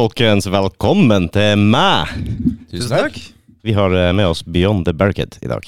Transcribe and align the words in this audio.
Folkens. 0.00 0.46
Velkommen 0.48 1.26
til 1.28 1.60
meg. 1.60 2.08
Tusen 2.70 2.88
takk. 2.88 3.16
Vi 3.66 3.74
har 3.76 3.92
eh, 3.92 4.12
med 4.16 4.30
oss 4.30 4.40
Beyond 4.48 4.86
the 4.88 4.94
Barricade 4.96 5.36
i 5.44 5.50
dag. 5.50 5.66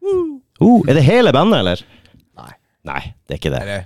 Uh, 0.00 0.80
er 0.88 0.96
det 0.96 1.02
hele 1.04 1.28
bandet, 1.36 1.58
eller? 1.60 1.82
Nei. 2.40 2.54
Nei, 2.88 3.02
det 3.28 3.36
er 3.36 3.40
ikke 3.42 3.52
det. 3.52 3.60
Eller 3.66 3.84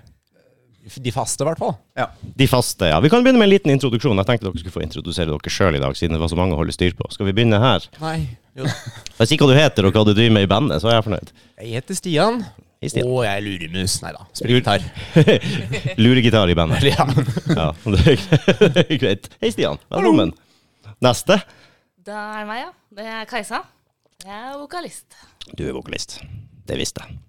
de 0.94 1.14
faste, 1.14 1.42
i 1.42 1.48
hvert 1.48 1.58
fall. 1.58 1.74
Ja. 1.98 2.06
De 2.38 2.46
faste, 2.50 2.86
ja. 2.92 3.00
Vi 3.02 3.10
kan 3.10 3.26
begynne 3.26 3.42
med 3.42 3.48
en 3.48 3.54
liten 3.56 3.74
introduksjon. 3.74 4.18
Jeg 4.22 4.30
tenkte 4.30 4.46
dere 4.46 4.62
skulle 4.62 4.76
få 4.76 4.84
introdusere 4.84 5.32
dere 5.32 5.54
sjøl 5.56 5.80
i 5.80 5.82
dag, 5.82 5.98
siden 5.98 6.14
det 6.14 6.22
var 6.22 6.30
så 6.30 6.38
mange 6.38 6.54
å 6.54 6.60
holde 6.60 6.74
styr 6.76 6.94
på. 6.98 7.10
Skal 7.10 7.26
vi 7.26 7.34
begynne 7.40 7.58
her? 7.62 7.90
Nei. 7.98 8.16
Jo. 8.58 8.70
Sier 9.18 9.42
hva 9.42 9.50
du 9.50 9.58
heter 9.58 9.90
og 9.90 9.98
hva 9.98 10.06
du 10.06 10.14
driver 10.14 10.38
med 10.38 10.46
i 10.46 10.50
bandet, 10.54 10.82
så 10.82 10.92
er 10.92 11.00
jeg 11.00 11.08
fornøyd. 11.08 11.34
Jeg 11.64 11.80
heter 11.80 11.98
Stian. 11.98 12.44
Hei, 12.80 12.88
stien. 12.88 13.04
Og 13.12 13.26
jeg 13.26 13.36
er 13.36 13.42
luremus. 13.44 13.94
Nei 14.00 14.10
da. 14.16 14.22
Spiller 14.32 14.56
gitar. 14.56 14.84
Luregitar 16.00 16.48
i 16.48 16.54
bandet. 16.56 16.86
Ja. 16.88 17.04
Ja, 17.52 17.66
det 17.92 18.86
er 18.86 18.94
greit. 19.02 19.28
Hei, 19.42 19.50
Stian. 19.52 19.76
Velkommen. 19.92 20.32
Neste. 21.04 21.36
Da 22.08 22.22
er 22.38 22.40
det 22.40 22.48
meg, 22.48 22.62
ja. 22.62 22.72
Det 22.96 23.06
er 23.18 23.28
Kajsa. 23.28 23.60
Jeg 24.24 24.32
er 24.38 24.56
vokalist. 24.56 25.20
Du 25.52 25.66
er 25.66 25.76
vokalist. 25.76 26.22
Det 26.72 26.80
visste 26.80 27.04
jeg. 27.04 27.20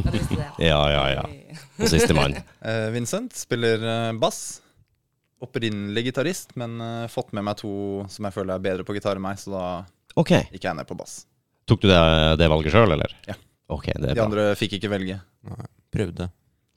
Ja, 0.00 0.08
visste 0.08 0.40
det, 0.40 0.50
Ja, 0.70 0.80
ja, 0.94 1.04
ja. 1.18 1.28
Og 1.76 1.92
sistemann. 1.92 2.40
Eh, 2.64 2.88
Vincent 2.96 3.36
spiller 3.36 3.84
eh, 3.84 4.10
bass. 4.16 4.62
Opprinnelig 5.44 6.08
gitarist, 6.08 6.56
men 6.56 6.78
uh, 6.80 7.10
fått 7.12 7.34
med 7.36 7.44
meg 7.44 7.58
to 7.60 8.06
som 8.08 8.24
jeg 8.24 8.32
føler 8.38 8.56
er 8.56 8.64
bedre 8.64 8.88
på 8.88 8.94
gitar 8.96 9.18
enn 9.18 9.26
meg, 9.26 9.36
så 9.36 9.52
da 9.52 9.64
okay. 10.16 10.46
gikk 10.54 10.64
jeg 10.64 10.78
ned 10.78 10.88
på 10.88 10.96
bass. 10.96 11.26
Tok 11.68 11.82
du 11.82 11.90
det, 11.90 12.04
det 12.40 12.48
valget 12.48 12.72
sjøl, 12.72 12.94
eller? 12.96 13.12
Ja. 13.28 13.36
Ok, 13.72 13.86
det 13.94 14.10
er 14.10 14.14
De 14.14 14.20
bra. 14.20 14.26
andre 14.28 14.46
fikk 14.60 14.76
ikke 14.78 14.90
velge. 14.92 15.20
Prøvde. 15.94 16.28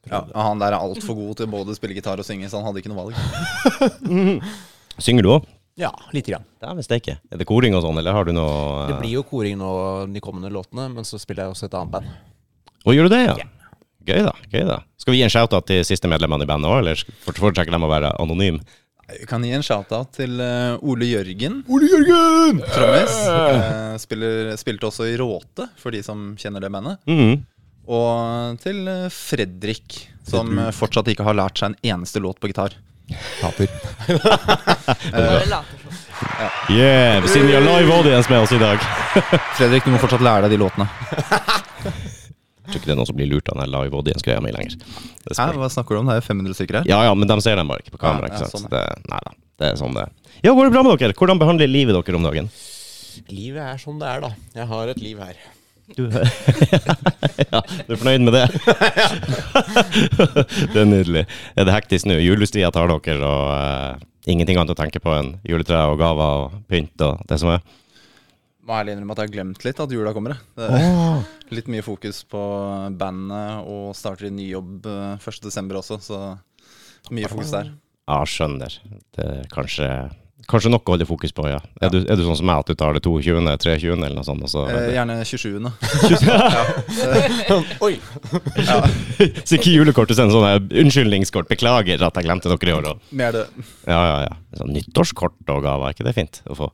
Ja, 0.08 0.22
Han 0.36 0.60
der 0.62 0.72
er 0.72 0.80
altfor 0.80 1.18
god 1.18 1.36
til 1.42 1.50
både 1.52 1.74
å 1.74 1.76
spille 1.76 1.98
gitar 1.98 2.20
og 2.22 2.26
synge, 2.28 2.48
så 2.48 2.62
han 2.62 2.70
hadde 2.70 2.80
ikke 2.80 2.92
noe 2.94 3.10
valg. 3.10 4.18
Synger 5.04 5.26
du 5.26 5.32
òg? 5.36 5.48
Ja, 5.78 5.92
lite 6.16 6.32
grann. 6.32 6.46
Dæven 6.64 6.86
steike. 6.86 7.18
Er 7.30 7.38
det 7.38 7.46
koring 7.46 7.76
og 7.78 7.84
sånn, 7.86 8.00
eller 8.02 8.16
har 8.16 8.26
du 8.26 8.32
noe 8.34 8.88
Det 8.90 8.96
blir 9.02 9.20
jo 9.20 9.26
koring 9.28 9.60
nå 9.60 9.70
de 10.10 10.24
kommende 10.24 10.50
låtene, 10.54 10.88
men 10.90 11.06
så 11.06 11.20
spiller 11.22 11.46
jeg 11.46 11.54
også 11.54 11.68
et 11.68 11.76
annet 11.78 11.94
band. 11.94 12.10
Å, 12.82 12.96
gjør 12.96 13.10
du 13.10 13.14
det, 13.14 13.22
ja? 13.28 13.36
Yeah. 13.44 13.54
Gøy, 14.08 14.22
da. 14.24 14.32
gøy 14.48 14.64
da 14.64 14.78
Skal 14.96 15.12
vi 15.14 15.20
gi 15.20 15.26
en 15.28 15.32
shout-out 15.34 15.68
til 15.68 15.84
siste 15.86 16.08
medlemmene 16.10 16.48
i 16.48 16.50
bandet 16.50 16.72
òg, 16.72 16.80
eller 16.80 17.02
foretrekker 17.28 17.76
de 17.76 17.80
å 17.84 17.92
være 17.92 18.14
anonym? 18.24 18.62
Jeg 19.08 19.24
kan 19.30 19.44
gi 19.46 19.54
en 19.56 19.64
shout-out 19.64 20.10
til 20.18 20.34
eh, 20.44 20.74
Ole 20.84 21.08
Jørgen, 21.08 21.62
Ole 21.72 21.88
Jørgen! 21.88 22.58
trommis. 22.74 23.14
Eh, 23.32 23.94
spiller, 24.04 24.50
spilte 24.60 24.90
også 24.90 25.08
i 25.08 25.14
Råte, 25.20 25.70
for 25.80 25.96
de 25.96 26.02
som 26.04 26.34
kjenner 26.40 26.66
det 26.66 26.72
bandet. 26.74 27.00
Mm. 27.08 27.46
Og 27.88 28.60
til 28.60 28.82
eh, 28.92 29.06
Fredrik, 29.16 30.02
som 30.28 30.52
fortsatt 30.76 31.08
ikke 31.14 31.24
har 31.24 31.40
lært 31.40 31.56
seg 31.62 31.72
en 31.72 31.96
eneste 31.96 32.20
låt 32.20 32.42
på 32.44 32.52
gitar. 32.52 32.76
Taper. 33.40 33.72
Yeah, 36.68 37.24
siden 37.30 37.48
vi 37.48 37.54
har 37.54 37.62
live 37.64 37.94
audience 37.94 38.28
med 38.30 38.42
oss 38.42 38.52
i 38.52 38.60
dag. 38.60 38.82
Fredrik, 39.56 39.86
du 39.86 39.94
må 39.94 40.02
fortsatt 40.02 40.26
lære 40.26 40.48
deg 40.48 40.58
de 40.58 40.62
låtene. 40.66 40.90
Jeg 42.68 42.74
tror 42.74 42.82
ikke 42.82 42.90
det 42.90 42.94
er 42.94 43.00
noen 43.00 43.08
som 43.08 43.16
blir 43.16 43.30
lurt 43.32 43.48
av 43.48 43.62
den 43.62 43.70
live 43.72 43.96
audience-greia 43.96 44.44
mi 44.44 44.52
lenger. 44.52 44.74
Hva 45.24 45.70
snakker 45.72 45.96
du 45.96 46.02
om? 46.02 46.10
Det 46.10 46.18
er 46.18 46.20
jo 46.20 46.26
500 46.28 46.58
stykker 46.58 46.80
her. 46.82 46.90
Ja 46.90 46.98
ja, 47.08 47.14
men 47.16 47.30
de 47.30 47.38
ser 47.46 47.56
dem 47.56 47.70
bare 47.72 47.80
ikke 47.80 47.94
på 47.96 48.02
kamera. 48.02 48.28
Ja, 48.28 48.34
ikke 48.34 48.44
ja, 48.44 48.50
sant? 48.52 48.68
sånn, 48.68 48.74
det, 48.74 48.82
nei 49.08 49.22
da, 49.24 49.36
det 49.64 49.70
er 49.70 49.78
sånn 49.80 49.96
det 49.96 50.04
er. 50.04 50.34
Ja, 50.44 50.52
går 50.52 50.68
det 50.68 50.74
bra 50.76 50.84
med 50.84 51.00
dere? 51.00 51.16
Hvordan 51.16 51.40
behandler 51.40 51.72
livet 51.72 51.96
dere 51.96 52.20
om 52.20 52.28
dagen? 52.28 52.52
Livet 53.32 53.64
er 53.64 53.80
som 53.80 53.96
det 54.02 54.12
er, 54.12 54.28
da. 54.28 54.34
Jeg 54.60 54.68
har 54.74 54.92
et 54.92 55.00
liv 55.02 55.24
her. 55.24 55.40
Du, 55.96 56.04
ja, 57.54 57.62
du 57.88 57.96
er 57.96 58.00
fornøyd 58.02 58.28
med 58.28 58.36
det? 58.36 58.44
det 60.74 60.82
er 60.84 60.90
nydelig. 60.92 61.24
Er 61.56 61.70
det 61.70 61.76
hektisk 61.78 62.12
nå? 62.12 62.20
Julestria 62.20 62.74
tar 62.76 62.92
dere, 62.92 63.24
og 63.24 63.48
uh, 63.56 64.08
ingenting 64.28 64.60
annet 64.60 64.76
å 64.76 64.78
tenke 64.78 65.00
på 65.00 65.16
enn 65.16 65.38
juletre 65.48 65.80
og 65.88 66.02
gaver 66.04 66.44
og 66.44 66.58
pynt 66.68 67.08
og 67.08 67.24
det 67.32 67.40
som 67.40 67.56
er? 67.56 67.64
Må 68.68 68.76
ærlig 68.76 68.92
innrømme 68.98 69.14
at 69.16 69.20
jeg 69.22 69.30
har 69.30 69.36
glemt 69.38 69.62
litt 69.64 69.78
at 69.80 69.92
jula 69.96 70.12
kommer. 70.16 70.34
Det 70.60 70.66
er 70.68 71.24
litt 71.56 71.70
mye 71.72 71.84
fokus 71.86 72.18
på 72.28 72.42
bandet 73.00 73.64
og 73.64 73.94
starter 73.96 74.28
i 74.28 74.32
ny 74.36 74.50
jobb 74.52 74.84
eh, 74.92 75.16
1.12. 75.24 75.72
også, 75.80 75.96
så 76.04 76.20
mye 77.16 77.30
fokus 77.32 77.54
der. 77.56 77.72
Ja, 78.08 78.20
skjønner. 78.28 78.72
Det 79.16 79.24
er 79.24 79.48
kanskje, 79.52 79.88
kanskje 80.52 80.72
nok 80.74 80.84
å 80.88 80.92
holde 80.98 81.08
fokus 81.08 81.32
på, 81.36 81.44
ja. 81.48 81.60
Er, 81.80 81.90
du, 81.92 81.98
er 82.04 82.16
du 82.20 82.24
sånn 82.28 82.36
som 82.40 82.48
meg, 82.48 82.60
at 82.64 82.68
du 82.72 82.76
tar 82.80 82.92
det 82.96 83.02
22., 83.08 83.40
23. 83.64 83.96
eller 83.96 84.16
noe 84.20 84.28
sånt? 84.28 84.44
Og 84.44 84.50
så, 84.52 84.66
Eh, 84.72 84.92
gjerne 84.98 85.16
27. 85.28 85.64
Oi! 87.88 87.94
så 89.48 89.52
ikke 89.60 89.76
julekortet 89.78 90.16
sender 90.20 90.36
sånn 90.36 90.68
unnskyldningskort. 90.84 91.48
Beklager 91.52 92.00
at 92.04 92.16
jeg 92.20 92.28
glemte 92.28 92.52
dere 92.52 92.72
i 92.74 92.76
år. 92.82 92.86
Mer 93.16 93.32
det 93.36 93.46
Ja, 93.88 94.02
ja, 94.12 94.18
ja. 94.28 94.34
Sånn 94.60 94.76
nyttårskort 94.76 95.40
og 95.56 95.60
gaver, 95.64 95.88
er 95.88 95.92
ikke 95.96 96.08
det 96.08 96.16
fint 96.20 96.36
å 96.52 96.54
få? 96.66 96.70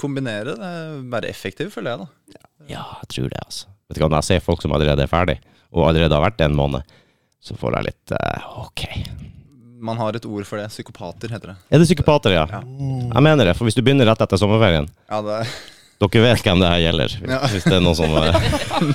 Kombinere, 0.00 0.54
det 0.58 0.70
være 1.12 1.30
effektiv, 1.30 1.70
føler 1.74 1.94
jeg, 1.94 2.06
da. 2.06 2.44
Ja, 2.70 2.84
jeg 3.02 3.08
tror 3.14 3.28
det, 3.32 3.42
altså. 3.44 3.66
Vet 3.90 3.98
du 3.98 4.02
hva, 4.04 4.08
Når 4.12 4.20
jeg 4.22 4.28
ser 4.30 4.44
folk 4.46 4.62
som 4.62 4.72
allerede 4.76 5.02
er 5.02 5.10
ferdig, 5.10 5.38
og 5.72 5.88
allerede 5.88 6.14
har 6.14 6.22
vært 6.22 6.38
det 6.38 6.46
en 6.50 6.56
måned, 6.58 6.82
så 7.40 7.56
får 7.58 7.78
jeg 7.78 7.88
litt 7.88 8.14
uh, 8.14 8.64
OK. 8.66 8.84
Man 9.80 9.96
har 9.96 10.14
et 10.18 10.26
ord 10.28 10.44
for 10.44 10.60
det. 10.60 10.68
Psykopater, 10.68 11.32
heter 11.32 11.54
det. 11.54 11.56
Er 11.72 11.80
det 11.80 11.86
psykopater, 11.88 12.34
ja? 12.36 12.44
Ja. 12.52 12.60
Jeg 12.60 13.22
mener 13.24 13.48
det, 13.48 13.54
for 13.56 13.64
hvis 13.64 13.78
du 13.78 13.80
begynner 13.82 14.04
rett 14.10 14.20
etter 14.20 14.36
sommerferien 14.40 14.90
Ja, 15.08 15.22
det 15.24 15.38
er 15.40 15.54
Dere 16.00 16.20
vet 16.24 16.40
hvem 16.46 16.60
det 16.62 16.68
her 16.72 16.78
gjelder, 16.80 17.14
hvis, 17.20 17.28
Ja. 17.32 17.38
hvis 17.52 17.64
det 17.68 17.74
er 17.76 17.82
noen 17.84 17.96
som 17.96 18.12
eh, 18.16 18.36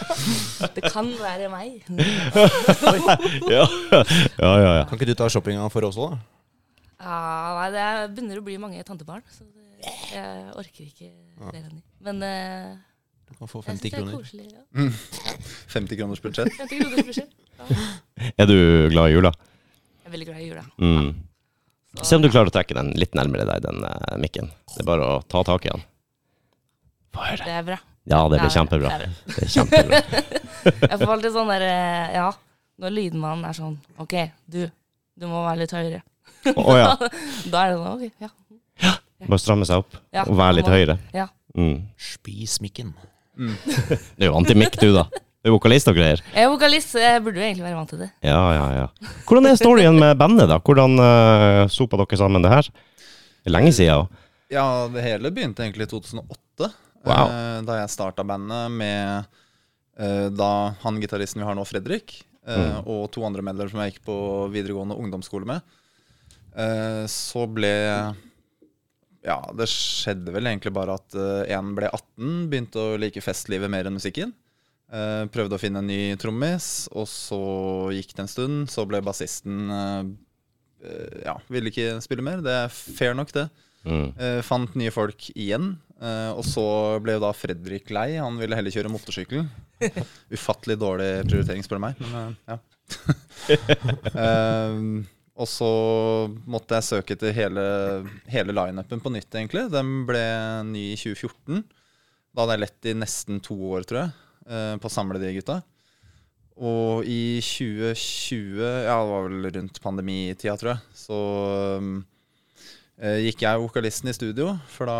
Det 0.78 0.84
kan 0.90 1.10
være 1.20 1.50
meg. 1.52 1.84
ja. 3.56 3.66
ja, 3.94 4.00
ja, 4.42 4.72
ja. 4.80 4.86
Kan 4.90 4.98
ikke 4.98 5.10
du 5.12 5.14
ta 5.18 5.28
shoppinga 5.30 5.68
for 5.74 5.86
oss 5.86 6.00
òg, 6.02 6.16
da? 6.16 6.22
Ja, 7.06 7.20
nei, 7.60 7.68
det 7.76 7.84
er- 7.84 8.08
begynner 8.10 8.42
å 8.42 8.46
bli 8.48 8.58
mange 8.62 8.82
tantebarn, 8.88 9.22
så 9.30 9.46
jeg 10.16 10.52
orker 10.60 10.84
ikke 10.86 11.10
flere 11.38 11.64
enn 11.66 11.76
de. 11.78 11.82
Men 12.08 12.22
uh, 12.24 12.76
Du 13.30 13.34
kan 13.40 13.50
få 13.52 13.62
jeg 13.64 13.70
50 13.74 13.80
syns 13.80 13.82
det 13.82 13.92
er 13.92 13.98
kroner. 13.98 14.18
koselig. 14.18 14.48
Ja. 14.54 14.62
50 15.76 16.00
kroners 16.02 16.22
budsjett. 16.24 16.58
50 16.60 16.82
kroners 16.84 17.08
budsjett. 17.10 17.32
Ja. 17.60 17.66
Er 18.42 18.50
du 18.50 18.56
glad 18.92 19.10
i 19.10 19.16
jula? 19.16 19.32
Jeg 19.36 20.10
er 20.10 20.14
veldig 20.16 20.28
glad 20.30 20.40
i 20.44 20.48
jula. 20.50 20.64
Mm. 20.80 21.10
Så- 21.96 22.06
Se 22.10 22.16
om 22.20 22.24
du 22.24 22.30
klarer 22.30 22.52
å 22.52 22.54
trekke 22.54 22.76
den 22.78 22.90
litt 23.00 23.14
nærmere 23.16 23.46
deg, 23.50 23.62
den 23.66 23.84
uh, 23.88 24.16
mikken. 24.22 24.50
Det 24.76 24.82
er 24.84 24.88
bare 24.88 25.06
å 25.16 25.20
ta 25.32 25.42
tak 25.48 25.66
i 25.66 25.72
den. 25.74 25.84
Få 27.16 27.24
høre. 27.30 27.46
Det 27.48 27.54
er 27.60 27.64
bra. 27.72 27.78
Ja, 28.06 28.20
det 28.30 28.38
blir 28.42 28.52
kjempebra. 28.54 28.90
det 28.92 28.96
er 28.96 29.14
bra. 29.14 29.36
Det 29.36 29.46
er 29.46 29.54
kjempebra. 29.56 30.02
Jeg 30.92 30.98
får 31.02 31.12
alltid 31.16 31.34
sånn 31.34 31.50
der 31.54 31.64
eh, 31.66 32.12
Ja, 32.20 32.26
når 32.82 32.94
lydmannen 32.94 33.48
er 33.50 33.56
sånn 33.58 33.76
OK, 34.02 34.14
du, 34.52 34.60
du 35.18 35.26
må 35.32 35.42
være 35.46 35.62
litt 35.64 35.74
høyere. 35.74 36.02
Oh, 36.54 36.76
ja. 36.78 36.92
Da 37.50 37.64
er 37.64 37.72
det 37.72 37.78
sånn 37.80 37.88
OK, 37.96 38.04
ja. 38.22 38.30
Bare 39.24 39.40
stramme 39.42 39.66
seg 39.68 39.80
opp 39.84 39.96
ja 40.14 40.26
og 40.28 40.36
være 40.38 40.58
litt 40.60 40.68
må- 40.68 40.76
høyere. 40.76 40.98
Ja. 41.16 41.28
Mm. 41.56 41.78
Spis 41.98 42.58
mikken. 42.64 42.94
Det 44.18 44.26
er 44.26 44.30
jo 44.30 44.36
antimikk, 44.38 44.76
du, 44.82 44.90
da. 44.96 45.06
Du 45.46 45.50
er 45.52 45.54
vokalist 45.56 45.88
og 45.92 45.96
greier. 45.98 46.22
Jeg 46.34 46.44
er 46.48 46.50
vokalist, 46.52 46.92
så 46.96 47.00
jeg 47.04 47.22
burde 47.24 47.38
jo 47.40 47.46
egentlig 47.46 47.66
være 47.68 47.78
vant 47.78 47.92
til 47.94 48.00
det. 48.02 48.10
Ja, 48.26 48.40
ja, 48.56 48.66
ja. 48.82 49.14
Hvordan 49.28 49.46
er 49.52 49.60
storyen 49.60 50.00
med 50.02 50.18
bandet, 50.18 50.48
da? 50.50 50.58
Hvordan 50.60 50.96
uh, 51.00 51.68
sopa 51.72 52.00
dere 52.02 52.18
sammen 52.20 52.42
det 52.44 52.52
her? 52.52 52.70
Det 52.74 53.52
er 53.52 53.56
lenge 53.56 53.72
siden. 53.78 54.08
Ja, 54.52 54.66
det 54.92 55.04
hele 55.06 55.32
begynte 55.36 55.64
egentlig 55.64 55.86
i 55.88 55.92
2008. 55.94 56.72
Wow. 57.06 57.30
uh, 57.30 57.60
Da 57.68 57.78
jeg 57.84 57.92
starta 57.94 58.26
bandet 58.26 58.72
med 58.74 59.28
uh, 60.02 60.28
da 60.34 60.52
han 60.82 60.98
gitaristen 61.04 61.44
vi 61.44 61.48
har 61.48 61.56
nå, 61.60 61.64
Fredrik, 61.70 62.18
eh, 62.48 62.80
og 62.84 63.06
to 63.14 63.24
andre 63.26 63.42
medlemmer 63.46 63.72
som 63.72 63.80
jeg 63.84 63.94
gikk 63.96 64.04
på 64.10 64.16
videregående 64.54 64.98
ungdomsskole 65.02 65.48
med. 65.50 65.62
Eh, 66.58 67.04
Så 67.10 67.46
ble 67.52 67.72
Ja, 69.26 69.40
det 69.58 69.66
skjedde 69.72 70.34
vel 70.36 70.46
egentlig 70.52 70.74
bare 70.76 70.96
at 71.00 71.16
én 71.50 71.72
ble 71.78 71.90
18, 71.90 72.44
begynte 72.52 72.78
å 72.78 72.98
like 73.02 73.24
festlivet 73.26 73.72
mer 73.74 73.90
enn 73.90 73.98
musikken. 73.98 74.36
Eh, 74.94 75.24
prøvde 75.34 75.58
å 75.58 75.62
finne 75.62 75.82
en 75.82 75.90
ny 75.90 76.14
trommis, 76.22 76.86
og 76.94 77.08
så 77.10 77.40
gikk 77.96 78.14
det 78.14 78.26
en 78.26 78.30
stund. 78.32 78.70
Så 78.72 78.86
ble 78.88 79.02
bassisten 79.06 79.72
eh, 79.74 80.04
eh, 80.86 81.16
Ja, 81.26 81.40
ville 81.52 81.72
ikke 81.74 81.98
spille 82.06 82.26
mer. 82.26 82.44
Det 82.46 82.54
er 82.54 82.70
fair 82.76 83.18
nok, 83.18 83.34
det. 83.36 83.48
Mm. 83.86 84.08
Eh, 84.14 84.40
fant 84.46 84.78
nye 84.78 84.94
folk 84.94 85.28
igjen. 85.34 85.76
eh, 86.02 86.32
og 86.34 86.46
så 86.46 86.66
ble 87.02 87.18
jo 87.18 87.26
da 87.26 87.34
Fredrik 87.38 87.90
lei. 87.94 88.12
Han 88.22 88.38
ville 88.42 88.58
heller 88.58 88.74
kjøre 88.74 88.94
motorsykkel. 88.94 89.46
Ufattelig 90.38 90.78
dårlig 90.82 91.12
prioritering, 91.28 91.66
spør 91.66 91.82
du 91.82 91.86
meg. 91.88 92.06
Men 92.06 92.38
eh, 92.46 92.54
ja. 92.54 92.62
Og 95.36 95.50
så 95.52 95.70
måtte 96.48 96.78
jeg 96.78 96.88
søke 96.88 97.16
til 97.20 97.34
hele, 97.36 97.64
hele 98.32 98.56
lineupen 98.56 99.02
på 99.04 99.12
nytt, 99.12 99.28
egentlig. 99.36 99.66
Den 99.74 100.06
ble 100.08 100.24
ny 100.70 100.94
i 100.94 101.00
2014. 101.00 101.66
Da 102.32 102.44
hadde 102.44 102.56
jeg 102.56 102.64
lett 102.64 102.90
i 102.92 102.96
nesten 102.96 103.42
to 103.44 103.58
år, 103.76 103.84
tror 103.88 104.02
jeg, 104.06 104.14
eh, 104.48 104.76
på 104.80 104.88
å 104.88 104.94
samle 104.94 105.20
de 105.20 105.34
gutta. 105.36 105.60
Og 106.56 107.04
i 107.04 107.42
2020, 107.44 108.64
ja 108.88 108.96
det 108.96 109.12
var 109.12 109.28
vel 109.28 109.50
rundt 109.58 109.82
pandemitida, 109.84 110.56
tror 110.60 110.72
jeg, 110.72 110.96
så 110.96 111.20
eh, 112.96 113.20
gikk 113.28 113.44
jeg 113.44 113.64
vokalisten 113.66 114.12
i 114.12 114.16
studio. 114.16 114.54
For 114.72 114.88
da 114.88 115.00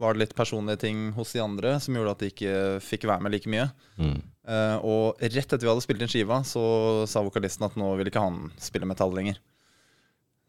var 0.00 0.16
det 0.16 0.24
litt 0.24 0.36
personlige 0.36 0.80
ting 0.86 1.10
hos 1.16 1.36
de 1.36 1.44
andre 1.44 1.76
som 1.82 1.96
gjorde 1.96 2.16
at 2.16 2.24
de 2.24 2.32
ikke 2.32 2.54
fikk 2.84 3.04
være 3.10 3.24
med 3.26 3.36
like 3.36 3.52
mye. 3.52 3.68
Mm. 4.00 4.22
Eh, 4.42 4.76
og 4.82 5.20
rett 5.22 5.38
etter 5.38 5.62
vi 5.62 5.70
hadde 5.70 5.84
spilt 5.84 6.02
inn 6.02 6.10
skiva, 6.10 6.40
så 6.46 6.62
sa 7.10 7.22
vokalisten 7.22 7.66
at 7.68 7.76
nå 7.78 7.92
ville 7.98 8.10
ikke 8.10 8.24
han 8.24 8.48
spille 8.60 8.88
metall 8.88 9.14
lenger. 9.14 9.38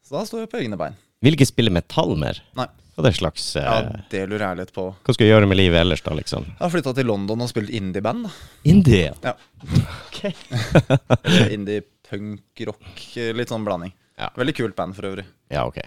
Så 0.04 0.16
da 0.16 0.24
sto 0.28 0.40
jeg 0.42 0.50
på 0.52 0.60
egne 0.60 0.78
bein. 0.80 0.96
Vil 1.24 1.36
ikke 1.38 1.48
spille 1.48 1.72
metall 1.72 2.16
mer? 2.20 2.42
Nei. 2.58 2.66
Hva 2.94 3.08
det 3.08 3.16
slags 3.16 3.42
uh, 3.58 3.64
Ja, 3.64 4.02
det 4.12 4.20
lurer 4.30 4.44
jeg 4.44 4.58
litt 4.60 4.72
på. 4.74 4.84
Hva 5.02 5.14
skal 5.16 5.26
du 5.26 5.30
gjøre 5.32 5.48
med 5.50 5.58
livet 5.58 5.80
ellers, 5.80 6.02
da, 6.06 6.12
liksom? 6.14 6.44
Jeg 6.46 6.60
har 6.60 6.70
flytta 6.70 6.92
til 6.94 7.08
London 7.10 7.42
og 7.42 7.50
spilt 7.50 7.72
indie-band. 7.74 8.28
da. 8.28 8.34
Indie? 8.70 9.08
Ja. 9.24 9.32
Ok. 10.04 10.20
Indie, 11.56 11.82
punk, 12.06 12.62
rock. 12.68 12.92
Litt 13.34 13.50
sånn 13.50 13.66
blanding. 13.66 13.94
Ja. 14.20 14.30
Veldig 14.38 14.54
kult 14.60 14.78
band 14.78 14.94
for 14.94 15.10
øvrig. 15.10 15.26
Ja, 15.50 15.64
ok. 15.66 15.80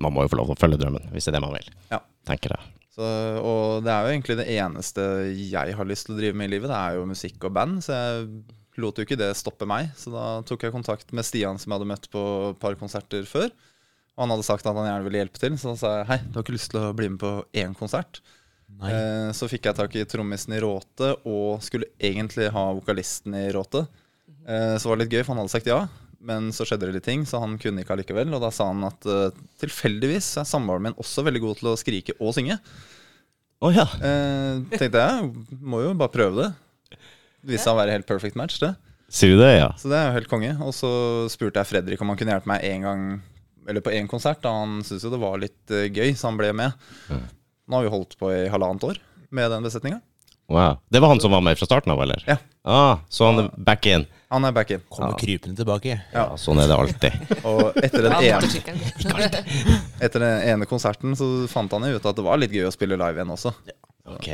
Man 0.00 0.12
må 0.16 0.26
jo 0.26 0.32
få 0.34 0.40
lov 0.40 0.50
til 0.50 0.58
å 0.58 0.60
følge 0.60 0.82
drømmen, 0.82 1.08
hvis 1.14 1.28
det 1.28 1.32
er 1.32 1.38
det 1.38 1.44
man 1.46 1.56
vil. 1.56 1.72
Ja. 1.94 2.02
Tenker 2.28 2.56
jeg. 2.56 2.79
Så, 2.90 3.06
og 3.46 3.84
det 3.86 3.92
er 3.92 4.02
jo 4.02 4.14
egentlig 4.14 4.36
det 4.40 4.48
eneste 4.56 5.04
jeg 5.30 5.76
har 5.78 5.86
lyst 5.86 6.08
til 6.08 6.16
å 6.16 6.18
drive 6.18 6.38
med 6.38 6.50
i 6.50 6.54
livet. 6.56 6.72
Det 6.72 6.78
er 6.78 6.98
jo 6.98 7.10
musikk 7.10 7.46
og 7.46 7.54
band, 7.54 7.78
så 7.86 7.94
jeg 7.94 8.80
lot 8.82 8.98
jo 8.98 9.06
ikke 9.06 9.18
det 9.20 9.30
stoppe 9.38 9.68
meg. 9.68 9.92
Så 9.98 10.10
da 10.14 10.26
tok 10.46 10.66
jeg 10.66 10.74
kontakt 10.74 11.14
med 11.14 11.26
Stian, 11.26 11.60
som 11.60 11.70
jeg 11.70 11.78
hadde 11.78 11.90
møtt 11.92 12.10
på 12.10 12.24
et 12.50 12.60
par 12.62 12.74
konserter 12.80 13.28
før. 13.30 13.48
Og 14.16 14.24
han 14.24 14.34
hadde 14.34 14.48
sagt 14.48 14.66
at 14.66 14.76
han 14.76 14.88
gjerne 14.88 15.06
ville 15.06 15.22
hjelpe 15.22 15.40
til, 15.40 15.56
så 15.60 15.72
da 15.72 15.80
sa 15.80 15.94
jeg 16.00 16.10
hei, 16.10 16.18
du 16.26 16.36
har 16.36 16.44
ikke 16.44 16.56
lyst 16.56 16.72
til 16.74 16.82
å 16.82 16.92
bli 16.96 17.08
med 17.14 17.22
på 17.22 17.32
én 17.62 17.76
konsert? 17.78 18.20
Eh, 18.80 19.30
så 19.36 19.48
fikk 19.50 19.68
jeg 19.68 19.78
tak 19.78 19.96
i 19.98 20.04
trommisen 20.08 20.54
i 20.56 20.60
Råte, 20.62 21.14
og 21.28 21.62
skulle 21.64 21.90
egentlig 21.96 22.50
ha 22.54 22.66
vokalisten 22.76 23.36
i 23.38 23.46
Råte. 23.54 23.84
Eh, 24.46 24.76
så 24.80 24.90
var 24.90 24.98
det 24.98 25.06
litt 25.06 25.16
gøy, 25.16 25.22
for 25.24 25.34
han 25.34 25.42
hadde 25.42 25.54
sagt 25.54 25.70
ja. 25.70 25.84
Men 26.20 26.50
så 26.52 26.66
skjedde 26.68 26.88
det 26.88 26.98
litt 26.98 27.06
ting, 27.08 27.22
så 27.24 27.40
han 27.40 27.56
kunne 27.60 27.80
ikke 27.80 27.94
allikevel. 27.94 28.32
Og 28.36 28.42
da 28.42 28.50
sa 28.52 28.68
han 28.68 28.84
at 28.88 29.06
uh, 29.08 29.32
tilfeldigvis 29.62 30.34
er 30.42 30.48
samboeren 30.48 30.90
min 30.90 30.98
også 31.00 31.24
veldig 31.24 31.40
god 31.46 31.60
til 31.60 31.70
å 31.70 31.78
skrike 31.80 32.16
og 32.18 32.34
synge. 32.36 32.58
Oh, 33.60 33.72
ja. 33.72 33.86
uh, 33.88 34.60
tenkte 34.74 35.00
jeg, 35.00 35.30
må 35.60 35.82
jo 35.84 35.94
bare 35.96 36.12
prøve 36.12 36.44
det. 36.44 37.00
Det 37.40 37.54
viste 37.54 37.64
seg 37.66 37.72
å 37.72 37.80
være 37.80 37.96
helt 37.96 38.08
perfect 38.08 38.36
match, 38.36 38.60
det. 38.60 38.74
Sier 39.10 39.34
du 39.34 39.40
det, 39.40 39.54
ja? 39.56 39.72
Så 39.80 39.88
det 39.90 39.96
er 39.96 40.10
jo 40.10 40.18
helt 40.18 40.30
konge. 40.30 40.52
Og 40.62 40.76
så 40.76 40.92
spurte 41.32 41.62
jeg 41.62 41.72
Fredrik 41.72 42.04
om 42.04 42.12
han 42.12 42.20
kunne 42.20 42.36
hjelpe 42.36 42.52
meg 42.52 42.62
en 42.68 42.84
gang 42.86 43.08
Eller 43.68 43.82
på 43.82 43.92
én 43.96 44.06
konsert. 44.10 44.42
Da 44.44 44.52
han 44.54 44.78
syntes 44.84 45.08
jo 45.08 45.12
det 45.12 45.24
var 45.24 45.40
litt 45.40 45.72
uh, 45.72 45.88
gøy, 45.88 46.12
så 46.12 46.28
han 46.28 46.38
ble 46.40 46.52
med. 46.56 46.76
Nå 47.10 47.78
har 47.78 47.86
vi 47.86 47.96
holdt 47.96 48.16
på 48.20 48.32
i 48.34 48.46
halvannet 48.52 48.86
år 48.86 49.00
med 49.30 49.52
den 49.52 49.64
besetninga. 49.64 50.00
Wow. 50.50 50.80
Det 50.90 51.00
var 51.00 51.12
han 51.12 51.20
som 51.22 51.30
var 51.30 51.44
med 51.46 51.58
fra 51.58 51.68
starten 51.68 51.92
av, 51.92 52.00
eller? 52.02 52.24
Ja. 52.26 52.36
Ah, 52.66 52.98
så 53.08 53.28
han 53.30 53.50
back 53.56 53.86
in. 53.86 54.04
Han 54.30 54.46
er 54.46 54.52
back 54.54 54.70
in. 54.70 54.82
Kommer 54.88 55.16
krypende 55.18 55.58
tilbake. 55.58 55.96
Ja, 56.14 56.28
sånn 56.38 56.60
er 56.62 56.70
det 56.70 56.76
alltid. 56.78 57.16
Og 57.50 57.74
etter 57.82 58.06
den, 58.06 58.14
ene, 58.22 59.42
etter 60.06 60.22
den 60.22 60.46
ene 60.52 60.68
konserten 60.70 61.16
så 61.18 61.26
fant 61.50 61.72
han 61.74 61.88
jo 61.90 61.98
ut 61.98 62.06
at 62.06 62.18
det 62.18 62.24
var 62.28 62.38
litt 62.38 62.54
gøy 62.54 62.68
å 62.68 62.74
spille 62.74 62.98
live 63.00 63.18
igjen 63.18 63.34
også. 63.34 63.50
Ok. 64.14 64.30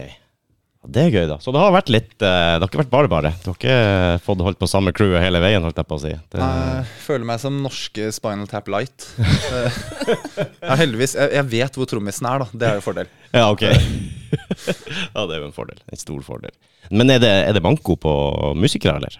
Det 0.87 1.03
er 1.03 1.09
gøy, 1.11 1.25
da. 1.31 1.39
Så 1.43 1.51
det 1.51 1.59
har 1.59 1.73
vært 1.75 1.89
litt 1.91 2.13
eh, 2.23 2.53
Det 2.57 2.61
har 2.63 2.69
ikke 2.69 2.79
vært 2.85 2.93
bare 2.93 3.11
bare. 3.11 3.33
Du 3.43 3.49
har 3.51 3.57
ikke 3.57 3.79
fått 4.23 4.43
holdt 4.47 4.61
på 4.61 4.69
samme 4.71 4.93
crewet 4.95 5.25
hele 5.25 5.41
veien, 5.43 5.65
holdt 5.65 5.81
jeg 5.81 5.89
på 5.89 5.97
å 5.99 6.03
si. 6.05 6.13
Det, 6.13 6.43
Jeg 6.45 6.85
føler 7.03 7.27
meg 7.33 7.41
som 7.43 7.57
norske 7.65 8.11
Spinal 8.15 8.47
Tap 8.51 8.69
Light. 8.71 9.09
Eh, 9.19 9.81
ja, 10.69 10.77
heldigvis. 10.79 11.17
Jeg, 11.19 11.33
jeg 11.41 11.51
vet 11.57 11.81
hvor 11.81 11.89
trommisen 11.91 12.29
er, 12.31 12.45
da. 12.45 12.51
Det 12.53 12.69
er 12.69 12.79
jo 12.79 12.85
fordel. 12.85 13.11
Ja, 13.33 13.49
ok. 13.49 13.65
ja, 13.67 15.25
det 15.25 15.33
er 15.33 15.41
jo 15.41 15.49
en 15.49 15.57
fordel. 15.57 15.81
En 15.89 16.05
stor 16.05 16.21
fordel. 16.29 16.55
Men 16.93 17.17
er 17.17 17.25
det, 17.25 17.33
er 17.49 17.57
det 17.57 17.65
manko 17.65 17.97
på 17.99 18.13
musikere, 18.61 19.01
eller? 19.01 19.19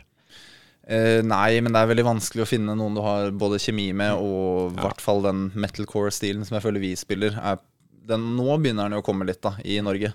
Eh, 0.87 1.19
nei, 1.27 1.59
men 1.65 1.75
det 1.75 1.83
er 1.83 1.91
veldig 1.91 2.07
vanskelig 2.07 2.45
å 2.45 2.49
finne 2.49 2.77
noen 2.79 2.95
du 2.95 3.03
har 3.03 3.33
både 3.35 3.59
kjemi 3.63 3.89
med, 3.97 4.21
og 4.23 4.77
i 4.77 4.85
hvert 4.85 5.03
fall 5.03 5.25
den 5.25 5.49
metalcore-stilen 5.59 6.47
som 6.47 6.59
jeg 6.59 6.67
føler 6.67 6.83
vi 6.83 6.93
spiller. 6.99 7.35
Er, 7.43 7.59
den, 8.07 8.33
nå 8.39 8.55
begynner 8.63 8.87
den 8.87 8.99
jo 8.99 9.03
å 9.03 9.07
komme 9.07 9.27
litt 9.27 9.43
da, 9.43 9.57
i 9.67 9.81
Norge. 9.83 10.13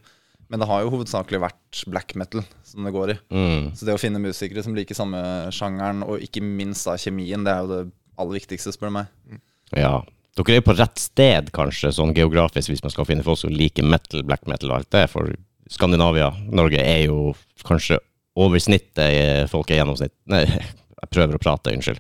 Men 0.52 0.60
det 0.60 0.68
har 0.68 0.84
jo 0.84 0.92
hovedsakelig 0.92 1.40
vært 1.40 1.82
black 1.88 2.16
metal 2.20 2.44
som 2.68 2.84
det 2.84 2.92
går 2.92 3.14
i. 3.14 3.18
Mm. 3.32 3.70
Så 3.76 3.88
det 3.88 3.96
å 3.96 4.00
finne 4.02 4.20
musikere 4.20 4.64
som 4.64 4.76
liker 4.76 4.98
samme 4.98 5.22
sjangeren, 5.56 6.04
og 6.04 6.24
ikke 6.24 6.44
minst 6.44 6.88
da 6.88 6.98
kjemien, 7.00 7.46
det 7.48 7.54
er 7.54 7.62
jo 7.64 7.72
det 7.72 7.84
aller 8.20 8.36
viktigste, 8.36 8.74
spør 8.76 8.92
du 8.92 8.98
meg. 8.98 9.40
Ja. 9.72 10.02
Dere 10.36 10.56
er 10.56 10.62
jo 10.62 10.68
på 10.68 10.76
rett 10.76 11.00
sted, 11.00 11.50
kanskje, 11.56 11.92
sånn 11.96 12.14
geografisk, 12.16 12.72
hvis 12.72 12.84
man 12.84 12.92
skal 12.94 13.08
finne 13.08 13.24
folk 13.24 13.40
som 13.40 13.52
liker 13.52 13.88
metal, 13.88 14.24
black 14.28 14.44
metal 14.48 14.72
og 14.72 14.82
alt 14.82 14.92
det. 14.96 15.06
For 15.12 15.32
Skandinavia, 15.72 16.30
Norge, 16.52 16.84
er 16.84 17.06
jo 17.10 17.34
kanskje 17.68 18.00
over 18.40 18.64
snittet 18.64 19.06
i 19.12 19.22
folk 19.52 19.72
er 19.72 19.82
gjennomsnitt 19.82 20.14
Nei, 20.32 20.46
jeg 20.48 21.12
prøver 21.12 21.36
å 21.36 21.42
prate, 21.42 21.74
unnskyld. 21.76 22.00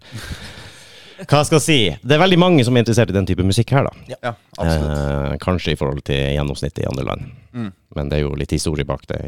Hva 1.21 1.43
skal 1.45 1.59
jeg 1.59 1.65
si? 1.65 1.79
Det 2.01 2.15
er 2.15 2.21
veldig 2.21 2.39
mange 2.41 2.63
som 2.65 2.75
er 2.75 2.83
interessert 2.83 3.11
i 3.11 3.15
den 3.15 3.27
type 3.29 3.45
musikk 3.45 3.73
her, 3.75 3.85
da. 3.85 4.17
Ja. 4.23 4.33
Eh, 4.63 5.35
kanskje 5.41 5.75
i 5.75 5.77
forhold 5.77 6.01
til 6.07 6.17
gjennomsnittet 6.17 6.83
i 6.83 6.89
andre 6.89 7.05
land. 7.11 7.27
Mm. 7.53 7.69
Men 7.97 8.09
det 8.09 8.17
er 8.17 8.23
jo 8.25 8.33
litt 8.39 8.53
historie 8.55 8.87
bak 8.87 9.05
det 9.11 9.21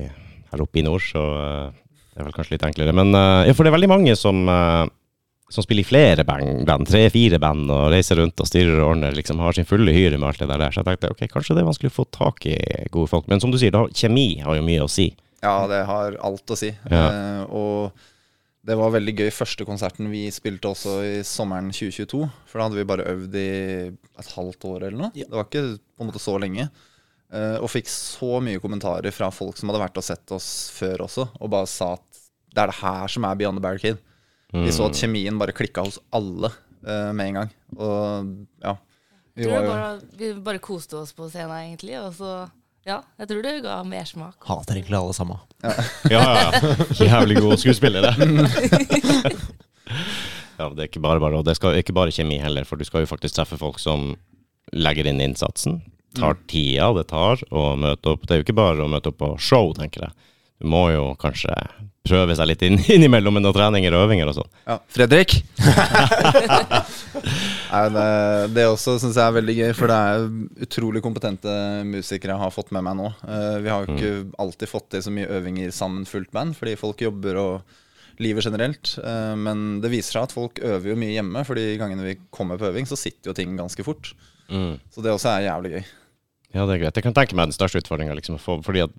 her 0.53 0.63
oppe 0.63 0.81
i 0.81 0.85
nord, 0.85 1.03
så 1.05 1.21
eh, 1.21 1.69
det 2.13 2.21
er 2.21 2.27
vel 2.27 2.35
kanskje 2.35 2.55
litt 2.55 2.65
enklere. 2.65 2.95
Men 2.97 3.13
eh, 3.17 3.47
ja, 3.49 3.55
for 3.57 3.65
det 3.65 3.73
er 3.73 3.77
veldig 3.77 3.91
mange 3.91 4.15
som, 4.17 4.41
eh, 4.49 4.85
som 5.53 5.65
spiller 5.65 5.85
i 5.85 5.89
flere 5.89 6.25
band, 6.27 6.63
band 6.69 6.89
tre-fire 6.89 7.41
band, 7.41 7.69
og 7.73 7.91
reiser 7.93 8.21
rundt 8.21 8.41
og 8.41 8.49
styrer 8.49 8.79
og 8.79 8.93
ordner, 8.93 9.13
liksom 9.17 9.41
har 9.43 9.57
sin 9.57 9.69
fulle 9.69 9.93
hyre 9.93 10.17
med 10.17 10.31
alt 10.31 10.41
det 10.41 10.49
der. 10.49 10.69
Så 10.69 10.81
jeg 10.81 10.89
tenkte 10.91 11.13
ok, 11.13 11.25
kanskje 11.33 11.57
det 11.57 11.65
er 11.65 11.69
vanskelig 11.69 11.93
å 11.93 11.97
få 11.99 12.07
tak 12.13 12.49
i 12.49 12.57
gode 12.93 13.11
folk. 13.11 13.29
Men 13.29 13.43
som 13.43 13.53
du 13.53 13.59
sier, 13.61 13.73
da, 13.75 13.85
kjemi 13.93 14.27
har 14.45 14.57
jo 14.57 14.65
mye 14.65 14.85
å 14.85 14.91
si. 14.91 15.11
Ja, 15.43 15.67
det 15.69 15.83
har 15.89 16.17
alt 16.23 16.53
å 16.53 16.57
si. 16.57 16.71
Ja. 16.89 17.03
Eh, 17.03 17.43
og 17.51 18.03
det 18.63 18.77
var 18.79 18.93
veldig 18.95 19.13
gøy 19.19 19.29
første 19.35 19.67
konserten 19.67 20.07
vi 20.11 20.23
spilte 20.31 20.71
også 20.71 20.95
i 21.03 21.13
sommeren 21.27 21.73
2022. 21.75 22.23
For 22.47 22.59
da 22.59 22.69
hadde 22.69 22.79
vi 22.79 22.87
bare 22.87 23.07
øvd 23.11 23.37
i 23.41 23.49
et 23.91 24.33
halvt 24.37 24.67
år 24.69 24.87
eller 24.87 24.99
noe. 25.01 25.11
Ja. 25.19 25.27
Det 25.27 25.35
var 25.35 25.49
ikke 25.49 25.65
på 25.75 26.05
en 26.05 26.11
måte 26.11 26.23
så 26.23 26.37
lenge. 26.39 26.69
Eh, 27.33 27.57
og 27.59 27.69
fikk 27.73 27.91
så 27.91 28.37
mye 28.45 28.61
kommentarer 28.63 29.13
fra 29.15 29.31
folk 29.33 29.59
som 29.59 29.71
hadde 29.71 29.83
vært 29.83 29.99
og 29.99 30.05
sett 30.05 30.35
oss 30.35 30.49
før 30.75 31.07
også, 31.07 31.27
og 31.41 31.51
bare 31.51 31.69
sa 31.69 31.95
at 31.97 32.23
det 32.53 32.61
er 32.61 32.69
det 32.69 32.81
her 32.83 33.09
som 33.09 33.25
er 33.25 33.37
Beyond 33.39 33.57
the 33.57 33.63
Barricade. 33.65 33.99
Vi 34.53 34.69
så 34.69 34.85
at 34.85 34.99
kjemien 34.99 35.39
bare 35.41 35.55
klikka 35.57 35.81
hos 35.81 35.97
alle 36.13 36.51
eh, 36.85 37.09
med 37.09 37.31
en 37.31 37.37
gang. 37.39 37.53
Og 37.73 38.33
ja. 38.61 38.75
Vi 39.33 39.47
var 39.49 39.63
jo 39.65 39.71
bare, 39.71 39.87
vi 40.19 40.29
bare 40.45 40.61
koste 40.61 40.99
oss 40.99 41.15
på 41.17 41.25
scenen, 41.33 41.55
egentlig. 41.57 41.95
Og 41.97 42.13
så, 42.13 42.33
ja, 42.87 42.97
jeg 43.21 43.27
tror 43.29 43.41
det 43.45 43.53
ga 43.63 43.75
mersmak. 43.87 44.35
Hater 44.47 44.75
egentlig 44.79 44.97
alle 44.99 45.13
sammen. 45.15 45.37
Ja, 45.63 45.73
ja, 46.11 46.23
ja. 46.41 46.49
Jævlig 46.99 47.35
gode 47.39 47.57
skuespillere. 47.61 48.11
ja, 50.59 50.65
det 50.67 50.81
er 50.81 50.89
ikke 50.89 51.03
bare 51.03 51.21
bare, 51.23 51.37
og 51.39 51.45
det 51.47 51.55
skal 51.59 51.77
ikke 51.79 51.95
bare 51.95 52.11
kjemi 52.15 52.37
heller, 52.43 52.63
for 52.67 52.75
du 52.79 52.85
skal 52.87 53.01
jo 53.05 53.11
faktisk 53.13 53.33
treffe 53.37 53.57
folk 53.61 53.77
som 53.79 53.99
legger 54.73 55.05
inn 55.07 55.21
innsatsen, 55.23 55.73
tar 56.17 56.35
tida 56.49 56.91
det 56.97 57.07
tar 57.09 57.41
å 57.53 57.73
møte 57.79 58.09
opp. 58.13 58.21
Det 58.27 58.33
er 58.35 58.39
jo 58.41 58.45
ikke 58.47 58.59
bare 58.59 58.83
å 58.83 58.91
møte 58.91 59.09
opp 59.13 59.19
på 59.21 59.29
show, 59.41 59.65
tenker 59.77 59.99
jeg. 60.07 60.13
Må 60.63 60.85
jo 60.93 61.09
kanskje 61.19 61.51
prøve 62.03 62.35
seg 62.35 62.49
litt 62.49 62.63
inn, 62.67 62.79
innimellom 62.95 63.37
med 63.37 63.45
noen 63.45 63.55
treninger 63.55 63.95
og 63.95 64.07
øvinger 64.07 64.31
og 64.31 64.37
sånn. 64.39 64.49
Ja, 64.67 64.79
Fredrik! 64.91 65.37
Nei, 67.73 67.83
det, 67.95 68.07
det 68.53 68.65
også 68.69 68.97
syns 69.01 69.15
jeg 69.17 69.23
er 69.23 69.37
veldig 69.37 69.55
gøy, 69.59 69.71
for 69.77 69.91
det 69.91 69.99
er 69.99 70.25
utrolig 70.67 71.03
kompetente 71.05 71.53
musikere 71.87 72.35
jeg 72.35 72.43
har 72.43 72.53
fått 72.53 72.73
med 72.75 72.85
meg 72.85 72.99
nå. 72.99 73.07
Eh, 73.23 73.55
vi 73.63 73.71
har 73.71 73.85
jo 73.85 73.95
ikke 73.95 74.11
alltid 74.43 74.71
fått 74.71 74.91
til 74.93 75.05
så 75.05 75.13
mye 75.15 75.31
øvinger 75.39 75.73
sammen 75.75 76.05
fullt 76.09 76.31
band, 76.35 76.57
fordi 76.59 76.75
folk 76.79 77.01
jobber 77.05 77.39
og 77.41 77.79
livet 78.21 78.45
generelt. 78.45 78.93
Eh, 79.01 79.33
men 79.39 79.65
det 79.83 79.93
viser 79.93 80.19
seg 80.19 80.27
at 80.27 80.35
folk 80.35 80.61
øver 80.61 80.93
jo 80.93 80.99
mye 80.99 81.15
hjemme, 81.15 81.45
for 81.47 81.59
de 81.59 81.79
gangene 81.81 82.07
vi 82.11 82.19
kommer 82.35 82.61
på 82.61 82.69
øving, 82.69 82.89
så 82.89 82.99
sitter 82.99 83.31
jo 83.31 83.37
ting 83.39 83.57
ganske 83.59 83.87
fort. 83.87 84.13
Så 84.93 85.01
det 85.01 85.09
også 85.09 85.31
er 85.31 85.47
jævlig 85.47 85.69
gøy. 85.77 85.85
Ja, 86.53 86.67
det 86.69 86.75
er 86.75 86.81
greit. 86.83 86.97
Jeg 86.99 87.05
kan 87.07 87.15
tenke 87.17 87.33
meg 87.33 87.49
den 87.49 87.55
største 87.55 87.81
utfordringa, 87.81 88.13
liksom, 88.13 88.37
for, 88.41 88.61
fordi 88.61 88.83
at 88.85 88.91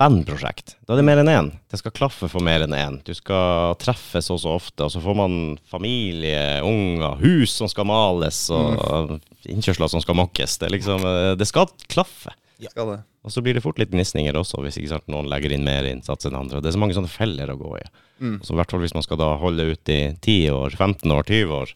bandprosjekt, 0.00 0.78
da 0.88 0.94
er 0.94 1.02
det 1.02 1.06
mer 1.06 1.20
enn 1.20 1.30
én. 1.30 1.50
Det 1.68 1.78
skal 1.82 1.92
klaffe 1.92 2.30
for 2.32 2.44
mer 2.44 2.64
enn 2.64 2.76
én. 2.76 2.96
Du 3.04 3.12
skal 3.16 3.76
treffes 3.80 4.30
så 4.30 4.38
og 4.38 4.40
så 4.40 4.54
ofte, 4.56 4.86
og 4.86 4.94
så 4.94 5.02
får 5.04 5.18
man 5.18 5.34
familie, 5.68 6.62
unger, 6.64 7.20
hus 7.20 7.58
som 7.60 7.68
skal 7.68 7.90
males, 7.90 8.46
og 8.48 9.18
innkjørsler 9.44 9.92
som 9.92 10.00
skal 10.00 10.16
mokkes. 10.16 10.56
Det, 10.62 10.72
liksom, 10.72 11.04
eh, 11.04 11.34
det 11.36 11.50
skal 11.50 11.68
klaffe. 11.92 12.32
Skal 12.70 12.94
det. 12.94 13.02
Og 13.24 13.32
så 13.32 13.40
blir 13.44 13.56
det 13.56 13.64
fort 13.64 13.78
litt 13.80 13.92
gnisninger 13.92 14.36
også, 14.36 14.60
hvis 14.64 14.80
ikke 14.80 14.94
sant, 14.94 15.06
noen 15.12 15.28
legger 15.28 15.52
inn 15.52 15.64
mer 15.64 15.84
innsats 15.88 16.28
enn 16.28 16.36
andre. 16.36 16.60
Det 16.64 16.70
er 16.70 16.76
så 16.76 16.80
mange 16.80 16.96
sånne 16.96 17.12
feller 17.12 17.52
å 17.52 17.60
gå 17.60 17.76
i. 17.80 17.84
Mm. 18.24 18.36
Så 18.44 18.52
i 18.52 18.58
hvert 18.58 18.72
fall 18.72 18.84
hvis 18.84 18.96
man 18.96 19.04
skal 19.04 19.20
da 19.20 19.30
holde 19.40 19.68
ut 19.72 19.92
i 19.92 20.00
10 20.12 20.52
år, 20.56 20.76
15 20.76 21.12
år, 21.12 21.24
20 21.28 21.56
år. 21.56 21.72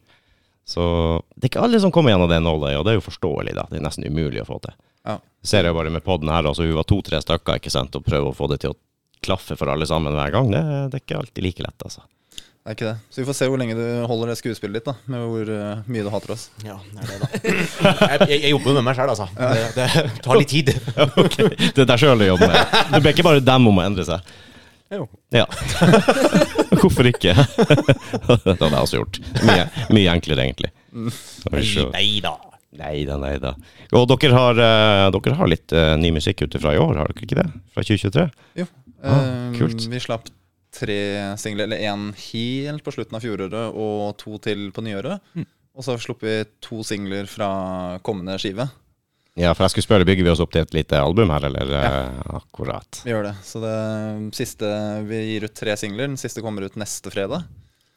Så 0.69 0.83
det 1.33 1.47
er 1.47 1.51
ikke 1.53 1.65
alle 1.65 1.79
som 1.81 1.93
kommer 1.93 2.13
gjennom 2.13 2.29
det 2.29 2.37
nåløyet, 2.45 2.77
og 2.77 2.85
det 2.85 2.93
er 2.93 2.99
jo 2.99 3.07
forståelig, 3.07 3.55
da. 3.57 3.65
Det 3.71 3.79
er 3.79 3.85
nesten 3.87 4.05
umulig 4.05 4.43
å 4.43 4.49
få 4.49 4.59
til. 4.61 4.75
Ja. 5.09 5.17
Ser 5.49 5.65
jeg 5.65 5.75
bare 5.75 5.91
med 5.93 6.05
podden 6.05 6.29
her, 6.31 6.45
altså 6.45 6.67
hun 6.67 6.77
var 6.77 6.87
to-tre 6.87 7.21
stykker, 7.23 7.59
ikke 7.61 7.73
sant, 7.73 7.95
og 7.95 8.05
prøver 8.05 8.29
å 8.31 8.35
få 8.35 8.49
det 8.51 8.61
til 8.63 8.75
å 8.75 8.79
klaffe 9.23 9.57
for 9.59 9.71
alle 9.71 9.87
sammen 9.89 10.15
hver 10.15 10.33
gang. 10.35 10.49
Det, 10.51 10.63
det 10.91 10.99
er 10.99 11.05
ikke 11.05 11.19
alltid 11.19 11.45
like 11.45 11.65
lett, 11.65 11.85
altså. 11.87 12.05
Det 12.59 12.73
er 12.73 12.75
ikke 12.75 12.89
det. 12.89 12.97
Så 13.09 13.21
vi 13.21 13.25
får 13.29 13.35
se 13.37 13.47
hvor 13.49 13.59
lenge 13.61 13.75
du 13.77 13.85
holder 14.05 14.29
det 14.29 14.35
skuespillet 14.37 14.81
ditt, 14.81 14.89
da. 14.89 14.93
Med 15.09 15.23
hvor 15.31 15.47
uh, 15.49 15.79
mye 15.89 16.03
du 16.05 16.09
hater 16.13 16.33
oss. 16.35 16.43
Ja, 16.67 16.75
det 16.91 17.05
er 17.05 17.13
det, 17.13 17.17
da. 17.23 17.29
Jeg, 17.39 18.27
jeg, 18.27 18.41
jeg 18.43 18.51
jobber 18.51 18.75
med 18.77 18.85
meg 18.89 18.99
sjøl, 18.99 19.13
altså. 19.15 19.29
Det, 19.39 19.63
det 19.79 20.19
tar 20.25 20.41
litt 20.41 20.51
tid. 20.51 20.73
ok, 21.23 21.39
Det 21.55 21.85
er 21.85 21.89
deg 21.89 22.03
sjøl 22.03 22.21
du 22.21 22.27
jobber 22.27 22.51
med. 22.51 22.75
Det 22.91 23.01
blir 23.05 23.15
ikke 23.15 23.27
bare 23.31 23.45
dem 23.47 23.71
om 23.71 23.79
å 23.79 23.87
endre 23.87 24.05
seg. 24.11 24.35
Jo. 24.89 25.07
Ja. 25.33 25.45
Hvorfor 26.81 27.09
ikke? 27.09 27.33
det 27.37 28.55
hadde 28.57 28.69
jeg 28.69 28.83
også 28.83 29.01
gjort. 29.01 29.19
Mye, 29.45 29.65
mye 29.95 30.13
enklere, 30.17 30.45
egentlig. 30.49 30.71
Nei 30.91 32.19
da. 32.25 32.35
Nei 32.77 33.03
da, 33.07 33.15
nei 33.17 33.37
da. 33.41 33.55
Og 33.97 34.05
dere 34.11 34.33
har, 34.35 34.59
eh, 34.61 35.05
dere 35.15 35.35
har 35.39 35.47
litt 35.49 35.73
eh, 35.73 35.95
ny 35.97 36.11
musikk 36.13 36.43
ute 36.45 36.59
fra 36.61 36.75
i 36.75 36.77
år, 36.81 36.97
har 37.01 37.09
dere 37.09 37.25
ikke 37.25 37.39
det? 37.39 37.47
Fra 37.73 37.81
2023? 37.83 38.27
Jo. 38.61 38.67
Ah, 39.01 39.21
Eh, 39.23 39.53
kult. 39.57 39.87
Vi 39.89 39.99
slapp 40.03 40.27
tre 40.75 40.99
singler, 41.39 41.63
eller 41.65 41.79
én 41.81 42.09
helt 42.13 42.83
på 42.85 42.91
slutten 42.93 43.15
av 43.17 43.23
fjoråret 43.23 43.73
og 43.73 44.17
to 44.21 44.37
til 44.43 44.69
på 44.75 44.83
nyåret. 44.85 45.19
Mm. 45.35 45.45
Og 45.75 45.83
så 45.83 45.91
har 45.93 45.97
vi 45.97 46.05
sluppet 46.05 46.51
to 46.61 46.83
singler 46.83 47.25
fra 47.31 47.97
kommende 48.03 48.35
skive. 48.37 48.67
Ja, 49.39 49.53
for 49.55 49.63
jeg 49.63 49.71
skulle 49.71 49.87
spørre, 49.87 50.05
bygger 50.05 50.25
vi 50.27 50.31
oss 50.33 50.41
opp 50.43 50.51
til 50.51 50.61
et 50.65 50.73
lite 50.75 50.99
album 50.99 51.29
her, 51.31 51.45
eller? 51.47 51.69
Ja. 51.71 51.91
Akkurat. 52.41 53.01
Vi 53.05 53.13
gjør 53.13 53.29
det. 53.29 53.35
Så 53.47 53.61
det 53.63 54.35
siste 54.35 54.67
Vi 55.07 55.21
gir 55.31 55.45
ut 55.47 55.55
tre 55.55 55.77
singler. 55.79 56.09
Den 56.11 56.17
siste 56.19 56.43
kommer 56.43 56.67
ut 56.67 56.75
neste 56.75 57.09
fredag. 57.09 57.45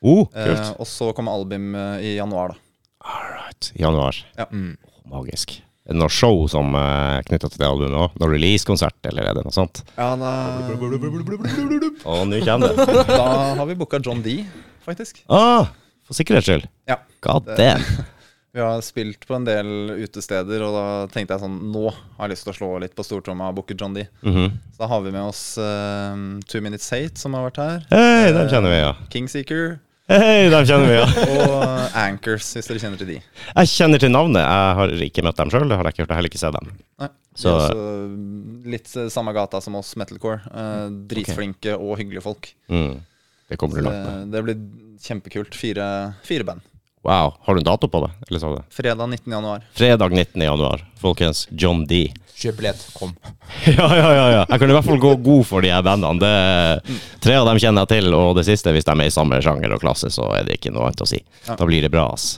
Oh, 0.00 0.28
Eh, 0.34 0.46
kult. 0.46 0.76
og 0.80 0.86
så 0.86 1.12
kommer 1.14 1.32
album 1.34 1.74
eh, 1.74 1.98
i 2.00 2.16
januar, 2.16 2.54
da. 2.54 2.54
All 3.02 3.41
right. 3.70 3.80
Januar. 3.84 4.18
Ja. 4.38 4.48
Mm. 4.50 4.76
Magisk. 5.12 5.60
Er 5.82 5.96
det 5.96 5.98
noe 5.98 6.12
show 6.14 6.44
som 6.50 6.76
er 6.78 7.18
uh, 7.18 7.24
knytta 7.26 7.48
til 7.50 7.58
det 7.58 7.66
albumet 7.66 7.98
òg? 7.98 8.18
Noe 8.22 8.30
releasekonsert, 8.30 9.00
eller 9.10 9.26
er 9.26 9.38
det 9.38 9.42
noe 9.42 9.54
sånt? 9.54 9.82
Ja, 9.96 10.12
da, 10.18 10.30
Og 10.70 12.22
nå 12.30 12.38
kommer 12.46 12.70
det. 12.70 12.86
da 13.10 13.26
har 13.58 13.66
vi 13.66 13.78
booka 13.80 13.98
John 13.98 14.22
D, 14.22 14.44
faktisk. 14.86 15.24
Ah, 15.26 15.72
for 16.06 16.14
sikkerhets 16.14 16.46
skyld. 16.46 16.68
Ja. 16.90 17.00
God 17.26 17.50
damn. 17.58 17.82
Vi 18.52 18.60
har 18.60 18.82
spilt 18.84 19.22
på 19.26 19.32
en 19.34 19.46
del 19.48 19.94
utesteder, 20.04 20.60
og 20.60 20.74
da 20.76 20.86
tenkte 21.08 21.38
jeg 21.38 21.40
sånn 21.40 21.54
Nå 21.72 21.86
har 21.88 22.26
jeg 22.26 22.34
lyst 22.34 22.44
til 22.44 22.52
å 22.52 22.56
slå 22.58 22.68
litt 22.82 22.92
på 22.92 23.04
stortromma 23.06 23.46
og 23.48 23.56
booke 23.56 23.72
John 23.80 23.96
D. 23.96 24.04
Mhm. 24.20 24.58
Så 24.74 24.82
da 24.82 24.90
har 24.90 25.00
vi 25.06 25.12
med 25.14 25.24
oss 25.24 25.40
uh, 25.56 26.12
Two 26.52 26.60
Minutes 26.60 26.90
Hate, 26.92 27.16
som 27.16 27.32
har 27.38 27.48
vært 27.48 27.62
her. 27.62 27.86
Hei, 27.88 28.28
den 28.36 28.52
kjenner 28.52 28.74
vi, 28.74 28.82
ja. 28.82 28.92
Kingseeker. 29.14 29.78
Hei, 30.12 30.48
dem 30.52 30.64
kjenner 30.68 30.90
vi, 30.90 30.96
ja. 30.98 31.06
Og 31.46 31.94
Anchors, 31.96 32.50
hvis 32.56 32.66
dere 32.68 32.80
kjenner 32.82 33.00
til 33.00 33.08
de. 33.14 33.18
Jeg 33.22 33.70
kjenner 33.72 34.02
til 34.02 34.12
navnet. 34.12 34.42
Jeg 34.44 34.74
har 34.78 34.92
ikke 35.06 35.24
møtt 35.24 35.38
dem 35.40 35.52
sjøl. 35.54 35.64
Det 35.70 35.78
har 35.78 35.88
jeg 35.88 35.94
ikke 35.94 36.02
hørt. 36.04 36.10
Jeg 36.10 36.12
har 36.12 36.20
heller 36.20 36.32
ikke 36.32 36.42
sett 36.42 36.58
dem. 36.58 36.72
Nei. 37.00 37.08
Så- 37.32 38.66
litt 38.68 38.90
samme 39.14 39.32
gata 39.32 39.60
som 39.64 39.74
oss, 39.78 39.94
metalcore. 39.96 40.42
Eh, 40.52 40.88
dritflinke 41.08 41.78
og 41.78 41.96
hyggelige 41.98 42.22
folk. 42.26 42.50
Mm. 42.68 43.00
Det 43.48 43.58
kommer 43.58 43.76
du 43.76 43.82
Det, 43.82 43.86
langt 43.88 44.04
med. 44.10 44.30
det 44.32 44.44
blir 44.44 44.60
kjempekult. 45.00 45.54
Fire, 45.56 46.14
fire 46.28 46.44
band. 46.44 46.60
Wow. 47.02 47.32
Har 47.42 47.54
du 47.54 47.60
en 47.60 47.64
dato 47.66 47.88
på 47.88 48.04
det? 48.04 48.12
Det? 48.28 48.64
Fredag 48.70 49.08
19. 49.08 49.32
januar. 49.32 49.64
Fredag 49.74 50.12
19. 50.12 50.42
januar. 50.44 50.84
Folkens, 51.00 51.48
John 51.50 51.84
D. 51.84 52.12
Kjøp 52.42 52.58
billett, 52.58 52.84
kom. 52.98 53.12
Ja, 53.70 53.86
ja, 53.94 54.08
ja, 54.16 54.26
ja. 54.32 54.44
Jeg 54.48 54.58
kan 54.62 54.70
i 54.70 54.74
hvert 54.74 54.86
fall 54.88 54.98
gå 55.02 55.10
god 55.22 55.44
for 55.46 55.62
de 55.64 55.70
her 55.70 55.82
bandene. 55.86 56.18
Det, 56.22 57.00
tre 57.22 57.36
av 57.38 57.46
dem 57.46 57.60
kjenner 57.62 57.84
jeg 57.86 58.00
til, 58.00 58.14
og 58.18 58.32
det 58.38 58.46
siste, 58.48 58.72
hvis 58.74 58.86
de 58.88 58.94
er 58.98 59.10
i 59.10 59.12
samme 59.14 59.38
sjanger 59.44 59.76
og 59.76 59.82
klasse, 59.84 60.10
så 60.10 60.26
er 60.34 60.48
det 60.48 60.56
ikke 60.58 60.72
noe 60.74 60.88
annet 60.88 61.04
å 61.04 61.10
si. 61.12 61.20
Da 61.46 61.60
blir 61.68 61.84
det 61.84 61.92
bra, 61.94 62.08
ass. 62.16 62.32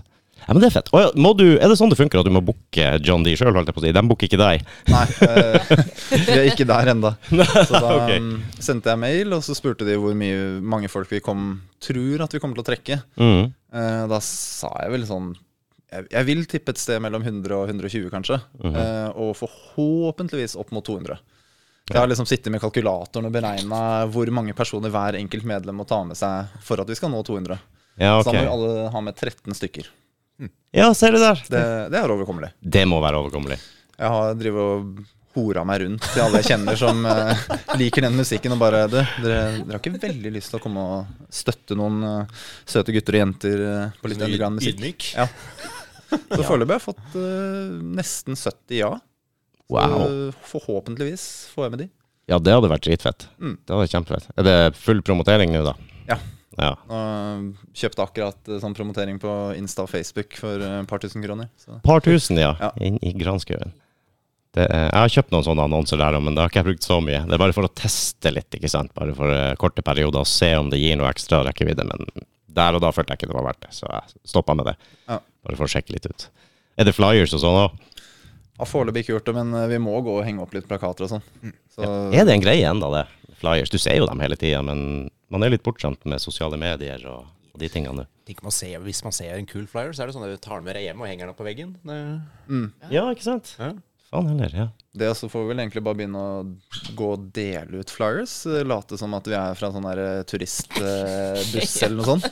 Ja, 0.44 0.52
men 0.52 0.60
det 0.60 0.68
er 0.68 0.74
fett. 0.74 0.90
Og 0.92 1.00
ja, 1.00 1.06
må 1.16 1.30
du, 1.38 1.44
er 1.56 1.70
det 1.72 1.78
sånn 1.80 1.88
det 1.88 1.96
funker 1.96 2.20
at 2.20 2.26
du 2.28 2.32
må 2.34 2.42
booke 2.44 2.88
John 3.06 3.22
D 3.24 3.32
sjøl, 3.38 3.54
holdt 3.56 3.70
jeg 3.70 3.76
på 3.78 3.80
å 3.80 3.84
si? 3.86 3.92
De 3.96 4.02
booker 4.10 4.28
ikke 4.28 4.40
deg? 4.42 4.66
Nei, 4.92 5.04
eh, 5.24 5.70
vi 6.26 6.34
er 6.34 6.48
ikke 6.50 6.66
der 6.68 6.90
ennå. 6.92 7.14
Så 7.30 7.70
da 7.80 7.94
Ok. 7.94 8.10
mm, 8.20 8.34
sendte 8.60 8.92
jeg 8.92 9.00
mail, 9.06 9.32
og 9.38 9.40
så 9.46 9.56
spurte 9.56 9.88
de 9.88 9.96
hvor 9.96 10.12
mye, 10.20 10.58
mange 10.60 10.90
folk 10.92 11.08
vi 11.14 11.22
kom, 11.24 11.46
tror 11.80 12.26
at 12.26 12.36
vi 12.36 12.42
kommer 12.44 12.60
til 12.60 12.66
å 12.66 12.68
trekke. 12.68 13.00
Mm. 13.16 13.48
Eh, 13.72 14.04
da 14.12 14.20
sa 14.26 14.74
jeg 14.82 14.92
vel 14.98 15.08
sånn 15.08 15.32
jeg, 15.94 16.08
jeg 16.10 16.28
vil 16.28 16.42
tippe 16.50 16.74
et 16.74 16.80
sted 16.80 17.00
mellom 17.04 17.22
100 17.24 17.54
og 17.56 17.70
120, 17.70 18.10
kanskje. 18.12 18.40
eh, 18.70 19.08
og 19.14 19.34
forhåpentligvis 19.38 20.56
opp 20.60 20.74
mot 20.74 20.84
200. 20.86 21.18
Jeg 21.90 22.00
har 22.00 22.08
liksom 22.08 22.26
sittet 22.26 22.48
med 22.52 22.62
kalkulatoren 22.62 23.28
og 23.28 23.34
beregna 23.34 23.78
hvor 24.08 24.30
mange 24.32 24.54
personer 24.56 24.92
hver 24.92 25.18
enkelt 25.18 25.44
medlem 25.44 25.76
må 25.76 25.84
ta 25.88 26.00
med 26.08 26.16
seg 26.16 26.54
for 26.64 26.80
at 26.80 26.88
vi 26.88 26.96
skal 26.96 27.12
nå 27.12 27.20
200. 27.26 27.58
Ja, 28.00 28.16
Så 28.22 28.32
da 28.32 28.38
må 28.38 28.46
vi 28.46 28.52
alle 28.54 28.86
ha 28.90 29.02
med 29.04 29.18
13 29.20 29.54
stykker. 29.54 29.90
Ja, 30.74 30.88
ser 30.96 31.14
du 31.14 31.20
der. 31.20 31.42
Det, 31.46 31.60
det 31.92 32.00
er 32.00 32.10
overkommelig. 32.10 32.54
Det 32.58 32.86
må 32.90 33.02
være 33.04 33.20
overkommelig. 33.20 33.60
Jeg 33.94 34.10
har 34.16 34.32
drivet 34.40 34.64
og 34.64 35.04
hora 35.34 35.64
meg 35.66 35.82
rundt 35.82 36.04
til 36.08 36.22
alle 36.22 36.40
jeg 36.40 36.50
kjenner 36.52 36.78
som 36.78 37.04
eh, 37.10 37.44
liker 37.80 38.06
den 38.06 38.16
musikken, 38.18 38.54
og 38.54 38.60
bare 38.62 38.84
du, 38.90 38.98
dere, 39.22 39.38
dere 39.60 39.76
har 39.76 39.80
ikke 39.80 40.02
veldig 40.02 40.32
lyst 40.34 40.52
til 40.54 40.60
å 40.60 40.64
komme 40.64 40.84
og 40.96 41.30
støtte 41.34 41.76
noen 41.78 42.02
uh, 42.06 42.44
søte 42.70 42.94
gutter 42.94 43.18
og 43.18 43.24
jenter 43.24 43.64
uh, 43.66 43.96
på 44.00 44.12
litt 44.12 44.22
underground 44.22 44.60
musikk? 44.60 44.78
Ydmyk. 44.78 45.08
Ja. 45.18 45.26
Så 46.34 46.44
foreløpig 46.46 46.74
har 46.74 46.80
jeg 46.80 46.86
fått 46.88 47.16
uh, 47.16 47.74
nesten 47.98 48.36
70 48.38 48.78
ja. 48.80 48.92
Så 49.64 49.72
Wow. 49.74 50.30
forhåpentligvis 50.44 51.22
får 51.54 51.64
jeg 51.64 51.72
med 51.72 51.80
de. 51.84 51.86
Ja, 52.28 52.36
det 52.38 52.52
hadde 52.52 52.68
vært 52.70 52.84
dritfett. 52.84 53.26
Mm. 53.40 53.54
Det 53.64 53.72
hadde 53.72 53.82
vært 53.86 53.94
kjempefett. 53.96 54.26
Er 54.38 54.44
det 54.46 54.56
full 54.76 55.00
promotering 55.04 55.52
nå, 55.54 55.62
da? 55.66 55.72
Ja. 56.08 56.18
Ja. 56.60 56.68
Og 56.86 57.72
kjøpte 57.74 58.04
akkurat 58.04 58.50
uh, 58.52 58.58
sånn 58.62 58.76
promotering 58.76 59.16
på 59.22 59.32
Insta 59.58 59.82
og 59.86 59.90
Facebook 59.90 60.36
for 60.38 60.60
eh, 60.62 60.76
et 60.84 60.90
par 60.90 61.00
tusen 61.02 61.24
kroner. 61.24 61.48
Så. 61.58 61.80
Par 61.84 62.04
tusen, 62.04 62.38
ja. 62.38 62.52
Ja. 62.60 62.70
Inn 62.84 63.00
i 63.02 63.10
granskauen. 63.18 63.72
Det 64.54 64.68
er- 64.68 64.84
Jeg 64.92 65.00
har 65.00 65.14
kjøpt 65.16 65.32
noen 65.34 65.42
sånne 65.48 65.64
annonser 65.66 65.98
der, 65.98 66.20
men 66.22 66.36
det 66.36 66.44
har 66.44 66.52
ikke 66.52 66.60
jeg 66.62 66.68
brukt 66.68 66.86
så 66.86 67.00
mye. 67.02 67.24
Det 67.26 67.34
er 67.34 67.42
bare 67.42 67.56
for 67.56 67.66
å 67.66 67.72
teste 67.74 68.30
litt, 68.36 68.52
ikke 68.54 68.70
sant. 68.70 68.92
Bare 68.94 69.16
for 69.16 69.32
eh, 69.34 69.56
korte 69.58 69.82
perioder 69.82 70.22
og 70.22 70.30
se 70.30 70.52
om 70.60 70.68
det 70.70 70.78
gir 70.78 71.00
noe 71.00 71.10
ekstra 71.10 71.40
rekkevidde. 71.48 71.88
Men 71.90 72.06
der 72.54 72.76
og 72.76 72.82
da 72.84 72.92
følte 72.94 73.14
jeg 73.14 73.22
ikke 73.22 73.32
det 73.32 73.38
var 73.38 73.48
verdt 73.48 73.64
det, 73.66 73.72
så 73.76 73.88
jeg 73.90 74.30
stoppa 74.34 74.56
med 74.58 74.70
det. 74.70 74.76
Ja. 75.08 75.18
Bare 75.46 75.58
for 75.58 75.66
å 75.66 75.72
sjekke 75.74 75.94
litt 75.96 76.08
ut. 76.08 76.28
Er 76.78 76.88
det 76.88 76.94
flyers 76.96 77.34
og 77.36 77.42
sånn 77.42 77.60
òg? 77.64 77.76
Har 78.54 78.70
foreløpig 78.70 79.02
ikke 79.04 79.16
gjort 79.16 79.28
det, 79.28 79.34
men 79.34 79.54
eh, 79.58 79.68
vi 79.72 79.80
må 79.82 79.96
gå 80.06 80.12
og 80.20 80.24
henge 80.26 80.42
opp 80.44 80.54
litt 80.54 80.66
plakater 80.70 81.06
og 81.06 81.14
sånn. 81.16 81.24
Så 81.74 81.86
Er 82.14 82.26
det 82.26 82.36
en 82.36 82.44
greie 82.44 82.66
ennå, 82.70 82.90
det? 82.94 83.06
Flyers. 83.40 83.72
Du 83.72 83.80
ser 83.82 83.98
jo 83.98 84.06
dem 84.06 84.22
hele 84.22 84.38
tida, 84.38 84.60
men 84.62 85.08
man 85.34 85.42
er 85.42 85.50
litt 85.54 85.64
bortskjemt 85.66 86.06
med 86.06 86.22
sosiale 86.22 86.58
medier 86.60 87.02
og, 87.10 87.26
og 87.50 87.58
de 87.62 87.70
tingene. 87.72 88.06
Man 88.40 88.54
ser, 88.54 88.78
Hvis 88.86 89.02
man 89.04 89.12
ser 89.12 89.34
en 89.34 89.48
kul 89.50 89.66
flyer, 89.68 89.90
så 89.92 90.04
er 90.04 90.08
det 90.08 90.14
sånn 90.16 90.26
at 90.28 90.36
du 90.36 90.40
tar 90.42 90.62
den 90.62 90.68
med 90.68 90.78
deg 90.78 90.86
hjem 90.86 91.02
og 91.02 91.10
henger 91.10 91.26
den 91.26 91.34
opp 91.34 91.40
på 91.42 91.48
veggen. 91.48 91.74
Det, 91.82 91.98
mm. 92.46 92.68
Ja, 92.94 93.08
ikke 93.10 93.26
sant? 93.26 93.56
ja. 93.58 93.74
Faen 94.14 94.30
eller? 94.38 94.54
ja. 94.62 94.66
Det 94.94 95.08
også 95.10 95.26
får 95.26 95.42
vi 95.42 95.48
vel 95.50 95.58
egentlig 95.64 95.80
bare 95.82 95.98
begynne 95.98 96.20
å 96.22 96.92
gå 96.94 97.06
og 97.16 97.22
dele 97.34 97.80
ut 97.82 97.90
flyers. 97.90 98.34
eh, 98.46 98.60
Late 98.62 98.94
som 99.00 99.10
at 99.18 99.26
vi 99.26 99.34
er 99.34 99.56
fra 99.58 99.72
sånn 99.74 99.88
der 99.88 99.98
eh, 100.04 100.20
turistbuss 100.30 101.72
eller 101.82 101.96
noe 101.98 102.06
sånt. 102.12 102.28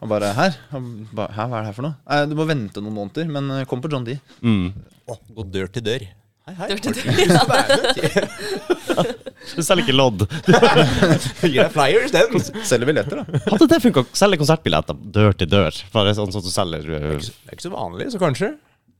Og 0.00 0.08
bare 0.08 0.30
her, 0.38 0.56
og 0.78 0.86
ba- 1.12 1.28
Hæ, 1.36 1.44
hva 1.44 1.58
er 1.58 1.66
det 1.66 1.68
her 1.68 1.76
for 1.76 1.84
noe? 1.90 1.98
Nei, 2.08 2.20
du 2.30 2.36
må 2.38 2.46
vente 2.48 2.80
noen 2.80 2.96
måneder, 2.96 3.28
men 3.36 3.50
eh, 3.58 3.66
kom 3.68 3.84
på 3.84 3.90
John 3.92 4.06
D. 4.08 4.16
Mm. 4.40 4.70
Å, 5.12 5.18
gå 5.36 5.44
dør 5.58 5.68
til 5.76 5.84
dør. 5.90 6.06
Hei, 6.46 6.54
hei. 6.62 6.68
Dør 6.72 6.80
til 6.86 6.96
dør. 6.96 8.28
du 9.56 9.60
å 9.60 9.64
selger 9.66 9.82
ikke 9.84 9.96
lodd. 9.98 10.24
Gir 11.42 11.58
deg 11.66 11.72
flyers, 11.74 12.14
den. 12.16 12.40
Selger 12.64 12.88
billetter, 12.88 13.20
da. 13.20 13.42
Hadde 13.50 13.68
det 13.74 13.80
funka? 13.84 14.06
Selge 14.16 14.40
konsertbilletter 14.40 14.96
dør 15.18 15.36
til 15.36 15.50
dør? 15.52 15.82
Bare 15.92 16.16
sånn 16.16 16.32
som 16.32 16.44
du 16.44 16.48
selger 16.54 16.86
uh, 16.96 17.12
Det 17.20 17.28
er 17.50 17.58
ikke 17.58 17.66
så 17.68 17.74
vanlig, 17.76 18.08
så 18.14 18.22
kanskje. 18.22 18.54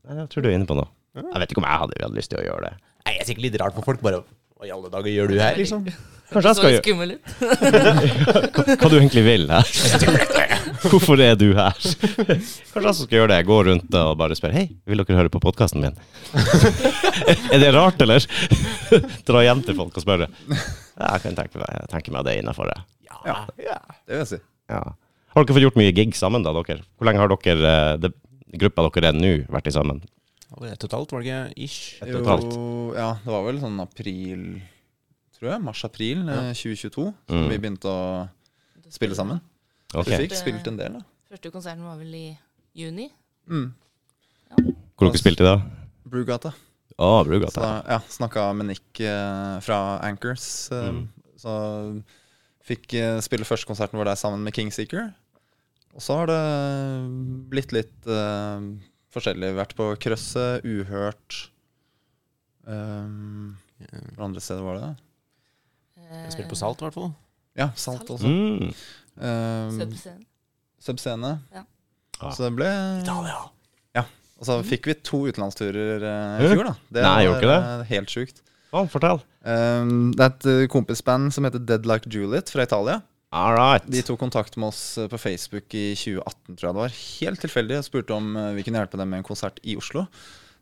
Nei, 0.07 0.21
Jeg 0.21 0.29
tror 0.35 0.45
du 0.45 0.51
er 0.53 0.59
inne 0.59 0.69
på 0.69 0.77
noe. 0.79 0.91
Jeg 1.17 1.41
vet 1.43 1.53
ikke 1.55 1.63
om 1.63 1.69
jeg 1.69 1.83
hadde, 1.85 2.03
hadde 2.05 2.19
lyst 2.19 2.33
til 2.33 2.43
å 2.43 2.45
gjøre 2.47 2.69
det. 2.69 2.75
Nei, 3.07 3.15
Jeg 3.15 3.23
er 3.23 3.31
sikkert 3.31 3.47
litt 3.47 3.57
rart 3.63 3.79
for 3.79 3.87
folk. 3.87 4.03
Bare 4.05 4.21
Hva 4.57 4.69
i 4.69 4.73
alle 4.73 4.89
dager 4.93 5.13
gjør 5.13 5.33
du 5.33 5.41
her, 5.41 5.57
liksom? 5.61 5.87
Kanskje 6.27 6.51
jeg 6.51 6.57
skal 6.59 6.73
gjøre 6.73 6.83
skummel 6.83 7.11
ut. 7.15 7.23
hva 8.81 8.89
du 8.91 8.97
egentlig 8.99 9.23
vil 9.27 9.45
her. 9.53 9.69
Hvorfor 10.91 11.21
er 11.23 11.37
du 11.39 11.47
her? 11.57 11.77
Kanskje 11.77 12.83
jeg 12.83 12.97
skal 12.99 13.17
gjøre 13.21 13.31
det. 13.31 13.39
Gå 13.47 13.59
rundt 13.69 13.95
og 14.01 14.11
bare 14.19 14.37
spørre 14.39 14.57
Hei, 14.59 14.65
vil 14.91 15.03
dere 15.03 15.19
høre 15.21 15.33
på 15.33 15.41
podkasten 15.45 15.85
min? 15.85 15.95
er 17.55 17.63
det 17.63 17.71
rart, 17.77 18.03
eller? 18.03 18.27
Dra 19.29 19.45
hjem 19.47 19.63
til 19.69 19.79
folk 19.79 19.97
og 19.97 20.05
spørre. 20.05 20.29
Ja, 20.51 21.13
jeg 21.15 21.25
kan 21.29 21.39
tenke 21.39 21.63
meg, 21.63 21.87
tenke 21.93 22.15
meg 22.17 22.27
det 22.29 22.39
innafor. 22.43 22.73
Ja, 23.07 23.21
Ja. 23.29 23.39
ja. 23.63 23.79
Det 24.07 24.17
vil 24.17 24.23
jeg 24.25 24.31
si. 24.35 24.41
Ja. 24.73 24.83
Har 25.37 25.45
dere 25.45 25.57
fått 25.59 25.67
gjort 25.69 25.79
mye 25.79 25.95
gig 25.95 26.15
sammen, 26.19 26.43
da, 26.47 26.53
dere? 26.57 26.83
Hvor 26.97 27.07
lenge 27.09 27.23
har 27.23 27.31
dere, 27.33 27.73
eh, 27.77 27.97
det, 28.03 28.13
gruppa 28.57 28.89
dere 28.89 29.13
er 29.13 29.19
nå, 29.21 29.33
vært 29.53 29.71
i 29.71 29.75
sammen? 29.79 30.03
Hva 30.51 30.61
var 30.63 30.69
det 30.71 30.91
halvt, 30.93 31.13
var 31.13 31.23
det 31.23 31.29
ikke 31.29 31.65
ish? 31.67 32.03
Et 32.03 32.15
og 32.15 32.21
et 32.23 32.31
halvt. 32.31 32.57
ja, 32.97 33.09
det 33.25 33.33
var 33.35 33.45
vel 33.49 33.61
sånn 33.61 33.81
april 33.83 34.45
Tror 35.37 35.51
jeg. 35.51 35.61
Mars-april 35.67 36.23
ja. 36.33 36.37
2022. 36.57 37.03
Så 37.29 37.35
Mm. 37.35 37.49
vi 37.51 37.59
begynte 37.59 37.91
å 37.93 38.29
spille 38.89 39.15
sammen. 39.19 39.41
Okay. 39.93 40.17
Vi 40.17 40.29
fikk 40.29 40.37
spilt 40.39 40.67
en 40.71 40.79
del, 40.79 40.93
da. 40.97 41.03
Første 41.29 41.51
konserten 41.53 41.83
var 41.85 41.99
vel 42.01 42.15
i 42.15 42.39
juni. 42.75 43.11
Mm. 43.51 43.75
Hvor 44.97 45.11
dere 45.11 45.21
spilte 45.21 45.45
da? 45.45 45.59
Brugata. 46.09 46.55
Å, 46.97 47.11
Så 47.21 47.27
Brugata. 47.29 47.61
Så, 47.61 47.89
ja, 47.93 47.99
snakka 48.09 48.47
med 48.57 48.71
Nick 48.71 49.01
eh, 49.05 49.61
fra 49.61 49.99
Anchors. 50.03 50.71
Eh, 50.73 50.89
Mm. 50.93 51.09
Så 51.37 51.53
fikk 52.65 52.95
eh, 52.95 53.21
spille 53.21 53.45
første 53.45 53.67
konserten 53.69 53.99
vår 54.01 54.09
der 54.09 54.17
sammen 54.17 54.41
med 54.43 54.55
Kingseeker. 54.57 55.13
Og 55.95 56.01
så 56.01 56.17
har 56.17 56.27
det 56.33 56.41
blitt 57.53 57.73
litt 57.77 58.07
eh, 58.09 58.61
forskjellig. 59.17 59.51
Vært 59.59 59.75
på 59.79 59.89
Krøsset, 60.03 60.65
Uhørt 60.69 61.41
um, 62.69 63.57
Hvor 64.15 64.29
andre 64.29 64.43
steder 64.45 64.63
var 64.67 64.81
det? 64.83 64.93
Jeg 66.07 66.33
spilte 66.37 66.53
på 66.53 66.59
Salt, 66.61 66.81
i 66.81 66.87
hvert 66.87 66.95
fall. 66.97 67.13
Ja, 67.59 67.71
Salt 67.75 68.05
Salt. 68.05 68.15
også. 68.15 68.31
Mm. 68.31 68.73
Um, 69.19 69.79
Subscene. 69.81 70.27
Subscene. 70.87 71.35
Ja. 71.55 71.65
Ah. 72.21 72.33
Så 72.33 72.47
det 72.47 72.55
ble 72.57 72.71
Italia. 73.03 73.45
Og 74.37 74.45
så 74.45 74.59
fikk 74.69 74.85
vi 74.91 74.95
to 75.01 75.23
utenlandsturer 75.31 76.03
eh, 76.05 76.41
i 76.43 76.45
Ja. 76.45 76.49
fjor, 76.53 76.67
da. 76.69 76.73
Det 76.93 77.03
Nei, 77.07 77.27
var 77.27 77.39
ikke 77.41 77.53
det. 77.55 77.87
helt 77.89 78.11
sjukt. 78.13 78.43
Faen, 78.69 78.89
fortell. 78.93 79.23
Um, 79.47 80.11
det 80.13 80.21
er 80.27 80.33
et 80.35 80.47
eh, 80.53 80.67
kompisband 80.69 81.33
som 81.33 81.47
heter 81.49 81.63
Dead 81.65 81.87
Like 81.89 82.11
Juliet 82.13 82.51
fra 82.53 82.67
Italia. 82.67 82.99
All 83.35 83.57
right. 83.57 83.87
De 83.91 84.03
tok 84.07 84.21
kontakt 84.21 84.57
med 84.57 84.71
oss 84.71 84.99
eh, 84.99 85.09
på 85.11 85.19
Facebook 85.19 85.75
i 85.75 85.91
2018, 85.99 86.57
tror 86.57 86.69
jeg 86.69 86.75
det 86.75 86.83
var. 86.83 86.99
Helt 87.21 87.43
tilfeldig. 87.43 87.79
Jeg 87.79 87.89
spurte 87.89 88.17
om 88.17 88.35
eh, 88.39 88.53
vi 88.57 88.67
kunne 88.67 88.83
hjelpe 88.83 89.01
dem 89.01 89.11
med 89.11 89.23
en 89.23 89.27
konsert 89.27 89.59
i 89.67 89.75
Oslo. 89.79 90.07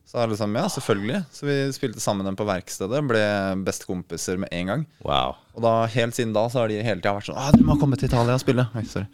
Så 0.04 0.20
alle 0.20 0.36
sammen, 0.36 0.60
ja, 0.60 0.68
selvfølgelig. 0.68 1.22
Så 1.32 1.46
vi 1.48 1.56
spilte 1.76 2.02
sammen 2.02 2.28
dem 2.28 2.36
på 2.36 2.46
verkstedet. 2.48 3.00
Ble 3.08 3.24
bestekompiser 3.64 4.40
med 4.40 4.52
en 4.52 4.72
gang. 4.72 4.86
Wow. 5.04 5.38
Og 5.56 5.64
da, 5.64 5.74
helt 5.94 6.16
siden 6.16 6.34
da 6.36 6.44
så 6.52 6.62
har 6.62 6.72
de 6.72 6.80
hele 6.84 7.00
tida 7.00 7.14
vært 7.16 7.30
sånn 7.30 7.40
Å, 7.40 7.50
du 7.56 7.64
må 7.64 7.78
komme 7.80 7.96
til 8.00 8.10
Italia 8.10 8.36
og 8.36 8.42
spille'. 8.42 8.66
Oi, 8.76 8.84
sorry. 8.88 9.08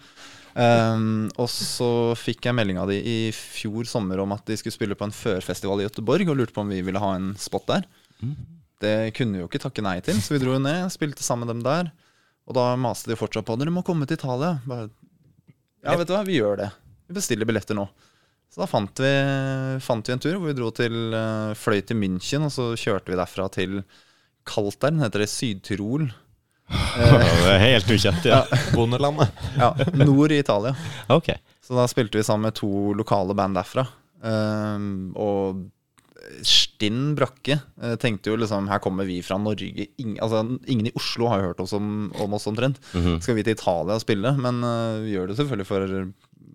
Um, 0.50 1.28
og 1.38 1.46
så 1.52 2.10
fikk 2.18 2.48
jeg 2.48 2.56
melding 2.58 2.80
av 2.82 2.90
de 2.90 2.96
i 2.98 3.18
fjor 3.30 3.86
sommer 3.86 4.18
om 4.18 4.34
at 4.34 4.42
de 4.50 4.56
skulle 4.58 4.74
spille 4.74 4.98
på 4.98 5.06
en 5.06 5.14
førfestival 5.14 5.82
i 5.82 5.86
Göteborg, 5.86 6.26
og 6.26 6.40
lurte 6.40 6.56
på 6.56 6.64
om 6.64 6.72
vi 6.74 6.82
ville 6.82 7.02
ha 7.02 7.12
en 7.14 7.32
spot 7.38 7.68
der. 7.70 7.86
Det 8.82 8.96
kunne 9.14 9.36
vi 9.36 9.44
jo 9.44 9.50
ikke 9.50 9.62
takke 9.62 9.84
nei 9.84 10.00
til, 10.02 10.18
så 10.18 10.34
vi 10.34 10.42
dro 10.42 10.58
ned, 10.58 10.90
spilte 10.90 11.22
sammen 11.22 11.46
med 11.46 11.54
dem 11.54 11.62
der. 11.68 11.92
Og 12.50 12.56
da 12.56 12.74
maste 12.74 13.12
de 13.12 13.18
fortsatt 13.18 13.46
på 13.46 13.54
dere 13.60 13.70
må 13.70 13.84
komme 13.86 14.08
til 14.10 14.18
Italia. 14.18 14.56
Bare, 14.66 14.88
ja, 15.86 15.94
vet 15.94 16.08
du 16.08 16.16
hva, 16.16 16.24
vi 16.26 16.40
gjør 16.40 16.58
det. 16.64 16.70
Vi 17.06 17.14
bestiller 17.14 17.46
billetter 17.46 17.78
nå. 17.78 17.86
Så 18.50 18.64
da 18.64 18.66
fant 18.66 18.98
vi, 18.98 19.10
fant 19.78 20.08
vi 20.08 20.14
en 20.16 20.22
tur 20.22 20.34
hvor 20.34 20.50
vi 20.50 20.56
dro 20.58 20.72
til, 20.74 21.14
eh, 21.14 21.52
fløy 21.54 21.78
til 21.86 22.00
München, 22.00 22.48
og 22.48 22.50
så 22.50 22.72
kjørte 22.74 23.12
vi 23.12 23.20
derfra 23.20 23.46
til 23.54 23.84
Kaltern, 24.50 24.98
heter 25.04 25.22
det 25.22 25.30
Syd-Tirol. 25.30 26.08
Det 26.70 27.52
er 27.54 27.62
helt 27.62 27.90
ukjent, 27.90 28.26
ja. 28.32 28.42
Bondelandet. 28.74 29.30
Ja, 29.54 29.70
nord 30.02 30.34
i 30.34 30.40
Italia. 30.42 30.74
Okay. 31.10 31.38
Så 31.62 31.78
da 31.78 31.86
spilte 31.90 32.18
vi 32.18 32.26
sammen 32.26 32.48
med 32.48 32.58
to 32.58 32.90
lokale 32.98 33.34
band 33.38 33.58
derfra. 33.58 33.86
Um, 34.20 35.12
og 35.14 35.62
Stinn 36.46 37.14
Brakke 37.18 37.56
tenkte 38.00 38.32
jo 38.32 38.38
liksom 38.40 38.68
Her 38.70 38.80
kommer 38.82 39.04
vi 39.08 39.20
fra 39.24 39.36
Norge. 39.40 39.86
Ingen, 40.00 40.18
altså, 40.22 40.38
ingen 40.70 40.86
i 40.90 40.96
Oslo 40.96 41.24
har 41.30 41.40
jo 41.40 41.46
hørt 41.50 41.62
oss 41.64 41.74
om, 41.76 41.86
om 42.20 42.30
oss 42.36 42.48
omtrent. 42.50 42.76
Skal 42.92 43.36
vi 43.38 43.46
til 43.46 43.56
Italia 43.56 43.96
og 43.96 44.04
spille? 44.04 44.30
Men 44.40 44.54
uh, 44.64 45.00
vi 45.04 45.14
gjør 45.14 45.26
det 45.30 45.36
selvfølgelig 45.40 45.68
for, 45.68 45.80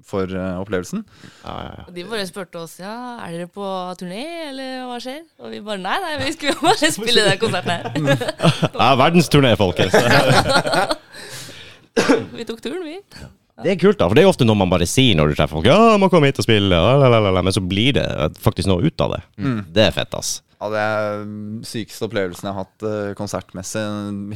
for 0.06 0.36
uh, 0.36 0.62
opplevelsen. 0.62 1.00
Ja, 1.44 1.54
ja, 1.66 1.72
ja. 1.80 1.84
De 1.98 2.02
bare 2.10 2.28
spurte 2.30 2.56
oss 2.62 2.74
ja, 2.82 2.96
er 3.26 3.30
dere 3.38 3.50
på 3.52 3.66
turné, 4.00 4.26
eller 4.52 4.70
hva 4.90 4.98
skjer? 5.04 5.24
Og 5.42 5.48
vi 5.54 5.60
bare 5.66 5.82
nei, 5.82 5.98
nei, 6.04 6.14
vi 6.24 6.36
skulle 6.36 6.58
bare 6.62 6.92
spille 6.94 7.22
den 7.30 7.42
konserten 7.42 7.72
her. 7.74 7.84
ja 8.84 8.92
verdensturné, 9.02 9.52
folkens. 9.60 9.96
vi 12.38 12.44
tok 12.48 12.60
turen, 12.64 12.86
vi. 12.86 12.98
Det 13.64 13.72
er 13.72 13.78
kult, 13.80 13.98
da. 13.98 14.08
For 14.10 14.16
det 14.18 14.24
er 14.24 14.28
jo 14.28 14.34
ofte 14.34 14.46
noe 14.48 14.58
man 14.60 14.70
bare 14.70 14.84
sier 14.90 15.16
når 15.16 15.30
du 15.32 15.36
treffer 15.38 15.56
folk. 15.56 15.66
Ja, 15.70 15.96
må 16.02 16.10
komme 16.12 16.28
hit 16.28 16.40
og 16.42 16.44
spille, 16.48 16.68
lalalala, 16.76 17.42
men 17.46 17.54
så 17.56 17.62
blir 17.64 17.94
det 17.96 18.04
faktisk 18.44 18.68
noe 18.68 18.84
ut 18.84 19.00
av 19.06 19.14
det. 19.16 19.22
Det 19.72 19.86
er 19.88 19.94
fett, 19.96 20.14
ass. 20.18 20.42
Ja, 20.60 20.70
Det 20.72 20.82
er 20.82 21.24
sykeste 21.68 22.08
opplevelsen 22.08 22.48
jeg 22.48 22.54
har 22.56 22.64
hatt 22.66 22.84
eh, 22.88 23.14
konsertmessig. 23.20 23.84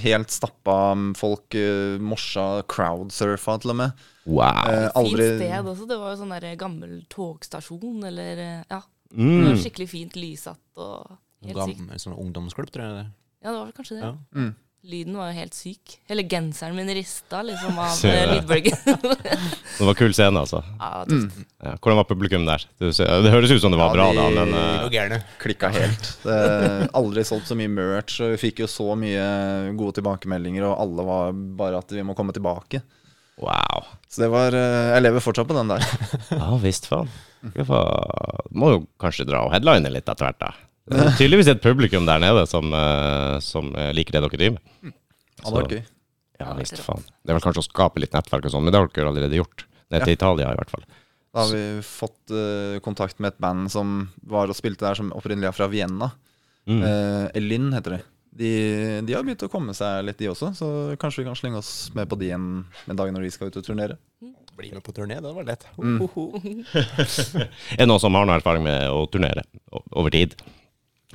Helt 0.04 0.30
stappa 0.32 0.78
folk, 1.18 1.56
uh, 1.56 1.98
morsa, 2.00 2.62
crowdsurfa 2.70 3.58
til 3.64 3.72
og 3.74 3.80
med. 3.82 4.04
Wow. 4.30 4.68
Eh, 4.70 4.88
aldri 5.00 5.26
Fint 5.26 5.42
sted 5.44 5.70
også. 5.74 5.88
Det 5.90 5.98
var 6.00 6.12
jo 6.14 6.20
sånn 6.22 6.34
der 6.36 6.56
gammel 6.60 7.00
togstasjon, 7.10 8.04
eller 8.12 8.38
eh, 8.46 8.64
Ja. 8.70 8.82
Det 9.10 9.18
Mm. 9.26 9.46
var 9.48 9.56
skikkelig 9.58 9.88
fint 9.90 10.14
lysatt 10.22 10.60
og 10.78 11.16
helt 11.44 11.58
sykt. 11.58 11.80
Gammel 11.80 11.98
sånn 11.98 12.14
ungdomsklubb, 12.20 12.70
tror 12.70 12.84
jeg. 12.86 12.94
det. 13.00 13.08
Ja, 13.42 13.50
det 13.56 13.58
var 13.58 13.72
kanskje 13.74 13.96
det. 13.96 14.04
Ja. 14.04 14.12
Mm. 14.36 14.52
Lyden 14.88 15.18
var 15.20 15.34
jo 15.34 15.36
helt 15.42 15.54
syk. 15.58 15.98
Hele 16.08 16.24
genseren 16.24 16.76
min 16.78 16.88
rista 16.96 17.42
liksom 17.44 17.76
av 17.84 17.98
eh, 18.08 18.30
lydbølgen. 18.32 18.78
Det 19.80 19.88
var 19.88 19.98
kul 20.00 20.14
scene, 20.16 20.40
altså. 20.40 20.62
ja, 20.80 21.02
mm. 21.10 21.26
Ja. 21.60 21.74
Hvordan 21.76 21.98
var 22.00 22.08
publikum 22.08 22.46
der? 22.48 22.64
Du 22.80 22.88
Det 22.88 23.34
høres 23.34 23.52
ut 23.52 23.60
som 23.60 23.76
det 23.76 23.80
var 23.82 23.92
Ja, 23.92 23.98
bra, 23.98 24.06
de- 24.14 24.22
da, 24.38 24.46
men 24.46 24.88
De 24.94 25.02
eh, 25.18 25.26
klikka 25.42 25.72
helt. 25.76 26.08
Det 26.24 26.38
aldri 26.96 27.26
solgt 27.28 27.52
så 27.52 27.58
mye 27.60 27.72
merch, 27.72 28.22
og 28.24 28.32
vi 28.38 28.40
fikk 28.48 28.64
jo 28.64 28.70
så 28.72 28.96
mye 29.00 29.26
gode 29.76 30.00
tilbakemeldinger, 30.00 30.64
og 30.70 30.80
alle 30.86 31.08
var 31.12 31.36
bare 31.60 31.84
at 31.84 31.92
vi 31.92 32.06
må 32.08 32.16
komme 32.16 32.36
tilbake. 32.36 32.80
wow. 33.44 33.84
Så 34.10 34.24
det 34.24 34.32
var 34.32 34.56
eh, 34.56 34.94
Jeg 34.96 35.04
lever 35.04 35.22
fortsatt 35.28 35.48
på 35.52 35.60
den 35.60 35.76
der. 35.76 35.84
Ja 36.32 36.56
visst, 36.64 36.88
faen. 36.88 37.12
Må 38.56 38.72
jo 38.74 38.80
kanskje 39.00 39.28
dra 39.28 39.44
og 39.44 39.52
headline 39.54 39.92
litt 39.92 40.08
etter 40.08 40.30
hvert, 40.32 40.40
da. 40.40 40.54
Det 40.90 41.06
er 41.06 41.18
tydeligvis 41.20 41.50
et 41.52 41.62
publikum 41.64 42.08
der 42.08 42.22
nede 42.24 42.46
som, 42.50 42.74
eh, 42.74 43.38
som 43.46 43.70
eh, 43.78 43.92
liker 43.96 44.16
det 44.16 44.24
dere 44.26 44.40
driver 44.42 44.58
med. 44.58 44.94
Det 45.40 45.46
hadde 45.46 45.62
vært 45.62 45.76
gøy. 45.78 45.84
Ja 46.40 46.54
visst, 46.56 46.80
faen. 46.82 47.04
Det 47.04 47.34
er 47.34 47.38
vel 47.38 47.44
kanskje 47.44 47.62
å 47.62 47.68
skape 47.68 48.02
litt 48.02 48.16
nettverk 48.16 48.48
og 48.48 48.54
sånn, 48.54 48.66
men 48.66 48.74
det 48.74 48.80
har 48.80 48.90
dere 48.96 49.12
allerede 49.12 49.40
gjort. 49.40 49.66
Ned 49.90 50.06
til 50.06 50.16
Italia, 50.16 50.52
i 50.54 50.60
hvert 50.60 50.72
fall. 50.72 50.84
Da 51.34 51.44
har 51.44 51.50
vi 51.54 51.64
fått 51.86 52.34
uh, 52.34 52.78
kontakt 52.86 53.20
med 53.22 53.34
et 53.34 53.42
band 53.42 53.70
som 53.74 54.04
var 54.30 54.50
og 54.50 54.58
spilte 54.58 54.86
der, 54.86 54.98
som 54.98 55.10
opprinnelig 55.18 55.50
er 55.50 55.58
fra 55.58 55.68
Vienna. 55.70 56.12
Mm. 56.70 56.82
Uh, 56.84 57.26
Elin 57.38 57.72
heter 57.74 57.98
det. 57.98 58.00
de. 58.42 58.52
De 59.06 59.16
har 59.18 59.26
begynt 59.26 59.46
å 59.46 59.50
komme 59.52 59.74
seg 59.78 60.06
litt, 60.06 60.20
de 60.22 60.30
også, 60.32 60.52
så 60.58 60.70
kanskje 61.02 61.24
vi 61.24 61.28
kan 61.30 61.38
slenge 61.38 61.62
oss 61.62 61.74
med 61.98 62.10
på 62.10 62.20
de 62.22 62.32
en, 62.38 62.48
en 62.86 63.02
dag 63.02 63.12
når 63.14 63.26
de 63.26 63.34
skal 63.34 63.50
ut 63.50 63.60
og 63.62 63.66
turnere. 63.66 63.98
Bli 64.60 64.72
med 64.76 64.84
på 64.86 64.94
turné, 64.96 65.20
det 65.24 65.34
var 65.34 65.48
lett. 65.48 65.66
Mm. 65.80 66.00
Er 67.78 67.84
det 67.84 67.90
noen 67.90 68.02
som 68.04 68.16
har 68.18 68.30
noe 68.30 68.40
erfaring 68.40 68.66
med 68.66 68.90
å 68.92 69.06
turnere 69.12 69.46
over 69.74 70.14
tid? 70.14 70.38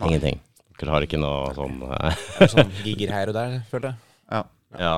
Ingenting. 0.02 0.40
Dere 0.80 0.90
har 0.90 1.04
ikke 1.06 1.20
noe 1.22 1.52
sånn 1.54 1.82
eh, 1.98 2.22
Det 2.38 2.46
er 2.48 2.50
Sånn 2.56 2.72
gigger 2.82 3.12
her 3.14 3.30
og 3.30 3.36
der, 3.36 3.60
følte 3.70 3.92
jeg. 3.92 4.00
Ja. 4.34 4.40
Ja. 4.80 4.94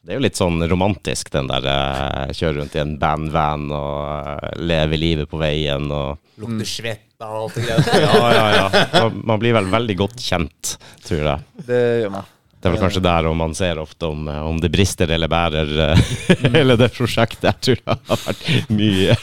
Det 0.00 0.14
er 0.14 0.16
jo 0.16 0.24
litt 0.24 0.38
sånn 0.40 0.62
romantisk, 0.64 1.28
den 1.34 1.50
der 1.50 1.66
eh, 1.68 2.32
kjøre 2.34 2.56
rundt 2.62 2.74
i 2.74 2.80
en 2.80 2.94
bandvan 2.98 3.66
og 3.76 4.00
eh, 4.40 4.58
leve 4.64 4.96
livet 4.98 5.28
på 5.30 5.38
veien 5.40 5.90
og 5.92 6.16
Lukter 6.40 6.68
svette 6.68 7.28
og 7.28 7.42
alt 7.44 7.58
det 7.58 7.66
greia. 7.68 8.00
Ja, 8.06 8.30
ja, 8.32 8.46
ja. 8.56 8.84
Man, 8.96 9.20
man 9.28 9.42
blir 9.42 9.54
vel 9.58 9.68
veldig 9.70 9.96
godt 10.00 10.24
kjent, 10.24 10.74
tror 11.04 11.26
jeg. 11.34 11.66
Det 11.68 11.80
gjør 12.00 12.14
man. 12.16 12.30
Det 12.60 12.68
er 12.68 12.74
vel 12.74 12.82
kanskje 12.82 13.00
der 13.00 13.26
man 13.32 13.54
ser 13.56 13.78
ofte 13.80 14.10
om, 14.12 14.26
eh, 14.28 14.40
om 14.44 14.58
det 14.60 14.68
brister 14.72 15.08
eller 15.08 15.30
bærer, 15.32 15.70
eh, 15.86 16.00
hele 16.54 16.76
det 16.76 16.90
prosjektet. 16.92 17.46
Jeg 17.48 17.60
tror 17.64 17.78
det 17.86 17.94
har 18.10 18.20
vært 18.26 18.72
mye, 18.76 19.16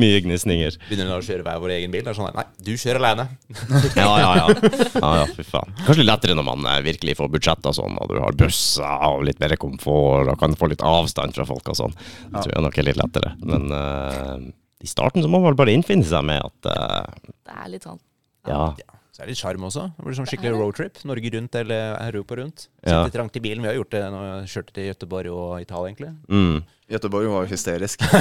mye 0.00 0.22
gnisninger. 0.24 0.78
Begynner 0.88 1.10
da 1.12 1.18
å 1.20 1.26
kjøre 1.26 1.44
hver 1.44 1.60
vår 1.60 1.74
egen 1.76 1.92
bil. 1.92 2.06
Det 2.06 2.14
er 2.14 2.16
sånn 2.16 2.32
Nei, 2.38 2.46
du 2.64 2.72
kjører 2.80 3.02
alene. 3.02 3.28
Ja, 3.98 4.08
ja, 4.22 4.32
ja. 4.40 4.72
ja, 4.94 5.12
ja 5.20 5.28
fy 5.36 5.44
faen. 5.44 5.76
Kanskje 5.82 6.00
litt 6.00 6.08
lettere 6.08 6.38
når 6.38 6.48
man 6.48 6.64
eh, 6.72 6.80
virkelig 6.88 7.18
får 7.20 7.32
budsjett 7.36 7.68
og 7.68 7.76
sånn, 7.76 8.00
og 8.00 8.12
du 8.14 8.18
har 8.24 8.40
busser 8.40 9.06
og 9.12 9.26
litt 9.28 9.42
mer 9.42 9.58
komfort 9.60 10.32
og 10.32 10.40
kan 10.40 10.56
få 10.56 10.72
litt 10.72 10.84
avstand 10.86 11.36
fra 11.36 11.44
folk 11.48 11.68
og 11.68 11.76
sånn. 11.82 11.96
Det 11.98 12.40
tror 12.40 12.54
jeg 12.54 12.66
nok 12.70 12.80
er 12.80 12.88
litt 12.88 13.00
lettere. 13.04 13.34
Men 13.44 13.68
uh, 13.74 14.36
i 14.80 14.88
starten 14.88 15.24
så 15.24 15.28
må 15.28 15.42
man 15.42 15.50
vel 15.52 15.60
bare 15.60 15.76
innfinne 15.76 16.08
seg 16.08 16.24
med 16.24 16.40
at 16.40 16.70
uh, 16.72 17.32
Det 17.44 17.52
er 17.52 17.74
litt 17.74 17.84
sånn. 17.84 18.00
ja. 18.48 18.70
Ja. 18.80 18.94
Så 19.18 19.24
er 19.24 19.26
det 19.26 19.34
litt 19.34 19.40
sjarm 19.40 19.64
også. 19.66 19.84
Det 19.96 20.04
blir 20.06 20.14
sånn 20.14 20.26
skikkelig 20.30 20.50
roadtrip. 20.54 20.98
Norge 21.10 21.30
rundt 21.34 21.56
eller 21.58 21.96
Europa 22.04 22.36
rundt. 22.38 22.68
Ja. 22.86 23.00
Trangt 23.10 23.34
i 23.34 23.40
bilen. 23.42 23.64
Vi 23.64 23.66
har 23.66 23.74
gjort 23.74 23.90
det 23.90 24.02
når 24.14 24.26
vi 24.28 24.50
kjørte 24.52 24.74
til 24.76 24.84
Gøteborg 24.86 25.32
og 25.34 25.54
Italia, 25.64 25.88
egentlig. 25.90 26.10
Mm. 26.30 26.60
Gøteborg 26.94 27.32
var 27.32 27.42
jo 27.42 27.50
hysterisk. 27.50 28.04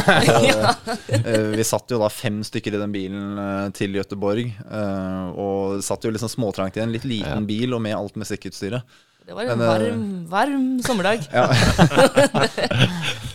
Eh, 1.18 1.52
vi 1.54 1.64
satt 1.66 1.92
jo 1.94 2.00
da 2.02 2.08
fem 2.12 2.40
stykker 2.46 2.76
i 2.76 2.80
den 2.82 2.92
bilen 2.94 3.38
eh, 3.40 3.68
til 3.78 3.94
Göteborg, 3.96 4.50
eh, 4.50 5.38
og 5.40 5.84
satt 5.86 6.04
jo 6.04 6.12
liksom 6.12 6.32
småtrangt 6.32 6.78
i 6.80 6.82
en 6.84 6.92
litt 6.94 7.06
liten 7.08 7.46
bil 7.48 7.78
og 7.78 7.82
med 7.84 7.96
alt 7.96 8.18
musikkutstyret. 8.20 8.98
Det 9.28 9.34
var 9.36 9.44
en 9.44 9.58
Men, 9.58 9.62
eh, 9.62 9.74
varm, 9.74 10.28
varm 10.30 10.82
sommerdag. 10.84 11.20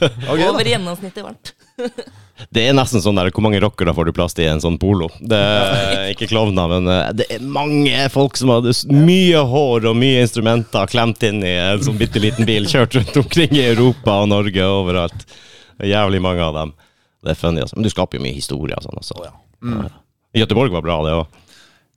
Gøy, 0.01 0.49
Over 0.49 0.65
gjennomsnittet 0.65 1.21
varmt. 1.21 1.53
Det 2.53 2.63
er 2.65 2.73
nesten 2.77 3.03
sånn 3.05 3.19
der 3.19 3.29
Hvor 3.33 3.45
mange 3.45 3.61
rockere 3.61 3.93
får 3.95 4.09
du 4.09 4.13
plass 4.17 4.33
til 4.37 4.47
i 4.47 4.51
en 4.55 4.63
sånn 4.65 4.79
polo? 4.81 5.11
Det 5.21 5.37
er 5.37 6.07
ikke 6.15 6.31
klovner, 6.31 6.71
men 6.73 6.89
eh, 6.89 7.11
det 7.19 7.27
er 7.37 7.45
mange 7.45 8.07
folk 8.15 8.41
som 8.41 8.55
hadde 8.55 8.73
mye 8.89 9.43
hår 9.53 9.91
og 9.91 9.99
mye 10.01 10.25
instrumenter 10.25 10.89
klemt 10.89 11.21
inn 11.29 11.45
i 11.45 11.53
en 11.61 11.85
sånn 11.85 12.01
bitte 12.01 12.23
liten 12.25 12.49
bil, 12.49 12.65
kjørt 12.73 12.97
rundt 12.97 13.21
omkring 13.27 13.53
i 13.53 13.67
Europa 13.75 14.23
og 14.23 14.33
Norge 14.33 14.65
og 14.65 14.87
overalt. 14.87 15.29
Det 15.77 15.91
er 15.91 15.93
jævlig 15.93 16.23
mange 16.25 16.49
av 16.49 16.57
dem. 16.57 16.73
Det 17.21 17.35
er 17.35 17.41
funny, 17.45 17.61
altså. 17.67 17.77
Men 17.77 17.85
du 17.85 17.93
skaper 17.93 18.17
jo 18.17 18.25
mye 18.25 18.41
historie 18.41 18.81
og 18.81 18.89
sånn 18.89 18.97
også. 18.97 19.21
Altså. 19.21 19.37
Mm. 19.61 19.85
Ja. 19.85 19.93
Göteborg 20.41 20.73
var 20.73 20.89
bra, 20.89 21.03
det 21.05 21.13
òg. 21.21 21.42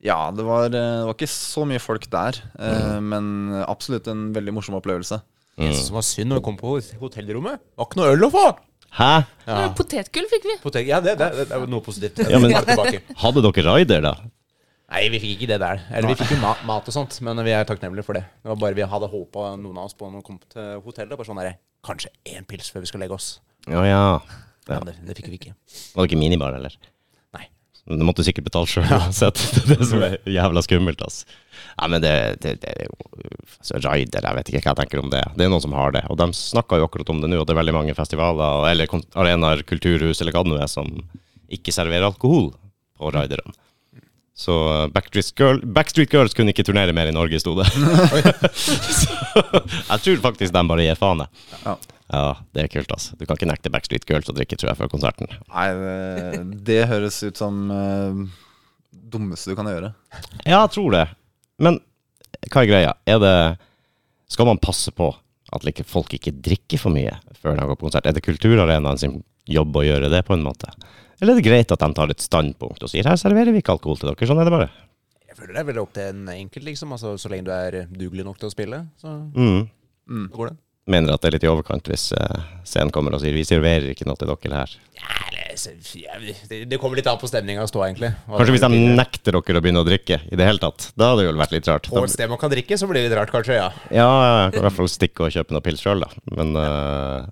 Ja, 0.06 0.20
det 0.36 0.46
var, 0.46 0.68
eh, 0.70 0.72
det 0.72 1.08
var 1.10 1.18
ikke 1.18 1.32
så 1.32 1.66
mye 1.66 1.82
folk 1.82 2.06
der, 2.14 2.38
mm. 2.60 3.10
men 3.10 3.26
absolutt 3.66 4.08
en 4.12 4.28
veldig 4.36 4.54
morsom 4.54 4.78
opplevelse. 4.78 5.18
Det 5.56 5.72
som 5.80 5.96
var 5.98 6.04
synd 6.04 6.34
når 6.34 6.42
vi 6.42 6.46
kom 6.50 6.58
på 6.60 6.78
hotellrommet, 7.02 7.62
var 7.80 7.88
ikke 7.88 8.02
noe 8.02 8.14
øl 8.14 8.28
å 8.28 8.32
få! 8.34 8.48
Hæ? 8.96 9.12
Ja, 9.44 9.58
Potetgull 9.76 10.28
fikk 10.32 10.46
vi. 10.48 10.56
Potet 10.64 10.88
ja 10.88 11.02
det, 11.04 11.18
det, 11.20 11.28
det 11.50 11.52
er 11.52 11.68
noe 11.68 11.84
positivt. 11.84 12.22
Ja, 12.32 12.40
men- 12.40 12.54
det. 12.54 13.02
Hadde 13.20 13.44
dere 13.44 13.76
rider, 13.76 14.06
da? 14.06 14.14
Nei, 14.86 15.08
vi 15.10 15.20
fikk 15.20 15.40
ikke 15.40 15.50
det 15.50 15.60
der. 15.64 15.82
Eller 15.92 16.14
vi 16.14 16.16
fikk 16.20 16.36
jo 16.36 16.42
mat, 16.44 16.62
mat 16.68 16.88
og 16.88 16.94
sånt, 16.94 17.18
men 17.26 17.42
vi 17.44 17.52
er 17.52 17.66
takknemlige 17.68 18.06
for 18.06 18.16
det. 18.16 18.24
Det 18.44 18.52
var 18.54 18.60
bare 18.62 18.78
vi 18.78 18.86
hadde 18.88 19.10
håpa 19.12 19.56
noen 19.60 19.80
av 19.82 19.90
oss 19.90 19.98
på 19.98 20.08
når 20.08 20.22
vi 20.22 20.28
kom 20.30 20.38
til 20.54 20.84
hotellet. 20.86 21.18
Bare 21.18 21.28
sånn 21.28 21.42
der, 21.42 21.58
Kanskje 21.86 22.10
én 22.26 22.46
pils 22.50 22.72
før 22.74 22.82
vi 22.82 22.90
skal 22.90 23.04
legge 23.04 23.14
oss. 23.18 23.28
Ja, 23.70 23.84
ja. 23.86 24.04
ja. 24.70 24.78
Men 24.80 24.88
det, 24.90 24.96
det 25.06 25.18
fikk 25.20 25.28
vi 25.34 25.40
ikke. 25.42 25.56
Var 25.94 26.06
det 26.06 26.10
ikke 26.10 26.22
minibar, 26.22 26.56
eller? 26.58 26.78
Nei. 27.86 27.98
Du 28.00 28.06
måtte 28.08 28.26
sikkert 28.26 28.48
betale 28.50 28.70
sjøl 28.70 28.88
uansett. 28.98 29.42
Det 29.70 29.80
som 29.86 30.04
er 30.06 30.18
jævla 30.30 30.64
skummelt, 30.66 31.02
altså. 31.06 31.42
Nei, 31.76 31.90
men 31.92 32.04
det, 32.04 32.14
det, 32.44 32.54
det 32.62 32.72
er 32.72 32.86
jo 32.88 32.96
altså, 33.60 33.82
Raider, 33.84 34.24
jeg 34.24 34.38
vet 34.38 34.50
ikke 34.50 34.62
hva 34.64 34.72
jeg 34.72 34.80
tenker 34.80 35.02
om 35.02 35.10
det. 35.12 35.24
Det 35.36 35.44
er 35.44 35.52
noen 35.52 35.64
som 35.64 35.76
har 35.76 35.92
det. 35.92 36.06
Og 36.12 36.18
de 36.22 36.30
snakker 36.38 36.80
jo 36.80 36.88
akkurat 36.88 37.12
om 37.12 37.20
det 37.20 37.30
nå, 37.32 37.42
at 37.42 37.50
det 37.50 37.56
er 37.56 37.60
veldig 37.60 37.76
mange 37.76 37.98
festivaler 37.98 38.70
eller 38.70 38.96
arenaer, 39.20 39.64
kulturhus 39.68 40.24
eller 40.24 40.36
hva 40.36 40.46
det 40.46 40.54
nå 40.54 40.62
er, 40.62 40.72
som 40.72 40.88
ikke 41.52 41.76
serverer 41.76 42.08
alkohol 42.08 42.54
på 42.96 43.12
riderne. 43.12 43.54
Så 44.36 44.56
uh, 44.68 44.88
Backstreet, 44.92 45.32
Girl, 45.40 45.62
Backstreet 45.64 46.12
Girls 46.12 46.34
kunne 46.36 46.52
ikke 46.52 46.66
turnere 46.68 46.96
mer 46.96 47.08
i 47.08 47.16
Norge, 47.16 47.40
sto 47.40 47.54
det. 47.56 47.68
så 49.00 49.44
jeg 49.44 50.02
tror 50.08 50.24
faktisk 50.26 50.56
de 50.56 50.64
bare 50.68 50.88
gir 50.88 51.00
faen, 51.00 51.24
jeg. 51.24 51.46
Ja. 51.64 51.76
Ja, 52.14 52.36
det 52.54 52.64
er 52.64 52.70
kult, 52.70 52.92
altså. 52.94 53.16
Du 53.18 53.26
kan 53.26 53.38
ikke 53.40 53.48
nekte 53.50 53.72
Backstreet 53.74 54.06
Girls 54.10 54.30
å 54.30 54.36
drikke, 54.38 54.58
tror 54.62 54.70
jeg, 54.72 54.78
før 54.78 54.92
konserten. 54.92 55.32
Nei, 55.50 55.68
det, 55.80 56.42
det 56.68 56.82
høres 56.92 57.18
ut 57.26 57.40
som 57.42 57.64
uh, 57.74 58.20
dummeste 58.94 59.52
du 59.54 59.58
kan 59.58 59.70
gjøre. 59.72 59.90
Ja, 60.46 60.60
jeg 60.62 60.74
tror 60.76 60.92
det. 60.94 61.06
Men 61.58 61.80
hva 62.52 62.62
er 62.62 62.70
greia? 62.70 62.92
Er 63.10 63.22
det 63.24 63.34
Skal 64.30 64.46
man 64.50 64.62
passe 64.62 64.92
på 64.94 65.08
at 65.56 65.64
like, 65.66 65.86
folk 65.88 66.14
ikke 66.18 66.34
drikker 66.46 66.82
for 66.82 66.94
mye 66.94 67.14
før 67.40 67.58
de 67.58 67.66
går 67.70 67.78
på 67.80 67.88
konsert? 67.88 68.06
Er 68.10 68.16
det 68.18 68.24
Kulturarenaen 68.26 69.00
sin 69.02 69.20
jobb 69.50 69.78
å 69.78 69.84
gjøre 69.86 70.10
det, 70.14 70.24
på 70.26 70.34
en 70.38 70.46
måte? 70.46 70.72
Eller 71.22 71.36
er 71.36 71.40
det 71.40 71.46
greit 71.48 71.72
at 71.72 71.80
de 71.82 71.90
tar 71.96 72.12
et 72.12 72.22
standpunkt 72.26 72.82
og 72.84 72.92
sier 72.92 73.08
her 73.08 73.18
serverer 73.22 73.54
vi 73.56 73.62
ikke 73.64 73.76
alkohol 73.78 73.98
til 74.02 74.10
dere, 74.12 74.28
sånn 74.28 74.42
er 74.42 74.50
det 74.50 74.54
bare? 74.56 74.70
Jeg 75.30 75.38
føler 75.38 75.54
det 75.56 75.62
er 75.62 75.68
veldig 75.70 75.84
opp 75.86 75.94
til 75.96 76.10
en 76.12 76.30
enkelt, 76.34 76.66
liksom. 76.70 76.92
Altså, 76.96 77.14
så 77.22 77.32
lenge 77.32 77.48
du 77.48 77.54
er 77.56 77.78
dugelig 77.92 78.26
nok 78.28 78.38
til 78.42 78.50
å 78.50 78.54
spille, 78.54 78.82
så 79.02 79.14
Mm. 79.36 80.28
går 80.34 80.52
det. 80.52 80.58
Mener 80.86 81.16
at 81.16 81.24
det 81.24 81.30
er 81.32 81.34
litt 81.40 81.46
i 81.48 81.50
overkant 81.50 81.88
hvis 81.90 82.12
uh, 82.14 82.42
scenen 82.68 82.92
kommer 82.94 83.16
og 83.16 83.22
sier 83.24 83.34
vi 83.34 83.42
serverer 83.48 83.88
ikke 83.90 84.06
noe 84.06 84.20
til 84.22 84.30
dere 84.30 84.60
her. 84.60 84.74
Ja, 85.00 86.18
det, 86.20 86.60
det 86.70 86.78
kommer 86.82 87.00
litt 87.00 87.08
an 87.10 87.18
på 87.18 87.30
stemninga 87.30 87.64
å 87.66 87.70
stå, 87.70 87.82
egentlig. 87.88 88.12
Kanskje 88.28 88.54
hvis 88.54 88.66
de 88.68 88.82
nekter 89.00 89.34
dere 89.34 89.62
å 89.62 89.64
begynne 89.66 89.82
å 89.82 89.88
drikke 89.88 90.20
i 90.30 90.38
det 90.38 90.46
hele 90.46 90.62
tatt. 90.62 90.92
Da 90.94 91.10
hadde 91.10 91.24
det 91.24 91.32
jo 91.32 91.38
vært 91.42 91.56
litt 91.56 91.70
rart. 91.72 91.90
På 91.90 92.04
et 92.06 92.14
sted 92.14 92.30
man 92.30 92.42
kan 92.42 92.54
drikke, 92.54 92.78
så 92.78 92.90
blir 92.92 93.02
det 93.02 93.10
litt 93.10 93.18
rart, 93.18 93.34
kanskje. 93.34 93.58
ja. 93.58 93.72
Ja, 93.90 94.10
jeg 94.46 94.54
kan 94.54 94.62
i 94.62 94.66
hvert 94.68 94.78
fall 94.78 94.92
stikke 94.94 95.26
og 95.26 95.34
kjøpe 95.34 95.58
noe 95.58 95.66
pils 95.66 95.82
sjøl, 95.82 96.06
da. 96.06 96.12
Men 96.38 96.54
uh, 96.54 97.26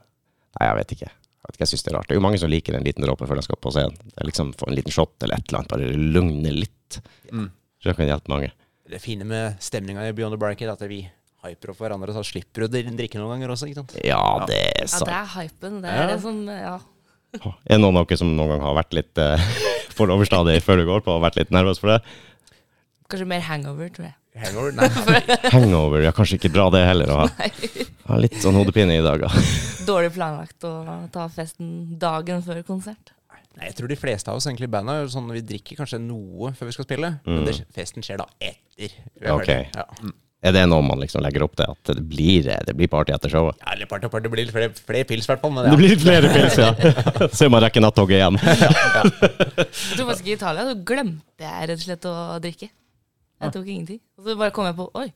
Nei, 0.54 0.68
jeg 0.70 0.80
vet 0.80 0.98
ikke. 0.98 1.14
Jeg 1.14 1.50
vet 1.50 1.56
ikke, 1.58 1.66
jeg 1.66 1.72
synes 1.74 1.86
det 1.86 1.92
er 1.92 1.98
rart. 2.00 2.10
Det 2.10 2.16
er 2.16 2.22
jo 2.22 2.24
mange 2.26 2.42
som 2.42 2.50
liker 2.50 2.78
en 2.78 2.86
liten 2.86 3.06
dråpe 3.06 3.28
før 3.30 3.38
de 3.38 3.46
skal 3.46 3.62
på 3.62 3.74
scenen. 3.76 3.98
Det 4.02 4.22
er 4.22 4.30
liksom 4.30 4.54
Få 4.58 4.70
en 4.70 4.78
liten 4.78 4.94
shot 4.96 5.26
eller 5.26 5.42
et 5.42 5.50
eller 5.50 5.62
annet, 5.62 5.74
bare 5.74 6.06
lugne 6.18 6.54
litt. 6.56 7.02
Mm. 7.30 7.50
Så 7.82 7.92
det 7.92 7.98
kan 8.00 8.10
hjelpe 8.10 8.32
mange. 8.34 8.54
Det 8.90 9.02
fine 9.02 9.26
med 9.28 9.62
stemninga 9.64 10.06
i 10.08 10.14
Beyond 10.16 10.36
the 10.36 10.40
Barricade 10.42 10.72
er 10.72 10.78
at 10.78 10.90
vi 10.90 11.04
hyper 11.44 11.74
opp 11.74 11.80
hverandre, 11.84 12.14
så 12.16 12.24
slipper 12.26 12.64
du 12.64 12.68
å 12.68 12.72
drikke 12.98 13.20
noen 13.20 13.36
ganger 13.36 13.54
også, 13.54 13.68
ikke 13.70 13.82
sant. 13.84 13.96
Ja, 14.04 14.22
det 14.48 14.60
er 14.82 14.88
sant. 14.88 15.08
Ja, 15.08 15.12
det 15.12 15.20
er 15.22 15.32
hypen. 15.42 15.82
Det 15.84 15.90
er 15.92 16.02
Ja. 16.04 16.08
det 16.14 16.22
som 16.22 16.44
Ja. 16.48 16.80
Er 17.66 17.78
det 17.78 17.82
noen 17.82 17.98
av 17.98 18.06
dere 18.08 18.18
som 18.18 18.30
noen 18.38 18.50
gang 18.54 18.62
har 18.62 18.76
vært 18.78 18.94
litt 18.94 19.18
uh, 19.24 19.38
for 19.98 20.08
overstadig 20.14 20.60
før 20.62 20.78
du 20.78 20.86
går 20.86 21.02
på, 21.06 21.16
og 21.16 21.24
vært 21.24 21.36
litt 21.42 21.50
nervøs 21.52 21.80
for 21.82 21.90
det? 21.96 22.02
Kanskje 23.10 23.26
mer 23.28 23.42
hangover, 23.42 23.90
tror 23.94 24.06
jeg. 24.10 24.16
Hangover? 24.44 24.72
Nei. 24.74 24.90
Hangover, 25.56 26.02
ja, 26.06 26.12
kanskje 26.16 26.38
ikke 26.40 26.54
bra 26.54 26.70
det 26.74 26.84
heller. 26.88 27.10
Å 27.14 27.18
ha, 27.24 27.50
ha 28.10 28.16
litt 28.22 28.38
sånn 28.42 28.56
hodepine 28.58 28.96
i 28.98 29.04
dag. 29.06 29.26
da. 29.26 29.30
Dårlig 29.90 30.14
planlagt 30.16 30.64
å 30.66 30.72
ta 31.14 31.28
festen 31.30 31.98
dagen 32.02 32.42
før 32.46 32.62
konsert. 32.66 33.12
Nei, 33.54 33.68
jeg 33.70 33.76
tror 33.78 33.92
de 33.92 33.98
fleste 34.02 34.32
av 34.34 34.40
oss 34.40 34.48
egentlig 34.50 34.66
i 34.66 34.74
bandet 34.74 35.04
er 35.04 35.10
sånn 35.14 35.28
vi 35.30 35.42
drikker 35.46 35.78
kanskje 35.78 36.00
noe 36.02 36.50
før 36.58 36.70
vi 36.72 36.74
skal 36.74 36.88
spille, 36.88 37.12
men 37.28 37.44
det, 37.46 37.54
festen 37.76 38.02
skjer 38.02 38.18
da 38.24 38.26
etter. 38.42 38.96
vi 39.14 39.28
er 39.28 39.34
Ok. 39.36 39.46
ferdig. 39.46 39.76
Ja. 39.78 40.14
Er 40.44 40.52
det 40.52 40.64
noe 40.68 40.84
man 40.84 41.00
liksom 41.00 41.24
legger 41.24 41.46
opp 41.46 41.54
til? 41.56 41.72
At 41.72 41.92
det 41.96 42.04
blir, 42.10 42.50
det 42.68 42.74
blir 42.76 42.90
party 42.92 43.14
etter 43.16 43.32
showet? 43.32 43.56
Ja, 43.64 43.74
eller 43.78 43.88
party, 43.88 44.10
party, 44.12 44.26
det 44.28 44.32
blir 44.34 44.52
flere, 44.52 44.70
flere 44.76 45.08
pils, 45.08 45.24
i 45.24 45.32
hvert 45.32 45.40
fall. 45.46 45.54
Men 45.56 45.70
Det 45.72 45.78
blir 45.80 45.96
flere 46.02 46.32
pils, 46.34 46.58
ja. 46.60 46.74
Se 47.32 47.48
om 47.48 47.56
man 47.56 47.64
rekker 47.64 47.84
nattoget 47.86 48.20
hjem. 48.20 48.40
Jeg 48.44 49.96
tror 49.96 50.10
faktisk 50.12 50.28
i 50.28 50.36
Italia 50.36 50.66
så 50.68 50.76
glemte 50.92 51.48
jeg 51.48 51.70
rett 51.72 51.80
og 51.80 51.86
slett 51.88 52.08
å 52.12 52.16
drikke. 52.44 52.70
Jeg 53.44 53.54
tok 53.56 53.68
ingenting. 53.68 54.00
Og 54.20 54.28
så 54.28 54.36
bare 54.40 54.54
kom 54.56 54.68
jeg 54.68 54.76
på 54.80 54.90
Oi. 55.00 55.10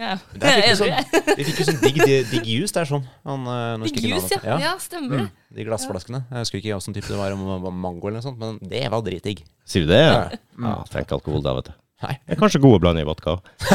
Ja, 0.00 0.14
Der 0.40 0.62
fikk 0.64 0.78
sånn, 0.80 1.34
vi 1.36 1.44
fikk 1.46 1.58
jo 1.60 1.64
sånn 1.68 1.80
digg, 1.82 1.98
digg 2.30 2.46
juice 2.48 2.72
der, 2.74 2.86
sånn. 2.88 3.02
Han, 3.28 3.44
eh, 3.44 3.84
Digg 3.92 4.06
juice, 4.08 4.38
ja. 4.40 4.56
ja. 4.64 4.70
Stemmer 4.80 5.20
det. 5.20 5.26
De 5.52 5.66
glassflaskene. 5.68 6.22
Jeg 6.32 6.46
husker 6.46 6.62
ikke 6.62 6.72
hvilken 6.78 6.96
type 6.96 7.12
det 7.12 7.18
var, 7.20 7.36
om 7.36 7.44
det 7.44 7.58
var 7.66 7.74
mango 7.84 8.08
eller 8.08 8.22
noe 8.22 8.24
sånt, 8.24 8.40
men 8.40 8.56
det 8.72 8.86
var 8.90 9.04
dritdigg. 9.04 9.44
Sier 9.68 9.84
du 9.84 9.92
det? 9.92 10.00
Ja, 10.00 10.14
Ja. 10.32 10.64
ja 10.64 10.74
trenger 10.88 11.06
ikke 11.10 11.18
alkohol 11.20 11.44
da, 11.44 11.52
vet 11.60 11.68
du. 11.68 11.74
Nei. 12.02 12.16
Det 12.26 12.34
er 12.34 12.40
kanskje 12.40 12.58
god 12.64 12.74
å 12.76 12.82
blande 12.82 13.02
i 13.04 13.06
vodka 13.06 13.36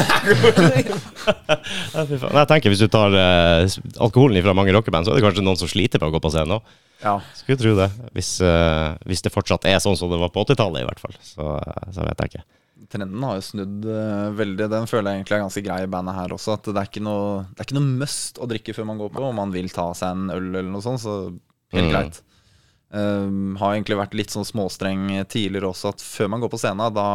faen. 1.08 2.34
Jeg 2.36 2.48
tenker 2.50 2.72
Hvis 2.72 2.82
du 2.84 2.88
tar 2.92 3.14
eh, 3.16 3.78
alkoholen 4.04 4.42
fra 4.44 4.54
mange 4.56 4.74
rockeband, 4.76 5.06
så 5.08 5.12
er 5.14 5.18
det 5.20 5.24
kanskje 5.26 5.44
noen 5.46 5.58
som 5.60 5.70
sliter 5.70 6.00
med 6.02 6.10
å 6.10 6.14
gå 6.16 6.20
på 6.24 6.32
scenen 6.34 6.58
òg. 6.58 6.76
Ja. 7.02 7.14
Skulle 7.38 7.60
tro 7.60 7.74
det. 7.78 7.88
Hvis, 8.16 8.32
eh, 8.44 8.96
hvis 9.08 9.22
det 9.24 9.32
fortsatt 9.34 9.66
er 9.70 9.78
sånn 9.82 9.96
som 9.98 10.10
det 10.12 10.18
var 10.20 10.32
på 10.34 10.42
80-tallet, 10.44 10.82
i 10.82 10.88
hvert 10.88 11.02
fall. 11.02 11.14
Så, 11.22 11.46
eh, 11.62 11.90
så 11.94 12.06
vet 12.06 12.24
jeg 12.24 12.32
ikke. 12.32 12.44
Trenden 12.88 13.24
har 13.26 13.36
jo 13.38 13.44
snudd 13.44 13.86
eh, 13.90 14.28
veldig. 14.38 14.68
Den 14.72 14.86
føler 14.90 15.10
jeg 15.12 15.20
egentlig 15.22 15.36
er 15.38 15.44
ganske 15.44 15.64
grei 15.66 15.80
i 15.84 15.90
bandet 15.92 16.16
her 16.18 16.34
også. 16.36 16.56
At 16.58 16.68
det 16.70 16.78
er 16.82 16.88
ikke 16.90 17.04
noe, 17.04 17.44
det 17.54 17.62
er 17.64 17.68
ikke 17.68 17.78
noe 17.80 17.98
must 18.04 18.40
å 18.42 18.48
drikke 18.50 18.74
før 18.76 18.88
man 18.92 19.00
går 19.02 19.12
på. 19.16 19.24
Om 19.28 19.38
man 19.42 19.54
vil 19.54 19.68
ta 19.74 19.88
seg 19.98 20.14
en 20.16 20.32
øl 20.36 20.48
eller 20.52 20.70
noe 20.72 20.84
sånt, 20.84 21.02
så 21.04 21.18
helt 21.74 21.84
Mm. 21.88 21.92
greit. 21.92 22.22
Um, 22.88 23.56
har 23.60 23.74
egentlig 23.74 23.98
vært 23.98 24.14
litt 24.16 24.32
sånn 24.32 24.46
småstreng 24.48 25.10
tidligere 25.28 25.68
også, 25.68 25.92
at 25.92 26.04
før 26.04 26.30
man 26.32 26.40
går 26.40 26.52
på 26.54 26.60
scenen, 26.62 26.94
da 26.96 27.08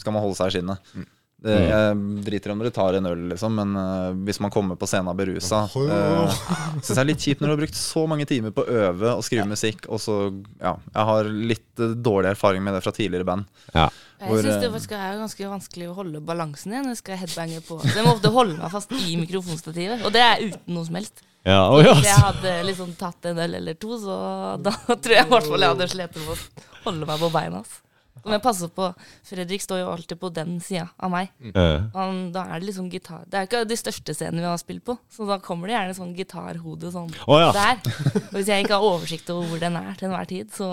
skal 0.00 0.14
man 0.16 0.24
holde 0.24 0.38
seg 0.38 0.48
i 0.48 0.54
skinnet. 0.58 0.92
Det, 1.40 1.54
jeg 1.56 2.00
driter 2.26 2.52
om 2.52 2.60
dere 2.60 2.72
tar 2.74 2.98
en 2.98 3.08
øl, 3.08 3.20
liksom, 3.30 3.54
men 3.56 3.70
uh, 3.78 4.10
hvis 4.26 4.42
man 4.44 4.52
kommer 4.52 4.76
på 4.76 4.84
scenen 4.90 5.16
berusa 5.16 5.62
uh, 5.72 6.34
Syns 6.82 6.90
jeg 6.90 7.00
er 7.00 7.08
litt 7.08 7.24
kjipt 7.24 7.40
når 7.40 7.48
du 7.48 7.54
har 7.54 7.60
brukt 7.62 7.78
så 7.80 8.02
mange 8.10 8.26
timer 8.28 8.52
på 8.52 8.66
å 8.66 8.74
øve 8.90 9.14
og 9.14 9.24
skrive 9.24 9.46
musikk, 9.48 9.88
og 9.88 10.02
så 10.04 10.18
Ja, 10.60 10.74
jeg 10.76 11.08
har 11.10 11.32
litt 11.32 11.80
uh, 11.80 11.94
dårlig 11.96 12.34
erfaring 12.34 12.66
med 12.66 12.76
det 12.76 12.84
fra 12.84 12.92
tidligere 12.92 13.28
band. 13.30 13.48
Ja. 13.72 13.88
Jeg 14.20 14.28
Hvor, 14.28 14.42
syns 14.44 14.60
det 14.60 14.68
eh, 14.68 14.72
faktisk 14.74 14.94
er 14.98 15.16
ganske 15.16 15.50
vanskelig 15.54 15.86
å 15.88 15.96
holde 15.96 16.20
balansen 16.20 16.74
igjen 16.74 16.84
når 16.84 16.92
jeg 16.92 17.00
skal 17.00 17.20
headbange 17.22 17.60
på. 17.64 17.78
Så 17.80 17.94
jeg 17.96 18.04
må 18.04 18.12
ofte 18.12 18.32
holde 18.34 18.58
meg 18.60 18.74
fast 18.74 18.92
i 18.92 19.16
mikrofonstativet, 19.16 20.04
og 20.04 20.12
det 20.12 20.24
er 20.26 20.42
uten 20.44 20.76
noe 20.76 20.88
som 20.88 20.98
helst. 21.00 21.22
Ja, 21.48 21.62
å, 21.72 21.78
ja. 21.80 21.94
Hvis 21.96 22.10
jeg 22.10 22.20
hadde 22.20 22.56
liksom 22.68 22.90
tatt 23.00 23.30
en 23.30 23.40
øl 23.40 23.56
eller 23.62 23.78
to, 23.80 23.96
så 24.02 24.16
da 24.60 24.74
tror 24.90 25.16
jeg 25.16 25.24
i 25.24 25.30
hvert 25.30 25.48
fall 25.48 25.64
jeg 25.64 25.72
hadde 25.72 25.88
slitt 25.94 26.18
med 26.20 26.34
å 26.34 26.36
holde 26.84 27.08
meg 27.08 27.24
på 27.24 27.32
beina. 27.32 27.62
ass. 27.64 27.80
Så 28.20 28.28
må 28.28 28.36
jeg 28.36 28.44
passe 28.44 28.68
på 28.76 28.86
Fredrik 29.26 29.62
står 29.64 29.80
jo 29.80 29.90
alltid 29.94 30.20
på 30.20 30.30
den 30.36 30.58
sida 30.64 30.86
av 31.00 31.12
meg. 31.12 31.30
Eh, 31.50 31.86
Han, 31.94 32.20
da 32.34 32.44
er 32.50 32.60
det 32.60 32.68
liksom 32.68 32.90
gitar 32.92 33.24
Det 33.30 33.38
er 33.38 33.48
ikke 33.48 33.62
de 33.68 33.78
største 33.80 34.14
scenene 34.16 34.42
vi 34.44 34.48
har 34.50 34.60
spilt 34.60 34.84
på, 34.84 34.96
så 35.10 35.26
da 35.28 35.38
kommer 35.42 35.70
det 35.70 35.76
gjerne 35.78 35.96
sånn 35.96 36.14
gitarhode 36.18 36.92
sånn 36.92 37.10
oh, 37.26 37.40
ja. 37.40 37.50
der. 37.56 37.80
Og 38.28 38.38
hvis 38.38 38.52
jeg 38.52 38.66
ikke 38.66 38.76
har 38.76 38.86
oversikt 38.92 39.32
over 39.32 39.50
hvor 39.50 39.62
den 39.62 39.78
er 39.80 39.92
til 39.96 40.10
enhver 40.10 40.28
tid, 40.30 40.52
så 40.54 40.68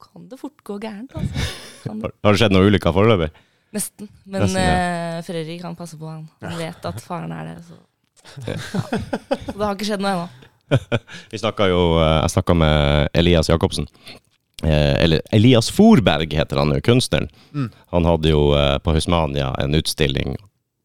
kan 0.00 0.28
det 0.30 0.38
fort 0.40 0.64
gå 0.64 0.78
gærent. 0.80 1.12
Altså. 1.14 1.46
Kan 1.84 2.02
det. 2.02 2.12
Har 2.24 2.34
det 2.36 2.42
skjedd 2.42 2.54
noen 2.54 2.70
ulykker 2.70 2.94
foreløpig? 2.96 3.30
Nesten. 3.74 4.08
Men 4.24 4.46
Nesten, 4.46 4.62
ja. 4.62 5.18
eh, 5.18 5.20
Fredrik 5.26 5.62
han 5.62 5.76
passer 5.78 6.00
på 6.00 6.08
han. 6.10 6.24
Han 6.42 6.56
vet 6.58 6.86
at 6.90 7.02
faren 7.04 7.34
er 7.34 7.52
der. 7.52 7.60
Så. 7.66 7.78
Ja. 8.46 8.56
så 8.58 9.54
det 9.54 9.64
har 9.64 9.76
ikke 9.76 9.86
skjedd 9.88 10.02
noe 10.04 10.14
ennå. 10.16 10.48
Vi 11.32 11.38
snakket 11.40 11.70
jo, 11.72 11.80
eh, 11.98 12.16
Jeg 12.22 12.34
snakka 12.34 12.56
med 12.58 13.08
Elias 13.18 13.50
Jacobsen. 13.50 13.86
Eh, 14.62 15.04
eller 15.04 15.22
Elias 15.30 15.70
Forberg 15.70 16.34
heter 16.34 16.56
han 16.56 16.74
jo, 16.74 16.80
kunstneren. 16.80 17.28
Han 17.90 18.04
hadde 18.04 18.32
jo 18.32 18.50
eh, 18.56 18.76
på 18.78 18.92
Husmania 18.92 19.54
en 19.58 19.74
utstilling 19.74 20.36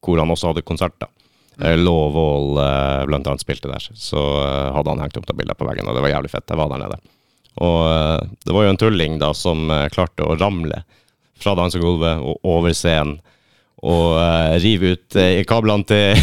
hvor 0.05 0.21
han 0.21 0.31
også 0.31 0.51
hadde 0.51 0.65
konserter. 0.65 1.09
Mm. 1.57 1.81
Lovål 1.81 2.59
eh, 2.61 3.03
blant 3.09 3.27
annet 3.27 3.43
spilte 3.43 3.71
der. 3.71 3.83
Så 3.93 4.21
hadde 4.75 4.93
han 4.93 5.03
hengt 5.03 5.17
opp 5.19 5.27
noen 5.27 5.41
bilder 5.41 5.59
på 5.59 5.67
veggen, 5.67 5.87
og 5.89 5.97
det 5.97 6.05
var 6.05 6.13
jævlig 6.13 6.31
fett. 6.31 6.47
Jeg 6.49 6.61
var 6.61 6.71
der 6.71 6.83
nede. 6.85 6.99
Og 7.55 8.31
det 8.43 8.51
var 8.51 8.65
jo 8.65 8.71
en 8.73 8.79
tulling 8.79 9.13
da 9.21 9.29
som 9.31 9.69
klarte 9.93 10.25
å 10.27 10.35
ramle 10.35 10.81
fra 11.39 11.53
dansegulvet 11.55 12.19
og 12.19 12.43
over 12.43 12.75
scenen 12.75 13.21
og 13.85 14.17
rive 14.59 14.95
ut 14.95 15.15
kablene 15.47 15.87
til, 15.87 16.19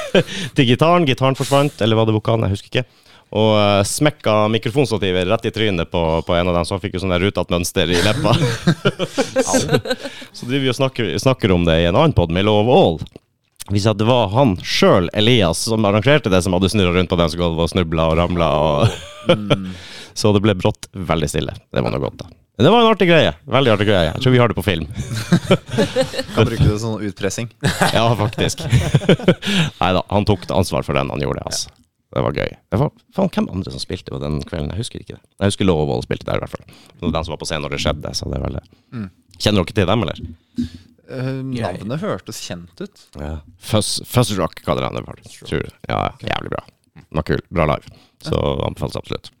til 0.56 0.68
gitaren. 0.68 1.06
Gitaren 1.08 1.38
forsvant, 1.38 1.82
eller 1.82 1.98
var 1.98 2.06
det 2.06 2.14
vokalen? 2.14 2.46
Jeg 2.46 2.54
husker 2.54 2.70
ikke. 2.70 3.05
Og 3.34 3.52
uh, 3.58 3.82
smekka 3.82 4.46
mikrofonstativet 4.54 5.26
rett 5.26 5.48
i 5.48 5.50
trynet 5.50 5.90
på, 5.90 6.02
på 6.22 6.34
en 6.34 6.48
av 6.48 6.54
dem, 6.54 6.64
så 6.64 6.76
han 6.76 6.82
fikk 6.84 6.94
jo 6.94 7.02
sånn 7.02 7.14
der 7.16 7.24
rutete 7.26 7.52
mønster 7.52 7.90
i 7.90 7.98
leppa. 8.04 8.36
så 10.36 10.46
driver 10.46 10.62
vi 10.62 10.70
og 10.70 10.78
snakker, 10.78 11.10
snakker 11.18 11.54
om 11.56 11.66
det 11.66 11.80
i 11.82 11.88
en 11.90 11.98
annen 11.98 12.14
pod 12.16 12.34
med 12.34 12.46
Love 12.46 12.72
All. 12.72 13.00
Hvis 13.74 13.88
det 13.98 14.06
var 14.06 14.30
han 14.30 14.54
sjøl, 14.62 15.10
Elias, 15.12 15.64
som 15.66 15.84
arrangerte 15.88 16.30
det, 16.30 16.38
som 16.46 16.54
hadde 16.54 16.70
snurra 16.70 16.94
rundt 16.94 17.10
på 17.10 17.18
dansegulvet 17.18 17.66
og 17.66 17.72
snubla 17.72 18.10
og 18.12 18.18
ramla. 18.20 18.50
Og 18.62 19.46
så 20.14 20.30
det 20.36 20.42
ble 20.44 20.54
brått 20.54 20.86
veldig 20.94 21.30
stille. 21.30 21.56
Det 21.74 21.82
var 21.82 21.90
noe 21.90 22.04
godt, 22.04 22.20
da. 22.22 22.30
Men 22.56 22.64
det 22.64 22.70
var 22.72 22.84
en 22.84 22.92
artig 22.94 23.08
greie. 23.10 23.32
Veldig 23.52 23.72
artig 23.74 23.88
greie. 23.88 24.12
Jeg 24.14 24.22
tror 24.22 24.32
vi 24.32 24.38
har 24.40 24.48
det 24.48 24.56
på 24.56 24.64
film. 24.64 24.86
Kan 26.36 26.46
bruke 26.46 26.62
det 26.62 26.70
som 26.78 26.94
sånn 26.94 27.10
utpressing. 27.10 27.50
Ja, 27.92 28.06
faktisk. 28.16 28.62
Nei 28.62 29.90
da, 29.98 30.06
han 30.14 30.28
tok 30.30 30.46
ansvar 30.54 30.86
for 30.86 30.96
den 30.96 31.10
han 31.12 31.26
gjorde, 31.26 31.42
altså. 31.50 31.74
Det 32.14 32.22
var 32.22 32.36
gøy. 32.38 32.52
Det 32.70 32.78
var, 32.80 32.90
faen, 33.16 33.30
hvem 33.34 33.48
andre 33.52 33.72
som 33.74 33.82
spilte 33.82 34.12
på 34.14 34.20
den 34.22 34.38
kvelden? 34.46 34.70
Jeg 34.72 34.84
husker 34.84 35.02
ikke 35.02 35.16
det. 35.16 35.22
Jeg 35.40 35.50
husker 35.50 35.66
Lovvold 35.66 36.04
spilte 36.06 36.28
der, 36.28 36.38
i 36.38 36.44
hvert 36.44 36.54
fall. 36.54 36.66
Det 36.68 37.02
var 37.02 37.16
den 37.18 37.26
som 37.26 37.34
var 37.34 37.40
på 37.40 37.48
scenen 37.50 37.66
når 37.66 37.74
det 37.74 37.80
skjedde. 37.82 38.12
Så 38.16 38.28
det 38.30 38.38
er 38.38 38.44
vel 38.46 38.58
det. 38.60 38.62
Kjenner 39.36 39.66
dere 39.66 39.76
til 39.76 39.90
dem, 39.90 40.04
eller? 40.06 40.22
Uh, 41.06 41.42
navnet 41.50 42.02
hørtes 42.02 42.40
kjent 42.42 42.80
ut. 42.82 43.04
Ja. 43.18 43.32
Fuzz, 43.62 44.00
Fuzz 44.08 44.32
Rock 44.38 44.62
kaller 44.66 44.86
de 44.86 45.02
det. 45.02 45.34
Tror. 45.42 45.68
Ja, 45.90 46.00
okay. 46.14 46.30
jævlig 46.30 46.54
bra. 46.54 46.62
Den 46.96 47.20
var 47.20 47.26
kul. 47.28 47.42
Bra 47.50 47.68
live. 47.74 47.98
Så 48.24 48.40
anbefales 48.66 48.98
absolutt. 49.02 49.32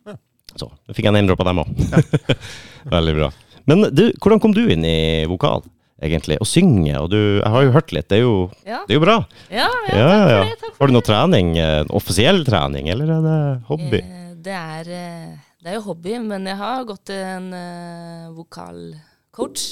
Så 0.56 0.68
da 0.68 0.94
fikk 0.96 1.06
jeg 1.06 1.12
en 1.12 1.18
name-drop 1.20 1.42
av 1.42 1.50
dem 1.50 1.62
òg. 1.62 2.36
Veldig 2.96 3.16
bra. 3.18 3.30
Men 3.66 3.88
du, 3.90 4.04
hvordan 4.22 4.42
kom 4.42 4.54
du 4.54 4.62
inn 4.70 4.84
i 4.86 4.98
vokal, 5.30 5.64
egentlig? 6.02 6.36
Å 6.40 6.46
synge? 6.46 6.94
Og 7.00 7.10
du, 7.10 7.18
jeg 7.40 7.50
har 7.54 7.62
jo 7.66 7.72
hørt 7.72 7.92
litt. 7.92 8.08
Det 8.08 8.18
er 8.18 8.22
jo, 8.24 8.50
Ja, 8.66 8.82
det 8.86 8.94
er 8.94 8.98
jo 9.00 9.04
bra. 9.06 9.16
ja, 9.50 9.68
ja, 9.88 9.96
Ja, 9.96 10.08
takk 10.08 10.30
ja, 10.30 10.36
for 10.36 10.44
det. 10.50 10.58
Takk 10.60 10.70
for 10.76 10.78
Har 10.78 10.86
du 10.86 10.92
det. 10.92 10.96
noe 10.98 11.06
trening? 11.08 11.56
eh, 11.58 11.84
Offisiell 11.90 12.44
trening, 12.44 12.88
eller 12.92 13.12
er 13.16 13.22
det 13.26 13.38
hobby? 13.68 14.00
Eh, 14.02 14.34
Det 14.46 14.52
er, 14.54 14.90
eh, 14.94 15.36
det 15.62 15.72
er 15.72 15.74
jo 15.80 15.84
hobby, 15.88 16.18
men 16.22 16.44
jeg 16.46 16.56
har 16.56 16.84
gått 16.86 17.04
til 17.10 17.16
en 17.18 17.48
uh, 17.52 18.30
vokalcoach. 18.36 19.64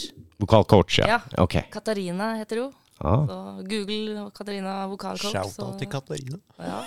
Vokalcoach, 0.43 0.99
ja. 0.99 1.07
Ja. 1.07 1.19
Ok. 1.39 1.55
Katarina 1.71 2.33
heter 2.41 2.65
hun. 2.65 2.73
Ah. 3.01 3.23
Så 3.27 3.37
Google 3.69 4.31
Katarina 4.35 4.87
vokalcoach. 4.91 5.31
Shout-out 5.33 5.79
til 5.79 5.89
Katarina. 5.93 6.39
Ja. 6.59 6.81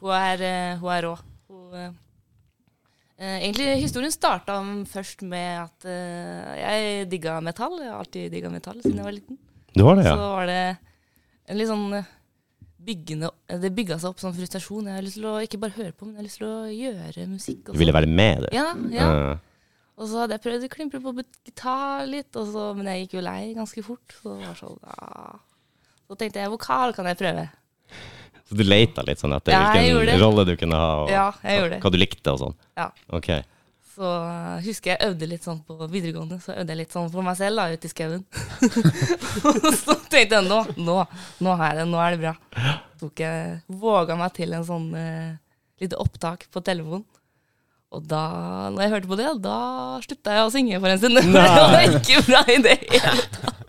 Hun 0.00 0.12
er, 0.14 0.42
eh, 0.42 0.76
hun 0.78 0.90
er 0.92 1.02
rå. 1.08 1.16
Hun, 1.48 1.74
er, 1.74 1.88
eh, 1.88 1.90
egentlig 3.16 3.78
historien 3.80 4.12
starta 4.12 4.58
først 4.90 5.22
med 5.24 5.62
at 5.62 5.86
eh, 5.88 6.50
jeg 6.60 7.06
digga 7.12 7.38
metall. 7.44 7.78
Jeg 7.80 7.92
har 7.92 8.02
alltid 8.02 8.34
digga 8.34 8.50
metall 8.52 8.82
siden 8.82 9.00
jeg 9.00 9.08
var 9.08 9.16
liten. 9.16 9.38
Det 9.72 9.84
var 9.84 9.96
det, 9.96 10.04
Så 10.04 10.12
ja? 10.12 10.28
var 10.34 10.46
det 10.50 10.60
en 11.46 11.60
litt 11.60 11.70
sånn 11.70 11.96
eh, 11.96 12.12
byggende 12.86 13.30
Det 13.62 13.72
bygga 13.74 13.98
seg 13.98 14.12
opp 14.12 14.20
sånn 14.22 14.36
frustrasjon. 14.36 14.90
Jeg 14.90 14.98
har 14.98 15.06
lyst 15.06 15.18
til 15.18 15.28
å 15.30 15.34
ikke 15.42 15.60
bare 15.62 15.76
høre 15.78 15.94
på, 15.96 16.06
men 16.06 16.14
jeg 16.14 16.20
har 16.20 16.28
lyst 16.28 16.40
til 16.42 16.48
å 16.50 16.60
gjøre 16.70 17.26
musikk. 17.32 17.72
Du 17.72 17.80
ville 17.80 17.96
være 17.96 18.10
med, 18.10 18.46
du. 18.46 18.48
Ja, 18.56 18.68
ja. 18.92 19.08
Uh. 19.10 19.56
Og 19.96 20.10
så 20.10 20.20
hadde 20.20 20.36
jeg 20.36 20.44
prøvd 20.44 20.66
å 20.66 20.72
klimpre 20.74 21.00
på 21.00 21.12
gitar 21.16 22.04
litt, 22.04 22.36
så, 22.36 22.66
men 22.76 22.90
jeg 22.92 23.06
gikk 23.06 23.16
jo 23.16 23.24
lei 23.24 23.40
ganske 23.56 23.84
fort. 23.84 24.16
Så 24.20 24.36
var 24.42 24.58
sånn, 24.60 24.76
ja. 24.84 25.30
Så 26.06 26.18
tenkte 26.20 26.44
jeg 26.44 26.52
vokal 26.52 26.92
kan 26.94 27.08
jeg 27.08 27.18
prøve. 27.18 27.46
Så 28.46 28.58
du 28.58 28.62
leita 28.66 29.02
litt 29.06 29.18
sånn 29.22 29.34
etter 29.34 29.56
Ja, 29.56 29.66
hvilken 29.74 30.20
rolle 30.22 30.46
du 30.46 30.54
kunne 30.58 30.78
ha, 30.78 30.90
og 31.02 31.10
Ja, 31.10 31.26
det. 31.42 31.80
hva 31.82 31.90
du 31.90 31.98
likte 31.98 32.34
og 32.36 32.42
sånn? 32.44 32.58
Ja. 32.78 32.90
Ok. 33.10 33.32
Så 33.96 34.04
uh, 34.04 34.58
husker 34.60 34.92
jeg 34.92 35.08
øvde 35.08 35.26
litt 35.30 35.46
sånn 35.46 35.62
på 35.64 35.74
videregående. 35.88 36.36
Så 36.44 36.52
øvde 36.52 36.74
jeg 36.74 36.82
litt 36.82 36.92
sånn 36.92 37.08
for 37.12 37.24
meg 37.24 37.38
selv 37.38 37.62
da, 37.62 37.70
ute 37.72 37.88
i 37.88 37.92
skauen. 37.92 38.26
Og 39.40 39.68
så 39.82 39.96
tenkte 40.12 40.36
jeg 40.36 40.44
nå, 40.44 40.60
nå, 40.76 40.98
nå 41.40 41.56
jeg 41.62 41.78
det, 41.80 41.86
nå 41.88 42.02
er 42.04 42.14
det 42.14 42.20
bra. 42.26 42.34
Tok 43.00 43.24
jeg, 43.24 43.60
Våga 43.82 44.18
meg 44.20 44.34
til 44.36 44.52
en 44.56 44.66
sånn 44.68 44.90
uh, 44.92 45.30
lite 45.80 45.98
opptak 46.02 46.44
på 46.52 46.62
telefon. 46.66 47.06
Og 47.96 48.04
da 48.04 48.22
når 48.74 48.84
jeg 48.84 48.92
hørte 48.92 49.10
på 49.10 49.18
det, 49.18 49.30
da 49.40 49.58
slutta 50.04 50.36
jeg 50.36 50.44
å 50.44 50.52
synge 50.52 50.82
for 50.82 50.92
en 50.92 51.00
stund. 51.00 51.22
det 51.32 51.46
var 51.56 51.88
ikke 51.88 52.22
bra 52.28 52.44
i 52.52 52.60
det 52.68 52.76
hele 52.84 53.16
tatt. 53.38 53.64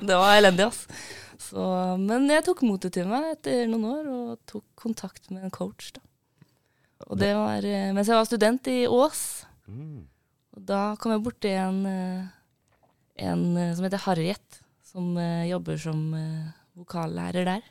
Det 0.00 0.16
var 0.16 0.38
elendig, 0.38 0.70
ass. 0.70 1.14
Så, 1.46 1.62
men 2.02 2.26
jeg 2.32 2.42
tok 2.46 2.64
motet 2.66 2.96
til 2.96 3.06
meg 3.10 3.36
etter 3.36 3.68
noen 3.70 3.86
år 3.92 4.10
og 4.10 4.38
tok 4.50 4.64
kontakt 4.78 5.30
med 5.30 5.46
en 5.46 5.54
coach. 5.54 5.92
da. 5.94 6.02
Og 7.04 7.18
det 7.20 7.32
var 7.36 7.66
eh, 7.66 7.92
mens 7.94 8.08
jeg 8.08 8.16
var 8.16 8.28
student 8.28 8.70
i 8.72 8.78
Ås. 8.88 9.20
Og 10.56 10.62
da 10.64 10.80
kom 11.00 11.12
jeg 11.12 11.24
borti 11.26 11.52
en, 11.52 11.82
eh, 11.90 12.24
en 13.28 13.44
eh, 13.60 13.74
som 13.76 13.86
heter 13.86 14.04
Harriet, 14.06 14.60
som 14.86 15.18
jobber 15.44 15.76
som 15.76 15.98
vokallærer 16.78 17.44
der. 17.44 17.64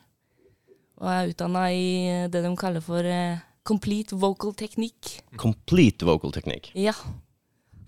Og 1.01 1.09
er 1.09 1.31
utdanna 1.31 1.63
i 1.73 1.87
det 2.31 2.43
de 2.43 2.51
kaller 2.59 2.83
for 2.85 3.07
complete 3.65 4.15
vocal 4.15 4.53
technique. 4.53 5.23
Complete 5.41 6.05
vocal 6.05 6.31
technique. 6.35 6.69
Ja. 6.77 6.93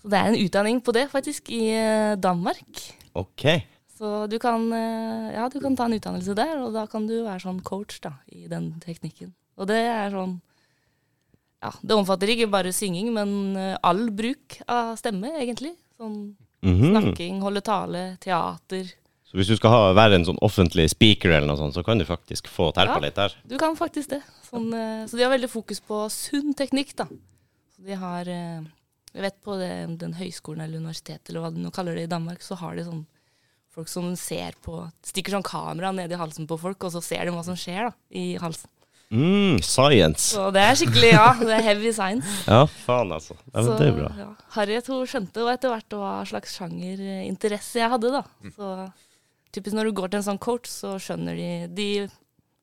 Så 0.02 0.10
det 0.10 0.18
er 0.18 0.32
en 0.32 0.42
utdanning 0.42 0.82
på 0.82 0.96
det, 0.96 1.06
faktisk, 1.12 1.52
i 1.54 1.70
Danmark. 2.18 2.82
Ok. 3.14 3.46
Så 3.98 4.28
du 4.30 4.38
kan, 4.40 4.68
eh, 4.74 5.32
ja, 5.34 5.48
du 5.50 5.60
kan 5.60 5.76
ta 5.76 5.86
en 5.86 5.96
utdannelse 5.98 6.36
der, 6.38 6.58
og 6.62 6.74
da 6.76 6.86
kan 6.86 7.08
du 7.10 7.16
være 7.24 7.42
sånn 7.42 7.64
coach 7.66 8.00
da, 8.04 8.12
i 8.30 8.46
den 8.48 8.76
teknikken. 8.84 9.34
Og 9.58 9.68
det 9.68 9.80
er 9.90 10.12
sånn 10.14 10.40
Ja, 11.64 11.72
det 11.82 11.96
omfatter 11.98 12.30
ikke 12.30 12.46
bare 12.54 12.70
synging, 12.72 13.08
men 13.16 13.56
eh, 13.58 13.78
all 13.82 14.12
bruk 14.14 14.60
av 14.70 14.92
stemme, 15.00 15.32
egentlig. 15.42 15.74
Sånn 15.98 16.36
Mhm. 16.62 16.92
snakking, 16.92 17.42
holde 17.42 17.62
tale, 17.62 18.18
teater. 18.22 18.92
Så 19.26 19.34
hvis 19.38 19.48
du 19.48 19.56
skal 19.58 19.70
ha, 19.72 19.94
være 19.94 20.16
en 20.16 20.26
sånn 20.26 20.38
offentlig 20.42 20.90
speaker 20.90 21.30
eller 21.32 21.48
noe 21.48 21.58
sånt, 21.58 21.74
så 21.74 21.84
kan 21.84 21.98
du 21.98 22.06
faktisk 22.06 22.48
få 22.48 22.72
terpa 22.74 22.96
Ja. 22.96 23.00
litt 23.00 23.16
der. 23.16 23.34
Du 23.46 23.58
kan 23.58 23.76
faktisk 23.76 24.10
det. 24.10 24.22
Sånn, 24.52 24.72
eh, 24.74 25.06
så 25.08 25.18
de 25.18 25.24
har 25.24 25.32
veldig 25.38 25.50
fokus 25.50 25.80
på 25.82 26.06
sunn 26.10 26.54
teknikk, 26.54 26.96
da. 26.96 27.06
Så 27.06 27.84
de 27.86 27.94
har 27.96 28.26
Jeg 28.26 29.22
vet 29.24 29.42
på 29.42 29.58
det, 29.58 29.98
den 29.98 30.14
høyskolen 30.14 30.62
eller 30.62 30.78
universitetet 30.78 31.30
eller 31.30 31.40
hva 31.42 31.52
de 31.56 31.62
nå 31.64 31.72
kaller 31.72 31.96
det 31.96 32.04
i 32.04 32.16
Danmark, 32.16 32.40
så 32.40 32.56
har 32.56 32.76
de 32.76 32.84
sånn 32.84 33.06
folk 33.78 33.92
som 33.92 34.10
ser 34.20 34.58
på 34.66 34.82
Stikker 35.06 35.38
sånn 35.38 35.46
kamera 35.46 35.94
ned 35.96 36.12
i 36.12 36.18
halsen 36.20 36.48
på 36.50 36.58
folk, 36.60 36.82
og 36.88 36.96
så 36.96 37.02
ser 37.06 37.28
de 37.30 37.36
hva 37.36 37.44
som 37.46 37.58
skjer 37.58 37.88
da, 37.88 37.94
i 38.18 38.26
halsen. 38.42 38.70
Mm, 39.08 39.62
science. 39.64 40.34
Så 40.34 40.50
det 40.52 40.60
er 40.68 40.76
skikkelig, 40.76 41.12
ja, 41.14 41.28
det 41.40 41.54
er 41.56 41.64
heavy 41.70 41.94
science. 41.96 42.28
Ja, 42.52 42.66
faen 42.84 43.14
altså. 43.16 43.38
Ja, 43.54 43.62
men 43.62 43.70
Så, 43.70 43.78
det 43.80 43.88
er 43.88 43.96
bra. 43.96 44.10
Ja. 44.20 44.28
Harriet 44.58 44.90
hun 44.92 45.06
skjønte 45.08 45.46
jo 45.46 45.52
etter 45.54 45.72
hvert 45.72 45.96
hva 45.96 46.10
slags 46.28 46.58
sjangerinteresse 46.60 47.80
jeg 47.80 47.94
hadde. 47.94 48.12
da. 48.18 48.26
Så 48.58 48.74
typisk 49.56 49.78
når 49.78 49.88
du 49.88 49.96
går 50.02 50.12
til 50.12 50.20
en 50.20 50.28
sånn 50.28 50.42
coach, 50.44 50.68
så 50.68 50.98
skjønner 51.00 51.40
de 51.40 51.50
De, 51.78 51.88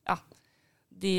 ja, 0.05 0.19
de 1.05 1.15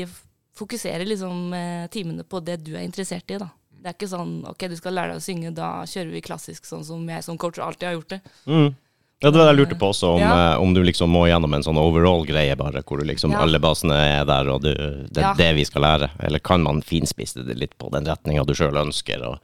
fokuserer 0.57 1.05
liksom 1.05 1.51
eh, 1.53 1.85
timene 1.93 2.23
på 2.25 2.39
det 2.41 2.61
du 2.63 2.71
er 2.77 2.87
interessert 2.87 3.27
i. 3.35 3.41
da. 3.43 3.51
Det 3.77 3.91
er 3.91 3.97
ikke 3.99 4.09
sånn 4.15 4.37
ok, 4.47 4.69
du 4.71 4.77
skal 4.79 4.95
lære 4.95 5.13
deg 5.13 5.19
å 5.19 5.27
synge, 5.27 5.51
da 5.59 5.67
kjører 5.85 6.15
vi 6.15 6.23
klassisk, 6.25 6.65
sånn 6.65 6.87
som 6.87 7.03
jeg 7.11 7.25
som 7.27 7.37
coach 7.37 7.59
alltid 7.61 7.91
har 7.91 7.97
gjort 7.99 8.15
det. 8.15 8.21
Mm. 8.47 8.71
Ja, 9.19 9.31
det 9.31 9.39
var 9.39 9.47
det 9.47 9.53
jeg 9.55 9.59
lurte 9.65 9.77
på 9.81 9.87
også, 9.89 10.11
om, 10.13 10.19
Ja. 10.21 10.53
eh, 10.53 10.61
om 10.61 10.73
du 10.75 10.83
liksom 10.83 11.09
må 11.09 11.23
gjennom 11.25 11.53
en 11.55 11.63
sånn 11.65 11.77
overall-greie, 11.81 12.55
bare, 12.55 12.83
hvor 12.85 12.99
du 12.99 13.05
liksom 13.05 13.31
Ja. 13.33 13.39
alle 13.41 13.57
basene 13.59 13.95
er 13.97 14.25
der, 14.25 14.49
og 14.53 14.61
du, 14.61 14.73
det 15.09 15.17
er 15.17 15.21
Ja. 15.21 15.33
det 15.33 15.55
vi 15.55 15.63
skal 15.65 15.81
lære. 15.81 16.09
Eller 16.19 16.39
kan 16.39 16.61
man 16.61 16.81
finspisse 16.81 17.43
det 17.45 17.57
litt 17.57 17.75
på 17.79 17.89
den 17.91 18.05
retninga 18.05 18.45
du 18.45 18.53
sjøl 18.53 18.73
ønsker? 18.77 19.25
Og, 19.25 19.39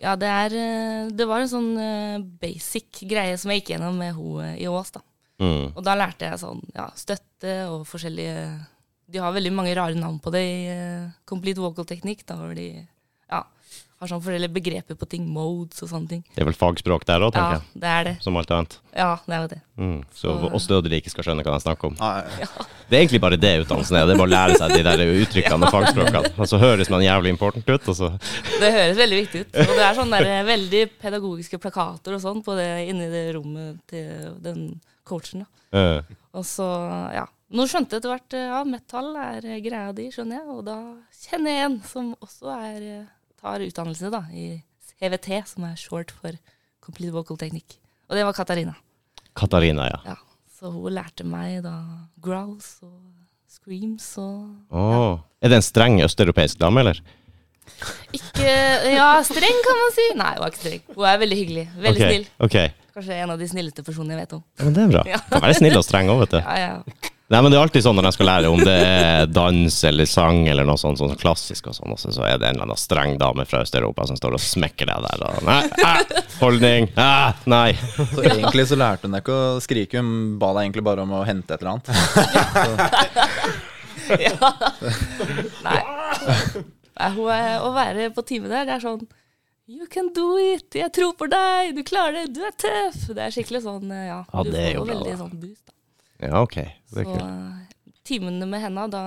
Ja, 0.00 0.16
det 0.16 0.26
er 0.28 0.52
eh, 0.52 1.08
Det 1.08 1.26
var 1.26 1.40
en 1.40 1.48
sånn 1.48 1.78
eh, 1.78 2.18
basic 2.18 3.00
greie 3.08 3.38
som 3.38 3.50
jeg 3.50 3.62
gikk 3.64 3.78
gjennom 3.78 3.96
med 3.96 4.14
henne 4.14 4.58
i 4.60 4.66
Ås, 4.66 4.90
da. 4.92 5.00
mm. 5.40 5.72
Og 5.76 5.82
da 5.82 5.94
lærte 5.96 6.28
jeg 6.28 6.38
sånn 6.40 6.60
ja, 6.74 6.90
støtte 6.94 7.68
og 7.70 7.86
forskjellige 7.86 8.66
De 9.10 9.18
har 9.20 9.32
veldig 9.32 9.52
mange 9.52 9.74
rare 9.74 9.94
navn 9.94 10.18
på 10.20 10.30
det 10.32 10.40
i 10.42 10.66
eh, 10.68 11.08
Complete 11.26 11.58
Vocal 11.60 11.84
Technique. 11.86 12.24
Da 12.26 12.34
hvor 12.36 12.54
de 12.54 12.86
ja, 13.30 13.42
har 14.04 14.10
sånn 14.12 14.22
forskjellige 14.22 14.52
begreper 14.54 14.98
på 15.00 15.08
ting. 15.10 15.24
Modes 15.34 15.80
og 15.82 15.88
sånne 15.90 16.08
ting. 16.12 16.22
Det 16.34 16.44
er 16.44 16.48
vel 16.50 16.56
fagspråk 16.60 17.06
der 17.08 17.24
òg, 17.24 17.32
tenker 17.34 17.56
Ja, 17.56 17.60
jeg. 17.60 17.80
det 17.82 17.90
er 17.94 18.04
det. 18.10 18.14
Som 18.22 18.36
alt 18.38 18.52
annet. 18.54 18.78
Ja, 18.94 19.08
det 19.26 19.34
er 19.34 19.40
jo 19.42 19.48
det. 19.54 19.60
Mm. 19.80 19.96
Så 20.14 20.28
Så- 20.38 20.52
oss 20.54 20.66
dødelige 20.70 21.02
ikke 21.02 21.10
skal 21.10 21.24
skjønne 21.24 21.42
hva 21.42 21.56
de 21.56 21.64
snakker 21.64 21.84
om. 21.90 21.96
Ja. 21.98 22.46
Det 22.88 22.94
er 22.94 23.00
egentlig 23.02 23.20
bare 23.24 23.36
det 23.40 23.52
utdannelsen 23.64 23.96
er. 23.98 24.06
Det 24.06 24.14
er 24.14 24.20
bare 24.22 24.30
å 24.30 24.34
lære 24.36 24.56
seg 24.60 24.70
de 24.76 24.82
der 24.86 24.98
uttrykkene 25.24 25.66
og 25.66 25.72
fagspråkene. 25.76 26.32
Og 26.38 26.46
så 26.46 26.58
høres 26.60 26.90
man 26.90 27.00
jævlig 27.02 27.30
important 27.34 27.66
ut, 27.68 27.88
og 27.88 27.96
så 27.96 28.10
Det 28.60 28.70
høres 28.72 28.96
veldig 29.00 29.20
viktig 29.24 29.40
ut. 29.40 29.54
Og 29.64 29.74
det 29.74 29.84
er 29.88 29.94
sånne 29.98 30.20
der, 30.20 30.30
eh, 30.38 30.44
veldig 30.44 30.82
pedagogiske 31.00 31.58
plakater 31.58 32.14
og 32.14 32.20
sånn 32.20 32.44
på 32.44 32.54
det 32.56 32.88
inni 32.88 33.08
det 33.10 33.34
rommet 33.34 33.80
til 33.88 34.36
den 34.44 34.80
coachen. 35.04 35.46
da. 35.72 35.78
Uh. 35.98 36.02
Og 36.34 36.44
så, 36.44 36.66
ja. 37.14 37.24
Nå 37.54 37.66
skjønte 37.70 37.94
jeg 37.94 38.00
etter 38.02 38.10
hvert 38.10 38.34
eh, 38.34 38.46
ja, 38.50 38.64
metal 38.64 39.16
er 39.16 39.40
greia 39.62 39.92
di, 39.94 40.08
skjønner 40.10 40.40
jeg. 40.40 40.48
Og 40.48 40.64
da 40.66 40.76
kjenner 41.12 41.50
jeg 41.54 41.64
en 41.68 41.76
som 41.86 42.14
også 42.24 42.50
er, 42.54 43.06
tar 43.44 43.64
utdannelse 43.64 44.10
da, 44.12 44.24
i 44.32 44.62
CVT, 44.94 45.30
som 45.50 45.66
er 45.68 45.80
short 45.80 46.12
for 46.14 46.36
Complete 46.84 47.12
Vocal 47.14 47.40
Technique. 47.40 47.80
Og 48.08 48.16
det 48.16 48.24
var 48.26 48.36
Katarina. 48.36 48.76
Katarina, 49.36 49.88
ja. 49.90 50.00
Ja. 50.14 50.20
Så 50.54 50.70
hun 50.72 50.94
lærte 50.94 51.26
meg 51.28 51.60
da 51.64 51.74
growls 52.24 52.78
og 52.86 52.96
screams 53.50 54.06
og 54.20 54.72
Åh. 54.74 55.18
Er 55.44 55.52
det 55.52 55.58
en 55.60 55.66
streng 55.66 55.98
østeuropeisk 56.04 56.60
dame, 56.62 56.84
eller? 56.84 57.02
Ikke 58.14 58.52
Ja, 58.94 59.08
streng 59.24 59.60
kan 59.66 59.80
man 59.80 59.92
si. 59.96 60.06
Nei, 60.20 60.32
hun 60.36 60.46
er 60.46 60.52
ikke 60.52 60.62
streng. 60.62 60.86
Hun 60.94 61.08
er 61.10 61.20
veldig 61.20 61.38
hyggelig. 61.40 61.66
Veldig 61.74 62.00
okay. 62.00 62.12
snill. 62.12 62.26
Okay. 62.46 62.72
Kanskje 62.94 63.18
en 63.24 63.34
av 63.34 63.40
de 63.40 63.48
snilleste 63.50 63.84
personene 63.84 64.14
jeg 64.14 64.22
vet 64.22 64.36
om. 64.38 64.44
ja, 64.58 64.64
men 64.68 64.76
det 64.76 64.84
er 64.84 64.92
bra. 64.92 65.04
Ja. 65.10 65.20
Kan 65.32 65.42
være 65.42 65.58
snill 65.58 65.80
og 65.80 65.84
streng 65.86 66.12
òg, 66.12 66.22
vet 66.24 66.36
du. 66.36 66.40
Ja, 66.40 66.56
ja. 66.62 67.10
Nei, 67.34 67.40
men 67.42 67.50
Det 67.50 67.56
er 67.58 67.64
alltid 67.66 67.82
sånn 67.82 67.96
når 67.98 68.06
jeg 68.06 68.14
skal 68.14 68.28
lære 68.28 68.50
om 68.54 68.60
det 68.62 68.74
er 68.78 69.24
dans 69.26 69.76
eller 69.88 70.06
sang 70.06 70.44
eller 70.46 70.66
noe 70.68 70.78
sånt, 70.78 71.00
sånn 71.00 71.16
klassisk 71.18 71.66
og 71.66 71.74
sånn, 71.74 71.90
også, 71.96 72.12
så 72.14 72.22
er 72.28 72.38
det 72.38 72.46
en 72.46 72.54
eller 72.60 72.68
annen 72.68 72.78
streng 72.78 73.16
dame 73.18 73.42
fra 73.50 73.64
Øst-Europa 73.64 74.06
som 74.06 74.18
står 74.20 74.36
og 74.38 74.42
smekker 74.44 74.86
deg 74.86 75.02
der. 75.08 75.24
Og, 75.26 75.40
nei, 75.48 75.56
ah, 75.82 75.98
holdning, 76.38 76.86
Ah, 76.94 77.34
nei. 77.50 77.72
Så 78.12 78.22
egentlig 78.22 78.68
så 78.70 78.78
lærte 78.78 79.08
hun 79.08 79.16
deg 79.16 79.24
ikke 79.24 79.34
å 79.34 79.58
skrike, 79.64 79.98
hun 79.98 80.38
ba 80.38 80.52
deg 80.54 80.68
egentlig 80.68 80.86
bare 80.86 81.02
om 81.02 81.16
å 81.18 81.24
hente 81.26 81.56
et 81.56 81.64
eller 81.64 81.74
annet. 81.74 81.90
Nei. 85.64 85.80
Nei 86.94 87.10
hun 87.18 87.28
er, 87.34 87.52
å 87.64 87.74
være 87.74 88.10
på 88.14 88.22
teamet 88.28 88.52
der, 88.52 88.66
det 88.68 88.78
er 88.78 88.82
sånn 88.84 89.04
You 89.66 89.86
can 89.88 90.10
do 90.12 90.34
it! 90.36 90.68
Jeg 90.76 90.92
tror 90.92 91.14
på 91.16 91.26
deg! 91.32 91.72
Du 91.74 91.80
klarer 91.88 92.20
det! 92.20 92.34
Du 92.36 92.42
er 92.44 92.52
tøff! 92.52 93.06
Det 93.16 93.22
er 93.24 93.32
skikkelig 93.32 93.62
sånn, 93.64 93.88
ja. 93.90 94.18
Ja, 94.28 94.42
du 94.44 94.50
det 94.52 94.66
får 94.76 94.90
veldig 94.90 95.14
sånn 95.22 95.38
boost. 95.40 95.62
Da. 95.64 95.72
Ja, 96.22 96.42
ok. 96.42 96.54
Det 96.54 97.00
er 97.02 97.04
Så 97.04 97.10
kult. 97.10 97.22
eh, 97.22 97.96
timene 98.04 98.46
med 98.46 98.60
henne, 98.62 98.86
da, 98.92 99.02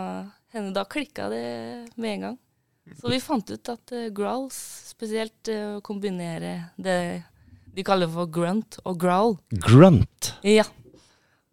henne, 0.53 0.73
da 0.75 0.83
klikka 0.85 1.29
det 1.31 1.43
med 1.95 2.11
en 2.17 2.21
gang. 2.27 2.37
Så 3.01 3.09
vi 3.11 3.19
fant 3.19 3.49
ut 3.51 3.69
at 3.69 3.91
uh, 3.91 4.07
growls, 4.15 4.55
spesielt 4.93 5.49
å 5.51 5.57
uh, 5.77 5.81
kombinere 5.83 6.69
det 6.79 7.23
de 7.77 7.83
kaller 7.85 8.07
for 8.09 8.25
grunt 8.31 8.79
og 8.87 8.95
growl, 8.97 9.35
Grunt. 9.61 10.31
ja, 10.41 10.63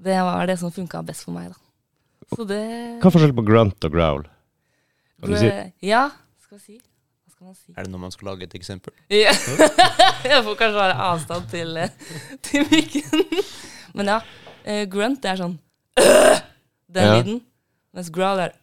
det 0.00 0.14
var 0.24 0.46
det 0.48 0.56
som 0.60 0.70
funka 0.72 1.02
best 1.04 1.26
for 1.26 1.34
meg, 1.36 1.50
da. 1.50 1.58
Så 2.34 2.46
det 2.48 2.60
Hva 3.02 3.10
er 3.10 3.12
forskjellen 3.12 3.36
på 3.36 3.44
grunt 3.44 3.84
og 3.84 3.92
growl? 3.92 4.22
Kan 5.20 5.34
du 5.34 5.36
si? 5.42 5.50
Ja, 5.84 6.06
skal 6.40 6.58
vi 6.58 6.62
si. 6.64 6.78
Hva 6.78 7.34
skal 7.34 7.46
man 7.50 7.54
si? 7.58 7.74
Er 7.76 7.82
det 7.84 7.92
når 7.92 8.02
man 8.06 8.14
skal 8.14 8.30
lage 8.30 8.46
et 8.48 8.54
eksempel? 8.56 8.94
Ja. 9.12 9.34
Jeg 10.30 10.40
får 10.46 10.56
kanskje 10.62 10.86
ha 10.86 11.10
avstand 11.10 11.50
til, 11.52 11.76
eh, 11.76 11.92
til 12.46 12.64
mikken. 12.70 13.26
Men 13.98 14.14
ja, 14.14 14.20
eh, 14.64 14.84
grunt 14.90 15.20
det 15.22 15.30
er 15.34 15.40
sånn 15.44 15.58
Den 16.94 17.04
Ja. 17.08 17.14
lyden. 17.18 17.40
Mens 17.94 18.10
growl 18.10 18.40
er 18.44 18.54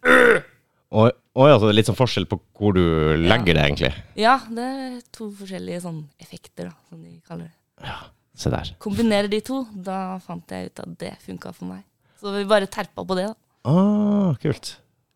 Å 0.91 1.09
å 1.31 1.45
ja, 1.47 1.55
så 1.55 1.67
det 1.67 1.71
er 1.71 1.77
litt 1.77 1.87
sånn 1.87 1.95
forskjell 1.95 2.25
på 2.27 2.37
hvor 2.59 2.73
du 2.75 2.81
legger 3.23 3.55
det, 3.55 3.61
egentlig. 3.63 3.91
Ja, 4.19 4.33
det 4.51 4.65
er 4.67 4.97
to 5.15 5.29
forskjellige 5.31 5.79
sånn 5.85 6.01
effekter, 6.19 6.67
da, 6.67 6.73
som 6.89 6.99
de 7.01 7.13
kaller 7.27 7.47
det. 7.47 7.93
Se 8.35 8.51
der. 8.51 8.73
Kombinere 8.83 9.29
de 9.31 9.39
to, 9.47 9.61
da 9.71 10.17
fant 10.19 10.51
jeg 10.51 10.67
ut 10.73 10.81
at 10.83 10.97
det 10.99 11.13
funka 11.23 11.53
for 11.55 11.69
meg. 11.71 11.85
Så 12.19 12.33
vi 12.35 12.43
bare 12.49 12.67
terpa 12.67 13.05
på 13.07 13.15
det, 13.15 13.29
da. 13.31 13.35
Ah, 13.71 14.35
kult. 14.43 14.73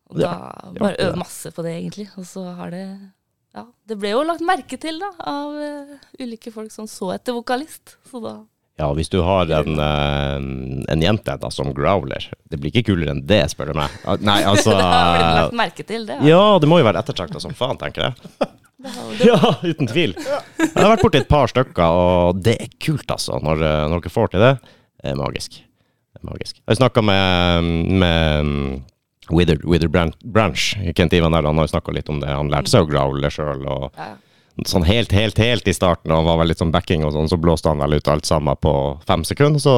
Og 0.08 0.16
da 0.22 0.32
det 0.72 0.80
bare 0.80 0.96
øvde 1.04 1.20
masse 1.20 1.52
på 1.52 1.62
det, 1.66 1.74
egentlig. 1.82 2.08
Og 2.16 2.24
så 2.24 2.46
har 2.56 2.70
det 2.72 2.86
Ja, 3.56 3.66
det 3.88 3.96
ble 4.00 4.10
jo 4.12 4.24
lagt 4.24 4.40
merke 4.44 4.76
til, 4.80 4.98
da, 5.00 5.12
av 5.20 5.54
eh, 5.60 5.94
ulike 6.20 6.50
folk 6.52 6.72
som 6.72 6.88
så 6.88 7.12
etter 7.14 7.32
vokalist. 7.36 7.96
Så 8.08 8.20
da 8.24 8.38
Ja, 8.76 8.90
hvis 8.92 9.08
du 9.08 9.22
har 9.24 9.48
en, 9.56 9.78
eh, 9.80 10.34
en 10.92 11.00
jente 11.02 11.36
da 11.40 11.48
som 11.50 11.70
growler 11.72 12.26
Det 12.44 12.58
blir 12.60 12.68
ikke 12.74 12.90
kulere 12.90 13.14
enn 13.14 13.22
det, 13.24 13.38
spør 13.48 13.70
du 13.72 13.78
meg. 13.78 13.94
Ah, 14.04 14.18
Nei, 14.20 14.42
altså 14.50 14.74
Det 14.76 14.84
har 14.84 15.14
blitt 15.16 15.38
lagt 15.40 15.56
merke 15.62 15.86
til, 15.88 16.04
det. 16.08 16.18
Ja, 16.28 16.42
det 16.60 16.68
må 16.68 16.82
jo 16.82 16.86
være 16.88 17.00
ettertrakta 17.00 17.40
som 17.40 17.56
faen, 17.56 17.80
tenker 17.80 18.10
jeg. 18.10 18.50
Ja, 19.24 19.38
uten 19.64 19.88
tvil. 19.88 20.12
Jeg 20.60 20.74
har 20.76 20.92
vært 20.92 21.02
borti 21.02 21.18
et 21.18 21.30
par 21.30 21.48
stykker, 21.50 21.80
og 21.82 22.42
det 22.44 22.52
er 22.60 22.68
kult, 22.84 23.08
altså. 23.10 23.40
Når, 23.42 23.64
eh, 23.64 23.86
når 23.90 24.04
dere 24.04 24.12
får 24.14 24.28
til 24.30 24.44
det. 24.44 24.50
Det 25.00 25.10
er 25.10 25.16
magisk. 25.18 25.56
Det 25.56 26.20
er 26.20 26.28
magisk. 26.28 26.60
Jeg 26.60 26.78
snakka 26.78 27.02
med, 27.02 27.70
med 28.04 28.44
um, 28.44 28.84
Wither, 29.32 29.58
Wither 29.66 29.90
Branch, 29.90 30.14
Branch. 30.22 30.68
Kent 30.94 31.16
Ivan 31.18 31.34
der, 31.34 31.48
han 31.48 31.58
har 31.58 31.66
jo 31.66 31.72
snakka 31.72 31.96
litt 31.96 32.12
om 32.12 32.20
det. 32.22 32.30
Han 32.30 32.52
lærte 32.52 32.70
seg 32.70 32.86
å 32.86 32.90
growle 32.92 33.32
sjøl. 33.32 33.64
Og 33.66 33.88
Ja. 33.96 34.12
Sånn 34.64 34.86
helt, 34.88 35.12
helt, 35.12 35.36
helt 35.38 35.68
i 35.68 35.74
starten, 35.76 36.12
og 36.16 36.24
var 36.24 36.38
vel 36.40 36.48
litt 36.52 36.62
sånn 36.62 36.72
backing 36.72 37.04
og 37.04 37.12
sånn, 37.12 37.28
så 37.28 37.36
blåste 37.36 37.68
han 37.68 37.82
vel 37.82 37.98
ut 37.98 38.08
alt 38.08 38.24
sammen 38.24 38.56
på 38.56 38.72
fem 39.06 39.24
sekunder. 39.28 39.60
Så 39.60 39.74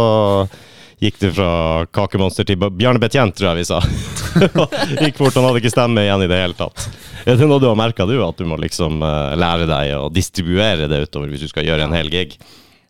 gikk 1.02 1.18
det 1.22 1.32
fra 1.34 1.86
kakemonster 1.94 2.46
til 2.46 2.58
Bjarne 2.58 3.02
Betjent, 3.02 3.34
tror 3.38 3.50
jeg 3.52 3.60
vi 3.62 3.66
sa. 3.68 3.80
gikk 5.04 5.18
fort, 5.18 5.34
han 5.38 5.48
hadde 5.48 5.60
ikke 5.62 5.74
stemme 5.74 6.04
igjen 6.06 6.24
i 6.26 6.30
det 6.30 6.38
hele 6.42 6.56
tatt. 6.58 6.86
Er 7.26 7.36
det 7.38 7.48
noe 7.50 7.58
du 7.62 7.66
har 7.70 7.76
merka, 7.78 8.06
du? 8.06 8.16
At 8.24 8.38
du 8.38 8.46
må 8.48 8.58
liksom 8.62 9.02
eh, 9.02 9.34
lære 9.38 9.66
deg 9.70 9.92
å 9.98 10.08
distribuere 10.14 10.86
det 10.90 11.02
utover 11.08 11.30
hvis 11.34 11.46
du 11.46 11.50
skal 11.50 11.66
gjøre 11.66 11.86
en 11.88 11.94
hel 11.98 12.10
gig? 12.12 12.38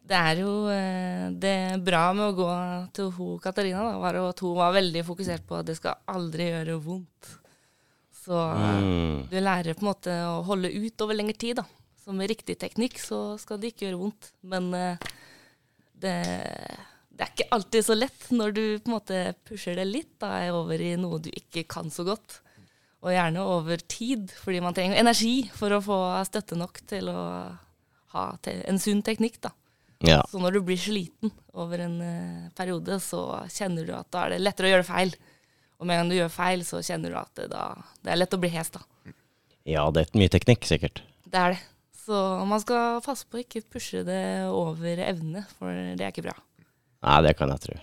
Det 0.09 0.17
er 0.17 0.39
jo 0.41 0.53
det 0.69 1.39
det 1.43 1.57
bra 1.85 2.07
med 2.17 2.31
å 2.31 2.37
gå 2.37 2.53
til 2.97 3.11
ho 3.19 3.35
Katarina, 3.45 3.83
da, 3.91 3.99
var 4.01 4.17
at 4.23 4.41
hun 4.41 4.55
var 4.57 4.73
veldig 4.73 5.03
fokusert 5.05 5.45
på 5.45 5.59
at 5.59 5.67
det 5.69 5.77
skal 5.77 5.99
aldri 6.09 6.47
gjøre 6.49 6.79
vondt. 6.81 7.35
Så 8.25 8.39
Mm. 8.57 9.29
du 9.31 9.37
lærer 9.41 9.77
på 9.77 9.85
en 9.85 9.89
måte 9.91 10.15
å 10.29 10.43
holde 10.45 10.69
ut 10.73 11.01
over 11.05 11.17
lengre 11.17 11.37
tid, 11.37 11.57
da. 11.61 11.65
Så 12.09 12.15
med 12.17 12.31
riktig 12.31 12.55
teknikk 12.57 12.95
så 13.05 13.37
skal 13.37 13.59
det 13.61 13.75
ikke 13.75 13.85
gjøre 13.85 13.99
vondt. 14.01 14.31
Men 14.49 14.71
eh, 14.73 15.03
det, 16.01 16.15
det 17.13 17.27
er 17.27 17.33
ikke 17.35 17.51
alltid 17.53 17.85
så 17.85 17.97
lett 17.99 18.31
når 18.33 18.55
du 18.57 18.63
på 18.79 18.89
en 18.89 18.95
måte 18.95 19.19
pusher 19.45 19.77
det 19.77 19.85
litt 19.85 20.15
da, 20.25 20.31
over 20.57 20.81
i 20.81 20.95
noe 20.97 21.19
du 21.21 21.29
ikke 21.29 21.67
kan 21.69 21.93
så 21.93 22.07
godt. 22.09 22.39
Og 23.05 23.13
gjerne 23.13 23.45
over 23.45 23.85
tid, 23.85 24.33
fordi 24.41 24.65
man 24.65 24.79
trenger 24.79 24.97
energi 24.97 25.35
for 25.53 25.77
å 25.77 25.83
få 25.85 26.01
støtte 26.33 26.57
nok 26.57 26.81
til 26.89 27.13
å 27.13 27.21
ha 28.17 28.27
en 28.49 28.81
sunn 28.81 29.05
teknikk. 29.05 29.37
da. 29.45 29.53
Ja. 30.09 30.23
Så 30.33 30.41
når 30.41 30.57
du 30.57 30.63
blir 30.65 30.81
sliten 30.81 31.37
over 31.53 31.85
en 31.85 32.01
uh, 32.01 32.51
periode, 32.57 33.03
så 33.05 33.43
kjenner 33.53 33.85
du 33.85 33.93
at 34.01 34.09
da 34.17 34.25
er 34.25 34.39
det 34.39 34.45
lettere 34.49 34.73
å 34.73 34.79
gjøre 34.79 34.93
feil. 34.97 35.19
Og 35.77 35.85
med 35.85 35.93
en 35.93 36.07
gang 36.07 36.17
du 36.17 36.23
gjør 36.23 36.37
feil, 36.41 36.65
så 36.65 36.81
kjenner 36.81 37.13
du 37.13 37.21
at 37.21 37.37
det, 37.37 37.53
da, 37.53 37.75
det 38.01 38.17
er 38.17 38.25
lett 38.25 38.33
å 38.33 38.41
bli 38.41 38.57
hes, 38.57 38.73
da. 38.73 38.81
ja, 39.69 39.91
det 39.93 40.09
er 40.09 40.23
mye 40.25 40.33
teknikk, 40.33 40.65
sikkert. 40.73 41.05
Det 41.29 41.37
er 41.37 41.59
det. 41.59 41.67
Så 42.09 42.19
man 42.49 42.61
skal 42.63 43.03
passe 43.05 43.27
på 43.29 43.37
å 43.37 43.43
ikke 43.43 43.61
pushe 43.69 44.01
det 44.07 44.23
over 44.49 45.01
evne, 45.05 45.43
for 45.59 45.69
det 45.69 46.01
er 46.07 46.09
ikke 46.15 46.25
bra. 46.25 46.33
Nei, 47.05 47.17
det 47.27 47.35
kan 47.37 47.53
jeg 47.53 47.61
tro. 47.67 47.75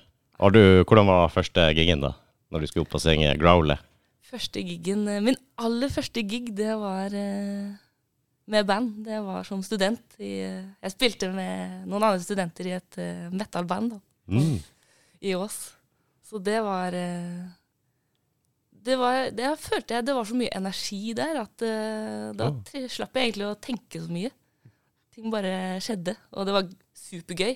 Har 0.42 0.52
du, 0.56 0.62
hvordan 0.84 1.08
var 1.08 1.30
første 1.32 1.68
gigen, 1.78 2.02
da? 2.04 2.16
Når 2.52 2.64
du 2.64 2.68
skulle 2.72 2.88
opp 2.88 2.98
og 2.98 3.04
synge 3.04 3.36
growle? 3.40 3.78
Første 4.26 4.64
gigen, 4.66 5.06
eh, 5.08 5.22
Min 5.22 5.38
aller 5.62 5.92
første 5.94 6.24
gig, 6.26 6.50
det 6.58 6.74
var 6.82 7.14
eh, 7.14 7.76
med 8.50 8.66
band. 8.68 9.04
Det 9.06 9.22
var 9.24 9.46
som 9.46 9.62
student. 9.64 10.02
I, 10.18 10.32
eh, 10.42 10.66
jeg 10.82 10.96
spilte 10.96 11.30
med 11.34 11.86
noen 11.86 12.02
andre 12.10 12.26
studenter 12.26 12.72
i 12.72 12.76
et 12.80 13.00
metal-band 13.32 14.00
Mm. 14.28 14.58
i 15.22 15.36
Ås. 15.38 15.76
Så 16.26 16.42
det 16.42 16.58
var 16.66 16.90
det 18.86 18.98
var, 19.02 19.30
det 19.36 19.46
jeg 19.48 19.62
følte 19.62 19.98
jeg 19.98 20.08
det 20.08 20.16
var 20.18 20.28
så 20.30 20.40
mye 20.40 20.56
energi 20.58 21.04
der 21.18 21.40
at 21.42 21.66
uh, 21.66 22.34
da 22.38 22.50
oh. 22.52 22.90
slapp 22.92 23.18
jeg 23.18 23.32
egentlig 23.32 23.48
å 23.50 23.60
tenke 23.62 24.02
så 24.02 24.12
mye. 24.12 24.34
Ting 25.16 25.32
bare 25.32 25.80
skjedde, 25.84 26.18
og 26.36 26.48
det 26.48 26.54
var 26.58 26.68
supergøy. 27.00 27.56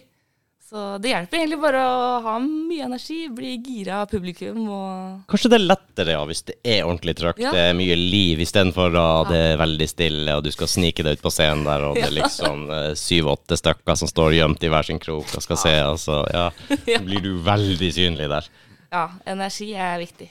Så 0.70 0.82
det 1.02 1.10
hjelper 1.10 1.39
egentlig 1.39 1.58
bare 1.63 1.80
å 1.82 2.02
ha 2.22 2.36
mye 2.44 2.86
energi, 2.86 3.24
bli 3.34 3.56
gira 3.65 4.04
av 4.04 4.12
publikum 4.12 4.68
og 4.70 5.24
Kanskje 5.32 5.50
det 5.50 5.58
er 5.58 5.63
lettere 5.65 6.13
ja, 6.13 6.20
hvis 6.30 6.44
det 6.46 6.56
er 6.62 6.84
ordentlig 6.86 7.15
trøkk, 7.18 7.42
Ja. 7.42 7.54
det 7.56 7.63
er 7.72 7.78
mye 7.80 7.96
liv, 7.98 8.44
istedenfor 8.46 8.94
at 9.02 9.32
det 9.34 9.39
er 9.48 9.58
veldig 9.63 9.88
stille, 9.89 10.36
og 10.38 10.46
du 10.46 10.52
skal 10.54 10.70
snike 10.70 11.02
deg 11.08 11.18
ut 11.18 11.26
på 11.26 11.34
scenen 11.34 11.65
der, 11.65 11.88
og 11.88 11.98
det 11.98 12.06
er 12.12 12.13
liksom 12.20 12.68
eh, 12.70 12.92
syv-åtte 13.02 13.58
stykker 13.58 13.98
som 13.98 14.12
står 14.13 14.38
gjemt 14.38 14.68
i 14.68 14.70
hver 14.70 14.86
sin 14.86 15.02
krok 15.02 15.34
og 15.34 15.46
skal 15.48 15.58
se, 15.58 15.74
altså, 15.88 16.22
ja, 16.30 16.52
Ja. 16.86 17.00
så 17.00 17.06
blir 17.08 17.26
du 17.26 17.32
veldig 17.50 17.89
synlig 17.98 18.30
der. 18.30 18.52
Ja, 18.94 19.08
energi 19.26 19.72
er 19.74 19.98
viktig. 20.06 20.30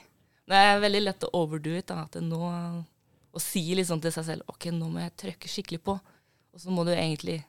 Det 0.48 0.56
er 0.56 0.80
veldig 0.80 1.02
lett 1.04 1.26
å 1.26 1.32
overdo 1.42 1.74
it. 1.76 1.88
Da, 1.90 2.04
at 2.06 2.16
det 2.16 2.22
nå, 2.24 2.40
å 3.32 3.42
si 3.42 3.62
liksom 3.76 4.00
til 4.04 4.14
seg 4.14 4.26
selv 4.30 4.48
ok, 4.54 4.70
nå 4.74 4.88
må 4.92 5.02
jeg 5.04 5.16
trykke 5.24 5.50
skikkelig 5.52 5.82
på. 5.84 5.98
Og 6.54 6.62
så 6.62 6.72
må 6.74 6.84
du 6.88 6.92
egentlig 6.94 7.42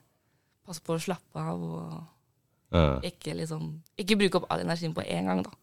passe 0.68 0.82
på 0.84 0.94
å 0.96 1.02
slappe 1.02 1.40
av 1.40 1.62
og 1.64 1.92
Ja. 2.70 3.00
ikke, 3.02 3.32
liksom, 3.34 3.80
ikke 3.98 4.14
bruke 4.20 4.38
opp 4.38 4.44
all 4.52 4.60
energien 4.62 4.92
på 4.94 5.02
én 5.02 5.26
gang. 5.26 5.40
Da 5.42 5.56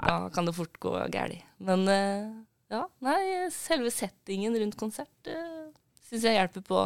Da 0.00 0.30
kan 0.34 0.46
det 0.48 0.54
fort 0.56 0.80
gå 0.80 0.94
galt. 1.12 1.44
Men 1.62 1.84
uh, 1.86 2.32
ja, 2.72 2.86
nei, 3.04 3.50
selve 3.54 3.92
settingen 3.94 4.56
rundt 4.58 4.78
konsert 4.80 5.28
uh, 5.30 5.68
syns 6.08 6.24
jeg 6.26 6.34
hjelper 6.34 6.64
på 6.66 6.80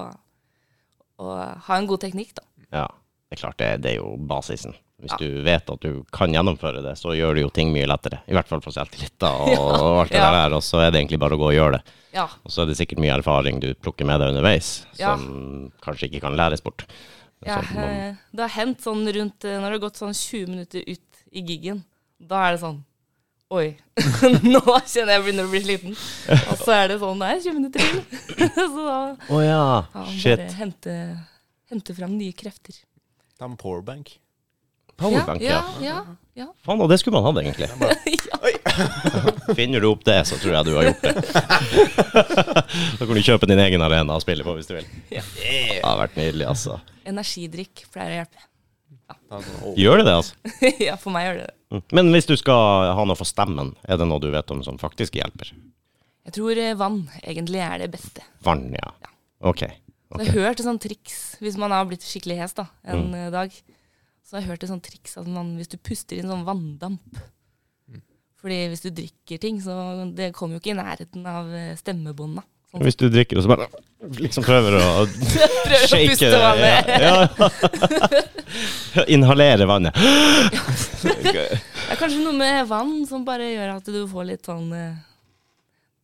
å 1.22 1.30
ha 1.68 1.78
en 1.78 1.86
god 1.88 2.02
teknikk, 2.02 2.34
da. 2.36 2.42
Ja, 2.74 2.86
det 3.30 3.38
er 3.38 3.40
klart, 3.46 3.58
det, 3.62 3.70
det 3.86 3.92
er 3.94 4.00
jo 4.02 4.16
basisen. 4.18 4.74
Hvis 5.04 5.12
Ja. 5.12 5.18
du 5.20 5.42
vet 5.44 5.68
at 5.70 5.80
du 5.84 6.04
kan 6.10 6.32
gjennomføre 6.32 6.80
det, 6.82 6.94
så 6.96 7.12
gjør 7.12 7.34
du 7.36 7.40
jo 7.42 7.50
ting 7.52 7.72
mye 7.74 7.84
lettere. 7.86 8.22
I 8.26 8.32
hvert 8.32 8.48
fall 8.48 8.62
for 8.64 8.72
selvtillit 8.72 9.12
da, 9.20 9.28
og, 9.44 9.48
Ja. 9.52 9.58
og 9.60 9.98
alt 10.00 10.10
det 10.14 10.16
Ja. 10.22 10.30
der, 10.32 10.54
og 10.56 10.62
så 10.64 10.80
er 10.80 10.90
det 10.90 11.02
egentlig 11.02 11.20
bare 11.20 11.36
å 11.36 11.40
gå 11.42 11.50
og 11.52 11.54
gjøre 11.58 11.72
det. 11.78 11.82
Ja, 12.14 12.24
Og 12.44 12.50
så 12.50 12.62
er 12.62 12.66
det 12.72 12.76
sikkert 12.78 12.98
mye 13.02 13.18
erfaring 13.18 13.60
du 13.60 13.74
plukker 13.74 14.06
med 14.06 14.20
deg 14.20 14.28
underveis, 14.32 14.86
Ja. 14.98 15.16
som 15.16 15.72
kanskje 15.82 16.08
ikke 16.08 16.20
kan 16.22 16.36
læres 16.36 16.62
bort. 16.62 16.86
Ja, 17.44 17.60
Så 17.60 17.74
man- 17.74 17.84
eh, 17.84 18.14
det 18.32 18.40
har 18.40 18.64
hendt 18.64 18.80
sånn 18.80 19.04
rundt 19.12 19.44
eh, 19.44 19.58
Når 19.60 19.68
det 19.70 19.80
har 19.80 19.90
gått 19.90 19.98
sånn 20.00 20.14
20 20.16 20.46
minutter 20.48 20.82
ut 20.88 21.00
i 21.32 21.42
giggen, 21.42 21.84
da 22.18 22.46
er 22.48 22.52
det 22.52 22.60
sånn 22.62 22.82
Oi, 23.50 23.76
nå 24.42 24.60
kjenner 24.88 25.12
jeg 25.18 25.22
begynner 25.22 25.44
å 25.44 25.50
bli 25.52 25.60
sliten. 25.60 25.92
Og 26.50 26.56
så 26.64 26.72
er 26.72 26.88
det 26.88 26.96
sånn 26.98 27.18
Nei, 27.18 27.38
20 27.38 27.52
minutter 27.52 27.78
til. 27.78 28.48
så 28.56 28.86
da 28.88 29.16
Å 29.28 29.42
ja, 29.44 29.84
ja, 29.94 30.04
shit. 30.16 30.38
bare 30.40 30.56
hente, 30.58 30.94
hente 31.70 31.94
fram 31.94 32.16
nye 32.16 32.32
krefter. 32.32 32.80
Ta 33.38 33.46
med 33.46 33.58
powerbank. 33.58 34.16
Powerbank, 34.96 35.42
ja. 35.42 35.60
ja. 35.82 35.84
Ja, 35.84 36.16
ja, 36.38 36.46
Faen, 36.66 36.80
og 36.82 36.88
det 36.90 37.00
skulle 37.00 37.18
man 37.20 37.26
hatt, 37.26 37.40
egentlig. 37.42 37.68
ja. 38.30 39.54
Finner 39.58 39.80
du 39.82 39.88
opp 39.90 40.04
det, 40.06 40.16
så 40.28 40.38
tror 40.40 40.54
jeg 40.56 40.66
du 40.68 40.72
har 40.76 40.88
gjort 40.88 41.02
det. 41.02 41.12
da 42.98 43.06
kan 43.06 43.14
du 43.18 43.22
kjøpe 43.22 43.48
din 43.50 43.60
egen 43.62 43.82
arena 43.84 44.16
og 44.16 44.22
spille 44.24 44.46
på 44.46 44.54
hvis 44.56 44.68
du 44.70 44.74
vil. 44.78 44.86
Ja. 45.14 45.22
Det 45.38 45.80
har 45.84 45.98
vært 46.00 46.16
nydelig, 46.18 46.46
altså. 46.50 46.78
Energidrikk 47.06 47.84
pleier 47.94 48.14
å 48.14 48.18
hjelpe. 48.22 48.48
Gjør 49.78 50.00
det 50.00 50.06
det, 50.08 50.14
altså? 50.16 50.72
ja, 50.86 50.94
for 51.00 51.14
meg 51.14 51.26
gjør 51.28 51.38
det 51.40 51.46
det. 51.48 51.54
Mm. 51.74 51.82
Men 51.98 52.10
hvis 52.14 52.28
du 52.30 52.34
skal 52.38 52.90
ha 52.96 53.04
noe 53.06 53.18
for 53.18 53.28
stemmen, 53.28 53.72
er 53.90 53.98
det 54.00 54.06
noe 54.08 54.22
du 54.22 54.28
vet 54.32 54.50
om 54.54 54.62
som 54.66 54.78
faktisk 54.80 55.18
hjelper? 55.18 55.50
Jeg 56.24 56.36
tror 56.38 56.56
eh, 56.60 56.74
vann 56.78 57.02
egentlig 57.20 57.60
er 57.60 57.82
det 57.84 57.90
beste. 57.92 58.22
Vann, 58.46 58.68
ja. 58.78 58.92
Ja. 59.04 59.10
Ok. 59.50 59.66
Så 60.14 60.22
jeg 60.22 60.30
har 60.30 60.46
hørt 60.48 60.60
et 60.62 60.66
sånt 60.68 60.82
triks 60.84 61.16
hvis 61.42 61.56
man 61.60 61.74
har 61.74 61.84
blitt 61.90 62.04
skikkelig 62.06 62.36
hes 62.44 62.54
da, 62.56 62.68
en 62.86 63.08
Mm. 63.10 63.14
eh, 63.18 63.30
dag. 63.34 63.56
Så 64.34 64.40
jeg 64.40 64.48
har 64.48 64.56
hørt 64.56 64.64
et 64.66 64.70
sånt 64.72 64.82
triks 64.82 65.12
at 65.20 65.26
man, 65.30 65.52
hvis 65.54 65.68
du 65.70 65.76
puster 65.78 66.18
inn 66.18 66.26
sånn 66.26 66.40
vanndamp 66.42 67.18
Fordi 68.42 68.56
hvis 68.72 68.80
du 68.82 68.88
drikker 68.90 69.38
ting, 69.38 69.60
så 69.62 69.76
det 70.10 70.32
kommer 70.34 70.56
jo 70.56 70.62
ikke 70.64 70.72
i 70.72 70.74
nærheten 70.74 71.22
av 71.30 71.52
eh, 71.54 71.76
stemmebånda. 71.78 72.42
Sånn. 72.72 72.82
Hvis 72.82 72.98
du 72.98 73.04
drikker 73.14 73.38
og 73.38 73.44
så 73.46 73.52
bare 73.52 73.68
liksom 74.18 74.42
prøver 74.42 74.74
å 74.80 74.88
Prøver 75.68 75.76
å 75.78 75.90
shake 75.92 76.18
det. 76.18 76.40
vannet. 76.42 76.90
Ja, 76.98 77.12
ja. 77.30 79.04
Inhalere 79.14 79.68
vannet. 79.70 79.94
Det 81.04 81.92
er 81.92 82.00
kanskje 82.00 82.24
noe 82.24 82.34
med 82.34 82.66
vann 82.66 82.92
som 83.06 83.22
bare 83.28 83.46
gjør 83.52 83.76
at 83.76 83.86
du 83.94 84.00
får 84.10 84.26
litt 84.32 84.50
sånn 84.50 84.66
eh, 84.74 84.98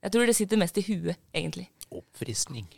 Jeg 0.06 0.14
tror 0.14 0.30
det 0.30 0.36
sitter 0.38 0.62
mest 0.62 0.78
i 0.78 0.86
huet, 0.86 1.18
egentlig. 1.34 1.66
oppfriskning. 1.90 2.70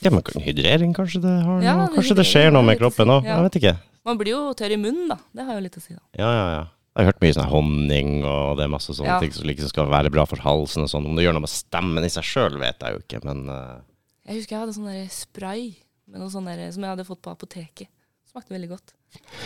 Ja, 0.00 0.12
men 0.14 0.22
hydrering, 0.40 0.96
kanskje 0.96 1.20
det, 1.20 1.36
har 1.44 1.62
Ja, 1.62 1.76
det 1.84 1.98
kanskje 1.98 2.16
det 2.16 2.26
skjer 2.32 2.52
noe 2.54 2.64
med 2.64 2.80
kroppen 2.80 3.12
òg? 3.12 3.28
Ja. 3.28 3.36
Jeg 3.36 3.48
vet 3.50 3.60
ikke. 3.60 3.76
Man 4.08 4.18
blir 4.20 4.32
jo 4.32 4.42
tørr 4.56 4.74
i 4.74 4.80
munnen, 4.80 5.10
da. 5.12 5.18
Det 5.36 5.44
har 5.44 5.58
jo 5.58 5.64
litt 5.66 5.78
å 5.78 5.84
si, 5.84 5.94
da. 5.96 6.02
Ja, 6.16 6.28
ja, 6.32 6.46
ja. 6.56 6.66
Jeg 6.98 7.04
har 7.04 7.12
hørt 7.12 7.20
mye 7.22 7.34
sånn 7.36 7.50
honning, 7.52 8.08
og 8.26 8.56
det 8.58 8.64
er 8.64 8.70
masse 8.72 8.94
sånne 8.96 9.12
Ja. 9.12 9.18
ting 9.22 9.34
som 9.36 9.46
liksom 9.46 9.70
skal 9.70 9.90
være 9.92 10.10
bra 10.10 10.24
for 10.26 10.40
halsen 10.42 10.82
og 10.82 10.90
sånn. 10.90 11.06
Om 11.06 11.14
det 11.14 11.26
gjør 11.26 11.36
noe 11.36 11.44
med 11.44 11.52
stemmen 11.52 12.06
i 12.06 12.10
seg 12.10 12.26
sjøl, 12.26 12.56
vet 12.58 12.80
jeg 12.82 12.96
jo 12.96 13.02
ikke, 13.04 13.20
men 13.28 13.44
uh... 13.52 13.78
Jeg 14.26 14.40
husker 14.40 14.56
jeg 14.56 14.62
hadde 14.64 14.74
sånn 14.74 15.12
spray 15.12 15.68
sånn 16.08 16.32
som 16.32 16.48
jeg 16.48 16.90
hadde 16.90 17.06
fått 17.06 17.22
på 17.22 17.30
apoteket. 17.30 17.92
Smakte 18.28 18.52
veldig 18.52 18.70
godt. 18.72 18.94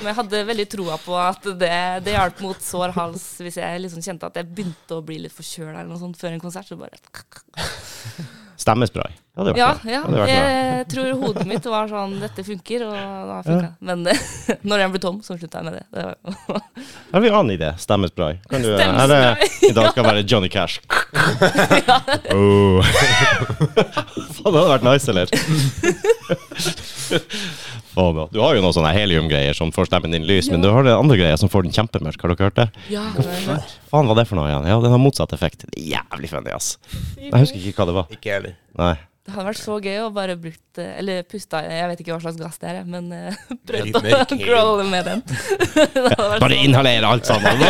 Men 0.01 0.11
jeg 0.11 0.19
hadde 0.19 0.41
veldig 0.49 0.67
troa 0.73 0.97
på 0.99 1.15
at 1.19 1.45
det, 1.59 1.75
det 2.07 2.15
hjalp 2.17 2.41
mot 2.43 2.65
sår 2.67 2.95
hals 2.97 3.27
hvis 3.45 3.61
jeg 3.61 3.83
liksom 3.85 4.03
kjente 4.03 4.27
at 4.27 4.41
jeg 4.41 4.49
begynte 4.51 4.97
å 4.99 5.05
bli 5.07 5.21
litt 5.23 5.35
forkjøla 5.35 5.77
eller 5.77 5.93
noe 5.93 6.01
sånt 6.01 6.19
før 6.19 6.35
en 6.35 6.43
konsert. 6.43 6.67
Så 6.67 6.79
bare 6.81 6.99
stemmespray. 8.63 9.15
Ja, 9.37 9.45
det 9.45 9.53
Ja, 9.57 9.77
ja. 9.85 10.03
Det. 10.07 10.27
Jeg 10.29 10.89
tror 10.93 11.13
hodet 11.23 11.47
mitt 11.49 11.65
var 11.65 11.87
sånn 11.89 12.19
Dette 12.21 12.43
funker, 12.45 12.83
og 12.85 12.93
da 12.93 13.39
funka 13.47 13.63
det. 13.65 13.71
Men 13.81 14.03
når 14.69 14.83
jeg 14.83 14.93
ble 14.93 15.01
tom, 15.01 15.21
så 15.25 15.39
slutta 15.39 15.63
jeg 15.63 15.71
med 15.71 15.79
det. 15.79 15.85
det 15.97 16.05
var, 16.05 16.61
Har 17.15 17.25
vi 17.25 17.31
annen 17.33 17.55
idé? 17.55 17.71
Stemmespray. 17.81 18.43
Kan 18.51 18.61
du, 18.61 18.75
Stemmespray. 18.77 19.33
Det, 19.41 19.71
I 19.71 19.73
dag 19.79 19.89
skal 19.95 20.09
være 20.11 20.25
Johnny 20.29 20.51
Cash. 20.53 20.83
oh. 22.37 22.85
Faen, 24.37 24.53
det 24.53 24.59
hadde 24.59 24.69
vært 24.69 24.85
nice, 24.91 25.09
eller? 25.09 25.33
Faen. 27.95 28.21
Du 28.33 28.41
har 28.43 28.57
jo 28.57 28.61
noen 28.65 28.77
sånne 28.77 28.93
heliumgreier 28.97 29.57
som 29.57 29.73
får 29.73 29.89
stemmen 29.89 30.13
din 30.13 30.29
lys, 30.29 30.51
men 30.53 30.61
du 30.61 30.69
har 30.73 30.85
det 30.85 30.93
andre 30.93 31.17
greier 31.21 31.41
som 31.41 31.49
får 31.53 31.65
den 31.65 31.73
kjempemørk. 31.77 32.21
Har 32.21 32.35
dere 32.35 32.51
hørt 32.51 32.61
det? 32.61 32.69
ja, 32.93 33.09
det 33.17 33.25
var. 33.49 33.65
Faen, 33.89 34.09
hva 34.09 34.19
er 34.19 34.21
det 34.21 34.29
for 34.29 34.41
noe 34.43 34.53
igjen? 34.53 34.69
Ja, 34.69 34.77
den 34.85 34.93
har 34.93 35.01
motsatt 35.01 35.33
effekt. 35.33 35.65
Det 35.65 35.81
er 35.81 35.89
jævlig 35.97 36.29
funny, 36.33 36.53
ass. 36.53 36.75
Jeg 37.17 37.33
husker 37.33 37.65
ikke 37.73 37.81
hva 37.81 37.89
det 37.89 37.97
var. 38.03 38.13
Ikke 38.13 38.37
heller. 38.37 38.59
Nei. 38.79 38.95
Det 39.23 39.31
hadde 39.37 39.45
vært 39.53 39.61
så 39.63 39.77
gøy 39.79 39.99
å 40.03 40.07
bare 40.11 40.35
brukt 40.35 40.79
eh, 40.83 40.97
Eller 40.99 41.21
pusta 41.31 41.61
Jeg 41.63 41.85
vet 41.93 42.01
ikke 42.03 42.11
hva 42.17 42.23
slags 42.25 42.41
gass 42.41 42.57
det 42.59 42.73
er, 42.73 42.81
men 42.91 43.05
uh, 43.15 43.37
prøvd 43.71 43.95
å 43.95 44.39
crawle 44.41 44.87
med 44.91 45.07
den. 45.07 45.23
Bare 46.43 46.49
så- 46.49 46.59
inhalere 46.59 47.07
alt 47.07 47.29
sammen. 47.31 47.63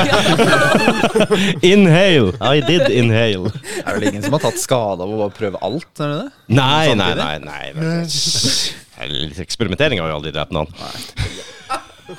inhale. 1.61 2.33
I 2.41 2.63
did 2.65 2.89
inhale. 2.89 3.53
Er 3.85 3.85
det 3.85 3.99
vel 3.99 4.09
ingen 4.15 4.25
som 4.25 4.39
har 4.39 4.45
tatt 4.47 4.61
skade 4.63 5.05
av 5.05 5.13
å 5.13 5.21
bare 5.27 5.37
prøve 5.37 5.61
alt? 5.61 5.93
Er 6.01 6.15
det 6.15 6.19
det? 6.23 6.31
Nei, 6.57 6.95
nei, 6.97 7.13
nei. 7.21 7.37
nei, 7.45 7.67
nei. 7.77 9.39
Eksperimentering 9.45 10.01
har 10.01 10.09
jo 10.13 10.19
aldri 10.23 10.33
drept 10.33 10.55
noen. 10.57 10.73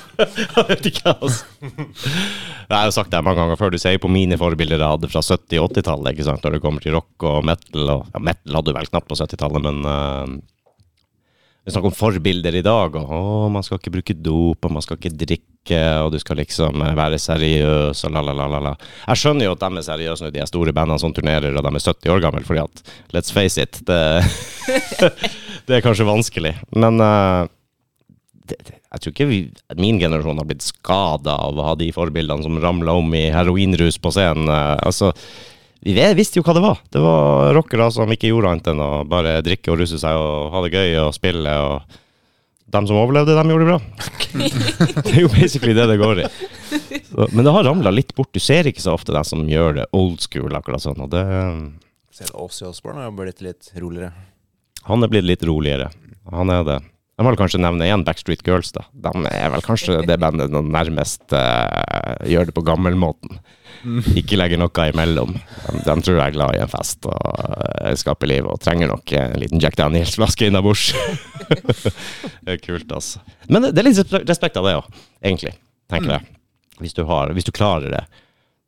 Jeg 0.56 0.66
vet 0.70 0.88
ikke, 0.90 1.14
altså. 1.14 1.44
Jeg 2.64 2.76
har 2.76 2.88
jo 2.88 2.94
sagt 2.96 3.12
det 3.12 3.20
mange 3.24 3.42
ganger 3.42 3.60
før. 3.60 3.74
Du 3.74 3.80
ser 3.80 3.96
jo 3.96 4.02
på 4.04 4.12
mine 4.12 4.38
forbilder 4.40 4.80
jeg 4.80 4.96
hadde 4.96 5.10
fra 5.12 5.22
70- 5.24 5.60
og 5.60 5.74
80-tallet, 5.74 6.14
ikke 6.14 6.26
sant, 6.26 6.44
når 6.44 6.56
det 6.56 6.64
kommer 6.64 6.84
til 6.84 6.96
rock 6.96 7.26
og 7.28 7.44
metal. 7.46 7.84
Og, 7.84 8.10
ja, 8.14 8.22
metal 8.30 8.58
hadde 8.58 8.72
du 8.72 8.78
vel 8.78 8.90
knapt 8.90 9.10
på 9.10 9.18
70-tallet, 9.20 9.66
men 9.66 9.84
uh, 9.84 10.54
vi 11.64 11.72
snakker 11.72 11.88
om 11.88 11.96
forbilder 11.96 12.58
i 12.58 12.64
dag. 12.64 12.96
Og 13.00 13.12
å, 13.16 13.48
man 13.52 13.64
skal 13.64 13.80
ikke 13.80 13.94
bruke 13.94 14.16
dop, 14.16 14.66
og 14.66 14.74
man 14.76 14.84
skal 14.84 14.98
ikke 15.00 15.14
drikke, 15.24 15.80
og 16.04 16.12
du 16.12 16.18
skal 16.20 16.40
liksom 16.42 16.82
eh, 16.84 16.96
være 16.98 17.20
seriøs, 17.22 18.04
og 18.04 18.12
la, 18.12 18.24
la, 18.28 18.36
la, 18.36 18.48
la, 18.52 18.62
la. 18.68 18.74
Jeg 19.08 19.22
skjønner 19.22 19.48
jo 19.48 19.56
at 19.56 19.64
de 19.64 19.80
er 19.80 19.88
seriøse 19.88 20.26
når 20.26 20.34
de 20.34 20.44
er 20.44 20.50
store 20.50 20.76
bandene 20.76 21.00
som 21.00 21.14
turnerer, 21.16 21.56
og 21.56 21.64
de 21.64 21.72
er 21.72 21.86
70 21.88 22.14
år 22.16 22.24
gamle, 22.26 22.44
fordi 22.44 22.64
at, 22.66 22.84
let's 23.16 23.32
face 23.32 23.60
it, 23.60 23.80
det, 23.88 24.00
det 25.68 25.78
er 25.78 25.84
kanskje 25.84 26.08
vanskelig. 26.08 26.52
Men 26.76 27.00
uh, 27.00 27.48
det, 28.44 28.60
det, 28.60 28.80
jeg 28.94 29.02
tror 29.02 29.14
ikke 29.14 29.26
vi, 29.26 29.38
min 29.80 29.98
generasjon 29.98 30.38
har 30.38 30.46
blitt 30.46 30.62
skada 30.62 31.34
av 31.42 31.58
å 31.58 31.66
ha 31.70 31.74
de 31.78 31.88
forbildene 31.94 32.46
som 32.46 32.60
ramla 32.62 32.94
om 33.00 33.10
i 33.18 33.26
heroinrus 33.34 33.98
på 33.98 34.12
scenen. 34.14 34.46
Eh, 34.46 34.76
altså, 34.86 35.10
vi 35.84 35.96
visste 36.16 36.38
jo 36.38 36.44
hva 36.46 36.54
det 36.56 36.62
var. 36.64 36.78
Det 36.94 37.02
var 37.02 37.50
rockere 37.56 37.90
som 37.92 38.12
ikke 38.14 38.30
gjorde 38.30 38.52
annet 38.52 38.70
enn 38.70 38.82
å 38.84 38.92
bare 39.08 39.40
drikke 39.44 39.74
og 39.74 39.82
ruse 39.82 39.98
seg 40.00 40.16
og 40.16 40.54
ha 40.54 40.62
det 40.64 40.72
gøy 40.76 40.94
og 41.02 41.10
spille. 41.16 41.56
og 41.66 42.00
de 42.74 42.80
som 42.88 42.98
overlevde, 42.98 43.34
de 43.36 43.50
gjorde 43.50 43.66
det 43.66 43.72
bra. 43.72 43.80
det 45.02 45.12
er 45.12 45.20
jo 45.20 45.32
basically 45.34 45.74
det 45.76 45.88
det 45.90 45.98
går 46.00 46.24
i. 46.24 46.30
Så, 47.10 47.28
men 47.34 47.44
det 47.44 47.52
har 47.54 47.66
ramla 47.68 47.92
litt 47.94 48.14
bort. 48.16 48.32
Du 48.34 48.42
ser 48.42 48.70
ikke 48.70 48.82
så 48.82 48.94
ofte 48.96 49.14
de 49.14 49.22
som 49.26 49.44
gjør 49.50 49.76
det 49.80 49.90
old 49.94 50.22
school, 50.24 50.54
akkurat 50.56 50.82
sånn. 50.82 51.02
Og 51.04 51.12
det, 51.12 51.22
Selv 52.14 52.40
Åssi 52.46 52.66
Osborne 52.70 53.04
har 53.04 53.14
blitt 53.14 53.44
litt 53.44 53.70
roligere. 53.78 54.14
han 54.86 55.02
er 55.02 55.12
blitt 55.12 55.28
litt 55.28 55.46
roligere. 55.46 55.90
Han 56.32 56.50
er 56.50 56.66
det. 56.66 56.80
Jeg 57.14 57.22
må 57.22 57.30
vel 57.30 57.38
kanskje 57.38 57.60
nevne 57.62 57.86
igjen 57.86 58.02
Backstreet 58.02 58.40
Girls, 58.42 58.72
da. 58.74 58.82
De 58.90 59.10
er 59.30 59.52
vel 59.54 59.62
kanskje 59.62 60.00
det 60.02 60.16
bandet 60.18 60.50
som 60.50 60.66
nærmest 60.74 61.22
uh, 61.30 62.16
gjør 62.26 62.48
det 62.48 62.54
på 62.56 62.64
gammelmåten. 62.66 63.38
Ikke 64.18 64.38
legger 64.40 64.58
noe 64.58 64.86
imellom. 64.90 65.36
De, 65.36 65.76
de 65.86 65.94
tror 65.94 66.18
jeg 66.18 66.24
er 66.24 66.34
glad 66.34 66.58
i 66.58 66.62
en 66.64 66.72
fest 66.72 67.06
og 67.06 67.14
uh, 67.14 67.92
skaper 68.00 68.32
liv, 68.32 68.48
og 68.50 68.58
trenger 68.64 68.90
nok 68.90 69.14
en 69.20 69.36
liten 69.38 69.62
Jack 69.62 69.78
Daniels-flaske 69.78 70.50
innabords. 70.50 70.88
det 72.42 72.56
er 72.56 72.60
kult, 72.64 72.90
altså. 72.90 73.22
Men 73.46 73.68
det, 73.68 73.76
det 73.76 73.84
er 73.84 73.90
litt 73.92 74.18
respekt 74.26 74.58
av 74.58 74.66
det 74.66 74.74
òg, 74.80 74.90
egentlig, 75.22 75.54
tenker 75.94 76.16
jeg. 76.16 76.28
Hvis 76.82 76.98
du, 76.98 77.04
har, 77.06 77.30
hvis 77.30 77.46
du 77.46 77.54
klarer 77.54 77.94
det. 77.94 78.02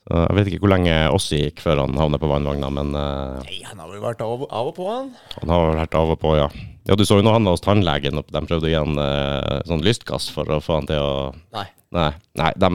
Jeg 0.07 0.39
vet 0.39 0.53
ikke 0.53 0.63
hvor 0.63 0.71
lenge 0.71 0.95
Ossi 1.11 1.41
gikk 1.49 1.59
før 1.65 1.83
han 1.83 1.99
havnet 1.99 2.23
på 2.23 2.31
vannvogna, 2.31 2.71
men 2.71 2.95
uh, 2.95 3.43
Nei, 3.43 3.59
han 3.67 3.83
har 3.83 3.91
vel 3.91 4.07
vært 4.07 4.23
av, 4.23 4.47
av 4.47 4.71
og 4.71 4.77
på, 4.79 4.87
han. 4.87 5.11
han 5.41 5.51
har 5.51 5.67
vel 5.67 5.79
vært 5.83 5.99
av 5.99 6.15
og 6.15 6.21
på, 6.23 6.39
ja. 6.39 6.47
Ja, 6.87 6.95
Du 6.95 7.07
så 7.07 7.19
jo 7.19 7.25
nå 7.27 7.33
han 7.35 7.47
var 7.47 7.57
hos 7.57 7.65
tannlegen, 7.65 8.21
og 8.21 8.29
de 8.31 8.43
prøvde 8.47 8.71
å 8.71 8.83
han 8.85 9.01
eh, 9.03 9.63
sånn 9.67 9.83
lystgass 9.85 10.29
for 10.31 10.51
å 10.55 10.61
få 10.63 10.81
han 10.81 10.91
til 10.91 11.03
å 11.03 11.17
Nei. 11.57 11.67
Nei, 11.95 12.11
nei 12.37 12.51
de, 12.59 12.69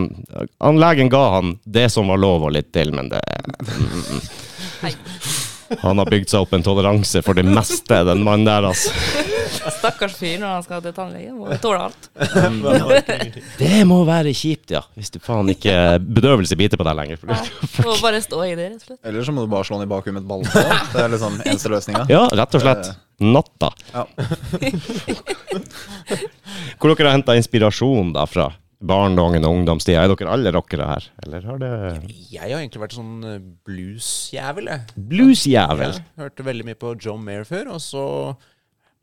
han, 0.64 0.80
legen 0.80 1.12
ga 1.12 1.24
han 1.36 1.56
det 1.68 1.90
som 1.92 2.08
var 2.08 2.20
lov 2.20 2.48
og 2.48 2.54
litt 2.56 2.72
til, 2.74 2.94
men 2.96 3.12
det 3.12 3.20
mm, 3.68 4.04
mm. 4.16 4.28
Nei. 4.86 4.96
Han 5.80 6.02
har 6.02 6.10
bygd 6.12 6.30
seg 6.32 6.44
opp 6.44 6.54
en 6.58 6.64
toleranse 6.66 7.22
for 7.26 7.38
det 7.38 7.46
meste, 7.48 8.02
den 8.08 8.24
mannen 8.26 8.46
der, 8.48 8.68
altså. 8.72 8.92
Stakkars 9.62 10.16
fyr 10.18 10.40
når 10.42 10.56
han 10.56 10.64
skal 10.66 10.82
til 10.84 10.94
tannlegen. 10.96 11.36
Må 11.38 11.58
tåle 11.62 11.88
alt. 11.88 12.08
Det 13.60 13.82
må 13.90 14.00
være 14.08 14.34
kjipt, 14.36 14.74
ja. 14.74 14.82
Hvis 14.98 15.12
du 15.14 15.20
faen 15.24 15.52
ikke 15.54 15.74
bedøvelse 16.02 16.58
biter 16.60 16.80
på 16.82 16.88
deg 16.88 16.98
lenger. 16.98 17.20
For 17.22 17.90
Må 17.90 17.98
bare 18.02 18.22
stå 18.24 18.42
i 18.48 18.56
det, 18.58 18.72
rett 18.72 18.82
og 18.82 18.88
slett. 18.90 19.00
Eller 19.06 19.28
så 19.28 19.36
må 19.36 19.46
du 19.46 19.52
bare 19.52 19.68
slå 19.68 19.78
den 19.80 19.88
i 19.88 19.92
bakhuet 19.92 20.16
med 20.18 20.24
et 20.24 20.30
balltre. 20.32 20.64
Det 20.94 21.04
er 21.06 21.14
liksom 21.16 21.38
eneste 21.46 21.74
løsninga. 21.74 22.04
Ja, 22.12 22.24
rett 22.42 22.58
og 22.58 22.66
slett. 22.66 22.92
Natta. 23.22 23.70
Ja. 23.94 24.08
Hvor 26.82 26.96
dere 26.96 27.12
har 27.12 27.16
henta 27.20 27.36
inspirasjon 27.38 28.14
da 28.16 28.26
fra? 28.30 28.50
Barndommen 28.82 29.46
og 29.46 29.60
ungdomstida. 29.60 30.02
Er 30.02 30.10
dere 30.10 30.32
alle 30.34 30.54
rockere 30.56 30.88
her? 30.90 31.08
Eller 31.22 31.44
har 31.46 31.60
det 31.62 31.72
Jeg 32.32 32.42
har 32.42 32.58
egentlig 32.58 32.82
vært 32.82 32.96
sånn 32.98 33.28
eh, 33.28 33.44
bluesjævel, 33.68 34.72
jeg. 34.72 34.96
Bluesjævel? 35.12 36.00
Ja, 36.00 36.24
hørte 36.24 36.46
veldig 36.48 36.66
mye 36.72 36.80
på 36.82 36.96
John 36.98 37.22
Mayer 37.26 37.46
før, 37.46 37.76
og 37.76 37.84
så 37.86 38.06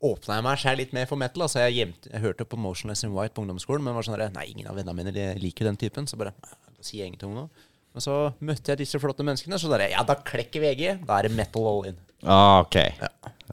åpna 0.03 0.37
jeg 0.39 0.45
meg 0.47 0.59
selv 0.59 0.83
litt 0.83 0.93
mer 0.95 1.07
for 1.07 1.19
metal. 1.21 1.45
Altså 1.47 1.63
jeg, 1.63 1.77
gjemte, 1.79 2.11
jeg 2.11 2.23
hørte 2.25 2.47
på 2.47 2.59
Motionless 2.59 3.05
in 3.07 3.15
White 3.15 3.35
på 3.37 3.45
ungdomsskolen, 3.45 3.85
men 3.85 3.95
var 3.95 4.07
sånn 4.07 4.19
der, 4.19 4.31
nei, 4.35 4.49
ingen 4.51 4.67
av 4.67 4.79
vennene 4.79 4.99
mine 4.99 5.15
de 5.15 5.31
liker 5.39 5.67
den 5.71 5.79
typen. 5.79 6.07
Så 6.11 6.19
bare 6.19 6.35
da 6.43 6.55
sier 6.83 7.05
jeg 7.05 7.13
ingenting 7.13 7.31
om 7.31 7.43
noe. 7.45 7.67
Men 7.95 8.03
så 8.05 8.15
møtte 8.45 8.73
jeg 8.73 8.83
disse 8.83 8.99
flotte 9.01 9.25
menneskene, 9.25 9.57
så 9.59 9.71
der, 9.71 9.87
ja, 9.95 10.03
da 10.05 10.19
klekker 10.19 10.61
VG. 10.63 11.01
Da 11.07 11.17
er 11.17 11.27
det 11.27 11.35
metal 11.39 11.67
all 11.71 11.85
in. 11.89 11.99
Ah, 12.27 12.59
ok. 12.61 12.77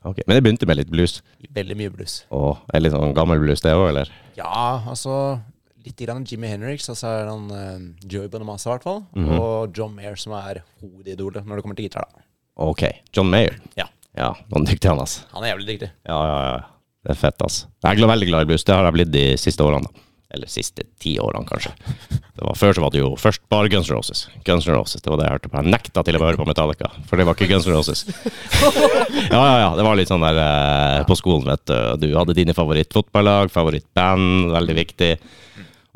ok. 0.03 0.25
Men 0.27 0.35
det 0.35 0.43
begynte 0.43 0.69
med 0.69 0.83
litt 0.83 0.91
blues. 0.91 1.21
Veldig 1.55 1.79
mye 1.79 1.95
blues. 1.95 2.25
Åh, 2.35 2.65
er 2.75 2.83
litt 2.83 2.95
sånn 2.95 3.15
gammel 3.17 3.43
blues, 3.43 3.63
det 3.65 3.75
òg, 3.79 3.93
eller? 3.93 4.11
Ja, 4.37 4.83
altså 4.91 5.39
Litt 5.87 6.01
grann 6.03 6.25
Jimmy 6.27 6.49
Henriks, 6.51 6.89
og 6.91 6.97
så 6.99 7.13
er 7.21 7.29
han 7.31 7.45
uh, 7.53 8.07
Joey 8.11 8.31
Bonamassa, 8.33 8.69
i 8.69 8.73
hvert 8.75 8.87
fall. 8.87 9.05
Og 9.39 9.77
John 9.77 9.95
Mayer, 9.95 10.17
som 10.19 10.35
er 10.39 10.65
hovedidolet 10.83 11.47
når 11.47 11.61
det 11.61 11.67
kommer 11.67 11.79
til 11.79 11.87
gitar. 11.89 12.09
da 12.11 12.25
Ok. 12.67 12.83
John 13.15 13.31
Mayer. 13.31 13.59
Ja, 13.79 13.87
Ja, 14.17 14.31
er 14.33 14.65
dyktig 14.65 14.89
han, 14.89 14.99
altså. 15.03 15.27
Han 15.35 15.45
er 15.45 15.53
jævlig 15.55 15.67
dyktig. 15.75 15.91
Ja, 16.09 16.17
ja, 16.25 16.37
ja. 16.57 16.65
Det 17.07 17.13
er 17.15 17.19
fett, 17.21 17.43
altså. 17.45 17.69
Jeg 17.85 18.01
er 18.03 18.11
veldig 18.11 18.27
glad 18.33 18.43
i 18.43 18.49
blues. 18.51 18.65
Det 18.67 18.75
har 18.75 18.89
jeg 18.89 18.97
blitt 18.97 19.13
de 19.15 19.25
siste 19.39 19.63
årene. 19.63 19.87
da. 19.87 20.03
Eller 20.35 20.51
siste 20.51 20.83
ti 20.99 21.13
årene, 21.23 21.47
kanskje. 21.47 21.71
Det 22.11 22.43
var, 22.43 22.57
før 22.59 22.75
så 22.75 22.83
var 22.83 22.91
det 22.91 22.99
jo 22.99 23.13
først 23.21 23.45
bare 23.53 23.71
Guns 23.71 23.87
N' 23.89 23.95
Roses. 23.95 24.25
Guns 24.45 24.67
N' 24.67 24.75
Roses, 24.75 25.01
Det 25.05 25.13
var 25.13 25.21
det 25.21 25.29
jeg 25.29 25.37
hørte 25.37 25.51
på. 25.53 25.61
Jeg 25.63 25.71
nekta 25.71 26.03
til 26.03 26.19
å 26.19 26.23
høre 26.25 26.41
på 26.41 26.47
Metallica, 26.49 26.91
for 27.07 27.21
det 27.21 27.27
var 27.29 27.37
ikke 27.39 27.49
Guns 27.53 27.69
N' 27.69 27.77
Roses. 27.77 28.03
Ja, 29.31 29.41
ja, 29.43 29.55
ja. 29.63 29.71
Det 29.77 29.85
var 29.87 29.97
litt 29.99 30.11
sånn 30.11 30.23
der 30.23 30.39
eh, 30.39 31.05
på 31.09 31.17
skolen, 31.19 31.47
vet 31.49 31.63
du. 31.69 31.79
Du 32.03 32.09
hadde 32.17 32.35
dine 32.37 32.55
favorittfotballag, 32.57 33.51
favorittband, 33.55 34.51
veldig 34.55 34.77
viktig. 34.77 35.11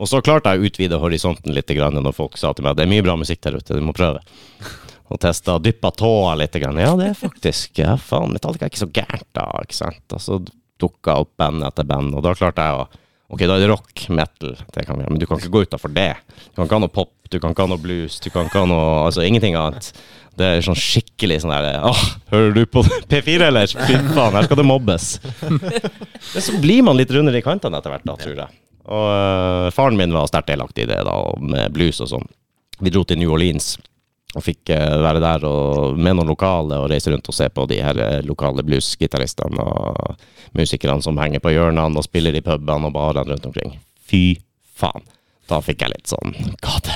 Og 0.01 0.09
så 0.09 0.23
klarte 0.25 0.55
jeg 0.55 0.63
å 0.63 0.69
utvide 0.71 1.01
horisonten 1.03 1.53
litt 1.53 1.69
når 1.69 2.15
folk 2.17 2.39
sa 2.41 2.55
til 2.57 2.65
meg 2.65 2.73
at 2.73 2.81
det 2.81 2.87
er 2.87 2.93
mye 2.95 3.05
bra 3.05 3.19
musikk 3.21 3.43
der 3.45 3.59
ute, 3.61 3.77
du 3.77 3.85
må 3.85 3.93
prøve. 3.97 4.23
Og 5.11 5.19
testa, 5.21 5.59
dyppa 5.59 5.91
tåa 5.93 6.37
litt. 6.39 6.57
Ja, 6.57 6.95
det 6.97 7.11
er 7.11 7.19
faktisk 7.19 7.79
Ja, 7.83 7.97
faen, 7.99 8.33
Metallica 8.33 8.65
er 8.65 8.73
ikke 8.73 8.85
så 8.87 8.93
gærent, 8.95 9.29
da. 9.37 9.45
ikke 9.65 9.77
sant? 9.77 10.05
Og 10.17 10.23
så 10.25 10.39
dukka 10.81 11.19
opp 11.21 11.35
band 11.37 11.67
etter 11.67 11.85
band, 11.85 12.15
og 12.17 12.25
da 12.25 12.35
klarte 12.39 12.65
jeg 12.65 12.81
å 12.81 12.89
Ok, 13.31 13.45
da 13.47 13.55
er 13.55 13.63
det 13.63 13.69
rock, 13.71 13.93
metal, 14.11 14.57
det 14.75 14.83
kan 14.89 14.97
vi 14.99 15.05
gjøre, 15.05 15.11
men 15.15 15.21
du 15.23 15.25
kan 15.31 15.39
ikke 15.39 15.53
gå 15.55 15.61
utafor 15.63 15.93
det. 15.95 16.17
Du 16.49 16.57
kan 16.57 16.67
ikke 16.67 16.75
ha 16.81 16.83
noe 16.83 16.91
pop, 16.91 17.13
du 17.31 17.37
kan 17.39 17.53
ikke 17.55 17.63
ha 17.63 17.71
noe 17.71 17.79
blues, 17.79 18.17
du 18.19 18.27
kan 18.35 18.49
ikke 18.49 18.65
ha 18.65 18.67
noe 18.67 18.89
Altså 19.05 19.23
ingenting 19.23 19.55
annet. 19.55 19.93
Det 20.35 20.49
er 20.57 20.65
sånn 20.67 20.79
skikkelig 20.79 21.37
sånn 21.45 21.53
der 21.55 21.85
Åh, 21.87 22.01
hører 22.33 22.57
du 22.57 22.65
på 22.67 22.83
P4, 23.13 23.37
eller? 23.53 23.71
Fy 23.71 24.01
faen, 24.17 24.35
her 24.35 24.49
skal 24.49 24.59
det 24.59 24.67
mobbes. 24.67 25.07
Men 26.33 26.43
så 26.49 26.59
blir 26.59 26.83
man 26.89 26.99
litt 26.99 27.15
rundere 27.15 27.39
i 27.39 27.47
kantene 27.47 27.79
etter 27.79 27.95
hvert, 27.95 28.09
da, 28.11 28.19
tror 28.19 28.43
jeg. 28.43 28.59
Og 28.89 29.07
uh, 29.13 29.69
faren 29.75 29.99
min 29.99 30.15
var 30.15 30.31
sterkt 30.31 30.53
delaktig 30.53 30.87
i 30.87 30.91
det, 30.91 31.03
da, 31.07 31.17
med 31.41 31.75
blues 31.75 32.01
og 32.01 32.11
sånn. 32.15 32.29
Vi 32.81 32.93
dro 32.93 33.05
til 33.05 33.21
New 33.21 33.33
Orleans 33.35 33.75
og 34.39 34.45
fikk 34.47 34.71
øh, 34.75 34.97
være 35.03 35.23
der 35.23 35.45
og, 35.49 35.99
med 35.99 36.15
noen 36.15 36.31
lokale 36.31 36.79
og 36.79 36.91
reise 36.93 37.11
rundt 37.11 37.29
og 37.31 37.35
se 37.35 37.49
på 37.51 37.65
de 37.71 37.81
her 37.83 37.99
øh, 37.99 38.19
lokale 38.29 38.63
bluesgitaristene 38.67 39.65
og 39.65 40.21
musikerne 40.57 41.03
som 41.03 41.19
henger 41.19 41.43
på 41.43 41.51
hjørnene 41.55 41.99
og 41.99 42.07
spiller 42.07 42.39
i 42.39 42.45
pubene 42.45 42.91
og 42.91 42.95
barene 42.95 43.27
rundt 43.33 43.49
omkring. 43.51 43.75
Fy 44.07 44.39
faen. 44.79 45.03
Da 45.51 45.59
fikk 45.67 45.83
jeg 45.83 45.91
litt 45.97 46.07
sånn 46.13 46.37
God. 46.63 46.87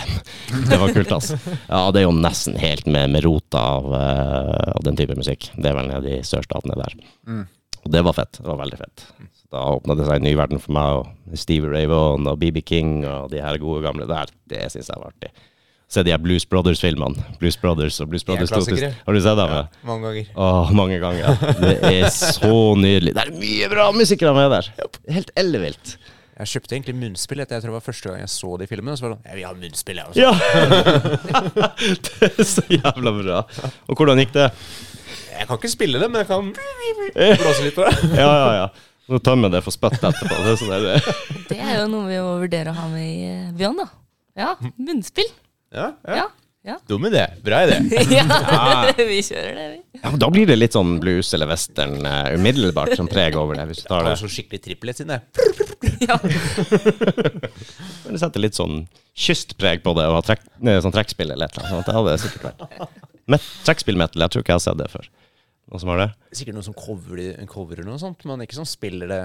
Det 0.71 0.79
var 0.79 0.93
kult, 0.95 1.11
altså. 1.17 1.41
Ja, 1.67 1.89
det 1.91 2.05
er 2.05 2.07
jo 2.07 2.15
nesten 2.15 2.55
helt 2.63 2.87
med, 2.87 3.11
med 3.11 3.25
rota 3.27 3.65
av, 3.81 3.89
uh, 3.91 4.71
av 4.77 4.85
den 4.87 4.95
type 5.01 5.17
musikk. 5.19 5.49
Det 5.59 5.73
er 5.73 5.75
vel 5.75 5.91
nede 5.91 6.21
i 6.21 6.23
sørstatene 6.23 6.79
der. 6.79 6.95
Og 7.83 7.91
det 7.91 8.05
var 8.07 8.15
fett. 8.15 8.39
Det 8.39 8.47
var 8.47 8.61
veldig 8.63 8.79
fett. 8.79 9.09
Da 9.55 9.65
åpna 9.71 9.95
det 9.95 10.07
seg 10.09 10.19
en 10.19 10.27
ny 10.27 10.35
verden 10.39 10.59
for 10.63 10.75
meg, 10.75 11.01
og 11.01 11.39
Steve 11.39 11.71
Ray 11.71 11.87
Vaughan 11.91 12.27
og 12.31 12.41
BB 12.41 12.65
King 12.67 12.95
og 13.07 13.29
de 13.31 13.43
her 13.43 13.59
gode 13.63 13.85
gamle 13.87 14.09
der. 14.11 14.33
Det 14.51 14.65
syns 14.73 14.91
jeg 14.91 14.99
var 14.99 15.13
artig. 15.15 15.31
Se 15.95 16.03
de 16.03 16.11
her 16.11 16.19
Blues 16.19 16.47
Brothers-filmene. 16.51 17.23
Blues 17.39 17.57
Brothers 17.61 18.01
og 18.03 18.09
Blues 18.11 18.25
er 18.25 18.33
Brothers 18.33 18.51
2000. 18.51 18.97
Har 19.07 19.15
du 19.15 19.21
sett 19.23 19.39
dem? 19.39 19.53
Ja. 19.55 19.63
Mange 19.87 20.09
ganger. 20.09 20.33
Åh, 20.35 20.73
mange 20.75 20.99
ganger. 20.99 21.37
Det 21.61 21.77
er 21.93 22.09
så 22.11 22.57
nydelig. 22.81 23.13
Det 23.15 23.23
er 23.29 23.31
mye 23.37 23.69
bra 23.71 23.85
musikere 23.95 24.33
med 24.35 24.51
der. 24.57 24.71
Helt 25.15 25.31
ellevilt. 25.39 25.95
Jeg 26.35 26.51
kjøpte 26.51 26.75
egentlig 26.75 26.97
munnspill 26.99 27.45
etter 27.45 27.61
jeg 27.61 27.63
tror 27.63 27.71
det 27.71 27.77
var 27.77 27.85
første 27.85 28.11
gang 28.11 28.25
jeg 28.25 28.33
så 28.33 28.57
de 28.59 28.67
filmene. 28.67 28.97
Så 28.99 29.07
var 29.07 29.13
det 29.13 29.21
sånn, 29.21 29.29
jeg 29.29 29.39
vil 29.39 29.47
ha 29.47 29.53
munnspill, 29.61 30.01
jeg 30.01 30.07
også. 30.11 30.25
Ja! 30.25 30.33
det 32.09 32.31
er 32.33 32.49
så 32.57 32.65
jævla 32.75 33.13
bra. 33.21 33.45
Og 33.87 33.95
hvordan 34.01 34.25
gikk 34.25 34.35
det? 34.35 34.49
Jeg 35.35 35.47
kan 35.47 35.61
ikke 35.61 35.71
spille 35.71 36.03
det, 36.03 36.09
men 36.11 36.25
jeg 36.25 36.31
kan 36.33 36.51
blåse 37.45 37.69
litt 37.69 37.79
på 37.79 37.87
det. 37.87 38.19
Ja, 38.19 38.33
ja, 38.33 38.51
ja. 38.65 38.67
Tar 39.25 39.37
vi 39.37 39.49
det 39.53 39.61
for 39.67 39.75
spytt 39.75 39.99
etterpå. 40.01 40.39
Det 40.45 40.53
er 40.55 40.57
sånn 40.61 40.71
der, 40.73 41.11
Det 41.51 41.59
er 41.61 41.75
jo 41.83 41.89
noe 41.93 42.07
vi 42.09 42.21
må 42.25 42.39
vurdere 42.45 42.73
å 42.73 42.79
ha 42.79 42.87
med 42.89 43.05
i 43.05 43.35
Bjørn, 43.59 43.83
da. 43.83 43.91
Ja, 44.41 44.55
munnspill. 44.81 45.29
Ja, 45.75 45.91
Ja. 46.09 46.25
ja. 46.65 46.79
Dum 46.89 47.05
idé. 47.07 47.27
Bra 47.45 47.59
idé. 47.67 47.77
ja. 48.17 48.25
vi 48.97 49.19
kjører 49.27 49.53
det, 49.59 49.67
vi. 49.75 50.01
ja, 50.01 50.13
da 50.23 50.31
blir 50.33 50.49
det 50.49 50.57
litt 50.57 50.73
sånn 50.79 50.95
blues 51.03 51.35
eller 51.37 51.51
western 51.51 51.99
uh, 52.09 52.31
umiddelbart 52.33 52.95
som 52.97 53.11
preg 53.11 53.37
over 53.37 53.59
det. 53.61 53.67
Hvis 53.73 53.83
du 53.85 53.91
tar 53.91 54.01
Det 54.01 54.09
det. 54.09 54.15
var 54.17 54.23
så 54.25 54.33
skikkelig 54.33 54.63
triplett 54.71 55.05
det. 55.13 55.21
Ja. 56.09 56.17
Men 58.05 58.15
det 58.17 58.21
setter 58.23 58.41
litt 58.41 58.57
sånn 58.57 58.87
kystpreg 59.17 59.83
på 59.85 59.93
det 59.99 60.07
å 60.09 60.15
ha 60.17 60.23
trekk, 60.25 60.43
sånn 60.63 60.95
trekkspill 60.95 61.35
eller 61.35 61.47
et 61.51 61.59
eller 61.59 61.69
annet. 61.69 61.75
sånt. 61.77 61.87
Det 61.91 61.97
hadde 61.99 62.15
det 62.15 62.23
sikkert 62.25 62.47
vært. 62.49 63.05
Met, 63.35 63.45
trekkspill-metal, 63.69 64.25
jeg 64.25 64.33
tror 64.35 64.45
ikke 64.45 64.53
jeg 64.55 64.61
har 64.61 64.65
sett 64.65 64.81
det 64.81 64.89
før. 64.93 65.07
Noen 65.75 65.83
som 65.83 65.91
har 65.91 65.99
det? 65.99 66.11
Sikkert 66.39 66.55
noen 66.55 66.65
som 66.69 66.75
coverer, 66.79 67.39
coverer 67.51 67.83
noe 67.83 67.99
sånt, 67.99 68.21
men 68.31 68.45
ikke 68.45 68.55
som 68.55 68.67
spiller 68.69 69.09
det 69.11 69.23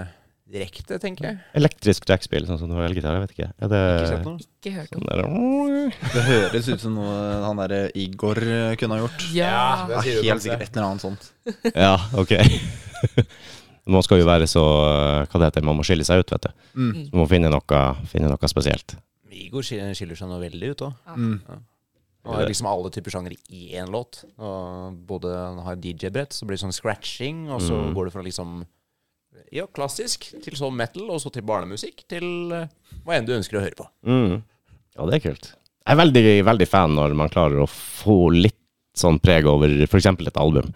direkte, 0.50 0.98
tenker 0.98 1.28
jeg. 1.28 1.38
Elektrisk 1.60 2.08
jackspill, 2.10 2.48
sånn 2.50 2.58
som 2.58 2.72
du 2.72 2.74
har 2.74 2.88
elgitar, 2.88 3.14
jeg 3.14 3.22
vet 3.28 3.36
ikke. 3.36 3.50
Er 3.54 3.70
det 3.70 3.82
Ikke 3.92 4.08
sett 4.10 4.26
noe. 4.26 4.48
Ikke 4.58 4.74
hørt 4.80 4.98
om. 4.98 5.04
sånn 5.06 5.12
der, 5.22 5.94
Det 6.16 6.24
høres 6.26 6.72
ut 6.74 6.82
som 6.88 6.98
noe 6.98 7.20
han 7.46 7.62
derre 7.62 7.84
Igor 8.02 8.42
eh, 8.42 8.74
kunne 8.82 8.98
ha 8.98 9.04
gjort. 9.04 9.28
Ja. 9.36 9.54
Ja, 9.94 10.02
helt 10.02 10.42
sikkert 10.48 10.66
et 10.66 10.74
eller 10.74 10.88
annet 10.90 11.06
sånt. 11.06 11.30
Ja, 11.86 11.94
ok. 12.18 12.34
Man 13.94 14.02
skal 14.06 14.20
jo 14.24 14.26
være 14.28 14.46
så 14.50 14.62
Hva 14.62 15.40
det 15.40 15.48
heter 15.48 15.64
Man 15.66 15.78
må 15.78 15.86
skille 15.88 16.06
seg 16.06 16.26
ut, 16.26 16.34
vet 16.34 16.50
du. 16.50 16.66
Mm. 16.74 16.90
Så 16.98 17.14
man 17.14 17.22
må 17.24 17.30
finne 17.30 17.54
noe, 17.54 17.80
finne 18.10 18.34
noe 18.34 18.50
spesielt. 18.50 18.98
Igor 19.30 19.62
skiller 19.66 20.18
seg 20.18 20.30
nå 20.34 20.42
veldig 20.42 20.74
ut 20.74 20.90
òg. 20.90 20.98
Mm. 21.14 21.62
Han 22.30 22.40
har 22.44 22.50
liksom 22.50 22.68
alle 22.70 22.90
typer 22.94 23.12
sjangere 23.14 23.38
i 23.50 23.72
én 23.80 23.90
låt. 23.90 24.22
Og 24.38 24.98
både 25.10 25.32
han 25.34 25.60
har 25.66 25.76
DJ-brett, 25.82 26.34
så 26.36 26.46
blir 26.46 26.58
det 26.58 26.64
sånn 26.64 26.76
scratching, 26.76 27.48
og 27.50 27.62
så 27.66 27.74
Mm. 27.80 27.94
går 27.98 28.06
det 28.10 28.14
fra 28.14 28.22
liksom 28.26 28.66
ja, 29.52 29.66
klassisk 29.74 30.28
til 30.44 30.54
sånn 30.58 30.76
metal, 30.76 31.10
og 31.10 31.20
så 31.22 31.32
til 31.34 31.42
barnemusikk, 31.48 32.04
til 32.12 32.52
eh, 32.54 32.68
hva 33.06 33.16
enn 33.18 33.26
du 33.26 33.34
ønsker 33.34 33.58
å 33.58 33.64
høre 33.64 33.78
på. 33.78 33.88
Mm. 34.06 34.42
Ja, 34.98 35.06
det 35.10 35.16
er 35.20 35.24
kult. 35.30 35.54
Jeg 35.88 35.96
er 35.96 36.02
veldig, 36.04 36.24
veldig 36.46 36.68
fan 36.70 36.94
når 36.98 37.16
man 37.18 37.30
klarer 37.34 37.64
å 37.64 37.70
få 37.70 38.30
litt 38.36 38.56
sånn 39.00 39.20
preg 39.24 39.46
over 39.48 39.70
f.eks. 39.88 40.06
et 40.06 40.38
album, 40.38 40.74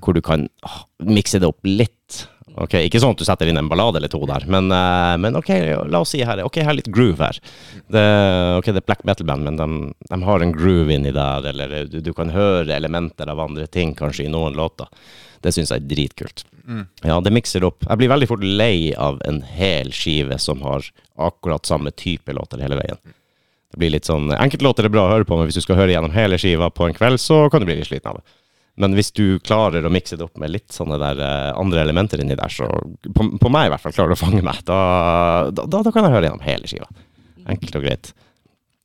hvor 0.00 0.14
du 0.14 0.20
kan 0.24 0.48
ah, 0.62 0.84
mikse 1.04 1.40
det 1.42 1.48
opp 1.48 1.60
litt. 1.66 2.28
Ok, 2.54 2.76
Ikke 2.86 3.00
sånn 3.02 3.16
at 3.16 3.18
du 3.18 3.26
setter 3.26 3.48
inn 3.50 3.58
en 3.58 3.68
ballade 3.70 3.98
eller 3.98 4.10
to 4.12 4.20
der, 4.30 4.44
men, 4.46 4.70
eh, 4.70 5.16
men 5.18 5.34
ok, 5.40 5.50
la 5.90 6.00
oss 6.04 6.12
si 6.14 6.20
her 6.22 6.44
Ok, 6.44 6.60
jeg 6.60 6.68
har 6.68 6.76
litt 6.78 6.90
groove 6.94 7.18
her. 7.18 7.40
Det, 7.90 8.04
ok, 8.60 8.70
det 8.70 8.82
er 8.82 8.86
black 8.86 9.02
metal-band, 9.08 9.48
men 9.48 9.58
de, 9.58 9.68
de 10.10 10.18
har 10.28 10.44
en 10.44 10.54
groove 10.54 10.94
inni 10.94 11.10
der, 11.14 11.48
eller 11.50 11.88
du, 11.90 11.98
du 12.04 12.12
kan 12.14 12.30
høre 12.30 12.76
elementer 12.76 13.30
av 13.30 13.42
andre 13.42 13.66
ting 13.66 13.96
kanskje 13.98 14.28
i 14.28 14.30
noen 14.32 14.54
låter. 14.54 14.86
Det 15.42 15.52
syns 15.52 15.74
jeg 15.74 15.82
er 15.82 15.90
dritkult. 15.90 16.46
Ja, 17.04 17.18
det 17.20 17.34
mikser 17.34 17.66
opp. 17.66 17.82
Jeg 17.84 18.00
blir 18.00 18.12
veldig 18.14 18.30
fort 18.30 18.46
lei 18.46 18.94
av 18.96 19.18
en 19.28 19.42
hel 19.58 19.90
skive 19.92 20.38
som 20.40 20.62
har 20.64 20.86
akkurat 21.20 21.66
samme 21.68 21.90
type 21.92 22.32
låter 22.32 22.62
hele 22.64 22.78
veien. 22.80 23.02
Det 23.74 23.80
blir 23.82 23.90
litt 23.90 24.06
sånn 24.06 24.30
Enkeltlåter 24.30 24.86
er 24.86 24.94
bra 24.94 25.08
å 25.08 25.10
høre 25.10 25.26
på, 25.26 25.36
men 25.36 25.50
hvis 25.50 25.58
du 25.58 25.64
skal 25.64 25.80
høre 25.82 25.92
gjennom 25.92 26.14
hele 26.14 26.38
skiva 26.38 26.70
på 26.70 26.86
en 26.86 26.94
kveld, 26.94 27.18
så 27.20 27.48
kan 27.50 27.60
du 27.60 27.66
bli 27.68 27.80
litt 27.80 27.90
sliten 27.90 28.12
av 28.12 28.20
det. 28.22 28.36
Men 28.80 28.96
hvis 28.98 29.12
du 29.14 29.38
klarer 29.38 29.86
å 29.86 29.92
mikse 29.92 30.18
det 30.18 30.26
opp 30.26 30.38
med 30.42 30.50
litt 30.50 30.74
sånne 30.74 30.98
der 30.98 31.20
eh, 31.22 31.50
andre 31.54 31.84
elementer 31.84 32.22
inni 32.22 32.34
der, 32.38 32.50
så 32.50 32.66
på, 33.06 33.28
på 33.38 33.52
meg 33.52 33.68
i 33.68 33.72
hvert 33.74 33.84
fall 33.84 33.94
klarer 33.94 34.14
du 34.14 34.16
å 34.18 34.22
fange 34.24 34.42
meg, 34.42 34.60
da, 34.66 34.78
da, 35.54 35.66
da, 35.70 35.82
da 35.86 35.92
kan 35.94 36.08
jeg 36.08 36.16
høre 36.16 36.28
gjennom 36.28 36.46
hele 36.46 36.70
skiva. 36.70 36.88
Enkelt 37.54 37.78
og 37.78 37.86
greit. 37.86 38.12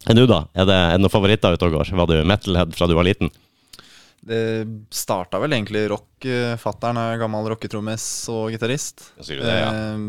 Enn 0.08 0.20
du, 0.20 0.26
da? 0.30 0.44
Er 0.54 0.68
det, 0.70 0.76
er 0.78 0.98
det 0.98 1.04
noen 1.04 1.14
favoritter 1.14 1.56
ute 1.56 1.68
og 1.68 1.80
går? 1.80 1.94
Var 2.00 2.12
du 2.12 2.18
metalhead 2.28 2.76
fra 2.78 2.88
du 2.88 2.96
var 2.96 3.08
liten? 3.08 3.32
Det 4.30 4.44
starta 4.94 5.40
vel 5.42 5.56
egentlig 5.56 5.88
rock. 5.90 6.28
Fattern 6.60 7.00
er 7.00 7.20
gammel 7.22 7.50
rocketrommis 7.54 8.04
og 8.32 8.50
gitarist. 8.54 9.10
Ja. 9.26 9.72
Eh, 9.72 10.04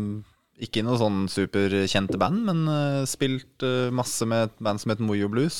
ikke 0.61 0.83
noe 0.85 0.99
sånn 1.01 1.23
superkjente 1.31 2.19
band, 2.21 2.43
men 2.45 2.61
eh, 2.69 3.01
spilt 3.09 3.65
eh, 3.65 3.89
masse 3.93 4.27
med 4.29 4.49
et 4.49 4.59
band 4.61 4.83
som 4.83 4.93
het 4.93 5.01
Mojo 5.01 5.31
Blues, 5.31 5.57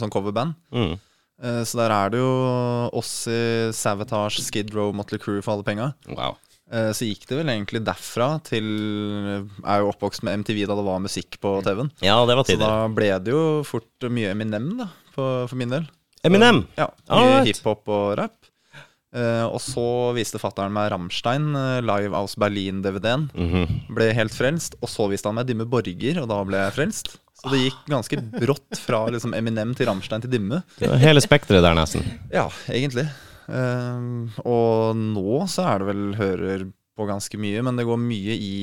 sånn 0.00 0.14
coverband. 0.14 0.56
Mm. 0.72 0.94
Eh, 1.42 1.62
så 1.68 1.78
der 1.78 1.92
er 1.94 2.10
det 2.14 2.18
jo 2.20 2.30
Ossie, 2.98 3.70
Savatage, 3.76 4.42
Skid 4.42 4.72
Row, 4.74 4.92
Motley 4.96 5.20
Crew 5.22 5.40
for 5.44 5.54
alle 5.56 5.66
penga. 5.66 5.92
Wow. 6.10 6.36
Eh, 6.70 6.90
Så 6.92 7.06
gikk 7.08 7.22
det 7.30 7.38
vel 7.38 7.48
egentlig 7.48 7.80
derfra 7.86 8.42
til 8.44 8.66
Jeg 8.66 9.44
er 9.64 9.80
jo 9.80 9.92
oppvokst 9.92 10.22
med 10.26 10.42
MTV 10.42 10.66
da 10.68 10.74
det 10.76 10.84
var 10.84 11.00
musikk 11.00 11.38
på 11.40 11.54
TV-en. 11.64 11.92
Ja, 12.04 12.18
det 12.28 12.36
var 12.36 12.44
Så 12.44 12.58
da 12.60 12.72
ble 12.92 13.12
det 13.24 13.32
jo 13.32 13.62
fort 13.64 14.08
mye 14.12 14.34
Eminem, 14.34 14.74
da, 14.82 14.90
for, 15.14 15.46
for 15.48 15.56
min 15.56 15.72
del. 15.72 15.86
Eminem. 16.26 16.64
Ja, 16.76 16.90
mye 17.08 17.44
hiphop 17.46 17.88
og 17.88 18.18
rap. 18.18 18.34
Eh, 19.16 19.44
og 19.48 19.56
så 19.64 20.12
viste 20.16 20.40
fattern 20.40 20.74
meg 20.74 20.90
Rammstein, 20.92 21.46
uh, 21.56 21.78
Live 21.80 22.16
aus 22.16 22.36
Berlin-DVD-en. 22.40 23.28
Mhm. 23.32 23.78
Ble 23.96 24.10
helt 24.16 24.34
frelst. 24.34 24.76
Og 24.82 24.92
så 24.92 25.08
viste 25.08 25.30
han 25.30 25.38
meg 25.38 25.48
Dimme 25.48 25.68
Borger, 25.68 26.20
og 26.22 26.28
da 26.28 26.42
ble 26.44 26.60
jeg 26.60 26.76
frelst. 26.76 27.14
Så 27.38 27.52
det 27.52 27.62
gikk 27.62 27.84
ganske 27.86 28.18
brått 28.34 28.80
fra 28.82 29.04
liksom 29.14 29.32
Eminem 29.38 29.72
til 29.78 29.86
Rammstein 29.88 30.24
til 30.24 30.32
Dimme. 30.32 30.60
Hele 30.98 31.22
spekteret 31.22 31.62
der, 31.62 31.76
nesten. 31.78 32.04
Ja, 32.34 32.48
egentlig. 32.66 33.06
Uh, 33.48 34.28
og 34.44 34.98
nå 34.98 35.40
så 35.48 35.64
er 35.70 35.80
det 35.80 35.88
vel 35.88 36.04
hører 36.18 36.66
på 36.98 37.06
ganske 37.08 37.38
mye, 37.40 37.62
men 37.62 37.78
det 37.78 37.86
går 37.88 38.00
mye 38.02 38.34
i 38.34 38.56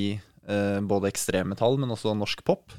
både 0.46 1.08
ekstremmetall, 1.10 1.80
men 1.82 1.90
også 1.90 2.12
norsk 2.14 2.44
pop. 2.46 2.70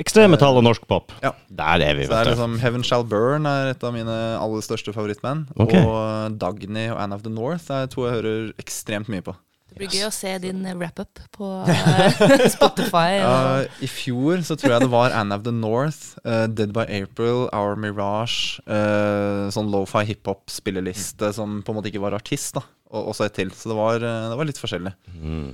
Ekstremmetall 0.00 0.56
og 0.56 0.64
norsk 0.64 0.86
pop. 0.88 1.12
Ja. 1.22 1.34
Der 1.52 1.84
er 1.84 1.98
vi, 1.98 2.06
Så 2.08 2.14
det 2.14 2.16
er 2.16 2.24
vet 2.24 2.30
du. 2.30 2.32
liksom 2.38 2.56
Heaven 2.62 2.86
Shall 2.86 3.04
Burn 3.04 3.46
er 3.50 3.74
et 3.74 3.84
av 3.84 3.92
mine 3.94 4.16
aller 4.40 4.64
største 4.64 4.94
favorittband. 4.96 5.50
Okay. 5.60 5.84
Og 5.84 6.38
Dagny 6.40 6.88
og 6.94 6.98
Anne 7.02 7.18
of 7.18 7.22
the 7.26 7.32
North 7.32 7.68
er 7.74 7.86
to 7.92 8.06
jeg 8.08 8.16
hører 8.18 8.50
ekstremt 8.62 9.10
mye 9.12 9.24
på. 9.26 9.36
Det 9.70 9.78
blir 9.78 9.92
gøy 9.94 10.08
å 10.08 10.10
se 10.10 10.32
din 10.42 10.64
wrap-up 10.80 11.20
på 11.36 11.48
eh, 11.70 12.40
Spotify. 12.50 13.20
Ja, 13.20 13.34
I 13.78 13.86
fjor 13.86 14.40
så 14.42 14.56
tror 14.58 14.72
jeg 14.74 14.82
det 14.82 14.90
var 14.90 15.14
Anne 15.14 15.36
of 15.38 15.44
the 15.46 15.52
North, 15.54 16.16
uh, 16.24 16.48
Dead 16.50 16.72
by 16.74 16.82
April, 16.90 17.46
Our 17.54 17.76
Mirage, 17.78 18.58
Uh, 18.66 19.46
sånn 19.54 19.70
lofi 19.70 20.02
hiphop-spilleliste 20.10 21.30
som 21.36 21.60
på 21.62 21.70
en 21.70 21.78
måte 21.78 21.92
ikke 21.92 22.02
var 22.02 22.16
artist, 22.18 22.56
da. 22.58 22.64
Og 22.90 23.12
også 23.12 23.28
et 23.28 23.36
til. 23.38 23.52
Så 23.54 23.70
det 23.70 23.76
var, 23.78 24.02
det 24.02 24.36
var 24.40 24.48
litt 24.48 24.58
forskjellig. 24.58 24.90
Mm. 25.22 25.52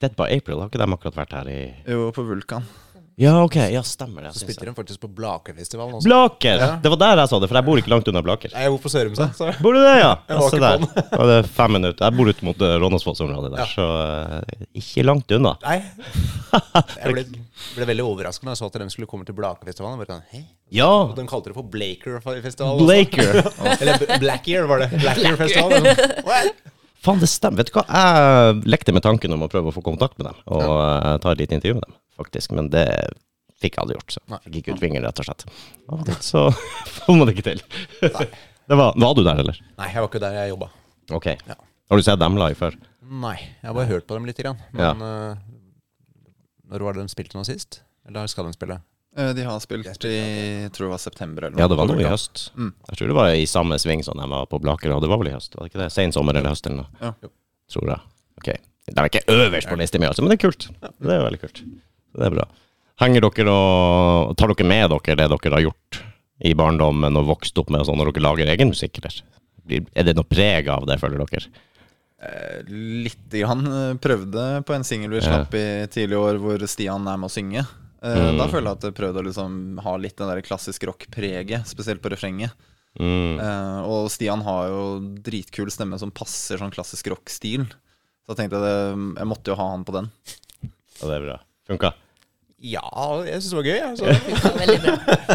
Dead 0.00 0.14
by 0.16 0.28
April, 0.36 0.60
har 0.60 0.68
ikke 0.70 0.80
de 0.80 0.92
akkurat 0.98 1.16
vært 1.22 1.34
her 1.36 1.48
i 1.52 1.58
Jo, 1.88 2.10
på 2.16 2.24
Vulkan. 2.28 2.64
Ja, 3.20 3.34
ok. 3.44 3.56
Ja, 3.68 3.82
stemmer 3.84 4.24
det. 4.24 4.30
Så 4.32 4.46
spilte 4.46 4.64
de 4.64 4.72
faktisk 4.74 5.00
på 5.02 5.08
Blakerfestivalen 5.12 5.98
også. 5.98 6.08
Blaker! 6.08 6.62
Ja. 6.62 6.68
Det 6.80 6.88
var 6.94 7.00
der 7.02 7.20
jeg 7.20 7.28
sa 7.28 7.40
det, 7.42 7.50
for 7.50 7.58
jeg 7.60 7.66
bor 7.66 7.80
ikke 7.82 7.92
langt 7.92 8.08
unna 8.08 8.22
Blaker. 8.24 8.54
Jeg 8.56 8.72
bor 8.72 8.80
på 8.80 8.92
Sørumsand, 8.92 9.34
så 9.36 9.50
Bor 9.60 9.76
du 9.76 9.80
det, 9.82 9.92
ja? 10.00 10.14
Jeg 10.30 10.38
var 10.40 10.48
se 10.48 10.56
ikke 10.56 10.70
der. 10.70 10.86
på 11.10 11.18
den. 11.20 11.28
det 11.28 11.36
er 11.42 11.50
fem 11.58 11.74
minutter. 11.76 12.06
Jeg 12.08 12.16
bor 12.16 12.30
ut 12.32 12.40
mot 12.48 12.64
eh, 12.64 12.74
Rådåsfoss-området 12.80 13.52
der, 13.52 13.60
Ja. 13.60 13.68
så 13.74 13.88
eh, 14.40 14.64
ikke 14.80 15.04
langt 15.04 15.36
unna. 15.36 15.52
Nei. 15.66 15.76
Jeg 17.04 17.12
ble, 17.14 17.26
ble 17.76 17.86
veldig 17.92 18.04
overrasket 18.08 18.48
da 18.48 18.54
jeg 18.56 18.58
så 18.62 18.66
at 18.72 18.80
de 18.80 18.88
skulle 18.90 19.06
komme 19.10 19.28
til 19.28 19.36
Blakerfestivalen. 19.36 20.00
Bare, 20.00 20.16
sånn, 20.16 20.24
hei. 20.32 20.42
Ja! 20.80 20.88
Og 21.04 21.12
de 21.18 21.26
kalte 21.30 21.52
det 21.52 21.58
for 21.60 21.68
Blaker-festivalen. 21.70 22.82
Blaker! 22.88 23.42
Eller 23.82 24.18
Blackear, 24.22 24.66
var 24.70 24.86
det. 24.86 24.90
Blackear-festivalen. 24.96 25.90
What? 26.26 26.56
Faen, 27.00 27.20
det 27.22 27.30
stemmer. 27.32 27.62
Vet 27.62 27.72
du 27.72 27.78
hva? 27.78 27.86
Jeg 27.88 28.60
lekte 28.68 28.92
med 28.92 29.04
tanken 29.06 29.32
om 29.32 29.46
å 29.46 29.48
prøve 29.52 29.72
å 29.72 29.74
få 29.74 29.82
kontakt 29.84 30.18
med 30.20 30.28
dem, 30.28 30.40
og 30.52 30.64
ja. 30.66 31.16
ta 31.22 31.32
et 31.32 31.40
lite 31.40 31.56
intervju 31.56 31.78
med 31.78 31.86
dem, 31.86 31.96
faktisk. 32.20 32.52
Men 32.56 32.68
det 32.72 32.86
fikk 33.60 33.76
jeg 33.76 33.84
aldri 33.84 33.96
gjort. 33.96 34.16
Så 34.16 34.22
jeg 34.36 34.54
gikk 34.58 34.70
ut 34.74 34.82
fingeren, 34.82 35.06
rett 35.08 35.22
og 35.22 35.28
slett. 35.28 35.46
Og 35.92 36.12
så 36.24 36.44
får 36.98 37.16
man 37.16 37.28
det 37.28 37.36
ikke 37.38 37.48
til. 37.50 37.64
Det 38.70 38.78
var, 38.78 38.94
var 39.00 39.16
du 39.16 39.24
der, 39.24 39.40
eller? 39.42 39.60
Nei, 39.80 39.88
jeg 39.90 40.04
var 40.04 40.10
ikke 40.12 40.22
der 40.22 40.36
jeg 40.42 40.52
jobba. 40.52 40.70
Ok. 41.16 41.32
Ja. 41.48 41.56
Har 41.90 41.98
du 41.98 42.06
sett 42.06 42.20
dem 42.22 42.36
live 42.38 42.58
før? 42.58 42.76
Nei, 43.10 43.36
jeg 43.40 43.66
har 43.66 43.74
bare 43.74 43.90
hørt 43.90 44.06
på 44.06 44.14
dem 44.14 44.28
litt. 44.28 44.38
Grann. 44.38 44.60
Men 44.76 45.00
eh, 45.02 45.40
når 46.70 46.84
var 46.86 46.94
det 46.94 47.02
de 47.02 47.12
spilte 47.12 47.34
nå 47.34 47.42
sist? 47.48 47.80
Eller 48.06 48.28
skal 48.30 48.46
de 48.46 48.54
spille? 48.54 48.76
Eh, 49.16 49.32
De 49.34 49.42
har 49.42 49.58
spilt 49.60 50.04
i 50.06 50.12
jeg 50.14 50.72
tror 50.72 50.86
det 50.86 50.92
var 50.94 51.02
september 51.02 51.46
eller 51.48 51.58
Ja, 51.58 51.66
det 51.68 51.76
var 51.78 51.88
noe 51.90 51.96
nå 51.98 52.04
i 52.04 52.10
høst. 52.10 52.50
Mm. 52.56 52.72
Jeg 52.90 52.96
tror 53.00 53.08
det 53.10 53.16
var 53.18 53.34
i 53.34 53.46
samme 53.50 53.78
sving 53.82 54.04
som 54.06 54.18
de 54.20 54.28
var 54.30 54.46
på 54.46 54.60
Blaker, 54.62 54.92
og 54.94 55.02
det 55.02 55.10
var 55.10 55.18
vel 55.18 55.32
i 55.32 55.34
høst? 55.34 55.54
Var 55.56 55.66
det 55.66 55.72
ikke 55.72 55.82
det? 55.82 55.90
Sen 55.92 56.12
sommer 56.14 56.36
eller 56.38 56.50
høst 56.54 56.66
eller 56.70 56.84
noe? 56.84 56.90
Ja. 57.00 57.12
Tror 57.70 57.88
jeg. 57.90 58.00
Ok. 58.40 58.50
De 58.90 58.96
er 58.98 59.10
ikke 59.10 59.24
øverst 59.30 59.68
på 59.70 59.78
lista 59.78 59.98
mi, 60.00 60.06
altså, 60.06 60.22
men 60.22 60.30
det 60.32 60.38
er 60.38 60.44
kult. 60.48 60.68
Det 60.80 61.14
er 61.14 61.24
veldig 61.26 61.40
kult. 61.42 61.60
Det 62.18 62.26
er 62.26 62.34
bra. 62.38 62.46
Henger 63.00 63.26
dere 63.26 63.52
og 63.56 64.36
Tar 64.36 64.50
dere 64.54 64.66
med 64.68 64.90
dere 64.92 65.16
det 65.16 65.28
dere 65.30 65.54
har 65.56 65.62
gjort 65.66 66.00
i 66.40 66.54
barndommen 66.56 67.16
og 67.20 67.26
vokst 67.34 67.58
opp 67.60 67.70
med 67.70 67.82
og 67.82 67.86
sånn, 67.90 67.98
når 68.00 68.12
dere 68.14 68.24
lager 68.24 68.50
egen 68.54 68.70
musikk, 68.72 68.98
eller? 69.02 69.20
Er 69.94 70.06
det 70.08 70.16
noe 70.18 70.26
preg 70.26 70.66
av 70.72 70.86
det, 70.88 70.96
føler 71.02 71.20
dere? 71.26 71.50
Eh, 72.20 72.62
Lite 72.68 73.42
grann. 73.44 73.98
Prøvde 74.02 74.46
på 74.66 74.74
en 74.74 74.84
singel 74.84 75.10
vi 75.14 75.20
Ja. 75.20 75.28
slapp 75.28 75.54
i 75.54 75.86
tidligere 75.92 76.20
år 76.34 76.40
hvor 76.42 76.66
Stian 76.68 77.06
er 77.08 77.16
med 77.20 77.30
å 77.30 77.32
synge. 77.32 77.66
Eh, 78.02 78.16
Mm. 78.30 78.38
Da 78.38 78.46
føler 78.48 78.70
jeg 78.70 78.76
at 78.78 78.84
jeg 78.88 78.94
prøvde 78.96 79.20
å 79.20 79.26
liksom 79.26 79.80
ha 79.84 79.96
litt 80.00 80.16
den 80.16 80.28
der 80.30 80.40
klassisk 80.42 80.84
rock-preget, 80.88 81.66
spesielt 81.68 82.00
på 82.00 82.08
refrenget. 82.10 82.52
Mm. 82.98 83.38
Uh, 83.38 83.80
og 83.86 84.08
Stian 84.10 84.40
har 84.42 84.68
jo 84.72 84.84
dritkul 85.22 85.68
stemme 85.70 85.98
som 86.00 86.10
passer 86.10 86.58
sånn 86.58 86.72
klassisk 86.74 87.06
rock-stil. 87.12 87.66
Så 88.26 88.32
jeg 88.34 88.38
tenkte 88.48 88.58
at 88.58 88.96
jeg 89.20 89.28
måtte 89.28 89.52
jo 89.52 89.58
ha 89.60 89.68
han 89.74 89.84
på 89.84 89.92
den. 89.94 90.08
Ja, 91.00 91.06
det 91.06 91.14
er 91.20 91.26
bra. 91.28 91.36
Funka. 91.70 91.92
Ja, 92.60 92.82
jeg 93.24 93.40
syns 93.40 93.52
det 93.52 93.60
var 93.60 93.68
gøy. 93.68 93.80
Altså. 93.92 94.04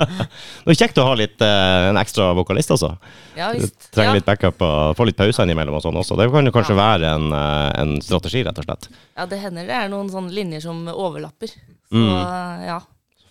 Ja. 0.00 0.06
Det 0.64 0.72
er 0.72 0.78
kjekt 0.80 0.96
å 0.96 1.04
ha 1.04 1.12
litt, 1.18 1.42
eh, 1.44 1.88
en 1.90 1.98
ekstra 2.00 2.30
vokalist, 2.32 2.70
altså. 2.72 2.94
Ja 3.36 3.50
Du 3.52 3.58
visst. 3.60 3.90
trenger 3.92 4.14
Ja. 4.14 4.16
litt 4.16 4.24
backup 4.24 4.62
og 4.64 4.96
få 4.96 5.04
litt 5.04 5.16
pauser 5.18 5.44
innimellom 5.44 5.74
og 5.76 5.82
sånn 5.84 5.98
også. 6.00 6.16
Det 6.16 6.30
kan 6.32 6.46
jo 6.48 6.52
kanskje 6.54 6.76
være 6.78 7.04
en, 7.18 7.26
eh, 7.36 7.80
en 7.82 8.00
strategi, 8.00 8.40
rett 8.46 8.56
og 8.56 8.64
slett. 8.64 8.88
ja, 9.16 9.26
det 9.26 9.38
hender 9.42 9.66
det 9.68 9.76
er 9.76 9.90
noen 9.92 10.08
sånne 10.08 10.32
linjer 10.32 10.62
som 10.62 10.86
overlapper. 10.88 11.52
Så 11.90 11.96
Mm. 11.98 12.62
ja, 12.66 12.80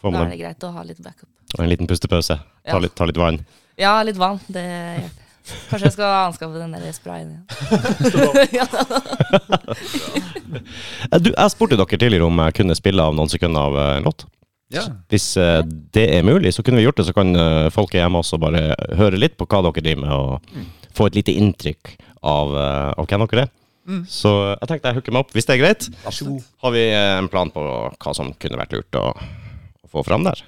Så 0.02 0.12
da 0.12 0.22
er 0.26 0.30
det 0.30 0.40
greit 0.40 0.64
å 0.68 0.74
ha 0.74 0.84
litt 0.84 1.02
backup. 1.04 1.30
Og 1.58 1.64
en 1.64 1.70
liten 1.70 1.88
pustepause. 1.88 2.36
Ta, 2.38 2.76
Ja. 2.76 2.80
litt, 2.80 2.96
ta 2.96 3.06
litt 3.06 3.18
vann. 3.18 3.40
Ja, 3.78 4.02
litt 4.04 4.18
vann. 4.18 4.40
Det 4.52 4.64
hjelper. 4.64 5.26
Kanskje 5.70 5.86
jeg 5.88 5.94
skal 5.94 6.28
anskaffe 6.28 6.60
den 6.60 6.72
der 6.76 6.92
sprayen 6.94 7.30
igjen. 7.32 7.46
ja. 8.60 8.66
Eh, 11.12 11.20
Du, 11.22 11.30
jeg 11.32 11.52
spurte 11.54 11.78
dere 11.78 11.98
tidligere 11.98 12.26
om 12.28 12.40
jeg 12.44 12.54
kunne 12.60 12.76
spille 12.78 13.04
av 13.06 13.16
noen 13.16 13.30
sekunder 13.32 13.70
av 13.70 13.78
eh, 13.78 13.98
en 14.00 14.04
låt. 14.10 14.26
Ja. 14.74 14.84
Hvis 15.10 15.32
uh, 15.42 15.64
det 15.66 16.04
er 16.14 16.22
mulig, 16.28 16.52
så 16.54 16.62
kunne 16.62 16.78
vi 16.78 16.84
gjort 16.86 17.00
det. 17.00 17.08
Så 17.08 17.14
kan 17.18 17.32
uh, 17.34 17.70
folk 17.74 17.94
hjemme 17.98 18.20
også 18.22 18.38
bare 18.42 18.76
høre 19.00 19.18
litt 19.18 19.34
på 19.40 19.48
hva 19.50 19.64
dere 19.66 19.82
driver 19.82 20.04
med, 20.04 20.12
og 20.14 20.94
få 20.94 21.08
et 21.10 21.18
lite 21.18 21.34
inntrykk 21.34 21.96
av, 22.22 22.54
uh, 22.54 22.92
av 22.94 23.08
hvem 23.10 23.26
dere 23.26 23.48
er. 23.48 23.50
Så 24.12 24.32
jeg 24.54 24.70
tenkte 24.70 24.92
jeg 24.92 25.00
hooker 25.00 25.16
meg 25.16 25.26
opp, 25.26 25.34
hvis 25.36 25.48
det 25.50 25.56
er 25.56 25.62
greit. 25.64 25.88
Absolutt. 26.10 26.46
Har 26.64 26.74
vi 26.76 26.84
eh, 26.92 27.16
en 27.18 27.30
plan 27.32 27.50
på 27.54 27.64
hva 27.64 28.14
som 28.18 28.32
kunne 28.42 28.60
vært 28.62 28.76
lurt 28.78 29.00
å, 29.00 29.06
å 29.16 29.90
få 29.92 30.04
fram 30.08 30.26
der? 30.28 30.44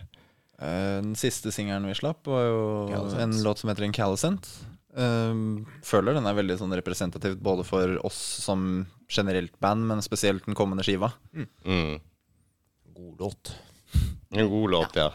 Eh, 0.62 1.00
Den 1.02 1.16
siste 1.20 1.54
singelen 1.54 1.88
vi 1.90 1.96
slapp, 1.98 2.22
var 2.30 2.46
jo 2.46 2.62
Callicent. 2.92 3.24
en 3.26 3.44
låt 3.48 3.62
som 3.64 3.72
heter 3.72 3.88
Incalicent. 3.88 4.50
Um, 4.92 5.64
føler 5.88 6.18
den 6.18 6.26
er 6.28 6.36
veldig 6.36 6.58
sånn 6.60 6.74
representativt 6.76 7.40
både 7.40 7.64
for 7.64 7.94
oss 8.04 8.18
som 8.44 8.86
generelt 9.12 9.54
band, 9.64 9.86
men 9.88 10.02
spesielt 10.04 10.44
den 10.46 10.58
kommende 10.60 10.84
skiva. 10.84 11.14
Mm. 11.64 11.96
God 12.98 13.24
låt. 13.24 13.54
En 14.36 14.50
god 14.52 14.74
låt, 14.76 15.00
ja. 15.00 15.08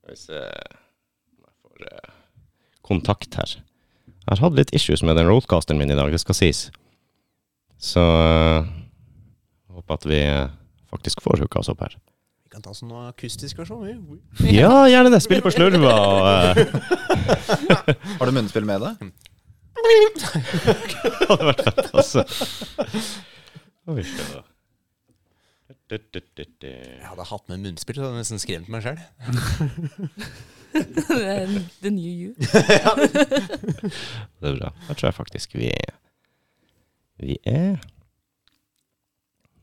Skal 0.00 0.10
vi 0.14 0.16
se 0.20 0.40
om 0.40 1.44
jeg 1.44 1.54
får 1.60 1.86
eh, 1.92 2.10
kontakt 2.84 3.36
her. 3.40 3.54
Jeg 4.24 4.38
har 4.38 4.40
hatt 4.46 4.56
litt 4.56 4.72
issues 4.76 5.02
med 5.04 5.18
den 5.18 5.28
roadcasteren 5.28 5.76
min 5.80 5.92
i 5.92 5.96
dag, 5.98 6.08
det 6.12 6.20
skal 6.22 6.36
sies. 6.38 6.60
Så 7.76 8.00
eh, 8.00 8.64
jeg 8.64 9.76
håper 9.76 9.98
at 9.98 10.06
vi 10.08 10.20
eh, 10.24 10.46
faktisk 10.88 11.20
får 11.24 11.42
hooka 11.44 11.60
oss 11.60 11.68
opp 11.72 11.82
her. 11.84 11.98
Vi 12.46 12.52
kan 12.54 12.64
ta 12.64 12.72
sånn 12.72 12.94
akustisk 13.10 13.60
versjon. 13.60 13.84
vi. 13.84 14.18
Ja, 14.60 14.86
gjerne 14.88 15.12
det! 15.12 15.20
Spille 15.24 15.44
på 15.44 15.52
slurva 15.52 15.92
og 15.92 16.24
eh, 16.30 16.56
Har 18.20 18.30
du 18.30 18.34
munnspill 18.38 18.64
med 18.68 18.80
deg? 18.86 19.04
Det 19.84 21.28
hadde 21.28 21.44
vært 21.50 21.62
fett, 21.66 21.88
altså. 21.92 22.22
Oi. 23.92 24.04
Du, 25.90 25.98
du, 25.98 26.20
du, 26.22 26.44
du. 26.62 26.68
Jeg 26.70 27.04
hadde 27.04 27.26
hatt 27.28 27.50
med 27.52 27.60
munnspill, 27.66 27.98
så 27.98 28.06
hadde 28.06 28.14
jeg 28.16 28.24
nesten 28.24 28.40
skremt 28.40 28.70
meg 28.72 28.86
sjøl. 28.86 29.02
The 30.74 31.90
new 31.90 32.10
you. 32.10 32.34
Det 34.40 34.48
er 34.50 34.56
bra. 34.58 34.70
Da 34.88 34.94
tror 34.94 35.06
jeg 35.08 35.14
faktisk 35.16 35.54
vi 35.58 35.68
er 35.70 35.94
Vi 37.22 37.36
er 37.46 37.76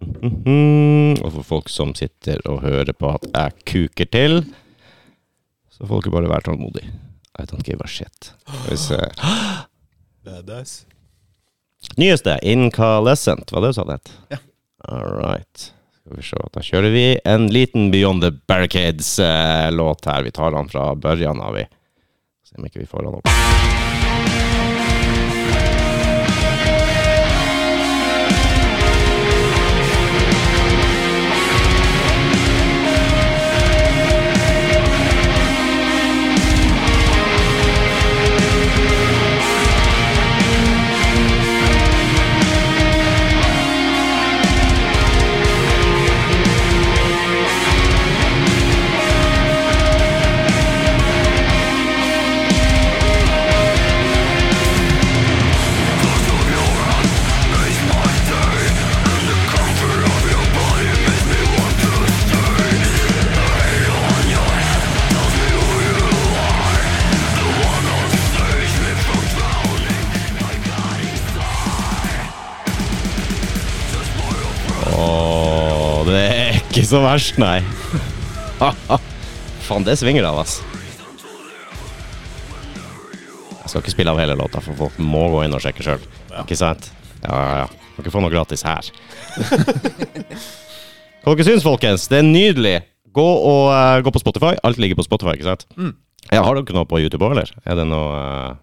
Mhm. 0.02 1.20
Og 1.22 1.28
for 1.36 1.44
folk 1.46 1.70
som 1.70 1.92
sitter 1.96 2.40
og 2.50 2.64
hører 2.64 2.90
på 2.98 3.12
at 3.14 3.26
jeg 3.36 3.52
kuker 3.70 4.08
til, 4.12 4.40
så 5.70 5.86
dere 5.86 6.12
bare 6.16 6.30
være 6.32 6.42
tålmodige. 6.48 6.90
I 7.40 7.44
don't 7.46 7.62
give 7.64 7.84
a 7.84 7.88
shit. 7.88 8.32
Hvis, 8.68 8.88
uh. 8.92 8.98
Badass. 10.26 10.86
Nyeste, 11.98 12.40
Incalescent, 12.44 13.52
var 13.54 13.62
det 13.62 13.70
du 13.70 13.74
sa 13.78 13.84
det 13.84 14.00
het? 14.00 14.12
Ja. 14.32 14.38
All 14.90 15.14
right. 15.22 15.68
Skal 16.12 16.20
vi 16.20 16.28
se. 16.28 16.48
Da 16.52 16.62
kjører 16.66 16.92
vi 16.92 17.04
en 17.24 17.48
liten 17.48 17.92
Beyond 17.92 18.24
the 18.26 18.32
Barricades-låt 18.48 20.06
her. 20.06 20.24
Vi 20.24 20.32
tar 20.32 20.52
den 20.52 20.68
fra 20.70 20.92
børjan 20.96 21.40
av, 21.40 21.56
vi. 21.56 21.64
Se 22.44 22.60
om 22.60 22.68
ikke 22.68 22.84
vi 22.84 22.90
får 22.92 23.08
den 23.08 23.22
opp. 23.22 24.01
Så 76.92 77.00
verst, 77.00 77.38
nei. 77.40 77.62
Faen, 79.68 79.86
det 79.88 79.96
svinger 79.96 80.26
av, 80.28 80.42
ass. 80.42 80.58
Jeg 83.62 83.70
skal 83.70 83.84
ikke 83.84 83.94
spille 83.94 84.12
av 84.12 84.20
hele 84.20 84.36
låta, 84.36 84.60
for 84.64 84.76
folk 84.76 84.98
må 85.00 85.30
gå 85.32 85.46
inn 85.46 85.56
og 85.56 85.64
sjekke 85.64 85.86
sjøl. 85.86 86.04
Ikke 86.42 86.58
sant? 86.60 86.90
Ja, 87.22 87.32
ja, 87.32 87.54
ja. 87.62 87.70
Kan 87.96 88.04
ikke 88.04 88.12
få 88.12 88.24
noe 88.26 88.34
gratis 88.34 88.66
her. 88.68 88.90
Hva 91.22 91.36
dere 91.38 91.48
syns, 91.48 91.64
folkens? 91.64 92.10
Det 92.12 92.20
er 92.20 92.28
nydelig. 92.28 92.76
Gå, 93.16 93.24
og, 93.24 93.70
uh, 93.72 94.02
gå 94.04 94.12
på 94.12 94.24
Spotify. 94.24 94.58
Alt 94.68 94.82
ligger 94.82 95.00
på 95.00 95.08
Spotify, 95.08 95.38
ikke 95.38 95.48
sant? 95.48 95.68
Ja, 96.28 96.42
har 96.44 96.60
dere 96.60 96.76
noe 96.76 96.90
på 96.90 97.00
YouTube 97.00 97.24
òg, 97.24 97.38
eller? 97.38 97.54
Er 97.64 97.80
det 97.80 97.88
noe 97.88 98.20
uh, 98.20 98.60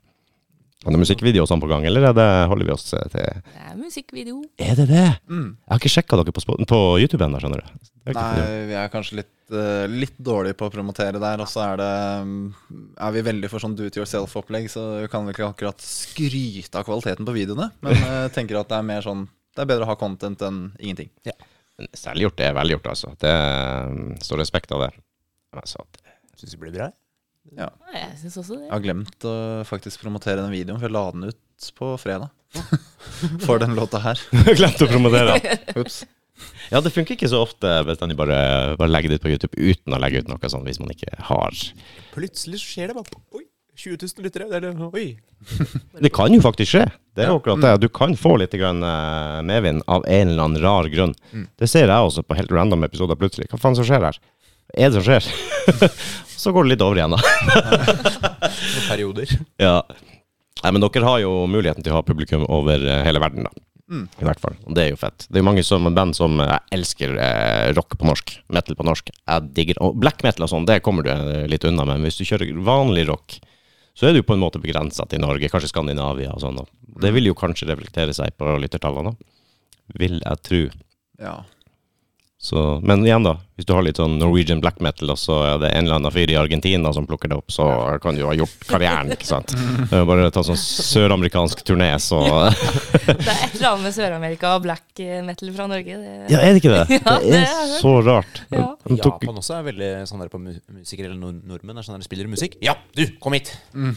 er 0.89 0.97
det 0.97 1.01
musikkvideo 1.03 1.45
sånn 1.49 1.61
på 1.63 1.69
gang, 1.71 1.85
eller 1.89 2.09
er 2.11 2.15
det, 2.17 2.27
holder 2.51 2.69
vi 2.69 2.73
oss 2.75 2.87
til 2.89 3.11
Det 3.13 3.25
er 3.29 3.75
musikkvideo. 3.79 4.41
Er 4.63 4.79
det 4.79 4.87
det? 4.91 5.07
Mm. 5.29 5.51
Jeg 5.57 5.73
har 5.73 5.81
ikke 5.83 5.93
sjekka 5.93 6.19
dere 6.21 6.35
på, 6.35 6.45
på 6.73 6.79
YouTube 7.01 7.25
ennå, 7.27 7.41
skjønner 7.43 7.63
du. 7.65 7.89
Nei, 8.17 8.45
vi 8.71 8.77
er 8.81 8.89
kanskje 8.93 9.19
litt, 9.19 9.35
uh, 9.53 9.85
litt 9.91 10.17
dårlige 10.17 10.57
på 10.57 10.69
å 10.69 10.73
promotere 10.73 11.21
der. 11.21 11.43
Og 11.45 11.51
så 11.51 11.65
er 11.67 11.81
det 11.83 11.91
mm, 12.25 12.45
Er 13.05 13.17
vi 13.19 13.25
veldig 13.27 13.51
for 13.53 13.65
sånn 13.65 13.75
do 13.77 13.89
it 13.89 13.99
yourself-opplegg, 14.01 14.71
så 14.73 14.85
vi 15.03 15.11
kan 15.13 15.29
vi 15.29 15.35
ikke 15.37 15.51
akkurat 15.51 15.85
skryte 15.85 16.81
av 16.81 16.89
kvaliteten 16.89 17.29
på 17.29 17.37
videoene. 17.37 17.69
Men 17.85 18.01
jeg 18.01 18.33
tenker 18.39 18.61
at 18.63 18.71
det 18.73 18.79
er 18.81 18.89
mer 18.89 19.05
sånn 19.05 19.27
Det 19.53 19.65
er 19.65 19.71
bedre 19.75 19.85
å 19.85 19.91
ha 19.93 19.99
content 20.01 20.47
enn 20.49 20.63
ingenting. 20.79 21.13
Ja. 21.29 21.37
Selvgjort 21.95 22.41
er 22.43 22.57
velgjort, 22.57 22.89
altså. 22.91 23.13
Det 23.21 23.35
mm, 23.93 24.17
står 24.25 24.41
respekt 24.43 24.73
av 24.75 24.87
det. 24.87 24.93
Altså, 25.55 25.85
det- 25.99 26.17
Syns 26.39 26.55
det 26.55 26.61
blir 26.63 26.75
bra. 26.75 26.89
Ja, 27.57 27.71
jeg 27.95 28.19
syns 28.21 28.37
også 28.43 28.59
det. 28.59 28.67
Jeg 28.67 28.75
har 28.75 28.85
glemt 28.85 29.27
å 29.29 29.35
faktisk 29.69 30.03
promotere 30.05 30.43
den 30.43 30.53
videoen, 30.53 30.79
for 30.81 30.89
jeg 30.89 30.97
la 30.97 31.05
den 31.15 31.31
ut 31.31 31.71
på 31.79 31.95
fredag. 32.01 32.31
For 33.45 33.61
den 33.61 33.75
låta 33.77 34.01
her. 34.01 34.21
Glemt 34.59 34.81
å 34.81 34.89
promotere. 34.89 35.35
Ups. 35.77 36.03
Ja, 36.71 36.81
det 36.85 36.93
funker 36.95 37.17
ikke 37.17 37.29
så 37.31 37.43
ofte 37.43 37.71
bestandig 37.89 38.17
bare, 38.19 38.39
bare 38.79 38.93
legge 38.93 39.11
det 39.11 39.19
ut 39.19 39.25
på 39.25 39.33
YouTube 39.33 39.59
uten 39.59 39.97
å 39.97 40.01
legge 40.01 40.23
ut 40.23 40.31
noe 40.31 40.51
sånt 40.53 40.69
hvis 40.69 40.79
man 40.79 40.93
ikke 40.93 41.11
har 41.29 41.57
Plutselig 42.15 42.61
så 42.63 42.69
skjer 42.75 42.93
det 42.93 42.97
bare 42.99 43.23
Oi, 43.35 43.43
20 43.79 43.99
000 44.03 44.27
lyttere. 44.27 44.47
Det 44.51 44.59
er 44.59 44.65
det. 44.69 44.89
Oi. 44.91 45.07
Det 46.03 46.11
kan 46.15 46.35
jo 46.35 46.41
faktisk 46.43 46.73
skje. 46.73 46.85
Det 47.15 47.25
er 47.25 47.33
jo 47.33 47.39
akkurat 47.39 47.63
det. 47.63 47.75
Du 47.85 47.89
kan 47.95 48.15
få 48.19 48.37
litt 48.43 48.55
grann, 48.59 48.83
eh, 48.83 49.43
medvind 49.47 49.85
av 49.87 50.07
en 50.07 50.33
eller 50.33 50.45
annen 50.49 50.63
rar 50.63 50.89
grunn. 50.91 51.15
Det 51.59 51.69
ser 51.71 51.87
jeg 51.87 52.09
også 52.11 52.25
på 52.27 52.39
helt 52.39 52.55
random 52.55 52.87
episoder 52.89 53.19
plutselig. 53.19 53.47
Hva 53.53 53.61
faen 53.63 53.79
som 53.79 53.87
skjer 53.87 54.09
her? 54.09 54.19
Er 54.75 54.91
det 54.91 54.99
som 54.99 55.07
skjer? 55.07 55.31
så 56.39 56.53
går 56.55 56.67
det 56.67 56.75
litt 56.77 56.85
over 56.87 57.01
igjen, 57.01 57.17
da. 57.17 57.21
Noen 58.49 58.85
perioder. 58.89 59.33
Ja. 59.61 59.79
Nei, 60.63 60.71
men 60.75 60.83
dere 60.83 61.07
har 61.07 61.23
jo 61.23 61.33
muligheten 61.51 61.85
til 61.87 61.95
å 61.95 62.01
ha 62.01 62.07
publikum 62.07 62.47
over 62.51 62.83
eh, 62.83 63.03
hele 63.07 63.23
verden, 63.23 63.47
da. 63.49 63.65
I 63.89 64.27
hvert 64.27 64.41
fall. 64.43 64.57
Og 64.69 64.75
det 64.77 64.83
er 64.85 64.91
jo 64.93 64.99
fett. 65.01 65.25
Det 65.31 65.39
er 65.39 65.41
jo 65.41 65.49
mange 65.49 65.63
som, 65.65 65.87
band 65.97 66.13
som 66.17 66.35
Jeg 66.43 66.61
elsker 66.77 67.15
eh, 67.25 67.69
rock 67.77 67.97
på 67.97 68.05
norsk. 68.05 68.35
Metal 68.53 68.77
på 68.77 68.85
norsk. 68.85 69.09
Jeg 69.17 69.53
digger 69.57 69.81
Og 69.87 69.97
black 69.97 70.21
metal 70.27 70.45
og 70.45 70.51
sånn, 70.53 70.67
det 70.69 70.83
kommer 70.85 71.07
du 71.07 71.13
eh, 71.15 71.47
litt 71.49 71.65
unna 71.65 71.87
med. 71.89 71.97
Men 71.97 72.11
hvis 72.11 72.21
du 72.21 72.27
kjører 72.29 72.53
vanlig 72.67 73.07
rock, 73.09 73.39
så 73.97 74.11
er 74.11 74.15
du 74.15 74.21
på 74.23 74.37
en 74.37 74.43
måte 74.45 74.61
begrensa 74.63 75.09
til 75.09 75.23
Norge, 75.25 75.49
kanskje 75.51 75.73
Skandinavia 75.73 76.35
og 76.37 76.45
sånn. 76.45 76.61
Det 77.01 77.15
vil 77.17 77.31
jo 77.31 77.39
kanskje 77.39 77.71
reflektere 77.71 78.13
seg 78.15 78.37
på 78.39 78.59
lyttertallene. 78.61 79.17
Vil 79.99 80.21
jeg 80.21 80.45
tro. 80.45 80.61
Ja. 81.19 81.39
Så, 82.41 82.79
men 82.87 83.01
igjen, 83.03 83.25
da. 83.27 83.33
Hvis 83.59 83.67
du 83.67 83.73
har 83.75 83.83
litt 83.83 83.99
sånn 83.99 84.13
Norwegian 84.21 84.61
black 84.63 84.77
metal, 84.85 85.11
og 85.11 85.19
så 85.19 85.41
er 85.43 85.57
det 85.59 85.73
en 85.75 85.89
eller 85.89 85.97
annen 85.97 86.13
fyr 86.15 86.31
i 86.31 86.37
Argentina 86.39 86.93
som 86.95 87.03
plukker 87.09 87.33
det 87.33 87.35
opp, 87.41 87.51
så 87.51 87.65
kan 87.99 88.15
du 88.15 88.21
jo 88.23 88.29
ha 88.31 88.35
gjort 88.39 88.63
karrieren, 88.71 89.11
ikke 89.11 89.27
sant. 89.27 89.51
Bare 89.91 90.29
ta 90.31 90.45
sånn 90.47 90.61
søramerikansk 90.61 91.65
turné, 91.67 91.89
så 91.99 92.21
Det 93.09 93.17
er 93.27 93.43
et 93.49 93.57
eller 93.57 93.73
annet 93.73 93.89
med 93.89 93.97
Sør-Amerika 93.97 94.53
og 94.55 94.63
black 94.69 95.03
metal 95.27 95.51
fra 95.57 95.67
Norge. 95.73 95.99
Det, 95.99 96.15
Ja, 96.31 96.45
er 96.47 96.55
det 96.55 96.63
ikke 96.63 96.77
det? 96.77 97.01
Ja, 97.09 97.17
Det 97.27 97.43
er 97.43 97.75
så 97.83 97.97
rart. 98.07 98.41
Ja. 98.55 98.69
Tok- 98.87 99.03
Japan 99.03 99.43
også 99.43 99.59
er 99.59 99.67
veldig 99.73 99.91
sånn 100.13 100.23
der 100.23 100.31
på 100.33 100.39
mu 100.47 100.55
musikere 100.79 101.11
eller 101.11 101.19
nord 101.19 101.43
nordmenn. 101.43 101.83
Er 101.83 101.89
sånn 101.91 101.99
der 101.99 102.07
spiller 102.07 102.31
musikk. 102.31 102.55
Ja, 102.63 102.79
du, 102.95 103.03
kom 103.19 103.35
hit! 103.35 103.51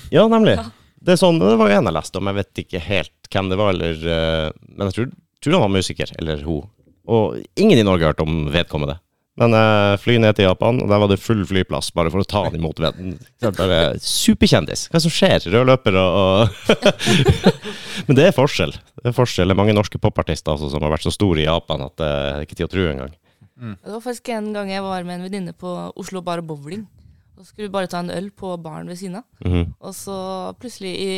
Ja, 0.09 0.25
nemlig. 0.31 0.57
Det, 0.97 1.13
er 1.13 1.21
sånn, 1.21 1.37
det 1.41 1.53
var 1.61 1.69
jo 1.69 1.77
en 1.77 1.89
jeg 1.93 1.99
leste 2.01 2.17
om, 2.17 2.33
jeg 2.33 2.41
vet 2.41 2.65
ikke 2.65 2.81
helt 2.89 3.29
hvem 3.31 3.53
det 3.53 3.61
var, 3.61 3.71
eller 3.77 4.01
eh, 4.17 4.49
Men 4.73 4.89
jeg 4.89 4.97
tror, 4.97 5.13
tror 5.45 5.59
han 5.59 5.67
var 5.69 5.75
musiker, 5.77 6.17
eller 6.17 6.41
hun. 6.49 6.65
Og 7.09 7.39
ingen 7.59 7.79
i 7.79 7.85
Norge 7.87 8.05
har 8.05 8.13
hørt 8.13 8.23
om 8.25 8.43
vedkommende. 8.53 8.99
Men 9.39 9.55
eh, 9.55 9.95
fly 9.97 10.17
ned 10.19 10.35
til 10.37 10.45
Japan, 10.45 10.81
og 10.83 10.89
der 10.91 10.99
var 11.01 11.09
det 11.09 11.17
full 11.23 11.41
flyplass 11.47 11.89
bare 11.95 12.11
for 12.13 12.21
å 12.21 12.27
ta 12.27 12.43
han 12.45 12.57
imot 12.57 12.81
vedden. 12.83 13.15
Bare 13.41 13.79
superkjendis. 14.03 14.89
Hva 14.91 15.01
som 15.01 15.13
skjer? 15.13 15.47
Rød 15.53 15.69
løper 15.71 15.97
og, 15.97 16.59
Men 18.07 18.19
det 18.19 18.27
er 18.27 18.35
forskjell. 18.35 18.75
Det 19.01 19.13
er 19.13 19.15
forskjell. 19.17 19.49
Det 19.49 19.55
er 19.55 19.61
mange 19.61 19.77
norske 19.77 20.01
popartister 20.03 20.53
altså, 20.53 20.69
som 20.73 20.83
har 20.83 20.93
vært 20.93 21.07
så 21.07 21.15
store 21.15 21.45
i 21.45 21.47
Japan 21.47 21.87
at 21.87 21.95
det 22.01 22.11
er 22.11 22.45
ikke 22.45 22.59
tid 22.59 22.67
å 22.67 22.73
tro 22.75 22.87
engang. 22.91 23.15
Det 23.61 23.93
var 23.93 24.03
faktisk 24.03 24.33
en 24.35 24.51
gang 24.55 24.71
jeg 24.73 24.83
var 24.83 25.05
med 25.07 25.19
en 25.19 25.25
venninne 25.29 25.55
på 25.57 25.73
Oslo 26.01 26.21
Bar 26.25 26.41
og 26.43 26.51
Bowling. 26.51 26.83
Så 27.41 27.47
skulle 27.49 27.65
vi 27.65 27.73
bare 27.73 27.87
ta 27.89 27.99
en 28.03 28.11
øl 28.13 28.27
på 28.37 28.51
baren 28.61 28.85
ved 28.91 28.99
siden 28.99 29.15
av. 29.17 29.23
Mhm. 29.41 29.73
Og 29.81 29.93
så 29.97 30.15
plutselig 30.61 30.91
i 31.01 31.13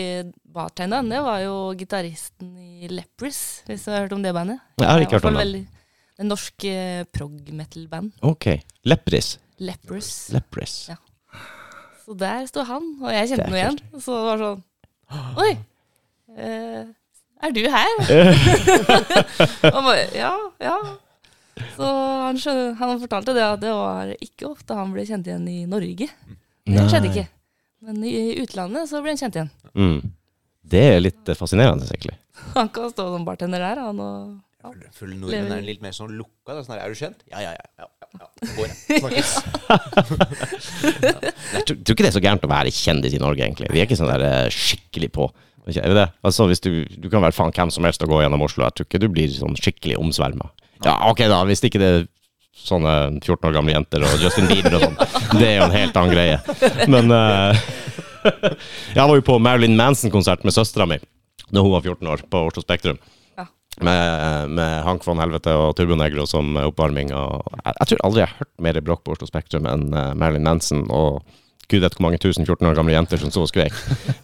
bartenderen, 0.56 1.10
det 1.12 1.20
var 1.26 1.40
jo 1.44 1.74
gitaristen 1.76 2.54
i 2.58 2.88
Lepris, 2.88 3.42
hvis 3.68 3.84
du 3.84 3.92
har 3.92 4.06
hørt 4.06 4.14
om 4.16 4.24
det 4.24 4.32
bandet. 4.34 4.60
Jeg 4.80 4.88
har 4.88 5.00
ikke 5.04 5.10
Det 5.18 5.22
hørt 5.22 5.26
om 5.28 5.34
det. 5.36 5.44
veldig- 5.44 5.68
En 6.20 6.28
norsk 6.30 6.64
eh, 6.70 7.04
prog-metal-band. 7.12 8.12
Ok. 8.22 8.46
Lepris. 8.86 9.38
Lepris. 9.60 10.30
Lepris. 10.32 10.90
Ja. 10.90 10.96
Så 12.06 12.16
der 12.18 12.46
sto 12.48 12.64
han, 12.64 12.88
og 13.02 13.12
jeg 13.12 13.28
Det 13.28 13.38
kjente 13.40 13.50
noe 13.50 13.60
igjen. 13.60 13.80
Og 13.94 14.02
Så 14.02 14.12
det 14.16 14.26
var 14.30 14.38
sånn 14.38 14.64
Oi! 15.38 15.58
Eh, 16.38 16.86
er 17.44 17.52
du 17.52 17.62
her? 17.68 17.94
og 19.76 19.84
bare 19.84 20.08
Ja, 20.16 20.32
ja. 20.62 20.78
Så 21.76 21.86
han, 21.88 22.40
skjønner, 22.42 22.74
han 22.80 23.00
fortalte 23.02 23.36
det 23.38 23.44
at 23.46 23.62
det 23.62 23.74
var 23.76 24.14
ikke 24.18 24.48
ofte 24.50 24.78
han 24.78 24.94
ble 24.96 25.06
kjent 25.06 25.28
igjen 25.30 25.46
i 25.52 25.60
Norge. 25.70 26.08
Det 26.66 26.86
skjedde 26.90 27.12
ikke. 27.12 27.28
Men 27.84 28.00
i 28.08 28.16
utlandet 28.42 28.88
så 28.90 29.02
ble 29.04 29.12
han 29.14 29.20
kjent 29.20 29.38
igjen. 29.38 29.52
Mm. 29.76 30.00
Det 30.74 30.82
er 30.96 31.02
litt 31.04 31.30
eh, 31.30 31.36
fascinerende, 31.38 31.86
egentlig. 31.92 32.16
Han 32.56 32.70
kan 32.74 32.90
stå 32.94 33.06
som 33.14 33.26
bartender 33.28 33.62
der, 33.62 33.82
han 33.84 34.00
og 34.02 34.40
ja. 34.64 34.70
Full- 34.72 34.88
Full 34.96 35.16
nordmenn 35.20 35.52
er 35.58 35.66
litt 35.68 35.82
mer 35.84 35.92
sånn 35.94 36.14
lukka. 36.16 36.56
Sånn 36.64 36.78
er 36.80 36.88
du 36.94 36.96
kjent? 36.96 37.20
Ja, 37.30 37.42
ja, 37.44 37.52
ja. 37.52 37.66
ja, 37.84 37.90
ja. 38.22 38.30
Går. 38.56 38.72
Snakkes. 38.88 39.34
Jeg 41.54 41.66
tror, 41.68 41.76
tror 41.84 41.94
ikke 41.94 42.06
det 42.06 42.10
er 42.12 42.16
så 42.16 42.24
gærent 42.24 42.46
å 42.48 42.52
være 42.52 42.72
kjendis 42.74 43.16
i 43.18 43.22
Norge, 43.22 43.44
egentlig. 43.44 43.68
Vi 43.74 43.82
er 43.82 43.88
ikke 43.90 43.98
sånn 44.00 44.12
der 44.14 44.24
eh, 44.28 44.48
skikkelig 44.54 45.12
på. 45.20 45.28
Er 45.72 45.92
det 45.92 45.96
det? 46.00 46.08
Altså, 46.28 46.48
hvis 46.50 46.64
du, 46.64 46.72
du 47.00 47.08
kan 47.12 47.24
være 47.24 47.36
faen 47.36 47.54
hvem 47.56 47.72
som 47.72 47.86
helst 47.88 48.04
og 48.04 48.12
gå 48.12 48.22
gjennom 48.24 48.42
Oslo. 48.48 48.66
Jeg 48.68 48.76
tror 48.80 48.88
ikke 48.90 49.04
du 49.04 49.10
blir 49.12 49.32
sånn 49.36 49.56
skikkelig 49.60 50.00
omsverma. 50.02 50.50
Ja, 50.84 50.98
ok 51.10 51.24
da, 51.32 51.40
hvis 51.48 51.64
ikke 51.64 51.82
det 51.82 51.90
er 51.90 52.04
sånne 52.64 52.94
14 53.24 53.50
år 53.50 53.56
gamle 53.56 53.74
jenter 53.74 54.04
og 54.06 54.22
Justin 54.22 54.50
Bieber 54.50 54.78
og 54.78 54.86
sånn. 54.86 55.00
Det 55.40 55.48
er 55.48 55.58
jo 55.58 55.66
en 55.68 55.76
helt 55.76 55.98
annen 55.98 56.14
greie. 56.14 56.38
Men 56.92 57.10
uh, 57.10 57.58
Jeg 58.98 59.02
var 59.02 59.16
jo 59.18 59.26
på 59.26 59.40
Marilyn 59.42 59.78
Manson-konsert 59.80 60.46
med 60.48 60.56
søstera 60.56 60.88
mi 60.90 61.00
da 61.54 61.62
hun 61.62 61.74
var 61.76 61.84
14 61.86 62.08
år, 62.10 62.22
på 62.34 62.40
Oslo 62.48 62.64
Spektrum. 62.64 62.98
Ja. 63.38 63.44
Med, 63.86 64.54
med 64.58 64.72
Hank 64.88 65.04
von 65.06 65.20
Helvete 65.22 65.54
og 65.54 65.76
Turbo 65.78 65.94
Negro 66.00 66.26
som 66.26 66.56
oppvarming. 66.58 67.12
Og 67.14 67.44
jeg, 67.60 67.76
jeg 67.76 67.90
tror 67.92 68.02
aldri 68.08 68.24
jeg 68.24 68.32
har 68.32 68.40
hørt 68.40 68.52
mer 68.66 68.80
bråk 68.88 69.04
på 69.06 69.14
Oslo 69.14 69.30
Spektrum 69.30 69.68
enn 69.70 69.86
uh, 69.94 70.16
Marilyn 70.18 70.48
Manson 70.48 70.88
og 70.90 71.22
gud 71.70 71.84
vet 71.84 71.94
hvor 71.98 72.08
mange 72.08 72.22
tusen 72.24 72.48
14 72.48 72.72
år 72.72 72.80
gamle 72.80 72.96
jenter 72.96 73.22
som 73.22 73.34
så 73.34 73.46
og 73.46 73.52
skrek. 73.52 73.76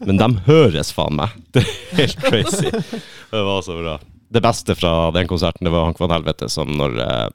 Men 0.06 0.18
de 0.18 0.32
høres 0.50 0.90
faen 0.96 1.20
meg. 1.22 1.38
Det 1.54 1.62
er 1.68 2.02
helt 2.02 2.26
crazy. 2.26 2.74
Det 2.74 3.46
var 3.52 3.62
så 3.68 3.78
bra. 3.78 4.00
Det 4.30 4.42
beste 4.46 4.76
fra 4.78 4.92
den 5.16 5.28
konserten 5.30 5.66
det 5.66 5.72
var 5.74 5.86
Hank 5.88 5.98
von 6.00 6.12
Helvete 6.14 6.50
som 6.54 6.70
når 6.78 6.92
eh, 7.02 7.30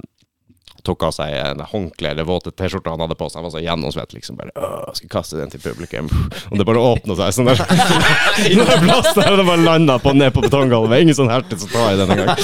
tok 0.85 1.03
av 1.09 1.13
seg 1.17 1.33
en 1.33 1.61
håndkle 1.65 2.11
eller 2.13 2.27
våte 2.29 2.51
T-skjorte 2.53 2.91
han 2.93 3.01
hadde 3.01 3.17
på 3.19 3.29
seg. 3.31 3.39
Han 3.41 3.47
var 3.49 3.55
så 3.55 3.63
gjennomsvett, 3.65 4.13
liksom. 4.15 4.37
Bare 4.39 4.53
«Åh, 4.55 4.91
skal 4.99 5.11
kaste 5.17 5.39
den 5.41 5.51
til 5.53 5.63
publikum. 5.65 6.07
Og 6.51 6.57
det 6.61 6.67
bare 6.69 6.85
åpna 6.93 7.13
seg 7.19 7.27
sånn 7.39 7.49
der. 7.49 7.59
Nå 8.59 8.65
er 8.69 8.83
plass 8.85 9.11
der, 9.17 9.31
og 9.33 9.39
det 9.41 9.47
bare 9.49 9.65
landa 9.65 9.95
på, 10.03 10.11
ned 10.17 10.31
på 10.37 10.45
betonggulvet. 10.45 11.01
Ingen 11.07 11.17
sånn 11.19 11.33
hertig 11.33 11.59
som 11.63 11.71
tar 11.73 11.89
i 11.95 11.99
den 12.03 12.11
engang. 12.15 12.33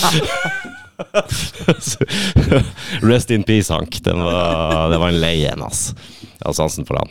Rest 3.10 3.28
in 3.30 3.42
peace, 3.44 3.68
Hank. 3.72 3.92
Den 4.04 4.18
var, 4.24 4.88
det 4.90 4.98
var 5.04 5.08
en 5.12 5.20
lei 5.20 5.36
en, 5.50 5.62
ass. 5.68 5.80
Jeg 6.24 6.46
har 6.48 6.56
sansen 6.56 6.86
for 6.88 6.94
han. 7.00 7.10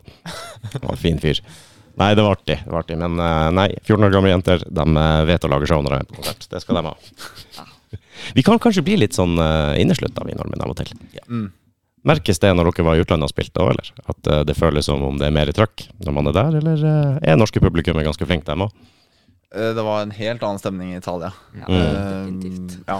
Han 0.73 0.83
var 0.87 0.93
en 0.97 1.01
fin 1.01 1.19
fyr. 1.21 1.37
Nei, 1.99 2.13
det 2.15 2.23
var 2.23 2.37
artig. 2.37 2.57
Det 2.63 2.71
var 2.71 2.83
artig. 2.85 2.97
Men 3.01 3.19
eh, 3.19 3.49
nei, 3.55 3.67
14 3.83 4.05
år 4.07 4.13
gamle 4.15 4.31
jenter 4.31 4.63
de 4.65 4.85
eh, 5.03 5.21
vet 5.29 5.45
å 5.45 5.51
lage 5.51 5.67
show 5.69 5.81
når 5.83 5.95
de 5.95 5.99
er 5.99 6.09
på 6.09 6.19
konsert. 6.21 6.47
Det 6.51 6.61
skal 6.63 6.79
de 6.79 6.85
ha. 6.87 6.95
Vi 8.35 8.43
kan 8.45 8.59
kanskje 8.61 8.83
bli 8.85 8.97
litt 8.99 9.15
sånn 9.15 9.37
uh, 9.39 9.73
inneslutta, 9.79 10.25
vi 10.27 10.33
nordmenn, 10.35 10.61
av 10.61 10.73
og 10.73 10.77
til. 10.77 10.91
Mm. 11.31 11.45
Merkes 12.07 12.39
det 12.43 12.51
når 12.55 12.67
dere 12.69 12.85
var 12.85 12.99
i 12.99 13.01
utlandet 13.03 13.29
og 13.29 13.31
spilte 13.31 13.63
òg, 13.63 13.71
eller? 13.73 13.89
At 14.11 14.27
eh, 14.31 14.41
det 14.47 14.55
føles 14.59 14.87
som 14.87 15.01
om 15.07 15.17
det 15.19 15.27
er 15.29 15.35
mer 15.35 15.49
trøkk 15.55 15.85
når 16.03 16.15
man 16.15 16.29
er 16.31 16.35
der, 16.35 16.57
eller 16.61 16.83
eh, 16.91 17.17
er 17.31 17.39
norske 17.39 17.63
publikum 17.63 17.99
ganske 18.03 18.27
flinke, 18.27 18.45
dem 18.47 18.63
òg? 18.67 18.75
Eh, 19.55 19.71
Det 19.75 19.83
var 19.87 20.03
en 20.03 20.13
helt 20.15 20.43
annen 20.45 20.61
stemning 20.61 20.93
i 20.93 20.99
Italia. 20.99 21.31
Ja, 21.59 21.65
Mm. 21.69 22.35
Eh, 22.35 22.77
ja. 22.91 22.99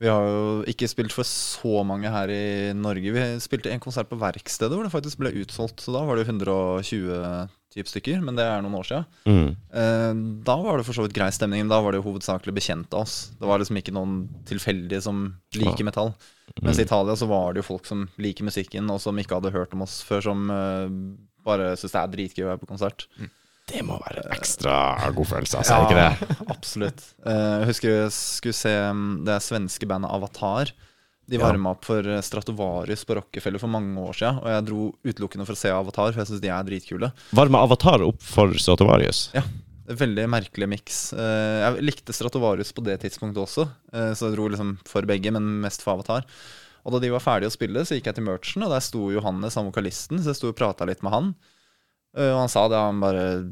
Vi 0.00 0.08
har 0.12 0.28
jo 0.28 0.62
ikke 0.70 0.88
spilt 0.92 1.12
for 1.16 1.28
så 1.28 1.82
mange 1.86 2.12
her 2.12 2.30
i 2.32 2.72
Norge. 2.76 3.12
Vi 3.16 3.26
spilte 3.44 3.72
en 3.72 3.82
konsert 3.82 4.08
på 4.12 4.20
Verkstedet 4.20 4.76
hvor 4.76 4.84
det 4.86 4.94
faktisk 4.94 5.20
ble 5.20 5.32
utsolgt. 5.42 5.80
Så 5.84 5.92
da 5.96 6.04
var 6.04 6.16
det 6.16 6.24
jo 6.26 6.32
120 6.32 7.48
typ 7.72 7.88
stykker, 7.90 8.20
men 8.24 8.36
det 8.38 8.44
er 8.44 8.60
noen 8.64 8.76
år 8.78 8.86
siden. 8.88 9.06
Mm. 9.26 9.48
Eh, 9.72 10.12
Da 10.46 10.56
var 10.62 10.78
det 10.78 10.86
for 10.86 10.96
så 10.98 11.06
vidt 11.06 11.14
grei 11.16 11.30
stemning. 11.34 11.68
Da 11.70 11.80
var 11.82 11.92
det 11.92 12.02
jo 12.02 12.06
hovedsakelig 12.10 12.54
bekjente 12.56 12.94
av 12.94 13.06
oss. 13.06 13.16
Det 13.40 13.48
var 13.48 13.58
liksom 13.62 13.80
ikke 13.80 13.94
noen 13.96 14.16
tilfeldige 14.48 15.02
som 15.02 15.24
liker 15.56 15.84
metall. 15.88 16.12
Mens 16.62 16.78
i 16.78 16.84
Italia 16.84 17.14
så 17.16 17.26
var 17.30 17.52
det 17.54 17.62
jo 17.62 17.70
folk 17.72 17.86
som 17.88 18.06
liker 18.20 18.44
musikken, 18.44 18.90
og 18.92 19.00
som 19.00 19.16
ikke 19.18 19.38
hadde 19.40 19.54
hørt 19.54 19.72
om 19.72 19.82
oss 19.86 20.02
før, 20.04 20.20
som 20.28 20.50
eh, 20.52 20.88
bare 21.46 21.72
syns 21.80 21.94
det 21.96 22.02
er 22.02 22.12
dritgøy 22.16 22.44
å 22.44 22.50
være 22.52 22.62
på 22.62 22.68
konsert. 22.74 23.06
Det 23.72 23.80
må 23.86 23.94
være 24.02 24.24
en 24.26 24.32
ekstra 24.34 24.74
god 25.14 25.28
følelse, 25.30 25.60
altså. 25.62 25.76
Ja, 25.78 25.84
ikke 25.86 26.00
det? 26.02 26.46
absolutt. 26.52 27.04
Eh, 27.24 27.58
Jeg 27.62 27.68
husker 27.70 27.92
jeg 27.94 28.12
skulle 28.14 28.58
se 28.58 28.72
mm, 28.92 29.24
det 29.24 29.38
svenske 29.46 29.86
bandet 29.88 30.10
Avatar. 30.12 30.72
De 31.32 31.40
Ja. 31.40 31.48
opp 31.72 31.84
for 31.88 32.02
Stratovarius 32.20 33.04
på 33.08 33.16
Rockefeller 33.16 33.58
for 33.62 33.72
mange 33.72 33.96
år 33.96 34.12
siden. 34.18 34.38
Og 34.42 34.48
jeg 34.52 34.64
dro 34.68 34.82
utelukkende 35.04 35.46
for 35.48 35.56
å 35.56 35.60
se 35.62 35.70
Avatar, 35.72 36.12
for 36.12 36.20
jeg 36.20 36.28
syns 36.28 36.42
de 36.44 36.48
er 36.52 36.64
dritkule. 36.68 37.12
Varma 37.32 37.62
Avatar 37.64 38.02
opp 38.04 38.20
for 38.20 38.52
Stratovarius. 38.52 39.30
Ja, 39.34 39.42
Veldig 39.92 40.28
merkelig 40.30 40.68
miks. 40.70 41.12
Eh, 41.12 41.72
Jeg 41.74 41.82
likte 41.82 42.14
Stratovarius 42.14 42.70
på 42.72 42.84
det 42.86 43.00
tidspunktet 43.02 43.42
også, 43.42 43.64
eh, 43.92 44.12
så 44.14 44.28
jeg 44.30 44.36
dro 44.36 44.46
liksom 44.48 44.78
for 44.86 45.02
begge, 45.02 45.32
men 45.32 45.60
mest 45.60 45.82
for 45.82 45.94
Avatar. 45.98 46.22
Og 46.86 46.92
da 46.92 46.98
de 47.00 47.10
var 47.10 47.20
ferdige 47.20 47.50
å 47.50 47.52
spille, 47.56 47.80
så 47.84 47.96
gikk 47.98 48.04
jeg 48.06 48.14
til 48.14 48.24
merchen, 48.24 48.62
og 48.62 48.70
der 48.70 48.80
sto 48.80 49.10
Johannes, 49.10 49.54
han 49.58 49.66
vokalisten, 49.70 50.18
så 50.22 50.30
jeg 50.30 50.36
sto 50.38 50.48
og 50.48 50.56
prata 50.56 50.86
litt 50.86 51.02
med 51.02 51.12
han. 51.12 51.34
Eh, 52.16 52.30
Og 52.30 52.38
han 52.46 52.48
sa 52.48 52.68
det, 52.68 52.76
han 52.78 53.00
bare 53.00 53.50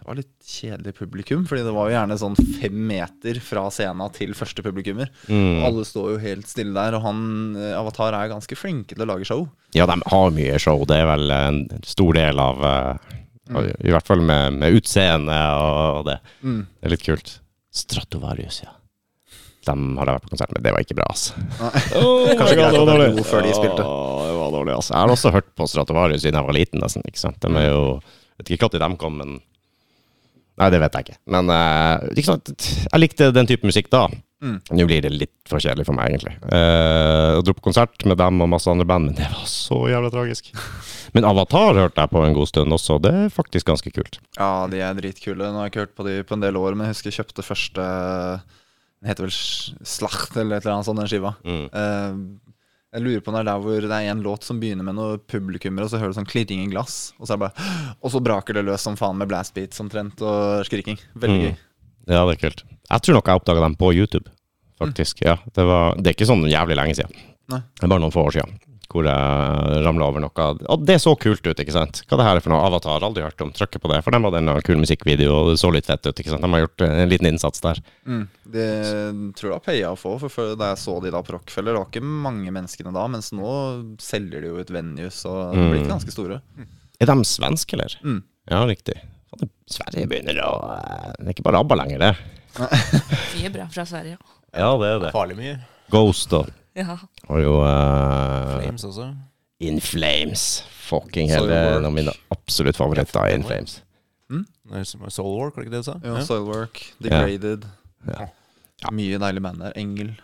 Det 0.00 0.08
var 0.08 0.16
litt 0.16 0.48
kjedelig 0.48 0.94
publikum, 0.96 1.42
fordi 1.46 1.62
det 1.66 1.72
var 1.76 1.90
jo 1.90 1.94
gjerne 1.94 2.16
sånn 2.18 2.38
fem 2.56 2.78
meter 2.88 3.36
fra 3.44 3.66
scenen 3.68 4.14
til 4.16 4.32
første 4.34 4.64
publikummer. 4.64 5.12
Mm. 5.28 5.60
Alle 5.68 5.84
står 5.84 6.14
jo 6.14 6.22
helt 6.22 6.48
stille 6.48 6.72
der, 6.72 6.96
og 6.96 7.04
han, 7.04 7.20
eh, 7.60 7.76
Avatar 7.76 8.16
er 8.16 8.32
ganske 8.32 8.56
flinke 8.56 8.96
til 8.96 9.04
å 9.04 9.10
lage 9.12 9.28
show. 9.28 9.44
Ja, 9.76 9.84
de 9.90 10.00
har 10.00 10.32
mye 10.34 10.56
show. 10.58 10.86
Det 10.88 11.02
er 11.02 11.06
vel 11.12 11.36
en 11.36 11.62
stor 11.84 12.16
del 12.16 12.40
av 12.40 12.64
mm. 12.64 13.60
I 13.84 13.92
hvert 13.92 14.08
fall 14.08 14.24
med, 14.24 14.56
med 14.62 14.80
utseende 14.80 15.38
og 15.60 16.08
det. 16.08 16.18
Mm. 16.40 16.60
Det 16.64 16.88
er 16.88 16.94
litt 16.96 17.06
kult. 17.06 17.36
Stratovarius, 17.70 18.62
ja. 18.64 18.72
De 19.68 19.74
har 19.76 20.08
jeg 20.08 20.16
vært 20.16 20.24
på 20.24 20.32
konsert 20.32 20.54
med. 20.54 20.64
Det 20.64 20.72
var 20.72 20.84
ikke 20.86 20.96
bra, 20.96 21.10
altså. 21.12 21.36
Oh, 22.00 22.24
Kanskje 22.38 22.56
greit 22.56 22.72
det 22.72 22.80
var 22.88 23.04
god 23.04 23.28
før 23.28 23.44
de 23.44 23.52
spilte. 23.52 23.84
det 23.84 24.38
var 24.38 24.56
dårlig, 24.56 24.74
altså. 24.78 24.94
Jeg 24.94 25.04
har 25.04 25.14
også 25.14 25.34
hørt 25.34 25.52
på 25.60 25.68
Stratovarius 25.68 26.24
siden 26.24 26.40
jeg 26.40 26.48
var 26.48 26.56
liten, 26.56 26.80
nesten. 26.80 27.04
ikke 27.04 27.20
sant? 27.20 27.38
De 27.44 27.52
er 27.60 27.68
jo 27.68 27.84
Jeg 28.00 28.40
Vet 28.40 28.50
ikke 28.56 28.70
når 28.72 28.80
de 28.80 28.96
kom, 28.96 29.18
men 29.20 29.34
Nei, 30.60 30.68
det 30.72 30.80
vet 30.82 30.96
jeg 30.96 31.06
ikke. 31.06 31.20
Men 31.32 31.52
eh, 31.54 32.10
ikke 32.20 32.36
jeg 32.44 33.00
likte 33.00 33.30
den 33.32 33.48
type 33.48 33.68
musikk 33.68 33.88
da. 33.92 34.06
Mm. 34.40 34.56
Nå 34.72 34.86
blir 34.88 35.02
det 35.04 35.10
litt 35.12 35.34
for 35.48 35.60
kjedelig 35.60 35.84
for 35.84 35.96
meg, 35.96 36.14
egentlig. 36.14 36.32
Uh, 36.48 37.36
jeg 37.36 37.44
dro 37.44 37.54
på 37.58 37.66
konsert 37.66 38.06
med 38.08 38.16
dem 38.20 38.40
og 38.40 38.48
masse 38.48 38.70
andre 38.72 38.86
band, 38.88 39.10
men 39.10 39.18
det 39.18 39.26
var 39.28 39.44
så 39.48 39.82
jævla 39.92 40.12
tragisk. 40.12 40.52
Men 41.16 41.26
Avatar 41.26 41.74
hørte 41.74 42.04
jeg 42.04 42.12
på 42.12 42.20
en 42.22 42.36
god 42.36 42.46
stund 42.46 42.76
også. 42.76 43.00
Det 43.02 43.10
er 43.10 43.32
faktisk 43.34 43.66
ganske 43.66 43.90
kult. 43.90 44.20
Ja, 44.38 44.68
de 44.70 44.78
er 44.78 44.94
dritkule. 44.94 45.42
Nå 45.42 45.58
har 45.58 45.66
jeg 45.66 45.72
ikke 45.72 45.82
hørt 45.82 45.96
på 45.98 46.06
de 46.06 46.20
på 46.22 46.36
en 46.36 46.44
del 46.44 46.58
år, 46.60 46.76
men 46.76 46.86
jeg 46.86 46.94
husker 46.94 47.10
jeg 47.10 47.16
kjøpte 47.18 47.42
første 47.42 47.86
Den 49.02 49.10
heter 49.10 49.26
vel 49.26 49.34
Slacht 49.34 50.38
eller 50.38 50.60
et 50.60 50.62
eller 50.62 50.76
annet 50.76 50.86
sånt, 50.86 51.02
den 51.02 51.10
skiva. 51.10 51.32
Mm. 51.42 51.64
Eh, 51.66 52.54
jeg 52.92 53.02
lurer 53.04 53.20
på 53.22 53.30
når 53.32 53.44
det 53.44 53.46
er 53.46 53.50
der 53.52 53.62
hvor 53.64 53.84
det 53.86 53.96
er 54.00 54.10
en 54.10 54.22
låt 54.24 54.44
som 54.46 54.58
begynner 54.60 54.86
med 54.86 54.96
noe 54.98 55.18
publikummer, 55.30 55.84
og 55.86 55.90
så 55.92 56.00
hører 56.00 56.10
du 56.14 56.18
sånn 56.18 56.26
klirring 56.30 56.64
i 56.64 56.70
glass, 56.72 57.12
og 57.20 57.28
så, 57.28 57.36
er 57.36 57.42
bare, 57.44 57.68
og 58.02 58.10
så 58.10 58.20
braker 58.24 58.56
det 58.58 58.64
løs 58.66 58.82
som 58.82 58.96
faen 58.98 59.18
med 59.20 59.28
blast 59.30 59.54
beats 59.54 59.78
omtrent, 59.82 60.20
og 60.26 60.64
skriking. 60.66 60.98
Veldig 61.14 61.38
Mm. 61.38 61.44
gøy. 61.46 61.56
Ja, 62.10 62.24
det 62.26 62.34
er 62.34 62.40
kult. 62.48 62.64
Jeg 62.90 63.02
tror 63.06 63.14
nok 63.20 63.26
jeg 63.30 63.40
oppdaga 63.42 63.60
dem 63.62 63.76
på 63.78 63.92
YouTube, 63.94 64.30
faktisk. 64.80 65.22
Ja, 65.22 65.36
det, 65.54 65.64
var, 65.68 65.94
det 66.00 66.06
er 66.10 66.16
ikke 66.16 66.26
sånn 66.32 66.42
jævlig 66.50 66.76
lenge 66.80 66.96
siden. 66.98 67.14
Nei. 67.52 67.60
Det 67.78 67.84
er 67.86 67.92
bare 67.92 68.00
noen 68.02 68.14
få 68.14 68.24
år 68.26 68.34
siden. 68.40 68.58
Hvor 68.90 69.06
jeg 69.06 69.82
ramla 69.84 70.08
over 70.10 70.22
noe 70.24 70.46
Og 70.72 70.82
det 70.82 70.96
så 71.02 71.12
kult 71.14 71.44
ut, 71.46 71.60
ikke 71.62 71.74
sant? 71.74 72.02
Hva 72.10 72.18
det 72.18 72.26
her 72.26 72.40
er 72.40 72.44
for 72.44 72.50
noe? 72.50 72.64
Avatar, 72.66 73.04
aldri 73.06 73.22
hørt 73.22 73.44
om. 73.44 73.52
Trykker 73.54 73.82
på 73.82 73.90
det. 73.92 74.00
For 74.02 74.14
dem 74.14 74.26
hadde 74.26 74.40
en 74.42 74.50
kul 74.66 74.80
musikkvideo, 74.82 75.30
og 75.36 75.52
det 75.52 75.60
så 75.62 75.70
litt 75.74 75.86
fett 75.86 76.08
ut. 76.08 76.14
ikke 76.14 76.32
sant? 76.32 76.42
De 76.42 76.50
har 76.50 76.64
gjort 76.64 76.84
en 76.88 77.12
liten 77.12 77.30
innsats 77.30 77.62
der. 77.62 77.78
Mm. 78.08 78.24
Det 78.50 78.66
tror 79.38 79.54
jeg 79.54 79.64
paya 79.68 79.92
for 80.00 80.26
før 80.32 80.56
da 80.58 80.72
jeg 80.72 80.82
så 80.82 80.96
de 81.04 81.14
da 81.14 81.22
på 81.22 81.36
Rockefeller, 81.36 81.76
det 81.76 81.84
var 81.84 81.88
ikke 81.92 82.12
mange 82.26 82.50
menneskene 82.54 82.92
da, 82.96 83.06
mens 83.14 83.30
nå 83.36 83.54
selger 84.02 84.42
de 84.42 84.50
jo 84.50 84.58
ut 84.58 84.74
venues, 84.74 85.22
og 85.30 85.54
de 85.54 85.68
blir 85.68 85.80
ikke 85.84 85.94
ganske 85.94 86.14
store. 86.14 86.40
Er 87.00 87.08
de 87.08 87.18
svenske, 87.24 87.78
eller? 87.78 87.94
Mm. 88.02 88.20
Ja, 88.50 88.64
riktig. 88.66 88.98
Sverige 89.70 90.08
begynner 90.10 90.40
å 90.42 90.52
eh, 90.74 91.10
Det 91.20 91.28
er 91.28 91.34
ikke 91.36 91.46
bare 91.46 91.60
ABBA 91.62 91.76
lenger, 91.84 92.02
det. 92.02 92.14
Mye 93.38 93.52
bra 93.54 93.68
fra 93.70 93.84
Sverige. 93.86 94.18
Ja, 94.50 94.72
det 94.82 94.88
er 94.88 95.04
det. 95.04 95.12
Farlig 95.14 95.38
mye. 95.38 95.60
Ghost 95.94 96.34
og 96.34 96.50
Ja. 96.78 96.96
har 97.28 97.40
jo 97.42 97.54
uh, 97.64 98.60
Flames 98.60 98.84
også. 98.86 99.10
In 99.60 99.80
Flames. 99.84 100.64
Fucking 100.88 101.30
er 101.34 101.50
en 101.76 101.86
av 101.86 101.94
mine 101.94 102.14
absolutt 102.32 102.78
favoritter. 102.78 103.34
In 103.34 103.44
Flames. 103.44 103.80
Mm? 104.30 104.46
Soulwork, 105.10 105.56
var 105.56 105.64
det 105.64 105.68
ikke 105.68 105.76
det 105.76 105.82
du 105.82 105.88
sa? 105.90 105.98
Ja, 106.06 106.24
Soilwork, 106.24 106.82
Degraded. 107.02 107.66
Ja. 108.06 108.30
Mye 108.94 109.18
deilig 109.20 109.42
band 109.44 109.60
der. 109.60 109.74
Engel. 109.76 110.14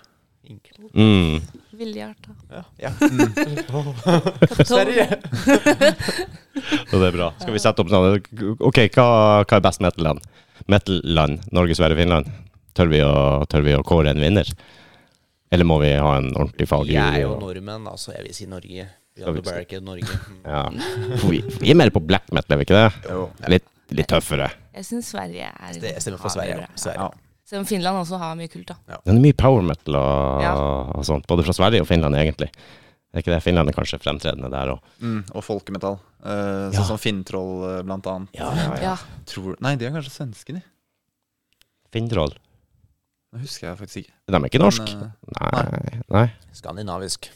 Inkel. 0.46 0.86
Mm. 0.94 1.40
Villhjerta. 1.76 2.30
Ja. 2.50 2.62
ja. 2.78 2.90
Sverige. 4.64 5.06
Så 6.90 7.00
det 7.00 7.08
er 7.08 7.16
bra. 7.16 7.32
Skal 7.40 7.52
vi 7.52 7.62
sette 7.62 7.82
opp 7.82 7.90
sånn 7.90 8.20
Ok, 8.62 8.78
hva, 8.94 9.06
hva 9.42 9.58
er 9.58 9.64
best 9.64 9.82
metal-land? 9.82 10.22
Metal-land? 10.70 11.48
Norge, 11.52 11.76
Sverige, 11.76 11.98
Finland? 11.98 12.30
Tør 12.78 12.92
vi, 12.92 13.02
å, 13.02 13.42
tør 13.50 13.66
vi 13.66 13.74
å 13.74 13.82
kåre 13.86 14.14
en 14.14 14.22
vinner? 14.22 14.48
Eller 15.50 15.64
må 15.68 15.76
vi 15.82 15.92
ha 15.94 16.16
en 16.18 16.32
ordentlig 16.34 16.66
faglig 16.68 16.96
Jeg 16.96 17.20
er 17.20 17.22
jo 17.26 17.36
nordmenn, 17.40 17.84
da, 17.86 17.92
så 18.00 18.12
jeg 18.16 18.24
vil 18.26 18.34
si 18.34 18.46
Norge. 18.50 18.86
Vi 19.16 19.22
Skal 19.22 19.36
vi 19.36 19.42
Barricade 19.46 19.84
Norge. 19.86 20.18
Ja. 20.44 20.64
Vi, 21.24 21.38
vi 21.60 21.70
er 21.70 21.78
mer 21.78 21.90
på 21.94 22.02
black 22.04 22.32
metal, 22.34 22.56
er 22.56 22.60
vi 22.60 22.66
ikke 22.66 22.80
det? 22.80 23.12
Jo. 23.12 23.22
Litt, 23.54 23.68
litt 23.96 24.08
tøffere. 24.10 24.50
Jeg 24.76 24.84
syns 24.88 25.12
Sverige 25.14 25.46
er 25.54 25.78
Det 25.80 25.94
stemmer 26.02 26.20
for 26.20 26.34
Sverige. 26.34 26.58
er 26.58 26.66
ja. 26.66 26.72
Sverige. 26.76 27.06
Ja. 27.06 27.22
Selv 27.46 27.62
om 27.62 27.66
Finland 27.70 28.00
også 28.02 28.18
har 28.18 28.34
mye 28.34 28.50
kult, 28.50 28.66
da. 28.72 28.98
Det 29.06 29.12
er 29.14 29.20
mye 29.22 29.36
power 29.38 29.62
metal 29.62 29.94
og, 30.00 30.42
Ja. 30.42 30.52
og 30.98 31.04
sånt, 31.06 31.28
både 31.30 31.44
fra 31.46 31.54
Sverige 31.54 31.84
og 31.84 31.86
Finland, 31.88 32.18
egentlig. 32.18 32.50
Er 33.14 33.22
ikke 33.22 33.30
det? 33.32 33.42
Finland 33.46 33.70
er 33.70 33.76
kanskje 33.78 34.00
fremtredende 34.02 34.50
der 34.52 34.74
òg. 34.74 34.80
Mm, 35.00 35.20
og 35.32 35.44
folkemetall. 35.46 36.00
Uh, 36.26 36.66
Ja. 36.74 36.80
Sånn 36.80 36.88
som 36.90 36.98
Finntroll, 36.98 37.52
eh, 37.78 37.82
blant 37.86 38.04
annet. 38.10 38.34
Ja, 38.34 38.50
ja, 38.52 38.64
ja. 38.74 38.80
Ja. 38.90 38.96
Tror, 39.30 39.54
nei, 39.62 39.76
de 39.78 39.86
er 39.86 39.94
kanskje 39.94 40.10
svenske, 40.10 40.56
de. 40.58 40.62
Finntroll. 41.94 42.34
Det 43.34 43.42
husker 43.42 43.66
jeg 43.68 43.78
faktisk 43.80 43.98
ikke. 44.04 44.12
De 44.30 44.38
er 44.38 44.44
ikke 44.48 44.60
norsk? 44.62 44.90
Men, 44.96 45.10
eh, 45.36 45.46
Nei. 45.52 46.00
Nei. 46.14 46.26
Skandinavisk. 46.56 47.26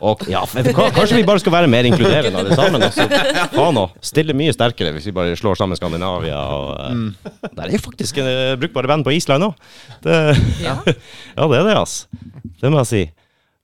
Og, 0.00 0.22
ja, 0.30 0.40
du 0.46 0.70
hva? 0.76 0.86
Kanskje 0.94 1.18
vi 1.18 1.24
bare 1.26 1.42
skal 1.42 1.52
være 1.56 1.68
mer 1.68 1.84
inkluderende 1.88 2.38
alle 2.38 2.54
sammen? 2.56 2.84
Altså. 2.86 3.04
Faen 3.56 3.80
òg. 3.80 3.96
Stille 4.06 4.36
mye 4.38 4.54
sterkere 4.54 4.92
hvis 4.94 5.08
vi 5.10 5.14
bare 5.16 5.34
slår 5.36 5.58
sammen 5.58 5.76
Skandinavia. 5.76 6.38
Og, 6.38 6.70
eh, 6.78 6.92
Mm. 6.92 7.10
Der 7.56 7.64
er 7.66 7.74
jo 7.74 7.82
faktisk 7.82 8.20
en 8.22 8.28
eh, 8.30 8.54
brukbare 8.62 8.88
band 8.88 9.04
på 9.04 9.12
Island 9.16 9.50
òg. 9.50 9.66
Ja. 10.62 10.78
Ja, 11.36 11.48
det 11.50 11.58
er 11.58 11.66
det, 11.68 11.76
ass. 11.80 12.06
Det 12.62 12.70
må 12.70 12.78
jeg 12.84 12.90
si. 12.92 13.02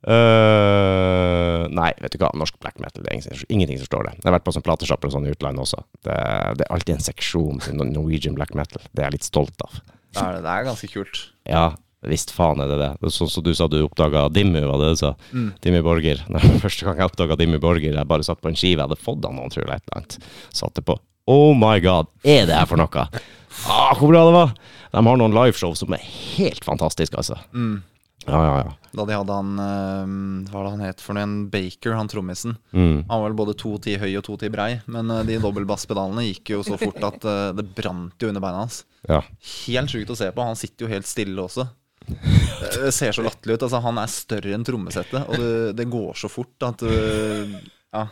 Uh, 0.09 1.67
nei, 1.75 1.91
vet 2.01 2.15
du 2.15 2.21
hva. 2.23 2.31
Norsk 2.39 2.57
black 2.63 2.79
metal, 2.83 3.03
det 3.05 3.11
er 3.11 3.17
ingenting, 3.19 3.41
ingenting 3.53 3.81
som 3.83 3.89
står 3.91 4.07
det. 4.09 4.13
Jeg 4.21 4.29
har 4.29 4.37
vært 4.39 4.47
på 4.47 4.55
sånn 4.55 4.65
platesjapper 4.67 5.11
og 5.11 5.15
sånn 5.17 5.27
i 5.29 5.33
utlandet 5.35 5.65
også. 5.65 5.83
Det, 6.07 6.15
det 6.61 6.67
er 6.67 6.75
alltid 6.75 6.95
en 6.97 7.07
seksjon 7.09 7.63
til 7.65 7.81
Norwegian 7.81 8.37
black 8.39 8.55
metal. 8.59 8.83
Det 8.93 9.03
er 9.03 9.09
jeg 9.11 9.19
litt 9.19 9.29
stolt 9.29 9.67
av. 9.67 9.81
det, 9.83 10.23
er, 10.23 10.39
det 10.45 10.53
er 10.55 10.69
ganske 10.71 10.91
kult. 10.93 11.25
Ja, 11.49 11.67
visst 12.07 12.31
faen 12.35 12.61
er 12.63 12.71
det 12.71 12.79
det. 12.81 12.91
det 13.03 13.13
sånn 13.15 13.31
som 13.33 13.45
du 13.47 13.51
sa 13.57 13.67
du 13.71 13.81
oppdaga 13.83 14.27
Dimmu, 14.33 14.61
var 14.69 14.83
det 14.83 14.93
du 14.95 15.01
sa? 15.01 15.15
Mm. 15.33 15.49
Dimmu 15.65 15.83
Borger. 15.87 16.23
Når 16.33 16.47
Første 16.63 16.87
gang 16.87 17.01
jeg 17.01 17.11
oppdaga 17.11 17.39
Dimmu 17.41 17.61
Borger, 17.63 17.97
jeg 17.97 18.11
bare 18.11 18.27
satt 18.27 18.43
på 18.45 18.53
en 18.53 18.59
skive, 18.59 18.79
jeg 18.79 18.87
hadde 18.87 19.01
fått 19.01 19.25
av 19.27 19.35
noen, 19.35 19.51
tror 19.53 19.65
jeg, 19.67 19.81
et 19.81 19.89
eller 19.89 20.03
annet. 20.03 20.19
Satte 20.61 20.85
på. 20.85 20.99
Oh 21.29 21.53
my 21.59 21.77
god, 21.85 22.09
er 22.25 22.47
det 22.49 22.57
her 22.57 22.69
for 22.71 22.81
noe? 22.81 23.09
Ah, 23.67 23.91
hvor 23.99 24.13
bra 24.13 24.21
det 24.23 24.33
var! 24.37 24.51
De 24.93 25.01
har 25.03 25.17
noen 25.19 25.35
liveshow 25.35 25.73
som 25.75 25.91
er 25.97 26.03
helt 26.37 26.63
fantastiske, 26.63 27.17
altså. 27.19 27.35
Mm. 27.51 27.81
Ja, 28.29 28.43
ja, 28.45 28.59
ja. 28.67 28.75
Da 28.99 29.05
de 29.05 29.17
hadde 29.17 29.35
han 29.37 29.59
eh, 29.63 30.13
Hva 30.51 30.59
var 30.59 30.67
det 30.67 30.73
han 30.75 30.85
het 30.87 31.03
for 31.05 31.17
noe? 31.17 31.25
En 31.27 31.35
Baker, 31.53 31.95
han 31.99 32.09
trommisen. 32.11 32.57
Mm. 32.73 33.05
Han 33.09 33.23
var 33.23 33.27
vel 33.29 33.39
både 33.39 33.57
2,10 33.61 33.99
høy 34.03 34.11
og 34.21 34.25
2,10 34.31 34.53
brei, 34.55 34.69
men 34.91 35.13
eh, 35.15 35.25
de 35.29 35.41
dobbeltbasspedalene 35.43 36.25
gikk 36.31 36.55
jo 36.57 36.63
så 36.67 36.79
fort 36.83 37.03
at 37.11 37.27
eh, 37.29 37.51
det 37.59 37.69
brant 37.77 38.17
jo 38.21 38.33
under 38.33 38.45
beina 38.45 38.65
hans. 38.65 38.83
ja. 39.09 39.23
Helt 39.69 39.93
sjukt 39.93 40.15
å 40.15 40.19
se 40.19 40.31
på. 40.33 40.45
Han 40.45 40.59
sitter 40.59 40.87
jo 40.87 40.93
helt 40.93 41.09
stille 41.09 41.45
også. 41.45 41.69
Det 42.59 42.91
ser 42.95 43.13
så 43.15 43.23
latterlig 43.23 43.59
ut. 43.59 43.67
Altså, 43.67 43.83
han 43.85 44.01
er 44.01 44.11
større 44.11 44.55
enn 44.57 44.65
trommesettet, 44.67 45.29
og 45.29 45.37
det, 45.39 45.53
det 45.79 45.87
går 45.93 46.17
så 46.19 46.31
fort 46.33 46.65
at 46.67 46.83
uh, 46.85 47.53
Ja. 47.95 48.07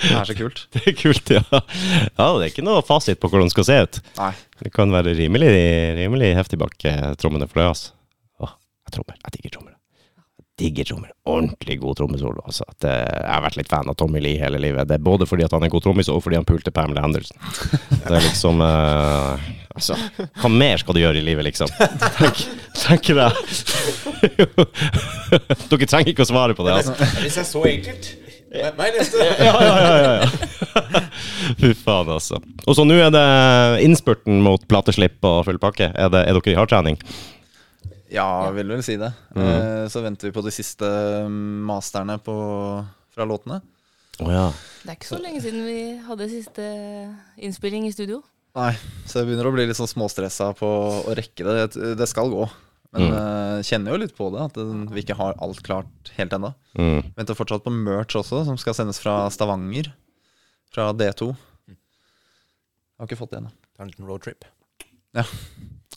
Det 0.00 0.14
er 0.16 0.28
så 0.30 0.36
kult. 0.38 0.62
Det 0.74 0.82
er 0.88 0.96
kult, 0.96 1.32
ja. 1.34 1.42
Ja, 1.50 2.26
det 2.38 2.46
er 2.46 2.48
ikke 2.48 2.64
noe 2.64 2.80
fasit 2.86 3.20
på 3.20 3.28
hvordan 3.28 3.50
det 3.50 3.54
skal 3.56 3.66
se 3.68 3.78
ut. 3.84 3.98
Nei. 4.16 4.30
Det 4.62 4.72
kan 4.72 4.94
være 4.94 5.12
rimelig, 5.18 5.50
rimelig 5.98 6.30
heftig 6.38 6.60
bak 6.62 6.78
trommene 7.20 7.50
for 7.50 7.60
det, 7.60 7.66
altså. 7.74 7.92
Trommer. 8.94 9.20
Jeg 9.24 9.36
digger 9.36 9.56
trommer. 9.56 9.76
Jeg 10.40 10.46
digger 10.60 10.90
trommer. 10.90 11.12
Ordentlig 11.30 11.78
god 11.80 12.00
trommesolo, 12.00 12.42
altså. 12.44 12.66
Det, 12.82 12.92
jeg 12.92 13.30
har 13.30 13.44
vært 13.46 13.60
litt 13.60 13.70
fan 13.72 13.88
av 13.90 13.96
Tommy 14.00 14.22
Lee 14.24 14.40
hele 14.42 14.60
livet. 14.62 14.88
Det 14.90 14.98
er 14.98 15.06
både 15.06 15.28
fordi 15.28 15.46
han 15.48 15.62
er 15.62 15.70
en 15.70 15.74
god 15.76 15.86
trommis, 15.86 16.10
og 16.12 16.22
fordi 16.24 16.40
han 16.40 16.48
pulte 16.48 16.74
Pamela 16.74 17.06
Anderson. 17.06 17.40
Det 18.00 18.12
er 18.12 18.28
liksom 18.28 18.62
uh, 18.64 19.50
Altså, 19.70 19.94
hva 20.42 20.48
mer 20.50 20.80
skal 20.82 20.96
du 20.96 21.00
gjøre 21.00 21.20
i 21.20 21.24
livet, 21.24 21.46
liksom? 21.46 21.70
Tenk, 22.18 22.40
tenker 22.74 23.20
jeg. 23.22 23.30
Dere 25.70 25.86
trenger 25.86 26.10
ikke 26.10 26.26
å 26.26 26.28
svare 26.28 26.56
på 26.58 26.66
det, 26.66 26.80
altså. 26.80 26.96
Hvis 27.22 27.38
jeg 27.38 27.48
så 27.48 27.62
enkelt 27.70 28.10
Meg 28.50 28.96
neste. 28.98 29.22
ja, 29.22 29.52
ja, 29.62 29.74
ja, 29.78 29.96
ja, 30.02 30.14
ja. 30.18 31.02
Fy 31.60 31.70
faen, 31.78 32.10
altså. 32.10 32.40
Og 32.66 32.74
så 32.74 32.82
nå 32.82 32.96
er 32.98 33.12
det 33.14 33.26
innspurten 33.86 34.42
mot 34.42 34.64
plateslipp 34.70 35.22
og 35.22 35.44
full 35.46 35.60
pakke. 35.62 35.92
Er, 35.94 36.10
det, 36.10 36.24
er 36.26 36.34
dere 36.34 36.50
i 36.50 36.58
hardtrening? 36.58 36.98
Ja, 38.10 38.50
vil 38.50 38.66
vel 38.72 38.82
si 38.82 38.96
det. 38.98 39.12
Eh, 39.38 39.84
så 39.92 40.02
venter 40.02 40.28
vi 40.30 40.34
på 40.34 40.42
de 40.42 40.50
siste 40.54 40.86
mm, 41.28 41.60
masterne 41.68 42.16
på, 42.22 42.34
fra 43.14 43.26
låtene. 43.28 43.60
Oh, 44.20 44.28
ja. 44.34 44.48
Det 44.82 44.90
er 44.90 44.96
ikke 44.98 45.08
så 45.14 45.20
lenge 45.22 45.40
siden 45.44 45.62
vi 45.64 45.76
hadde 46.04 46.26
siste 46.28 46.64
innspilling 47.40 47.86
i 47.86 47.92
studio. 47.94 48.18
Nei, 48.58 48.72
så 49.06 49.20
jeg 49.20 49.28
begynner 49.30 49.46
å 49.46 49.52
bli 49.54 49.68
litt 49.68 49.78
sånn 49.78 49.88
småstressa 49.88 50.50
på 50.58 50.66
å 51.06 51.14
rekke 51.14 51.46
det. 51.46 51.54
Det- 51.76 51.94
Det 51.96 52.08
skal 52.10 52.28
gå. 52.32 52.48
Men 52.92 53.02
Mm. 53.06 53.12
uh, 53.14 53.62
kjenner 53.62 53.92
jo 53.94 53.98
litt 54.02 54.16
på 54.16 54.26
det, 54.34 54.40
at 54.50 54.56
vi 54.90 55.02
ikke 55.04 55.14
har 55.14 55.36
alt 55.38 55.62
klart 55.62 56.10
helt 56.16 56.32
ennå. 56.34 56.52
Mm. 56.76 57.14
Venter 57.14 57.34
fortsatt 57.38 57.62
på 57.62 57.70
merch 57.70 58.16
også, 58.18 58.44
som 58.44 58.56
skal 58.58 58.74
sendes 58.74 58.98
fra 58.98 59.30
Stavanger. 59.30 59.92
Fra 60.74 60.92
D2. 60.92 61.36
Har 62.98 63.06
ikke 63.06 63.16
fått 63.20 63.30
det 63.30 63.38
ennå. 63.44 63.52
er 63.78 63.82
en 63.84 63.88
liten 63.92 64.06
roadtrip. 64.10 64.44
Ja, 65.14 65.22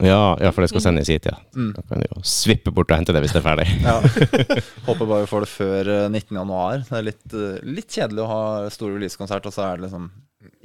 ja, 0.02 0.50
for 0.52 0.64
det 0.66 0.72
skal 0.72 0.82
sendes 0.82 1.08
hit, 1.12 1.28
ja. 1.30 1.36
Mm. 1.54 1.74
Da 1.76 1.84
kan 1.86 2.02
du 2.02 2.08
jo 2.10 2.22
svippe 2.26 2.72
bort 2.74 2.90
og 2.90 2.98
hente 2.98 3.14
det 3.14 3.22
hvis 3.22 3.36
det 3.36 3.44
er 3.44 3.46
ferdig. 3.46 3.68
Ja. 3.86 4.00
Håper 4.88 5.06
bare 5.06 5.22
vi 5.26 5.30
får 5.30 5.46
det 5.46 5.52
før 5.54 5.92
eh, 5.94 6.10
19. 6.10 6.38
januar. 6.40 6.82
Det 6.88 6.98
er 6.98 7.06
litt, 7.12 7.26
eh, 7.38 7.60
litt 7.78 7.94
kjedelig 7.94 8.24
å 8.26 8.30
ha 8.32 8.42
stor 8.74 8.94
releasekonsert, 8.96 9.46
og 9.46 9.54
så 9.54 9.68
er 9.68 9.78
det 9.78 9.86
liksom 9.90 10.10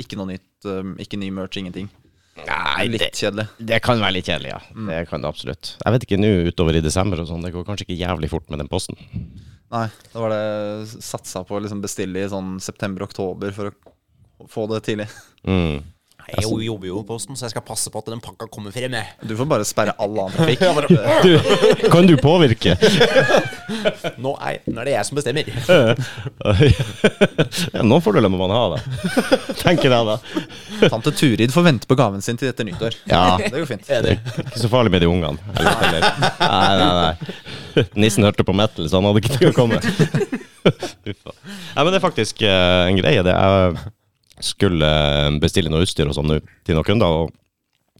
ikke 0.01 0.17
noe 0.19 0.31
nytt. 0.33 0.49
eh, 0.65 0.95
Ikke 1.05 1.21
ny 1.21 1.29
merch, 1.35 1.59
ingenting. 1.61 1.91
Nei, 2.39 2.85
Litt 2.87 3.03
det, 3.03 3.11
kjedelig. 3.19 3.49
det 3.67 3.81
kan 3.83 3.99
være 3.99 4.15
litt 4.15 4.29
kjedelig, 4.31 4.53
ja. 4.55 4.59
Det 4.89 4.99
kan 5.11 5.21
det 5.25 5.27
absolutt. 5.29 5.73
Jeg 5.83 5.95
vet 5.97 6.05
ikke 6.07 6.21
nå 6.23 6.29
utover 6.53 6.77
i 6.79 6.83
desember 6.85 7.19
og 7.19 7.27
sånn, 7.27 7.43
det 7.43 7.51
går 7.53 7.65
kanskje 7.67 7.89
ikke 7.89 7.97
jævlig 7.99 8.31
fort 8.31 8.47
med 8.53 8.63
den 8.63 8.71
posten. 8.71 8.95
Nei, 9.75 9.89
da 10.15 10.23
var 10.23 10.31
det 10.33 11.03
satsa 11.03 11.43
på 11.45 11.59
å 11.59 11.63
liksom 11.65 11.83
bestille 11.83 12.23
i 12.23 12.31
sånn 12.31 12.55
september-oktober 12.63 13.51
for 13.57 13.73
å 13.75 14.47
få 14.49 14.69
det 14.71 14.79
tidlig. 14.87 15.09
Mm. 15.51 15.83
Jeg 16.29 16.45
jo- 16.45 16.59
jobber 16.61 16.87
jo 16.91 16.99
i 17.01 17.05
Posten, 17.09 17.37
så 17.37 17.47
jeg 17.47 17.55
skal 17.55 17.63
passe 17.65 17.89
på 17.91 17.99
at 18.03 18.09
den 18.13 18.21
pakka 18.21 18.47
kommer 18.53 18.71
frem. 18.75 18.93
jeg. 18.93 19.07
Du 19.25 19.33
får 19.39 19.47
bare 19.49 19.65
sperre 19.65 19.95
all 19.99 20.13
annen 20.13 20.35
trafikk. 20.37 20.61
Du, 21.25 21.89
kan 21.91 22.07
du 22.07 22.17
påvirke? 22.21 22.75
Nå 24.23 24.35
er, 24.45 24.59
nå 24.69 24.81
er 24.81 24.85
det 24.89 24.93
jeg 24.95 25.07
som 25.09 25.17
bestemmer. 25.19 25.45
ja, 27.73 27.83
noen 27.85 28.03
fordeler 28.05 28.31
må 28.33 28.39
man 28.41 28.53
ha, 28.55 28.63
da. 28.75 28.79
Tenker 29.61 29.93
jeg, 29.93 30.05
da. 30.09 30.17
Tante 30.89 31.13
Turid 31.17 31.53
får 31.55 31.67
vente 31.67 31.89
på 31.91 31.97
gaven 31.99 32.23
sin 32.25 32.39
til 32.41 32.49
etter 32.51 32.67
nyttår. 32.69 32.97
Ja. 33.11 33.37
Det 33.41 33.53
går 33.55 33.69
fint. 33.69 33.87
Det 33.89 33.99
er 33.99 34.21
ikke 34.47 34.63
så 34.65 34.71
farlig 34.73 34.93
med 34.95 35.05
de 35.05 35.11
ungene. 35.11 35.39
Eller, 35.59 35.85
eller. 35.89 36.03
Nei, 36.41 36.75
nei, 36.81 36.93
nei. 37.03 37.85
Nissen 38.05 38.27
hørte 38.27 38.45
på 38.47 38.55
metal, 38.57 38.89
så 38.91 38.99
han 39.01 39.09
hadde 39.09 39.23
ikke 39.25 39.37
tid 39.37 39.51
å 39.53 39.57
komme. 39.57 39.81
Nei, 41.05 41.83
men 41.85 41.93
det 41.93 41.99
er 42.01 42.05
faktisk 42.05 42.43
uh, 42.45 42.89
en 42.89 42.99
greie. 43.01 43.23
Det 43.25 43.35
Jeg 43.35 43.79
skulle 44.45 44.89
bestille 45.43 45.71
noe 45.73 45.85
utstyr 45.87 46.09
og 46.11 46.17
sånn 46.17 46.35
til 46.67 46.77
noen 46.77 46.87
kunder, 46.87 47.07
og 47.25 47.33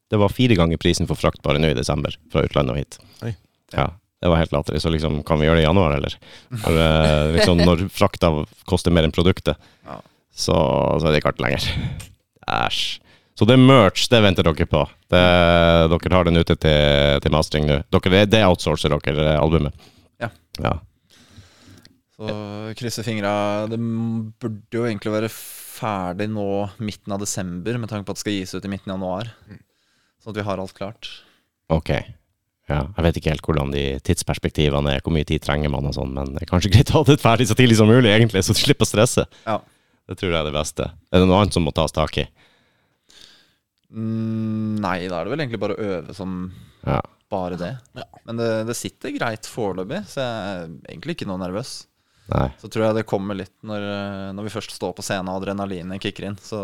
det 0.09 0.21
var 0.21 0.33
fire 0.33 0.57
ganger 0.57 0.81
prisen 0.81 1.09
for 1.09 1.19
frakt 1.21 1.43
bare 1.45 1.61
nå 1.61 1.73
i 1.73 1.77
desember, 1.77 2.15
fra 2.33 2.45
utlandet 2.47 2.75
og 2.75 2.79
hit. 2.81 2.99
Oi. 3.27 3.35
Ja, 3.75 3.91
det 4.23 4.31
var 4.33 4.41
helt 4.41 4.55
latterlig. 4.55 4.81
Så 4.83 4.93
liksom, 4.93 5.21
kan 5.29 5.41
vi 5.41 5.49
gjøre 5.49 5.61
det 5.61 5.67
i 5.67 5.69
januar, 5.69 5.97
eller? 5.99 6.15
For, 6.63 6.79
eh, 6.81 7.35
liksom, 7.37 7.61
når 7.61 7.85
frakta 7.93 8.31
koster 8.71 8.95
mer 8.95 9.05
enn 9.05 9.13
produktet, 9.15 9.61
Ja. 9.85 10.01
så, 10.33 10.57
så 10.99 11.07
er 11.07 11.13
det 11.13 11.21
ikke 11.21 11.35
artig 11.35 11.45
lenger. 11.45 11.69
Æsj. 12.49 12.81
Så 13.39 13.47
det 13.47 13.55
er 13.55 13.63
merch, 13.63 14.09
det 14.11 14.19
venter 14.25 14.43
dere 14.43 14.67
på. 14.67 14.81
Det, 15.13 15.21
dere 15.93 16.17
har 16.17 16.27
den 16.27 16.41
ute 16.41 16.57
til, 16.59 17.21
til 17.23 17.31
mastering 17.31 17.69
nå. 17.69 17.77
Dere, 17.95 18.25
det, 18.27 18.41
outsourcer 18.49 18.91
dere, 18.91 19.37
albumet. 19.39 19.77
Ja. 20.19 20.33
ja. 20.59 20.73
Så 22.19 22.35
krysser 22.81 23.07
fingra. 23.07 23.69
Det 23.71 23.79
burde 23.79 24.75
jo 24.75 24.89
egentlig 24.89 25.13
være 25.15 25.31
ferdig 25.79 26.27
nå 26.35 26.45
midten 26.83 27.15
av 27.15 27.23
desember, 27.23 27.79
med 27.79 27.91
tanke 27.91 28.07
på 28.09 28.15
at 28.15 28.19
det 28.21 28.25
skal 28.27 28.37
gis 28.37 28.55
ut 28.59 28.65
i 28.67 28.71
midten 28.73 28.93
av 28.93 28.99
januar. 28.99 29.33
Sånn 30.23 30.35
at 30.35 30.41
vi 30.41 30.47
har 30.49 30.61
alt 30.63 30.75
klart. 30.77 31.09
Ok. 31.73 31.93
Ja, 32.69 32.83
jeg 32.99 33.05
vet 33.07 33.17
ikke 33.21 33.33
helt 33.33 33.47
hvordan 33.49 33.71
de 33.73 33.83
tidsperspektivene 34.05 34.93
er, 34.99 35.01
hvor 35.05 35.15
mye 35.17 35.25
tid 35.29 35.41
trenger 35.41 35.71
man 35.73 35.87
og 35.89 35.95
sånn, 35.97 36.11
men 36.13 36.35
det 36.35 36.43
er 36.45 36.51
kanskje 36.51 36.73
greit 36.75 36.91
å 36.93 37.01
ha 37.01 37.07
det 37.09 37.17
ferdig 37.23 37.47
så 37.49 37.57
tidlig 37.57 37.79
som 37.81 37.89
mulig, 37.89 38.11
egentlig, 38.13 38.43
så 38.45 38.53
du 38.53 38.61
slipper 38.61 38.85
å 38.85 38.91
stresse. 38.91 39.25
Ja. 39.47 39.55
Det 40.09 40.19
tror 40.21 40.35
jeg 40.35 40.41
er 40.43 40.49
det 40.51 40.57
beste. 40.57 40.91
Er 41.13 41.23
det 41.23 41.29
noe 41.31 41.39
annet 41.41 41.57
som 41.57 41.65
må 41.65 41.73
tas 41.77 41.95
tak 41.97 42.19
i? 42.21 42.27
Mm, 43.89 44.77
nei, 44.85 44.99
da 45.09 45.21
er 45.23 45.29
det 45.29 45.33
vel 45.33 45.43
egentlig 45.45 45.61
bare 45.63 45.77
å 45.79 45.87
øve 45.97 46.15
som 46.17 46.35
Ja. 46.85 47.01
bare 47.33 47.57
det. 47.61 47.71
Men 48.29 48.37
det, 48.41 48.49
det 48.69 48.77
sitter 48.77 49.15
greit 49.17 49.49
foreløpig, 49.49 50.03
så 50.09 50.21
jeg 50.21 50.29
er 50.29 50.69
egentlig 50.93 51.17
ikke 51.17 51.29
noe 51.29 51.41
nervøs. 51.41 51.87
Nei. 52.29 52.49
Så 52.61 52.69
tror 52.69 52.89
jeg 52.89 52.99
det 52.99 53.09
kommer 53.09 53.39
litt 53.39 53.55
når, 53.67 53.85
eh, 53.89 54.31
når 54.37 54.49
vi 54.49 54.53
først 54.53 54.75
står 54.77 54.95
på 54.97 55.05
scenen 55.05 55.31
og 55.33 55.41
adrenalinet 55.41 56.03
kicker 56.03 56.29
inn. 56.29 56.39
Så 56.45 56.61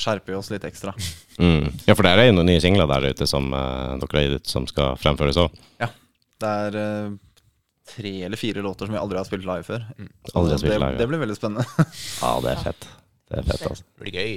skjerper 0.00 0.32
vi 0.32 0.38
oss 0.40 0.52
litt 0.52 0.66
ekstra. 0.68 0.94
Mm. 1.40 1.70
Ja, 1.86 1.94
for 1.96 2.04
det 2.04 2.10
er 2.12 2.26
jo 2.28 2.34
noen 2.36 2.50
nye 2.50 2.60
singler 2.60 2.84
der 2.84 3.14
ute 3.14 3.24
som 3.24 3.46
uh, 3.56 3.96
dere 3.96 4.18
har 4.18 4.24
gitt 4.26 4.42
ut, 4.42 4.50
som 4.50 4.66
skal 4.68 4.98
fremføres 5.00 5.38
òg. 5.40 5.54
Det 5.80 6.50
er 6.66 6.76
uh, 6.76 7.14
tre 7.88 8.12
eller 8.26 8.36
fire 8.36 8.60
låter 8.60 8.84
som 8.84 8.92
vi 8.92 9.00
aldri 9.00 9.16
har 9.16 9.24
spilt 9.24 9.46
live 9.48 9.64
før. 9.64 9.86
Mm. 9.96 10.10
Aldri 10.34 10.52
har 10.52 10.60
spilt 10.60 10.74
live, 10.74 10.90
ja. 10.92 10.98
det 11.00 11.06
blir 11.08 11.22
veldig 11.22 11.36
spennende. 11.38 11.64
Ja, 12.20 12.34
det 12.44 12.52
er 12.52 12.60
fett. 12.66 12.84
Det 13.24 13.40
er 13.40 13.48
fett, 13.48 13.64
altså. 13.70 13.88
Det 13.88 14.04
blir 14.04 14.18
gøy. 14.20 14.36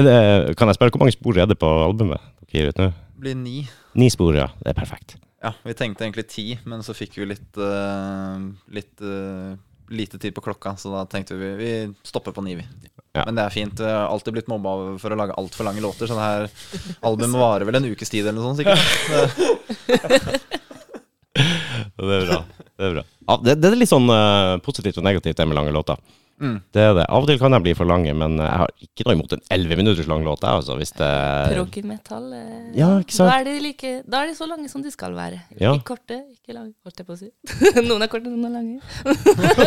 Er 0.00 0.08
det, 0.08 0.16
kan 0.56 0.72
jeg 0.72 0.78
spørre, 0.78 0.96
hvor 0.96 1.04
mange 1.04 1.18
spor 1.18 1.42
er 1.44 1.52
det 1.52 1.58
på 1.60 1.74
albumet 1.84 2.24
dere 2.46 2.56
gir 2.56 2.72
ut 2.72 2.80
nå? 2.80 2.88
Det 3.12 3.26
blir 3.26 3.36
ni. 3.42 3.58
Ni 4.00 4.08
spor, 4.16 4.32
ja. 4.40 4.48
Det 4.62 4.72
er 4.72 4.80
perfekt. 4.80 5.18
Ja, 5.44 5.52
vi 5.60 5.74
tenkte 5.76 6.06
egentlig 6.06 6.24
ti, 6.32 6.46
men 6.64 6.80
så 6.86 6.94
fikk 6.96 7.18
vi 7.20 7.26
litt, 7.28 7.58
uh, 7.60 8.40
litt 8.72 9.02
uh, 9.04 9.52
lite 9.92 10.16
tid 10.18 10.32
på 10.34 10.40
klokka, 10.40 10.72
så 10.80 10.88
da 10.94 11.02
tenkte 11.10 11.36
vi 11.36 11.50
vi 11.58 11.72
stopper 12.06 12.32
på 12.32 12.44
ni, 12.46 12.54
vi. 12.56 12.64
Ja. 13.12 13.26
Men 13.26 13.36
det 13.36 13.44
er 13.44 13.52
fint. 13.52 13.78
Jeg 13.78 13.92
har 13.92 14.08
alltid 14.08 14.38
blitt 14.38 14.48
mobba 14.50 14.96
for 14.98 15.12
å 15.12 15.18
lage 15.20 15.36
altfor 15.38 15.68
lange 15.68 15.84
låter, 15.84 16.08
så 16.08 16.16
det 16.16 16.24
her 16.24 16.48
albumet 17.04 17.38
varer 17.38 17.68
vel 17.68 17.78
en 17.78 17.90
ukes 17.92 18.10
tid 18.10 18.24
eller 18.24 18.40
noe 18.40 18.54
sånt, 18.54 18.64
sikkert. 18.64 18.80
Det, 19.92 20.40
Det 21.94 22.14
er 22.16 22.26
bra. 22.28 22.40
Det 22.74 22.86
er 22.86 22.96
bra. 22.96 23.02
Ja, 23.28 23.36
det, 23.44 23.54
det 23.60 23.70
er 23.70 23.78
litt 23.78 23.90
sånn 23.90 24.08
uh, 24.10 24.56
positivt 24.64 24.98
og 25.00 25.06
negativt, 25.06 25.36
det 25.38 25.46
med 25.50 25.58
lange 25.58 25.74
låter. 25.74 26.00
Mm. 26.40 26.56
Det 26.74 26.82
er 26.82 26.94
det. 26.98 27.04
Av 27.06 27.22
og 27.22 27.28
til 27.30 27.38
kan 27.38 27.54
de 27.54 27.60
bli 27.62 27.74
for 27.78 27.86
lange, 27.88 28.10
men 28.18 28.36
jeg 28.42 28.58
har 28.60 28.70
ikke 28.82 29.06
noe 29.06 29.14
imot 29.16 29.34
en 29.36 29.42
elleve 29.54 29.76
minutters 29.78 30.08
lang 30.10 30.24
låt. 30.26 30.42
jeg, 30.42 30.50
Altså, 30.50 30.76
hvis 30.80 30.92
det 30.98 31.10
Prog-metall 31.52 32.26
eh, 32.34 32.64
Ja. 32.78 32.88
Da 33.06 33.28
er, 33.38 33.44
de 33.46 33.54
like, 33.62 33.92
da 34.10 34.22
er 34.22 34.32
de 34.32 34.34
så 34.38 34.48
lange 34.50 34.68
som 34.72 34.82
de 34.82 34.90
skal 34.90 35.14
være. 35.14 35.40
Ja. 35.60 35.74
Ikke 35.74 35.94
korte, 35.94 36.20
ikke 36.34 36.56
lange, 36.56 36.74
holdt 36.84 36.98
jeg 37.02 37.06
på 37.06 37.14
å 37.14 37.20
si. 37.20 37.30
noen 37.88 38.02
er 38.02 38.10
korte, 38.12 38.30
noen 38.30 38.48
er 38.50 38.54
lange. 38.58 38.78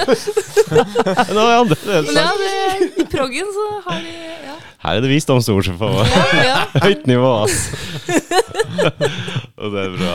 Nå, 1.35 1.41
er 1.45 1.57
andre, 1.61 1.77
det 1.83 1.95
er 1.95 2.07
Men 2.07 2.19
ja, 2.19 2.31
det, 2.41 2.91
i 3.03 3.07
proggen 3.11 3.53
så 3.55 3.67
har 3.87 4.03
de 4.03 4.15
Ja. 4.47 4.57
Her 4.83 4.99
er 4.99 5.01
det 5.01 5.09
visdomsord 5.09 5.69
på 5.79 5.87
ja, 6.05 6.23
ja. 6.45 6.57
høyt 6.85 7.07
nivå, 7.09 7.29
ass. 7.43 7.71
og 9.57 9.73
det 9.73 9.85
er 9.87 9.95
bra. 9.95 10.11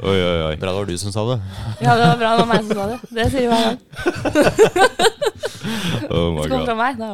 Oi, 0.00 0.14
oi, 0.16 0.38
oi. 0.46 0.54
Bra 0.56 0.70
det 0.72 0.78
var 0.78 0.88
du 0.88 0.96
som 1.02 1.12
sa 1.12 1.26
det. 1.28 1.36
ja, 1.84 1.98
det 1.98 2.06
var 2.06 2.16
bra 2.22 2.30
det 2.32 2.40
var 2.40 2.48
meg 2.48 2.64
som 2.64 2.78
sa 2.78 2.86
det. 2.94 2.98
Det 3.18 3.28
sier 3.34 3.44
jo 3.44 3.52
hver 3.52 3.62
gang. 3.68 3.78
Oh 6.10 6.32
my 6.32 6.46
God. 6.48 6.64
fra 6.64 6.74
meg. 6.74 6.96
Da. 6.98 7.10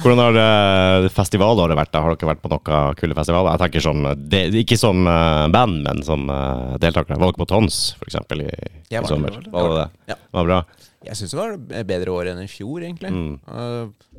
Hvordan 0.00 0.20
har 0.22 0.38
eh, 0.40 1.08
festivalåret 1.12 1.76
vært? 1.76 1.92
da? 1.92 2.00
Har 2.02 2.16
dere 2.16 2.30
vært 2.30 2.42
på 2.42 2.50
noen 2.50 2.96
kule 2.98 3.16
festivaler? 3.18 3.52
Jeg 3.52 3.62
tenker 3.64 3.84
som, 3.84 4.06
det, 4.32 4.42
Ikke 4.62 4.78
som 4.80 5.04
eh, 5.04 5.46
band, 5.52 5.82
men 5.84 6.00
som 6.06 6.24
uh, 6.32 6.76
deltakere. 6.80 7.20
Var 7.20 7.32
dere 7.34 7.42
på 7.42 7.48
Tons, 7.50 7.80
for 8.00 8.08
eksempel, 8.08 8.46
i, 8.48 8.52
i 8.88 8.96
var 8.96 9.10
sommer? 9.10 9.36
det, 9.36 9.52
Var 9.52 9.68
det 9.68 9.80
det? 9.82 9.88
Ja. 10.14 10.18
Var 10.38 10.48
bra? 10.48 10.62
Jeg 11.10 11.16
syns 11.20 11.32
det 11.32 11.40
var 11.40 11.84
bedre 11.88 12.16
år 12.16 12.32
enn 12.32 12.42
i 12.42 12.48
fjor, 12.50 12.80
egentlig. 12.80 13.12
Mm. 13.12 13.36
Uh, 13.44 14.09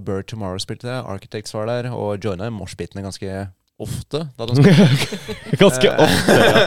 Bird 0.00 0.26
Tomorrow 0.30 0.58
spilte 0.62 0.88
det, 0.88 1.00
Architects 1.04 1.52
var 1.54 1.66
der, 1.68 1.90
og 1.92 2.22
joina 2.24 2.48
moshpitene 2.50 3.02
ganske 3.04 3.48
ofte. 3.82 4.28
Ganske 5.58 5.90
ofte. 5.90 6.36
Ja. 6.38 6.66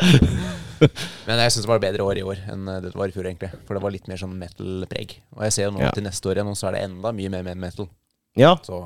Men 1.27 1.39
jeg 1.39 1.53
syns 1.53 1.63
det 1.63 1.69
var 1.69 1.77
et 1.79 1.85
bedre 1.85 2.03
år 2.03 2.19
i 2.19 2.23
år 2.27 2.41
enn 2.51 2.65
det 2.67 2.89
det 2.89 2.95
var 2.99 3.07
i 3.07 3.13
fjor, 3.15 3.29
egentlig. 3.29 3.49
For 3.65 3.77
det 3.77 3.83
var 3.85 3.93
litt 3.95 4.09
mer 4.11 4.19
sånn 4.19 4.33
metal-preg. 4.37 5.13
Og 5.37 5.45
jeg 5.47 5.55
ser 5.55 5.69
jo 5.69 5.75
nå 5.77 5.79
Ja. 5.85 5.91
til 5.95 6.03
neste 6.03 6.27
år 6.29 6.41
igjen, 6.41 6.51
så 6.59 6.67
er 6.67 6.75
det 6.75 6.81
enda 6.89 7.13
mye 7.15 7.31
mer 7.31 7.43
med 7.47 7.57
metal. 7.61 7.87
ja. 8.35 8.55
Så 8.65 8.81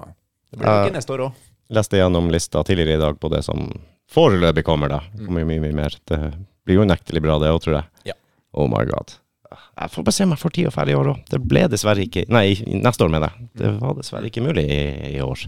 det 0.52 0.60
blir 0.62 0.70
Uh, 0.70 0.84
ikke 0.86 0.96
neste 1.00 1.14
år 1.16 1.24
òg. 1.28 1.34
Leste 1.70 1.98
gjennom 1.98 2.30
lista 2.34 2.64
tidligere 2.66 2.98
i 2.98 3.02
dag 3.02 3.18
på 3.22 3.30
det 3.34 3.44
som 3.46 3.66
foreløpig 4.10 4.64
kommer, 4.66 4.90
da. 4.90 5.02
Kommer 5.26 5.46
mye, 5.46 5.60
mye 5.62 5.74
mer. 5.74 5.98
Det 6.06 6.20
blir 6.66 6.80
jo 6.80 6.86
unektelig 6.86 7.22
bra, 7.22 7.40
det 7.42 7.50
òg, 7.54 7.60
tror 7.66 7.76
jeg. 7.80 7.86
Ja. 8.14 8.14
Oh 8.54 8.68
my 8.70 8.86
god. 8.90 9.14
Jeg 9.50 9.92
får 9.94 10.06
bare 10.06 10.16
se 10.16 10.26
om 10.28 10.34
jeg 10.36 10.42
får 10.44 10.54
tid 10.56 10.70
og 10.70 10.76
ferdig 10.76 10.94
i 10.94 11.00
år 11.00 11.12
òg. 11.14 11.20
Det 11.32 11.40
ble 11.42 11.66
dessverre 11.72 12.06
ikke 12.06 12.26
Nei, 12.30 12.46
neste 12.84 13.06
år, 13.06 13.12
mener 13.14 13.32
jeg. 13.32 13.50
Det 13.62 13.74
var 13.80 13.98
dessverre 13.98 14.30
ikke 14.30 14.46
mulig 14.46 14.66
i, 14.70 14.82
i 15.16 15.20
år. 15.26 15.46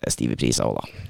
Det 0.00 0.08
er 0.08 0.14
stive 0.14 0.38
priser 0.40 0.68
òg, 0.68 0.80
da. 0.80 1.06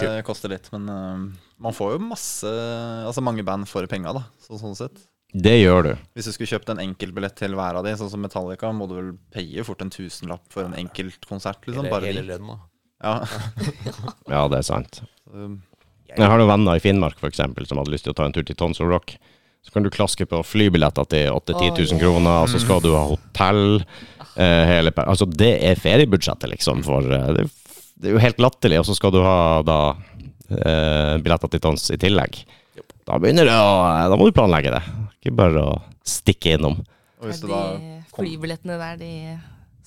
Det 0.00 0.24
koster 0.24 0.52
litt, 0.52 0.70
men 0.72 0.88
uh, 0.88 1.24
man 1.60 1.76
får 1.76 1.92
jo 1.92 2.02
masse 2.08 2.48
Altså 2.48 3.20
mange 3.20 3.44
band 3.44 3.68
for 3.68 3.84
penga, 3.90 4.14
da. 4.16 4.24
Så, 4.40 4.56
sånn 4.60 4.78
sett. 4.78 5.02
Det 5.30 5.54
gjør 5.60 5.84
du. 5.86 5.90
Hvis 6.16 6.26
du 6.26 6.32
skulle 6.34 6.50
kjøpt 6.50 6.72
en 6.72 6.80
enkeltbillett 6.82 7.36
til 7.38 7.54
hver 7.58 7.78
av 7.78 7.84
de, 7.86 7.92
sånn 8.00 8.10
som 8.10 8.22
Metallica, 8.24 8.72
må 8.74 8.88
du 8.90 8.96
vel 8.96 9.10
paye 9.34 9.62
fort 9.66 9.84
en 9.84 9.92
tusenlapp 9.94 10.48
for 10.50 10.66
en 10.66 10.74
enkelt 10.78 11.28
konsert, 11.28 11.60
liksom. 11.68 11.86
Hele, 11.86 11.92
Bare 11.92 12.10
hele 12.10 12.24
de. 12.40 12.56
Ja. 13.04 13.14
Ja, 14.26 14.46
det 14.50 14.62
er 14.62 14.66
sant. 14.66 15.02
Så, 15.30 15.50
Jeg 16.16 16.26
har 16.26 16.40
noen 16.40 16.50
venner 16.50 16.80
i 16.80 16.82
Finnmark, 16.82 17.20
for 17.20 17.30
eksempel, 17.30 17.68
som 17.70 17.78
hadde 17.78 17.92
lyst 17.94 18.08
til 18.08 18.10
å 18.10 18.18
ta 18.18 18.26
en 18.26 18.34
tur 18.34 18.42
til 18.42 18.56
Tons 18.58 18.80
of 18.82 18.90
Rock. 18.90 19.14
Så 19.62 19.74
kan 19.74 19.84
du 19.84 19.90
klaske 19.92 20.24
på 20.26 20.40
flybilletter 20.46 21.04
til 21.12 21.28
8000-10 21.36 21.92
000 21.92 22.00
kroner, 22.00 22.42
og 22.44 22.48
så 22.48 22.60
skal 22.62 22.80
du 22.82 22.94
ha 22.96 23.02
hotell. 23.10 23.82
Eh, 24.40 24.62
hele, 24.70 24.92
per- 24.96 25.10
altså, 25.12 25.26
det 25.28 25.50
er 25.68 25.76
feriebudsjettet, 25.78 26.48
liksom. 26.54 26.80
For 26.86 27.04
eh, 27.12 27.26
det, 27.36 27.44
det 28.00 28.08
er 28.10 28.16
jo 28.16 28.22
helt 28.24 28.40
latterlig. 28.40 28.78
Og 28.80 28.88
så 28.88 28.96
skal 28.96 29.12
du 29.12 29.20
ha 29.24 29.36
da 29.66 29.76
eh, 30.48 31.18
billetter 31.20 31.52
til 31.52 31.60
Tons 31.66 31.90
i 31.92 31.98
tillegg. 32.00 32.40
Da 33.04 33.18
begynner 33.20 33.48
det 33.48 33.56
å 33.58 33.70
Da 34.12 34.16
må 34.16 34.28
du 34.28 34.34
planlegge 34.36 34.72
det. 34.72 34.80
Ikke 35.20 35.34
bare 35.36 35.66
å 35.66 35.76
stikke 36.06 36.56
innom. 36.56 36.78
og 37.20 37.28
hvis 37.28 37.42
det 37.42 37.50
da 37.52 37.62
De 37.76 37.92
flybillettene 38.16 38.78
der, 38.80 38.96
de 39.00 39.12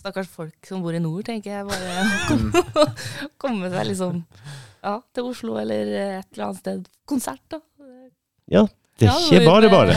Stakkars 0.04 0.28
folk 0.30 0.68
som 0.68 0.82
bor 0.84 0.94
i 0.94 1.00
nord, 1.02 1.24
tenker 1.26 1.50
jeg 1.50 1.68
bare 1.70 2.86
komme 3.42 3.70
seg 3.72 3.88
liksom 3.90 4.22
ja, 4.84 4.98
til 5.16 5.30
Oslo 5.32 5.56
eller 5.62 5.94
et 6.20 6.28
eller 6.36 6.46
annet 6.50 6.60
sted. 6.62 6.90
Konsert, 7.08 7.42
da. 7.50 7.62
Ja, 8.52 8.66
det 9.02 9.10
er 9.10 9.24
ikke 9.30 9.48
bare 9.48 9.72
bare. 9.74 9.96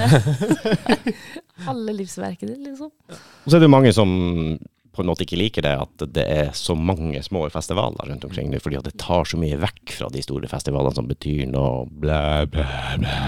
Alle 1.71 1.93
livsverkene, 1.97 2.57
liksom. 2.63 2.91
Og 3.11 3.47
så 3.51 3.57
er 3.57 3.63
det 3.63 3.69
jo 3.69 3.75
mange 3.77 3.93
som 3.97 4.11
på 4.97 5.05
en 5.05 5.11
måte 5.11 5.27
ikke 5.27 5.37
liker 5.37 5.65
det, 5.67 5.75
at 5.77 6.05
det 6.17 6.25
er 6.25 6.51
så 6.57 6.73
mange 6.79 7.21
små 7.25 7.45
festivaler 7.53 8.09
rundt 8.09 8.25
omkring 8.25 8.49
nå, 8.49 8.61
fordi 8.65 8.79
at 8.79 8.89
det 8.89 8.97
tar 9.03 9.29
så 9.29 9.37
mye 9.41 9.59
vekk 9.61 9.93
fra 9.93 10.09
de 10.13 10.23
store 10.25 10.49
festivalene 10.49 10.97
som 10.97 11.09
betyr 11.11 11.45
noe 11.53 11.85
blæ, 12.01 12.47
blæ, 12.53 12.69
blæ. 13.03 13.19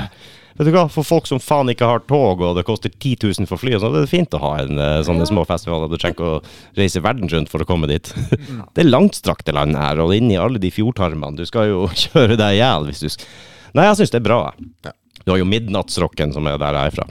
Vet 0.58 0.66
du 0.66 0.72
hva, 0.74 0.88
for 0.90 1.06
folk 1.06 1.28
som 1.30 1.38
faen 1.38 1.70
ikke 1.70 1.86
har 1.86 2.00
tog, 2.08 2.40
og 2.42 2.56
det 2.56 2.64
koster 2.66 2.90
10 2.90 3.12
000 3.28 3.46
for 3.46 3.60
fly, 3.60 3.76
så 3.78 3.92
er 3.92 4.00
det 4.00 4.10
fint 4.10 4.32
å 4.34 4.40
ha 4.42 4.54
en, 4.64 4.80
eh, 4.82 5.02
sånne 5.06 5.28
små 5.28 5.44
festivaler. 5.46 5.86
Du 5.92 5.94
trenger 5.94 6.16
ikke 6.16 6.30
å 6.32 6.40
reise 6.80 7.02
verden 7.04 7.30
rundt 7.30 7.52
for 7.52 7.62
å 7.62 7.68
komme 7.68 7.86
dit. 7.86 8.10
Det 8.74 8.82
er 8.82 8.90
langstrakte 8.90 9.54
land 9.54 9.78
her, 9.78 10.02
og 10.02 10.16
inni 10.16 10.40
alle 10.40 10.58
de 10.58 10.72
fjordtarmene. 10.74 11.38
Du 11.38 11.46
skal 11.46 11.70
jo 11.70 11.84
kjøre 12.08 12.40
deg 12.40 12.56
i 12.56 12.62
hjel 12.62 12.88
hvis 12.90 13.04
du 13.04 13.28
Nei, 13.76 13.84
jeg 13.84 13.98
syns 13.98 14.10
det 14.14 14.18
er 14.22 14.24
bra. 14.24 14.38
Ja. 14.86 14.94
Du 15.28 15.34
har 15.34 15.42
jo 15.42 15.44
Midnattsrocken, 15.44 16.30
som 16.32 16.46
er 16.48 16.54
der 16.56 16.72
jeg 16.72 16.88
er 16.88 16.94
fra. 16.94 17.04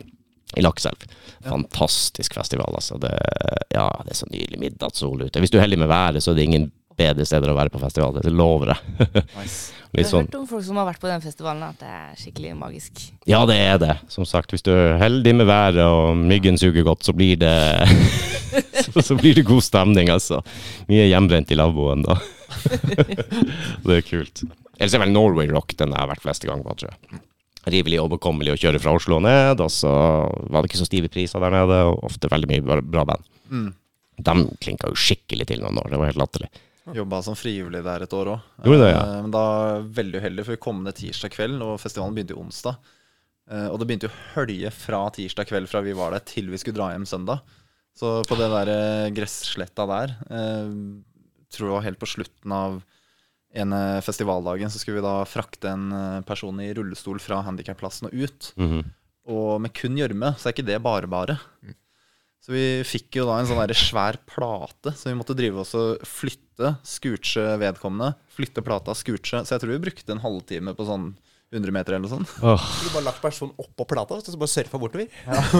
I 0.58 0.62
Lakselv. 0.66 1.04
Fantastisk 1.46 2.34
festival, 2.34 2.74
altså. 2.74 2.96
Det, 2.98 3.12
ja, 3.76 3.84
det 4.08 4.16
er 4.16 4.18
så 4.18 4.26
nydelig 4.32 4.58
midnattssol 4.58 5.28
ute. 5.28 5.44
Hvis 5.44 5.54
du 5.54 5.60
er 5.60 5.68
heldig 5.68 5.78
med 5.84 5.92
været, 5.92 6.24
så 6.26 6.32
er 6.34 6.40
det 6.40 6.48
ingen 6.48 6.66
bedre 6.98 7.28
steder 7.30 7.52
å 7.54 7.58
være 7.60 7.70
på 7.70 7.82
festival. 7.84 8.18
Det 8.26 8.32
lover 8.34 8.72
jeg. 8.74 9.10
nice. 9.38 9.76
Litt 9.94 10.02
Jeg 10.02 10.08
har 10.08 10.10
sånn. 10.16 10.26
hørt 10.32 10.40
om 10.40 10.48
folk 10.50 10.66
som 10.66 10.80
har 10.82 10.90
vært 10.90 11.04
på 11.04 11.12
den 11.12 11.22
festivalen, 11.28 11.62
at 11.68 11.78
det 11.84 11.92
er 12.00 12.18
skikkelig 12.24 12.56
magisk. 12.58 13.04
Ja, 13.30 13.44
det 13.46 13.60
er 13.68 13.78
det. 13.86 13.94
Som 14.18 14.26
sagt, 14.26 14.50
hvis 14.56 14.66
du 14.66 14.74
er 14.74 14.98
heldig 15.04 15.36
med 15.38 15.52
været 15.52 15.78
og 15.86 16.18
myggen 16.18 16.58
suger 16.58 16.90
godt, 16.90 17.06
så 17.06 17.14
blir 17.14 17.38
det 17.38 17.54
så, 18.88 19.06
så 19.12 19.20
blir 19.22 19.38
det 19.38 19.46
god 19.46 19.62
stemning, 19.62 20.10
altså. 20.10 20.42
Mye 20.90 21.06
hjemmebrent 21.12 21.54
i 21.54 21.60
lavvoen 21.62 22.02
da. 22.08 22.18
det 23.86 24.02
er 24.02 24.06
kult. 24.10 24.48
Ellers 24.82 24.98
er 24.98 25.06
vel 25.06 25.14
Norway 25.14 25.54
Rock 25.54 25.78
den 25.78 25.94
jeg 25.94 26.02
har 26.02 26.10
vært 26.16 26.26
fleste 26.26 26.50
ganger 26.50 26.66
på, 26.66 26.80
tror 26.82 26.96
jeg. 26.96 27.22
Rimelig 27.68 28.00
overkommelig 28.00 28.54
å 28.54 28.60
kjøre 28.62 28.80
fra 28.80 28.94
Oslo 28.96 29.18
og 29.18 29.26
ned, 29.26 29.60
og 29.60 29.72
så 29.74 29.90
var 30.48 30.62
det 30.64 30.70
ikke 30.72 30.80
så 30.80 30.88
stive 30.88 31.10
priser 31.12 31.42
der 31.44 31.52
nede, 31.52 31.82
og 31.90 32.06
ofte 32.08 32.30
veldig 32.32 32.48
mye 32.54 32.82
bra- 32.86 33.04
band. 33.10 33.26
Mm. 33.52 33.68
De 34.18 34.36
klinka 34.64 34.88
jo 34.92 34.96
skikkelig 34.98 35.48
til 35.50 35.60
noen 35.66 35.78
år, 35.82 35.90
det 35.92 36.00
var 36.00 36.10
helt 36.12 36.22
latterlig. 36.22 36.48
Jobba 36.96 37.20
som 37.26 37.36
frivillig 37.36 37.82
der 37.84 38.06
et 38.06 38.14
år 38.16 38.30
òg. 38.38 38.46
Ja. 38.88 39.02
Men 39.26 39.34
da 39.36 39.42
veldig 39.84 40.22
uheldig, 40.24 40.46
for 40.48 40.56
vi 40.56 40.62
kom 40.64 40.80
ned 40.86 40.96
tirsdag 40.96 41.34
kveld, 41.36 41.60
og 41.66 41.76
festivalen 41.84 42.16
begynte 42.16 42.38
jo 42.38 42.40
onsdag. 42.46 42.78
Eh, 43.52 43.68
Og 43.68 43.80
det 43.80 43.88
begynte 43.90 44.08
jo 44.08 44.16
hølje 44.36 44.72
fra 44.72 45.02
tirsdag 45.12 45.48
kveld 45.52 45.68
fra 45.68 45.82
vi 45.84 45.92
var 45.98 46.12
der, 46.16 46.24
til 46.24 46.48
vi 46.48 46.58
skulle 46.58 46.80
dra 46.80 46.94
hjem 46.96 47.06
søndag. 47.06 47.42
Så 47.98 48.22
på 48.30 48.38
det 48.40 48.48
der 48.54 48.72
eh, 48.72 49.10
gressletta 49.12 49.86
der, 49.90 50.16
eh, 50.32 50.72
tror 51.52 51.68
jeg 51.68 51.76
var 51.76 51.86
helt 51.90 52.00
på 52.00 52.08
slutten 52.08 52.52
av 52.56 52.80
ene 53.58 53.82
festivaldagen, 54.06 54.72
så 54.72 54.82
skulle 54.82 55.00
vi 55.02 55.08
da 55.08 55.18
frakte 55.28 55.72
en 55.74 55.90
eh, 55.96 56.22
person 56.28 56.62
i 56.64 56.70
rullestol 56.78 57.20
fra 57.24 57.42
handikapplassen 57.48 58.10
og 58.10 58.16
ut. 58.16 58.54
Mhm. 58.60 58.88
og 59.28 59.60
med 59.60 59.74
kun 59.76 59.98
gjørme, 60.00 60.30
så 60.40 60.48
er 60.48 60.54
ikke 60.56 60.70
det 60.70 60.78
bare 60.86 61.08
bare. 61.12 61.34
Så 62.40 62.54
vi 62.54 62.84
fikk 62.88 63.18
jo 63.20 63.26
da 63.28 63.42
en 63.42 63.50
sånn 63.50 63.74
svær 63.76 64.16
plate, 64.24 64.94
så 64.96 65.10
vi 65.10 65.18
måtte 65.20 65.36
drive 65.36 65.60
oss 65.66 65.74
og 65.76 66.06
flytte, 66.08 66.78
skurche 66.88 67.58
vedkommende. 67.60 68.14
Flytte 68.32 68.64
plata, 68.64 68.96
skurche. 68.96 69.42
Så 69.44 69.58
jeg 69.58 69.66
tror 69.66 69.74
vi 69.74 69.84
brukte 69.84 70.16
en 70.16 70.24
halvtime 70.24 70.72
på 70.78 70.86
sånn 70.88 71.10
100 71.54 71.72
meter 71.72 71.96
eller 71.96 72.04
noe 72.04 72.12
sånt. 72.12 72.32
Oh. 72.44 72.60
Skulle 72.60 72.98
bare 72.98 73.08
lagt 73.08 73.22
personen 73.24 73.54
oppå 73.62 73.86
plata 73.88 74.18
og 74.18 74.26
så 74.26 74.40
bare 74.40 74.52
surfa 74.52 74.80
bortover. 74.82 75.08
Ja. 75.28 75.44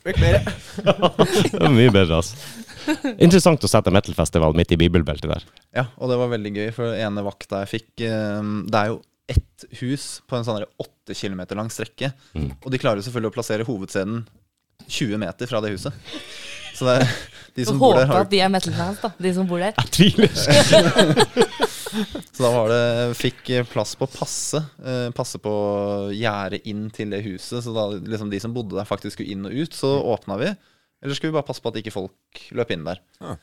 det 1.50 1.60
var 1.60 1.72
mye 1.72 1.92
bedre, 1.92 2.20
altså. 2.20 2.36
Interessant 3.20 3.64
å 3.64 3.70
sette 3.70 3.92
metal-festival 3.92 4.56
midt 4.56 4.72
i 4.74 4.78
bibelbeltet 4.80 5.30
der. 5.30 5.46
Ja, 5.76 5.86
og 6.00 6.12
det 6.12 6.18
var 6.20 6.32
veldig 6.32 6.52
gøy, 6.56 6.68
for 6.76 6.96
ene 6.96 7.24
vakta 7.24 7.62
jeg 7.62 7.72
fikk 7.74 8.04
eh, 8.08 8.52
Det 8.68 8.80
er 8.80 8.92
jo 8.92 9.00
ett 9.30 9.66
hus 9.80 10.06
på 10.26 10.38
en 10.38 10.46
sånn 10.46 10.64
åtte 10.82 11.16
kilometer 11.16 11.58
lang 11.58 11.70
strekke. 11.72 12.12
Mm. 12.34 12.50
Og 12.58 12.70
de 12.72 12.80
klarer 12.82 13.04
selvfølgelig 13.04 13.32
å 13.32 13.36
plassere 13.36 13.68
hovedscenen 13.68 14.24
20 14.88 15.20
meter 15.22 15.50
fra 15.50 15.60
det 15.62 15.74
huset. 15.76 15.92
Så 16.74 16.88
det 16.88 16.96
er, 17.00 17.12
de 17.56 17.66
som 17.68 17.78
bor 17.78 17.94
der, 17.94 18.08
håper 18.08 18.16
har 18.16 18.26
at 18.26 18.32
de 18.32 18.40
er 18.40 18.52
metal-fans, 18.52 19.02
da. 19.04 19.12
De 19.20 19.34
som 19.36 19.48
bor 19.48 19.60
der. 19.62 19.76
Jeg 19.76 20.16
tviler. 20.16 21.68
Så 22.34 22.42
da 22.42 22.50
var 22.54 22.70
det 22.72 23.18
Fikk 23.18 23.50
plass 23.70 23.96
på 23.98 24.08
passe. 24.10 24.62
Eh, 24.84 25.08
passe 25.16 25.40
på 25.42 25.52
gjerdet 26.14 26.66
inn 26.70 26.88
til 26.94 27.12
det 27.14 27.22
huset. 27.26 27.62
Så 27.64 27.74
da 27.74 27.88
liksom 27.96 28.30
de 28.32 28.40
som 28.42 28.54
bodde 28.54 28.78
der, 28.78 28.88
faktisk 28.88 29.18
skulle 29.18 29.34
inn 29.34 29.48
og 29.48 29.54
ut. 29.54 29.76
Så 29.76 29.90
åpna 30.14 30.38
vi. 30.40 30.52
Eller 31.00 31.16
skulle 31.16 31.32
vi 31.32 31.38
bare 31.38 31.48
passe 31.48 31.64
på 31.64 31.72
at 31.72 31.80
ikke 31.80 31.94
folk 31.94 32.44
løp 32.56 32.74
inn 32.74 32.86
der. 32.86 33.00
Ja. 33.20 33.36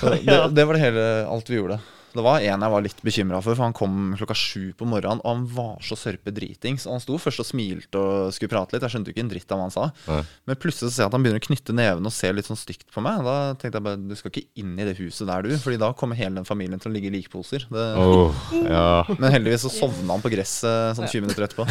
Så 0.00 0.14
det, 0.14 0.38
det 0.56 0.66
var 0.66 0.76
det 0.76 0.82
hele, 0.82 1.06
alt 1.30 1.50
vi 1.50 1.60
gjorde. 1.60 1.80
Det 2.16 2.24
var 2.24 2.40
en 2.40 2.64
jeg 2.66 2.72
var 2.72 2.84
litt 2.84 3.02
bekymra 3.04 3.38
for, 3.44 3.54
for 3.58 3.64
han 3.66 3.74
kom 3.76 4.14
klokka 4.18 4.34
sju 4.38 4.72
på 4.78 4.88
morgenen, 4.88 5.20
og 5.22 5.28
han 5.34 5.44
var 5.56 5.76
så 5.84 5.96
sørpe 5.98 6.32
driting 6.34 6.78
Og 6.86 6.94
han 6.96 7.02
sto 7.04 7.18
først 7.20 7.42
og 7.44 7.48
smilte 7.48 8.00
og 8.00 8.32
skulle 8.34 8.52
prate 8.52 8.74
litt. 8.76 8.84
Jeg 8.86 8.94
skjønte 8.96 9.12
jo 9.12 9.16
ikke 9.16 9.24
en 9.26 9.32
dritt 9.32 9.52
av 9.54 9.60
hva 9.60 9.66
han 9.68 9.74
sa. 9.74 9.86
Nei. 10.08 10.20
Men 10.48 10.58
plutselig 10.62 10.90
så 10.90 10.94
ser 10.96 11.04
jeg 11.04 11.10
at 11.12 11.16
han 11.18 11.26
begynner 11.26 11.42
å 11.42 11.46
knytte 11.46 11.76
nevene 11.76 12.10
og 12.10 12.16
se 12.16 12.32
litt 12.32 12.48
sånn 12.48 12.58
stygt 12.60 12.88
på 12.94 13.04
meg. 13.04 13.22
Da 13.26 13.36
tenkte 13.60 13.78
jeg 13.80 13.86
bare 13.86 14.00
du 14.00 14.14
skal 14.18 14.32
ikke 14.32 14.46
inn 14.62 14.74
i 14.80 14.86
det 14.88 14.96
huset 15.00 15.28
der, 15.28 15.46
du. 15.46 15.54
Fordi 15.62 15.80
da 15.82 15.92
kommer 15.98 16.18
hele 16.18 16.38
den 16.40 16.48
familien 16.48 16.80
til 16.82 16.90
å 16.92 16.94
ligge 16.96 17.10
i 17.10 17.14
likposer. 17.18 17.66
Det, 17.70 17.86
Oh, 17.96 18.34
ja. 18.64 19.04
men 19.18 19.32
heldigvis 19.32 19.64
så 19.66 19.70
sovna 19.72 20.14
han 20.16 20.22
på 20.24 20.30
gresset 20.32 20.96
sånn 20.98 21.08
20 21.08 21.26
minutter 21.26 21.46
etterpå. 21.46 21.66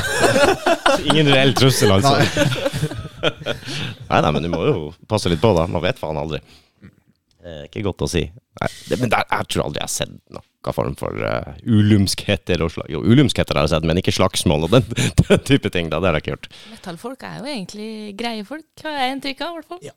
Ingen 1.11 1.29
reell 1.31 1.53
trussel, 1.57 1.91
altså. 1.95 2.15
Nei, 4.09 4.19
nei, 4.21 4.31
men 4.31 4.43
du 4.45 4.49
må 4.53 4.61
jo 4.67 4.77
passe 5.09 5.31
litt 5.31 5.41
på, 5.43 5.51
da. 5.57 5.65
Man 5.71 5.83
vet 5.85 5.99
faen 6.01 6.17
aldri. 6.21 6.41
Det 7.45 7.55
ikke 7.69 7.83
godt 7.85 8.01
å 8.01 8.09
si. 8.09 8.23
Nei, 8.57 8.69
det, 8.89 8.97
men 8.97 9.11
der, 9.13 9.25
jeg 9.29 9.47
tror 9.53 9.67
aldri 9.67 9.81
jeg 9.83 9.85
har 9.85 9.93
sett 9.93 10.13
noen 10.33 10.73
form 10.73 10.95
for 10.97 11.13
uh, 11.21 11.51
ulumskhet 11.69 12.49
eller 12.55 12.71
slag. 12.73 12.87
Jo, 12.89 13.03
ulumskheter 13.05 13.53
har 13.59 13.67
jeg 13.67 13.75
sett, 13.75 13.85
men 13.85 13.99
ikke 14.01 14.13
slagsmål 14.15 14.65
og 14.65 14.71
den, 14.73 14.87
den 15.27 15.43
type 15.45 15.69
ting. 15.69 15.91
da, 15.93 15.99
Det 16.01 16.09
har 16.09 16.17
jeg 16.17 16.23
ikke 16.25 16.33
gjort. 16.33 16.47
Metallfolk 16.71 17.27
er 17.29 17.35
jo 17.37 17.51
egentlig 17.51 17.89
greie 18.17 18.47
folk, 18.47 18.65
har 18.81 18.97
jeg 18.97 19.13
inntrykk 19.19 19.43
av. 19.45 19.59
hvert 19.59 19.69
fall. 19.75 19.83
Ja. 19.85 19.93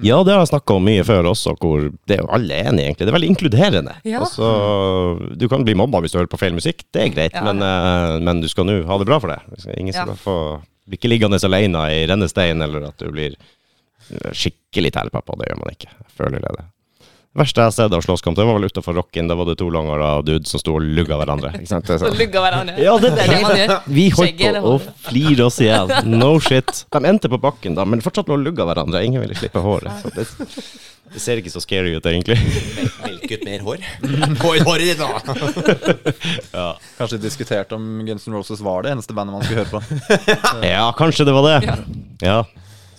Ja, 0.00 0.22
det 0.24 0.32
har 0.32 0.40
jeg 0.40 0.48
snakka 0.48 0.78
om 0.78 0.86
mye 0.88 1.02
før 1.04 1.26
også, 1.28 1.52
hvor 1.60 1.82
det 2.08 2.14
er 2.16 2.22
jo 2.22 2.30
alle 2.32 2.56
enige, 2.56 2.86
egentlig. 2.86 3.04
Det 3.04 3.12
er 3.12 3.16
veldig 3.18 3.28
inkluderende. 3.34 3.96
Ja. 4.08 4.22
Altså, 4.24 4.48
du 5.36 5.44
kan 5.52 5.66
bli 5.68 5.74
mobba 5.76 6.00
hvis 6.00 6.14
du 6.14 6.22
hører 6.22 6.30
på 6.32 6.40
feil 6.40 6.56
musikk, 6.56 6.86
det 6.96 7.02
er 7.04 7.12
greit, 7.12 7.36
Ja, 7.36 7.42
men, 7.44 7.60
eh, 7.60 8.14
men 8.24 8.40
du 8.40 8.48
skal 8.48 8.64
nå 8.64 8.78
ha 8.88 8.96
det 8.96 9.10
bra 9.10 9.18
for 9.20 9.28
det. 9.34 9.42
Ingen 9.76 9.92
skal 9.92 10.14
Ja. 10.14 10.16
få 10.24 10.38
bli 10.88 10.96
ikke 10.96 11.12
liggende 11.12 11.36
alene 11.44 11.84
i 11.92 12.00
rennestein, 12.08 12.64
eller 12.64 12.88
at 12.88 12.96
du 13.04 13.10
blir 13.12 13.36
skikkelig 14.32 14.94
terpa 14.96 15.20
på. 15.20 15.36
Det 15.36 15.50
gjør 15.50 15.60
man 15.60 15.74
ikke. 15.76 15.92
Jeg 15.92 16.16
føler 16.16 16.40
det. 16.48 16.64
Er 17.38 17.42
verste 17.44 17.62
jeg 17.62 17.70
har 17.70 17.74
sett 17.76 17.94
av 17.94 18.02
slåsskamp, 18.04 18.36
det 18.38 18.44
var 18.48 18.58
vel 18.58 18.68
utafor 18.68 18.96
Rocken. 18.98 19.28
Da 19.30 19.36
var 19.38 19.48
det 19.48 19.56
to 19.60 19.68
langåra 19.72 20.10
dudes 20.26 20.50
som 20.52 20.62
sto 20.62 20.74
og 20.78 20.84
lugga 20.84 21.18
hverandre. 21.20 21.52
Ikke 21.58 21.70
sant? 21.70 21.88
Så 21.88 22.10
lugga 22.18 22.42
hverandre. 22.42 22.76
Ja, 22.82 22.96
det, 23.00 23.12
det 23.16 23.24
er 23.24 23.32
det 23.32 23.40
man 23.44 23.58
gjør. 23.60 23.74
Vi 23.98 24.06
holdt 24.18 24.42
på 24.42 24.74
å 24.74 24.76
flire 25.08 25.48
oss 25.48 25.60
i 25.62 25.68
hjel. 25.70 25.94
No 26.10 26.34
shit. 26.42 26.84
De 26.94 27.02
endte 27.08 27.30
på 27.30 27.40
bakken 27.42 27.78
da, 27.78 27.86
men 27.88 28.02
fortsatt 28.04 28.30
lå 28.30 28.38
og 28.38 28.46
lugga 28.46 28.66
hverandre. 28.68 29.04
Ingen 29.06 29.24
ville 29.24 29.38
slippe 29.38 29.62
håret. 29.62 30.02
Så 30.02 30.12
det, 30.16 30.26
det 31.14 31.22
ser 31.24 31.40
ikke 31.40 31.52
så 31.54 31.62
scary 31.64 31.94
ut, 31.96 32.10
egentlig. 32.10 32.36
Melk 33.06 33.32
ut 33.32 33.46
mer 33.48 33.64
hår. 33.64 33.88
Få 34.42 34.54
inn 34.58 34.68
håret 34.68 34.92
ditt, 34.92 35.00
da! 36.52 36.68
Kanskje 36.98 37.20
diskutert 37.22 37.72
om 37.76 37.86
Guns 38.08 38.28
N' 38.28 38.36
Roses 38.36 38.60
var 38.64 38.84
det 38.84 38.92
eneste 38.96 39.16
bandet 39.16 39.38
man 39.38 39.46
skulle 39.46 39.64
høre 39.64 39.78
på. 39.78 39.82
Ja, 40.68 40.90
kanskje 40.98 41.28
det 41.28 41.36
var 41.36 41.48
det. 41.48 41.76
Ja. 42.26 42.42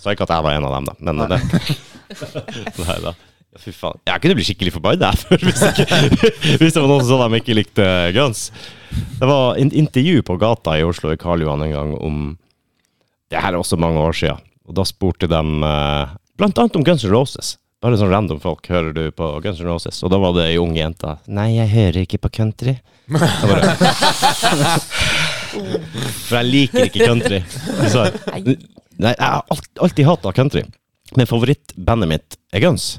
Sa 0.00 0.14
ikke 0.14 0.24
at 0.26 0.32
jeg 0.32 0.46
var 0.46 0.56
en 0.56 0.66
av 0.66 0.78
dem, 0.78 0.88
da. 0.88 0.96
Men 1.04 1.26
det 1.28 1.42
Nei 2.88 2.96
da. 3.04 3.12
Ja, 3.50 3.58
fy 3.58 3.72
faen. 3.74 3.98
Jeg 4.06 4.22
kunne 4.22 4.36
bli 4.38 4.44
skikkelig 4.46 4.72
forbanna 4.76 5.10
hvis, 5.42 5.62
ikke- 5.72 5.88
hvis 6.60 6.74
det 6.76 6.82
var 6.82 6.86
noen 6.90 7.02
som 7.06 7.18
sa 7.18 7.26
de 7.32 7.40
ikke 7.40 7.56
likte 7.58 7.86
Guns. 8.14 8.44
Det 9.18 9.26
var 9.26 9.58
et 9.58 9.74
intervju 9.74 10.22
på 10.26 10.36
gata 10.38 10.76
i 10.78 10.84
Oslo 10.86 11.10
i 11.14 11.18
Karl 11.18 11.42
Johan 11.42 11.64
en 11.66 11.74
gang 11.74 11.90
om 11.98 12.20
Det 13.30 13.38
her 13.42 13.52
er 13.54 13.58
også 13.60 13.78
mange 13.78 13.98
år 14.02 14.14
siden. 14.14 14.38
Og 14.70 14.74
da 14.78 14.84
spurte 14.86 15.26
de 15.30 15.40
eh, 15.66 16.14
blant 16.38 16.58
annet 16.62 16.78
om 16.78 16.84
Guns 16.86 17.02
N' 17.06 17.10
Roses. 17.14 17.56
Bare 17.82 17.96
sånn 17.98 18.10
random 18.12 18.38
folk. 18.42 18.66
Hører 18.70 18.92
du 18.94 19.02
på 19.14 19.28
Guns 19.42 19.58
N' 19.62 19.66
Roses? 19.70 20.02
Og 20.04 20.10
da 20.12 20.18
var 20.22 20.34
det 20.36 20.46
ei 20.50 20.58
ung 20.62 20.74
jente. 20.78 21.16
Nei, 21.30 21.48
jeg 21.56 21.70
hører 21.74 22.02
ikke 22.04 22.20
på 22.26 22.30
country. 22.38 22.76
Jeg 23.10 23.50
bare, 23.50 23.74
For 26.26 26.38
jeg 26.38 26.46
liker 26.50 26.86
ikke 26.86 27.06
country. 27.08 27.40
Så, 27.90 28.04
nei, 29.00 29.14
jeg 29.14 29.16
har 29.24 29.42
alt, 29.50 29.70
alltid 29.82 30.06
hata 30.06 30.32
country. 30.36 30.62
Men 31.18 31.26
favorittbandet 31.30 32.10
mitt 32.12 32.36
er 32.54 32.62
Guns. 32.62 32.98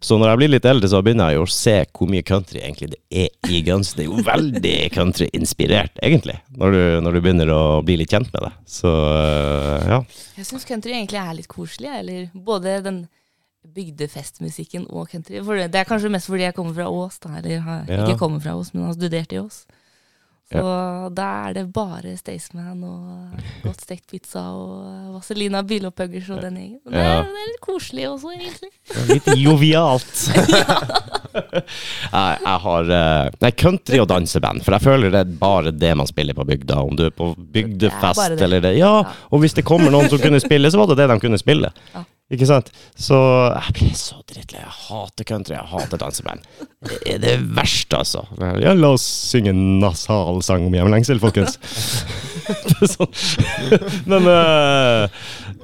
Så 0.00 0.14
når 0.18 0.28
jeg 0.30 0.38
blir 0.40 0.50
litt 0.52 0.66
eldre, 0.70 0.88
så 0.90 1.00
begynner 1.02 1.32
jeg 1.32 1.40
jo 1.40 1.44
å 1.46 1.50
se 1.50 1.74
hvor 1.96 2.10
mye 2.12 2.22
country 2.22 2.60
egentlig 2.62 2.90
det 2.92 3.00
er 3.24 3.50
i 3.50 3.62
Guns. 3.66 3.94
Det 3.98 4.04
er 4.04 4.10
jo 4.12 4.22
veldig 4.26 4.74
country-inspirert, 4.94 5.98
egentlig, 6.06 6.36
når 6.56 6.74
du, 6.76 6.80
når 7.02 7.16
du 7.16 7.20
begynner 7.24 7.50
å 7.54 7.62
bli 7.82 7.96
litt 7.98 8.12
kjent 8.14 8.30
med 8.34 8.46
det. 8.46 8.52
Så 8.70 8.92
øh, 8.92 9.88
ja. 9.90 10.02
Jeg 10.38 10.46
syns 10.46 10.66
country 10.68 10.94
egentlig 10.94 11.18
er 11.22 11.34
litt 11.40 11.50
koselig. 11.50 11.90
Eller 11.98 12.28
både 12.34 12.76
den 12.86 13.00
bygdefestmusikken 13.74 14.86
og 14.90 15.10
country. 15.12 15.40
For 15.44 15.58
det, 15.58 15.68
det 15.74 15.82
er 15.82 15.88
kanskje 15.88 16.10
mest 16.12 16.30
fordi 16.30 16.46
jeg 16.46 16.56
kommer 16.56 16.76
fra 16.78 16.88
Ås, 16.92 17.18
da. 17.24 17.34
Eller 17.40 17.60
har, 17.66 17.82
Ja. 17.88 18.04
ikke 18.06 18.18
kommer 18.20 18.40
fra 18.44 18.54
Ås, 18.56 18.72
men 18.74 18.86
har 18.86 18.94
studert 18.96 19.32
i 19.34 19.40
Ås. 19.42 19.64
Så 20.48 20.62
da 21.12 21.24
er 21.48 21.52
det 21.58 21.64
bare 21.76 22.14
Staysman 22.16 22.80
og 22.88 23.40
godt 23.66 23.82
stekt 23.84 24.06
pizza 24.08 24.40
og 24.56 25.12
Vazelina 25.18 25.60
Bilopphøggers 25.68 26.30
og 26.32 26.40
den 26.40 26.56
gjengen. 26.56 26.78
Det, 26.88 26.94
Ja. 26.96 27.18
det 27.20 27.42
er 27.42 27.50
litt 27.50 27.60
koselig 27.66 28.06
også, 28.08 28.32
egentlig. 28.32 28.70
Litt 29.10 29.28
jovialt. 29.36 30.22
jeg, 31.38 32.38
jeg 32.44 32.58
har 32.64 32.92
øh, 32.98 33.30
Nei, 33.44 33.50
country 33.60 34.00
og 34.02 34.08
danseband. 34.10 34.64
For 34.64 34.72
jeg 34.78 34.86
føler 34.88 35.12
det 35.12 35.20
er 35.26 35.36
bare 35.40 35.70
det 35.74 35.92
man 36.00 36.08
spiller 36.08 36.34
på 36.38 36.46
bygda. 36.48 36.80
Om 36.80 36.96
du 36.98 37.04
er 37.08 37.14
på 37.14 37.34
Det 37.36 37.48
bygdefest 37.58 38.24
er 38.24 38.36
det. 38.36 38.42
eller 38.48 38.64
det. 38.64 38.74
Ja, 38.80 38.94
Ja. 39.02 39.16
og 39.30 39.42
hvis 39.44 39.54
det 39.54 39.64
kommer 39.68 39.92
noen 39.92 40.08
som 40.08 40.18
kunne 40.22 40.40
spille, 40.40 40.70
så 40.72 40.80
var 40.80 40.88
det 40.94 40.96
det 41.02 41.10
de 41.12 41.20
kunne 41.26 41.38
spille. 41.38 41.70
Ja. 41.94 42.04
Ikke 42.28 42.44
sant? 42.44 42.66
Så 42.92 43.16
jeg 43.16 43.72
blir 43.78 43.92
så 43.96 44.18
drittlei. 44.28 44.60
Jeg 44.60 44.74
hater 44.84 45.24
country, 45.30 45.54
jeg 45.56 45.70
hater 45.70 46.00
danseband. 46.00 46.42
Det 46.84 46.98
er 47.08 47.22
det 47.22 47.36
verste, 47.56 48.02
altså. 48.02 48.26
Ja, 48.60 48.74
la 48.76 48.90
oss 48.98 49.06
synge 49.30 49.54
en 49.54 49.78
nasal 49.80 50.42
sang 50.44 50.66
om 50.68 50.76
hjemlengsel, 50.76 51.22
folkens. 51.22 51.56
Det 52.48 52.76
er 52.80 52.88
sånn. 52.88 53.16
men, 54.08 54.24
øh, 54.32 55.16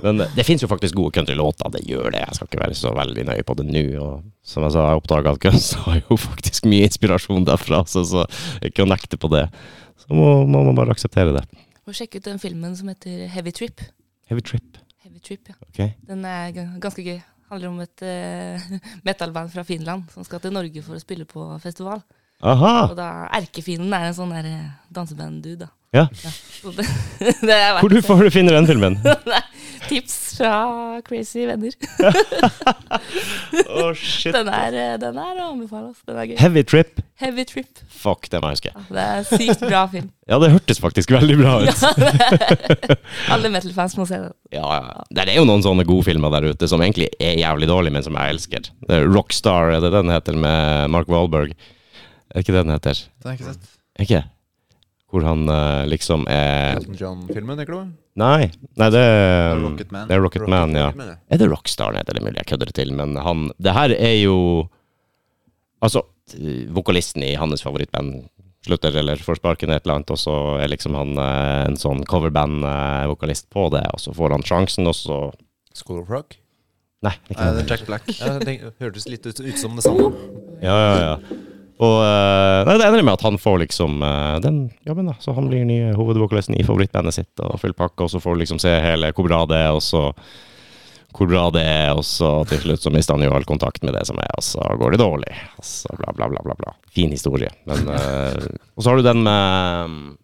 men 0.05 0.19
det 0.37 0.45
fins 0.45 0.61
jo 0.61 0.69
faktisk 0.69 0.99
gode 0.99 1.15
countrylåter, 1.17 1.71
det 1.73 1.81
gjør 1.89 2.11
det. 2.13 2.21
Jeg 2.27 2.37
skal 2.37 2.49
ikke 2.51 2.61
være 2.61 2.77
så 2.77 2.93
veldig 2.93 3.25
nøye 3.31 3.47
på 3.49 3.57
det 3.57 3.65
nå. 3.71 3.85
Og 4.03 4.27
som 4.45 4.67
jeg 4.67 4.75
sa, 4.75 4.85
jeg 4.91 5.01
oppdaga 5.01 5.33
at 5.33 5.41
Guns 5.41 5.71
har 5.87 6.03
jo 6.03 6.19
faktisk 6.21 6.69
mye 6.69 6.89
inspirasjon 6.91 7.49
derfra, 7.49 7.81
så, 7.89 8.05
så 8.09 8.27
ikke 8.69 8.85
å 8.85 8.91
nekte 8.91 9.21
på 9.21 9.33
det. 9.33 9.47
Så 10.05 10.13
må, 10.13 10.29
må 10.45 10.65
man 10.69 10.77
bare 10.77 10.93
akseptere 10.97 11.33
det. 11.39 11.45
Og 11.89 11.97
sjekke 11.97 12.21
ut 12.21 12.29
den 12.29 12.41
filmen 12.43 12.77
som 12.77 12.93
heter 12.93 13.29
Heavy 13.33 13.53
Trip. 13.57 13.81
Heavy 14.29 14.45
trip. 14.45 14.81
Heavy 15.05 15.21
Trip, 15.21 15.49
ja. 15.53 15.55
Ok. 15.61 15.81
Den 16.09 16.25
er 16.25 16.53
ganske 16.81 17.03
gøy. 17.05 17.19
Handler 17.51 17.69
om 17.69 17.81
et 17.85 18.05
uh, 18.09 18.77
metalband 19.07 19.51
fra 19.53 19.65
Finland 19.69 20.07
som 20.15 20.25
skal 20.25 20.41
til 20.41 20.55
Norge 20.55 20.81
for 20.87 20.97
å 20.97 21.03
spille 21.03 21.27
på 21.29 21.45
festival. 21.61 22.01
Aha! 22.45 22.71
Og 22.89 22.95
da 22.97 23.09
erkefienden 23.37 23.93
er 23.93 24.09
en 24.09 24.17
sånn 24.17 24.33
der 24.35 24.49
eh, 24.49 24.71
danseband-dude, 24.97 25.67
da. 25.67 25.71
Ja. 25.95 26.07
Så 26.17 26.73
det, 26.75 26.87
det 27.49 27.55
er 27.55 27.77
Hvor 27.79 27.93
du 27.93 28.01
får 28.03 28.25
du 28.25 28.31
finne 28.35 28.57
den 28.57 28.67
filmen? 28.67 28.97
tips 29.89 30.17
fra 30.39 30.53
Crazy 31.07 31.45
Venner. 31.49 31.75
Å, 33.65 33.91
shit. 33.99 34.35
Den 34.35 34.49
er, 34.53 34.77
eh, 34.79 34.95
den 35.03 35.19
er 35.21 35.41
å 35.43 35.51
anbefale. 35.53 35.91
Altså. 35.93 36.05
Den 36.09 36.21
er 36.21 36.31
gøy. 36.33 36.37
Heavy 36.41 36.65
trip. 36.67 37.03
Heavy 37.23 37.45
Trip. 37.47 37.79
Fuck, 37.95 38.27
den 38.33 38.43
må 38.43 38.51
jeg 38.51 38.59
huske. 38.59 38.71
Ja, 38.75 38.83
det 38.97 39.03
er 39.05 39.27
sykt 39.39 39.63
bra 39.69 39.85
film. 39.93 40.11
Ja, 40.25 40.39
det 40.41 40.49
hørtes 40.55 40.79
faktisk 40.81 41.11
veldig 41.13 41.35
bra 41.37 41.59
ut. 41.61 41.83
Alle 43.35 43.51
metal-fans 43.53 43.93
må 43.99 44.07
se 44.09 44.17
den. 44.23 44.33
Ja, 44.57 44.65
ja. 44.81 45.03
Det 45.13 45.27
er 45.29 45.37
jo 45.37 45.45
noen 45.45 45.61
sånne 45.63 45.85
gode 45.85 46.07
filmer 46.07 46.33
der 46.33 46.47
ute 46.55 46.69
som 46.71 46.81
egentlig 46.81 47.11
er 47.21 47.37
jævlig 47.37 47.69
dårlige, 47.69 47.93
men 47.93 48.07
som 48.07 48.17
jeg 48.17 48.33
elsker. 48.33 48.71
Det 48.89 48.97
er 49.03 49.05
Rockstar, 49.13 49.75
er 49.77 49.85
det 49.85 49.91
den 49.93 50.09
heter, 50.15 50.39
med 50.41 50.89
Mark 50.97 51.13
Wahlberg? 51.13 51.53
Er 51.53 52.39
det 52.39 52.47
ikke 52.47 52.57
det 52.57 52.63
den 52.65 52.73
heter? 52.73 53.03
Det 53.05 53.29
har 53.29 53.37
jeg 53.37 53.43
ikke 53.43 53.53
sett. 53.53 53.69
Ikke? 54.07 54.23
Hvor 55.13 55.29
han 55.29 55.45
eh, 55.53 55.85
liksom 55.93 56.25
er 56.33 56.81
Elton 56.81 56.97
John-filmen, 57.05 57.61
tenker 57.61 57.77
du? 57.77 57.93
Nei, 58.21 58.47
nei 58.79 58.89
det 58.95 59.01
er 59.03 59.57
Rocket 59.59 59.91
Man. 59.91 60.07
Det 60.07 60.15
er 60.15 60.21
Rocket 60.23 60.45
Man, 60.47 60.75
ja. 60.79 60.85
Rocket 60.93 61.01
Man, 61.01 61.09
ja. 61.11 61.17
Er 61.35 61.41
det 61.41 61.49
Rockstar? 61.51 61.97
Nei, 61.97 62.05
det 62.07 62.15
er 62.15 62.23
mulig 62.23 62.39
jeg 62.45 62.51
kødder 62.53 62.71
det 62.71 62.77
til, 62.79 62.93
men 62.95 63.17
han 63.19 63.49
Det 63.59 63.75
her 63.75 63.95
er 63.97 64.15
jo 64.23 64.37
Altså, 65.85 66.05
vokalisten 66.73 67.25
i 67.27 67.35
hans 67.37 67.61
favorittband 67.61 68.23
slutter 68.65 68.95
eller 68.97 69.21
får 69.21 69.37
sparken 69.37 69.75
et 69.75 69.85
eller 69.85 69.99
annet, 69.99 70.13
og 70.15 70.17
så 70.17 70.35
er 70.63 70.71
liksom 70.73 70.95
han 70.97 71.19
eh, 71.21 71.67
en 71.67 71.77
sånn 71.77 72.01
coverband-vokalist 72.09 73.51
på 73.53 73.67
det, 73.75 73.83
og 73.93 74.01
så 74.01 74.15
får 74.17 74.33
han 74.39 74.47
sjansen, 74.49 74.89
og 74.89 74.97
så 74.97 75.19
School 75.77 76.01
of 76.01 76.09
Rock. 76.09 76.39
Nei, 77.05 77.13
ikke 77.29 77.37
Nei, 77.43 77.51
det 77.51 77.59
det. 77.59 77.65
er 77.67 77.75
Jack 77.75 77.85
Black. 77.91 78.09
Ja, 78.17 78.31
det 78.41 78.55
hørtes 78.81 79.05
litt 79.11 79.27
ut, 79.29 79.43
ut 79.45 79.61
som 79.61 79.77
det 79.77 79.85
samme. 79.85 80.07
Ja, 80.65 80.79
ja, 80.81 80.95
ja. 81.03 81.37
Og 81.83 81.97
eh, 82.05 82.61
nei, 82.69 82.77
det 82.79 82.87
ender 82.87 83.03
med 83.03 83.17
at 83.17 83.25
han 83.27 83.39
får 83.41 83.61
liksom 83.65 84.03
eh, 84.07 84.39
den 84.45 84.59
jobben, 84.87 85.09
da. 85.11 85.17
Så 85.19 85.35
han 85.35 85.49
blir 85.51 85.65
nye 85.67 85.95
hovedvokalisten 85.99 86.55
i 86.59 86.67
favorittbandet 86.67 87.17
sitt 87.17 87.43
og 87.43 87.57
full 87.63 87.75
pakke, 87.75 88.07
og 88.07 88.13
så 88.13 88.21
får 88.23 88.37
du 88.37 88.45
liksom 88.45 88.61
se 88.63 88.75
hele 88.85 89.11
hvor 89.17 89.27
bra 89.27 89.41
det 89.51 89.59
er, 89.65 89.73
og 89.75 89.83
så 89.83 90.05
hvor 91.15 91.29
bra 91.31 91.45
det 91.55 91.63
er, 91.63 91.93
og 91.95 92.03
så 92.07 92.29
til 92.51 92.59
slutt 92.63 92.83
så 92.83 92.91
mister 92.95 93.15
han 93.15 93.23
jo 93.23 93.35
all 93.37 93.47
kontakt 93.47 93.85
med 93.87 93.95
det 93.95 94.03
som 94.07 94.19
er, 94.19 94.31
og 94.35 94.43
så 94.43 94.63
går 94.81 94.95
det 94.95 95.03
dårlig. 95.03 95.35
Og 95.59 95.67
så 95.67 95.95
bla, 95.99 96.15
bla, 96.15 96.27
bla, 96.31 96.43
bla. 96.47 96.57
bla. 96.59 96.75
Fin 96.95 97.15
historie. 97.15 97.51
Men 97.71 97.87
eh, 97.91 98.49
Og 98.75 98.83
så 98.83 98.91
har 98.91 98.99
du 98.99 99.07
den 99.07 99.23
med 99.27 100.15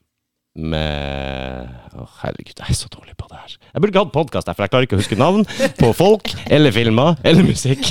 med 0.59 1.68
Å, 1.94 2.05
herregud, 2.22 2.56
jeg 2.59 2.72
er 2.72 2.77
så 2.77 2.89
dårlig 2.90 3.14
på 3.18 3.28
det 3.31 3.39
her. 3.39 3.52
Jeg 3.70 3.82
burde 3.82 3.93
ikke 3.93 4.02
hatt 4.02 4.14
podkast, 4.14 4.51
for 4.51 4.64
jeg 4.64 4.72
klarer 4.72 4.86
ikke 4.89 4.97
å 4.97 5.01
huske 5.01 5.18
navn 5.18 5.44
på 5.78 5.90
folk 5.94 6.32
eller 6.51 6.74
filmer 6.74 7.20
eller 7.27 7.47
musikk. 7.47 7.85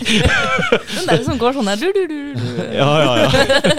Den 0.96 1.08
der 1.08 1.24
som 1.24 1.40
går 1.40 1.56
sånn 1.56 1.70
der. 1.72 1.86
Ja, 2.76 2.90
ja, 3.04 3.14
ja. 3.24 3.30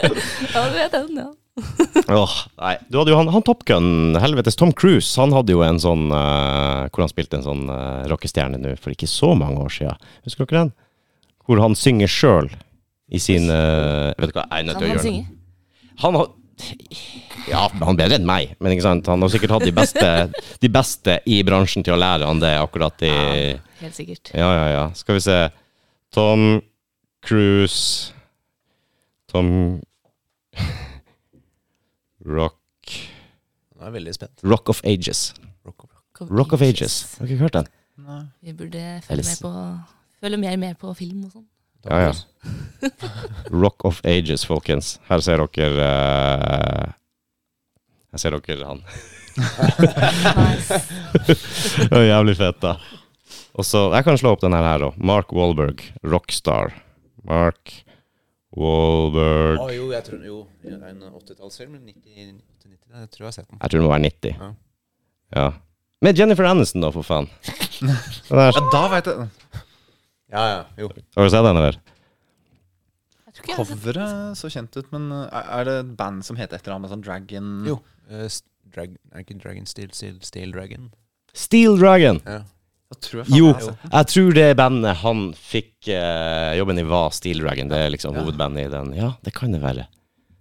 Ja, 0.54 0.64
du 0.64 0.78
vet 0.78 0.96
den, 0.96 1.20
ja. 1.20 1.28
oh, 2.16 2.36
nei. 2.62 2.74
Du 2.88 2.96
hadde 3.00 3.12
jo 3.12 3.18
han, 3.18 3.28
han 3.34 3.44
Top 3.44 3.66
Gun, 3.68 4.16
helvetes 4.22 4.56
Tom 4.56 4.72
Cruise, 4.72 5.12
han 5.20 5.34
hadde 5.36 5.52
jo 5.52 5.64
en 5.66 5.80
sånn 5.82 6.06
uh, 6.08 6.86
Hvor 6.88 7.04
han 7.04 7.10
spilte 7.10 7.36
en 7.36 7.44
sånn 7.44 7.66
uh, 7.68 8.06
rockestjerne 8.08 8.60
nå 8.60 8.76
for 8.80 8.94
ikke 8.94 9.10
så 9.10 9.34
mange 9.36 9.60
år 9.60 9.74
siden. 9.74 10.10
Husker 10.24 10.48
dere 10.48 10.64
den? 10.64 10.74
Hvor 11.44 11.60
han 11.60 11.76
synger 11.76 12.10
sjøl 12.10 12.48
i 13.10 13.20
sin 13.20 13.50
uh, 13.52 14.14
Vet 14.16 14.32
du 14.32 14.38
hva, 14.38 14.46
jeg 14.46 14.64
er 14.64 14.68
nødt 14.70 14.80
til 14.80 14.88
å 14.88 14.92
gjøre 14.94 15.06
det. 15.10 15.16
Han 16.00 16.16
har 16.16 16.30
Ja, 17.50 17.64
han 17.72 17.94
er 17.94 17.98
bedre 17.98 18.18
enn 18.20 18.26
meg, 18.28 18.54
men 18.60 18.72
ikke 18.74 18.84
sant? 18.86 19.08
han 19.10 19.22
har 19.24 19.32
sikkert 19.32 19.54
hatt 19.56 19.64
de 19.66 19.72
beste, 19.74 20.06
de 20.62 20.70
beste 20.72 21.16
i 21.26 21.40
bransjen 21.46 21.84
til 21.86 21.94
å 21.96 22.00
lære 22.00 22.28
han 22.28 22.40
det 22.42 22.52
akkurat 22.60 23.02
i 23.06 23.12
Helt 23.80 23.96
sikkert. 23.96 24.30
Ja, 24.36 24.50
ja, 24.52 24.66
ja. 24.74 24.82
Skal 24.98 25.16
vi 25.16 25.22
se. 25.24 25.36
Tom 26.12 26.60
Cruise 27.24 28.12
Tom 29.30 29.80
Rock 32.26 32.56
Nå 33.76 33.84
er 33.84 33.88
jeg 33.88 33.94
veldig 33.96 34.12
spent. 34.16 34.42
Rock 34.44 34.68
of 34.74 34.80
Ages. 34.84 35.20
Rock 35.64 35.84
of 35.86 35.90
Rock. 35.94 36.28
Rock 36.28 36.52
of 36.58 36.64
Ages. 36.66 36.96
Har 37.16 37.30
ikke 37.30 37.40
hørt 37.46 37.54
den? 37.56 37.68
Nei. 38.04 38.18
Vi 38.44 38.52
burde 38.58 38.82
følge, 39.06 39.14
Ellers- 39.14 39.30
med 39.30 39.46
på, 39.46 39.52
følge 40.20 40.40
mer 40.42 40.56
med 40.60 40.76
på 40.82 40.92
film 40.98 41.22
og 41.24 41.32
sånn. 41.32 41.46
Ja, 41.88 42.00
ja. 42.00 42.12
Rock 43.62 43.84
of 43.84 44.00
Ages, 44.04 44.44
folkens. 44.48 44.98
Her 45.08 45.20
ser 45.24 45.42
dere 45.56 45.88
uh, 45.88 46.92
Her 48.12 48.22
ser 48.22 48.36
dere 48.36 48.66
han. 48.68 48.82
Det 51.30 51.90
var 51.92 52.04
jævlig 52.04 52.36
fett, 52.36 52.60
da. 52.62 52.74
Og 53.58 53.64
så, 53.66 53.86
Jeg 53.94 54.04
kan 54.06 54.18
slå 54.20 54.34
opp 54.34 54.42
den 54.44 54.56
her 54.56 54.84
òg. 54.88 54.98
Mark 54.98 55.32
Wahlberg, 55.36 55.82
rockstar. 56.06 56.74
Mark 57.24 57.84
Wahlberg 58.56 59.60
oh, 59.60 59.70
jo, 59.74 59.90
jeg 59.94 60.04
tror 60.06 60.24
jo. 60.26 60.38
En 60.66 61.02
80-tallsfilm. 61.06 61.78
90, 61.78 62.40
90, 62.40 62.80
jeg 63.00 63.10
tror 63.14 63.24
jeg 63.24 63.28
har 63.28 63.36
sett 63.36 63.48
den. 63.48 63.60
Jeg 63.60 63.70
tror 63.70 63.78
det 63.78 63.86
må 63.86 63.92
være 63.94 64.06
90. 64.08 64.36
Ja. 64.36 64.52
Ja. 65.36 65.48
Med 66.00 66.18
Jennifer 66.18 66.48
Aniston, 66.48 66.84
da, 66.84 66.92
for 66.94 67.06
faen. 67.06 67.30
Ja, 67.80 68.50
da 68.52 68.80
veit 68.92 69.06
jeg 69.08 69.28
Ja, 70.30 70.42
ja, 70.46 70.60
jo. 70.78 70.90
har 71.16 71.26
du 71.26 71.30
sett 71.32 71.44
den, 71.44 71.56
eller? 71.58 71.80
Coveret 73.46 74.38
så 74.38 74.50
kjent 74.50 74.74
ut, 74.76 74.88
men 74.92 75.10
uh, 75.14 75.26
er 75.30 75.66
det 75.66 75.74
et 75.84 75.92
band 75.98 76.24
som 76.26 76.38
heter 76.38 76.58
et 76.58 76.64
eller 76.66 76.76
annet 76.76 76.88
med 76.88 76.94
sånn 76.94 77.04
Dragon 77.06 77.50
Jo. 77.68 77.76
Uh, 78.10 78.26
drag, 78.74 78.96
er 79.14 79.24
ikke 79.24 79.38
Dragon 79.42 79.68
Steel, 79.70 79.92
Steel, 79.96 80.18
Steel 80.26 80.54
Dragon? 80.54 80.88
Steel 81.36 81.78
Dragon. 81.78 82.18
Ja. 82.26 82.42
Jeg 82.90 83.02
tror 83.06 83.20
jeg 83.22 83.38
Jo, 83.38 83.50
jeg 83.86 84.10
tror 84.10 84.32
det 84.34 84.46
bandet 84.58 84.98
han 85.04 85.26
fikk 85.38 85.92
uh, 85.94 86.50
jobben 86.58 86.82
i, 86.82 86.86
var 86.90 87.14
Steel 87.14 87.42
Dragon. 87.42 87.70
Det 87.70 87.78
er 87.86 87.92
liksom 87.94 88.16
Ja. 88.18 88.24
hovedbandet 88.24 88.66
i 88.66 88.72
den. 88.72 88.94
Ja, 88.98 89.12
det 89.22 89.34
kan 89.36 89.54
det 89.54 89.62
være. 89.62 89.86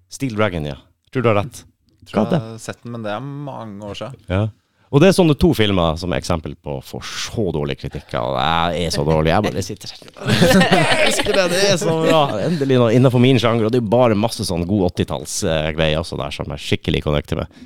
Steel 0.10 0.34
Dragon, 0.36 0.66
ja. 0.66 0.80
Tror 1.14 1.26
du 1.26 1.30
har 1.30 1.44
rett. 1.44 1.64
Tror 2.10 2.26
jeg 2.26 2.42
har 2.42 2.58
sett 2.58 2.82
den, 2.82 2.96
men 2.96 3.06
det 3.06 3.14
er 3.14 3.22
mange 3.22 3.86
år 3.86 4.02
siden. 4.02 4.18
Ja. 4.26 4.48
Og 4.90 5.02
det 5.04 5.12
er 5.12 5.14
sånne 5.14 5.36
to 5.38 5.52
filmer 5.54 5.98
som 6.02 6.14
er 6.14 6.22
eksempel 6.22 6.56
på 6.58 6.80
for 6.82 7.06
så 7.06 7.44
dårlige 7.54 7.84
kritikker. 7.84 8.18
Og 8.26 8.40
jeg 8.42 8.88
er 8.88 8.94
så 8.96 9.04
dårlig. 9.06 9.30
Jeg 9.30 9.46
bare 9.46 9.62
sitter. 9.70 9.92
Jeg 9.94 11.04
elsker 11.06 11.36
det! 11.38 11.44
Det 11.52 11.60
er 11.68 11.78
så 11.78 11.94
bra. 12.02 12.22
Endelig 12.48 12.80
noe 12.82 12.96
innenfor 12.98 13.22
min 13.22 13.38
sjanger. 13.42 13.68
Og 13.68 13.76
det 13.76 13.84
er 13.84 13.92
bare 13.94 14.18
masse 14.18 14.48
sånn 14.48 14.66
god 14.70 14.88
80-tallsgreier 14.96 16.02
også 16.02 16.18
der 16.18 16.34
som 16.34 16.50
jeg 16.56 16.66
skikkelig 16.66 17.04
connecter 17.06 17.44
med. 17.44 17.60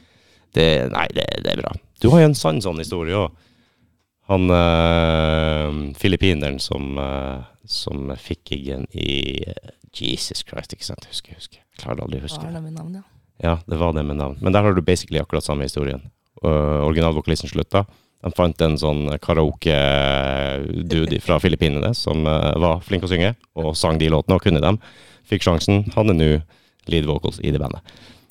Det, 0.54 0.68
nei, 0.92 1.06
det, 1.16 1.24
det 1.46 1.54
er 1.56 1.62
bra. 1.64 1.72
Du 2.04 2.10
har 2.12 2.26
jo 2.26 2.30
en 2.34 2.36
sann 2.38 2.60
sånn 2.62 2.82
historie 2.84 3.16
òg. 3.16 3.40
Han 4.32 4.52
øh, 4.56 5.80
filippineren 6.00 6.60
som, 6.64 6.98
øh, 7.00 7.40
som 7.68 8.12
fikk 8.20 8.52
gigen 8.54 8.86
i 8.92 9.44
eh, 9.48 9.72
Jesus 9.96 10.44
Christ, 10.48 10.76
ikke 10.76 10.88
sant? 10.88 11.08
Husker, 11.12 11.36
husker. 11.40 11.64
Klarer 11.80 12.04
aldri 12.06 12.20
å 12.22 12.28
huske. 12.28 12.40
Det 12.44 12.52
Var 12.52 12.60
det 12.60 12.66
med 12.68 12.78
navn, 12.78 13.00
ja. 13.00 13.08
Ja, 13.44 13.56
det 13.68 13.80
var 13.80 13.96
det 13.96 14.04
med 14.08 14.20
navn. 14.20 14.38
Men 14.44 14.56
der 14.56 14.64
har 14.64 14.76
du 14.76 14.84
basically 14.86 15.20
akkurat 15.20 15.44
samme 15.44 15.66
historien. 15.68 16.04
Uh, 16.44 16.84
originalvokalisten 16.88 17.50
slutta. 17.52 17.86
De 18.24 18.32
fant 18.38 18.62
en 18.64 18.78
sånn 18.80 19.10
karaoke-dude 19.24 21.20
fra 21.24 21.40
Filippinene 21.44 21.94
som 21.98 22.24
uh, 22.28 22.54
var 22.62 22.80
flink 22.86 23.04
å 23.04 23.10
synge, 23.12 23.34
og 23.60 23.74
sang 23.80 24.00
de 24.00 24.10
låtene 24.12 24.38
og 24.38 24.44
kunne 24.46 24.62
dem. 24.64 24.80
Fikk 25.28 25.44
sjansen. 25.48 25.84
Han 25.98 26.12
er 26.14 26.18
nå 26.20 26.30
lead 26.92 27.08
vocals 27.08 27.40
i 27.44 27.52
det 27.54 27.62
bandet. 27.64 27.82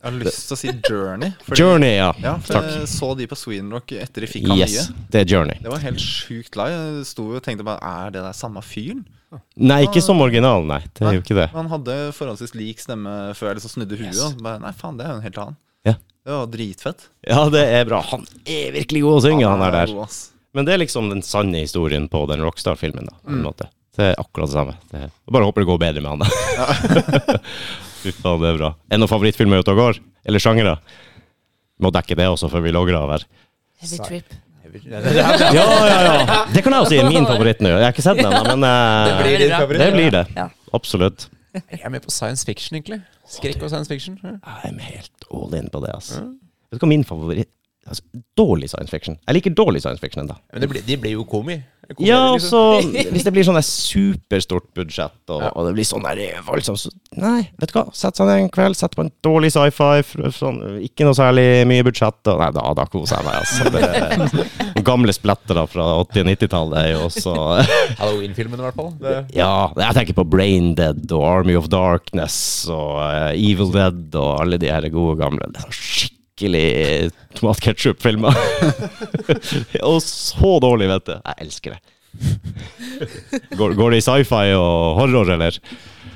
Jeg 0.03 0.11
har 0.11 0.17
lyst 0.19 0.49
til 0.49 0.57
å 0.57 0.59
si 0.59 0.73
Journey. 0.89 1.31
Journey, 1.55 1.93
ja. 1.95 2.09
Ja, 2.25 2.33
for 2.43 2.57
Takk. 2.57 2.71
jeg 2.75 2.89
så 2.91 3.13
de 3.15 3.27
på 3.31 3.37
Sweden 3.39 3.69
Rock 3.71 3.93
etter 3.95 4.25
de 4.25 4.29
fikk 4.33 4.49
han 4.51 4.59
Yes, 4.59 4.75
nye. 4.91 5.05
det 5.15 5.21
er 5.21 5.29
Journey. 5.31 5.61
Det 5.63 5.71
var 5.71 5.85
helt 5.85 6.03
sjukt 6.03 6.59
live. 6.59 6.81
Jeg 6.99 7.07
sto 7.13 7.29
og 7.31 7.43
tenkte 7.47 7.63
bare 7.69 7.79
Er 7.87 8.11
det 8.17 8.25
der 8.25 8.35
samme 8.35 8.65
fyren? 8.67 9.05
Nei, 9.57 9.85
ikke 9.87 10.03
som 10.05 10.21
original, 10.21 10.67
nei. 10.69 10.81
Det 10.93 11.07
er 11.07 11.15
jo 11.17 11.23
ikke 11.23 11.37
det. 11.39 11.47
Han 11.55 11.71
hadde 11.71 11.95
forholdsvis 12.17 12.53
lik 12.59 12.83
stemme 12.83 13.13
før 13.39 13.53
jeg 13.53 13.61
liksom 13.61 13.77
snudde 13.77 13.97
huet. 14.01 14.11
Yes. 14.11 14.25
Og 14.27 14.43
bare, 14.45 14.61
Nei, 14.61 14.73
faen, 14.77 14.99
det 14.99 15.07
er 15.07 15.15
jo 15.15 15.21
en 15.23 15.25
helt 15.25 15.39
annen. 15.45 15.57
Ja. 15.89 15.95
Det 16.25 16.31
var 16.37 16.47
dritfett. 16.53 17.09
Ja, 17.27 17.49
det 17.51 17.63
er 17.81 17.85
bra. 17.89 18.01
Han 18.13 18.27
er 18.47 18.73
virkelig 18.77 19.03
god 19.03 19.17
å 19.19 19.23
synge, 19.27 19.49
han 19.49 19.63
er 19.67 19.73
der. 19.81 19.95
ass. 20.05 20.29
Men 20.55 20.67
det 20.69 20.75
er 20.75 20.83
liksom 20.85 21.09
den 21.11 21.23
sanne 21.27 21.63
historien 21.65 22.09
på 22.13 22.27
den 22.31 22.43
Rockstar-filmen, 22.45 23.07
da. 23.09 23.17
På 23.25 23.33
en 23.33 23.41
Mm. 23.41 23.47
måte. 23.49 23.69
Det 23.97 24.05
er 24.13 24.15
akkurat 24.21 24.49
det 24.49 24.55
samme. 24.57 24.75
Det 24.91 25.01
er, 25.03 25.11
bare 25.31 25.45
håper 25.45 25.61
det 25.65 25.69
går 25.69 25.79
bedre 25.81 26.01
med 26.01 26.11
han, 26.11 26.19
da. 26.23 26.29
Fy 28.03 28.13
faen, 28.17 28.41
det 28.43 28.49
er 28.53 28.57
bra. 28.59 28.71
Er 28.89 28.97
det 28.97 29.01
noen 29.03 29.11
favorittfilmer 29.11 29.61
ute 29.63 29.73
og 29.75 29.81
går? 29.83 29.99
Eller 30.27 30.39
sjangere? 30.43 30.77
Må 31.83 31.91
dekke 31.93 32.17
det 32.19 32.29
også 32.31 32.49
før 32.53 32.63
vi 32.65 32.73
logger 32.73 32.97
av 33.01 33.11
her. 33.17 33.27
Heavy 33.83 33.99
Trip. 34.07 34.33
Ja, 34.73 35.01
ja, 35.53 35.97
ja. 36.01 36.37
Det 36.49 36.63
kan 36.65 36.73
jeg 36.73 36.81
også 36.87 36.93
si 36.95 36.99
er 37.03 37.09
min 37.11 37.27
favoritt 37.29 37.59
nå. 37.61 37.69
Jeg 37.75 37.85
har 37.85 37.93
ikke 37.93 38.05
sett 38.07 38.17
den 38.23 38.33
ennå, 38.33 38.55
men 38.57 38.65
uh, 38.65 39.05
Det 39.05 39.17
blir 39.27 39.43
din 39.43 39.51
favoritt? 39.53 39.83
det 39.83 39.89
blir 39.93 40.11
det. 40.15 40.23
Ja. 40.39 40.47
Absolutt. 40.73 41.27
Jeg 41.55 41.81
er 41.85 41.89
med 41.93 42.01
på 42.01 42.11
science 42.11 42.47
fiction, 42.47 42.77
egentlig. 42.77 43.03
Skrekk 43.29 43.63
og 43.63 43.71
science 43.71 43.89
fiction. 43.93 44.19
Ja. 44.23 44.29
Jeg 44.29 44.73
er 44.73 44.87
helt 44.87 45.27
all 45.35 45.55
in 45.59 45.69
på 45.73 45.81
det, 45.85 45.91
altså. 45.95 46.23
Vet 46.73 46.81
du 46.81 46.87
hva 46.87 46.89
min 46.89 47.05
favoritt 47.05 47.51
altså, 47.89 48.03
Dårlig 48.39 48.71
science 48.73 48.91
fiction. 48.91 49.19
Jeg 49.29 49.37
liker 49.39 49.55
dårlig 49.55 49.83
science 49.85 50.01
fiction 50.01 50.25
ennå. 50.25 50.39
Men 50.53 50.65
det 50.65 50.69
blir, 50.73 50.85
de 50.87 50.97
blir 50.97 51.17
jo 51.19 51.25
komi. 51.29 51.59
Ja, 51.99 52.33
liksom. 52.33 52.49
så 52.49 53.09
hvis 53.11 53.25
det 53.27 53.33
blir 53.35 53.45
sånn 53.45 53.59
superstort 53.67 54.69
budsjett, 54.77 55.19
og, 55.29 55.43
Ja. 55.43 55.51
og 55.55 55.67
det 55.67 55.73
blir 55.77 55.85
sånn 55.85 56.05
voldsomt 56.47 56.79
så, 56.79 56.91
Nei, 57.19 57.51
vet 57.59 57.73
du 57.73 57.75
hva. 57.77 57.85
Sett 57.93 58.17
seg 58.17 58.27
ned 58.27 58.39
en 58.45 58.49
kveld, 58.55 58.77
sett 58.79 58.95
på 58.97 59.03
en 59.05 59.11
dårlig 59.23 59.51
sci-fi, 59.53 60.01
sånn, 60.33 60.81
ikke 60.87 61.05
noe 61.05 61.13
særlig 61.19 61.67
mye 61.69 61.85
budsjett, 61.85 62.23
og 62.33 62.39
nei, 62.41 62.51
da, 62.55 62.63
da 62.79 62.87
koser 62.87 63.19
jeg 63.19 63.27
meg, 63.27 63.35
altså. 63.43 64.73
Det, 64.79 64.83
gamle 64.87 65.13
splettere 65.13 65.67
fra 65.69 65.89
80- 66.07 66.23
og 66.23 66.31
90-tallet 66.31 66.79
er 66.81 66.89
jo 66.95 67.03
også 67.11 67.35
Halloween-filmen, 68.01 68.63
i 68.63 68.67
hvert 68.69 68.79
fall. 68.79 68.93
Det, 69.03 69.17
Ja, 69.37 69.53
jeg 69.77 69.99
tenker 69.99 70.21
på 70.23 70.29
Brain 70.31 70.73
Dead 70.79 71.05
og 71.13 71.27
Army 71.29 71.59
of 71.59 71.69
Darkness 71.73 72.39
og 72.73 72.97
uh, 73.03 73.31
Evil 73.35 73.75
Dead 73.75 74.17
og 74.17 74.41
alle 74.41 74.59
de 74.63 74.71
her 74.73 74.89
gode 74.95 75.19
gamle. 75.21 75.51
Det 75.53 75.67
er 75.67 75.77
sånn 75.83 76.12
skikkelig 76.43 77.11
tomatketchup-filmer. 77.39 78.35
og 79.91 80.03
så 80.03 80.59
dårlig, 80.63 80.89
vet 80.91 81.07
du. 81.07 81.15
Jeg 81.15 81.47
elsker 81.47 81.77
det. 81.77 81.81
Går, 83.57 83.75
går 83.79 83.95
det 83.95 84.03
i 84.03 84.05
sci-fi 84.05 84.53
og 84.59 84.99
horror, 84.99 85.31
eller? 85.37 85.59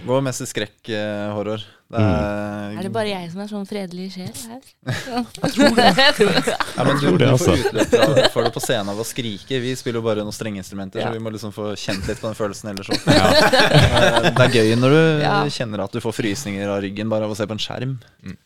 Går 0.07 0.25
mest 0.27 0.43
i 0.43 0.49
skrekk-horror. 0.51 1.65
Det 1.87 2.01
er, 2.03 2.73
Er 2.81 2.83
det 2.83 2.91
bare 2.91 3.11
jeg 3.13 3.29
som 3.31 3.41
er 3.45 3.47
sånn 3.51 3.67
fredelig 3.71 4.09
sjel 4.17 4.33
her? 4.51 4.63
Ja. 5.07 5.21
Jeg 5.23 5.53
tror 5.55 5.77
det. 5.77 5.85
Jeg 6.01 6.15
tror 6.17 6.33
det. 6.35 6.55
ja, 6.77 6.85
men 6.89 6.99
du, 6.99 7.05
du 7.15 7.25
altså. 7.29 7.53
får 7.55 7.63
utløp 7.69 7.93
fra- 7.93 8.31
for 8.35 8.43
det 8.49 8.51
på 8.57 8.63
scenen 8.65 8.91
av 8.91 8.99
å 8.99 9.07
skrike. 9.07 9.61
Vi 9.63 9.75
spiller 9.79 10.01
jo 10.01 10.07
bare 10.09 10.25
noen 10.27 10.35
strengeinstrumenter, 10.35 10.99
Ja. 11.05 11.13
så 11.13 11.15
vi 11.15 11.23
må 11.23 11.31
liksom 11.31 11.55
få 11.55 11.69
kjent 11.79 12.09
litt 12.11 12.19
på 12.19 12.27
den 12.27 12.35
følelsen 12.41 12.73
ellers 12.73 12.91
òg. 12.93 12.99
Det 13.07 14.49
er 14.49 14.57
gøy 14.59 14.75
når 14.83 14.97
du 14.97 15.03
Ja. 15.23 15.37
kjenner 15.47 15.85
at 15.87 15.93
du 15.95 16.01
får 16.03 16.17
frysninger 16.19 16.69
av 16.75 16.83
ryggen 16.83 17.09
bare 17.13 17.25
av 17.29 17.31
å 17.31 17.39
se 17.39 17.47
på 17.47 17.55
en 17.55 17.63
skjerm. 17.63 17.95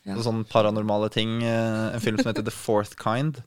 Ja. 0.05 0.15
Så 0.19 0.27
sånn 0.29 0.43
paranormale 0.45 1.09
ting. 1.11 1.41
eh, 1.41 1.93
En 1.95 1.99
film 1.99 2.17
som 2.21 2.29
heter 2.31 2.45
The 2.45 2.53
Fourth 2.53 2.93
Kind, 3.01 3.41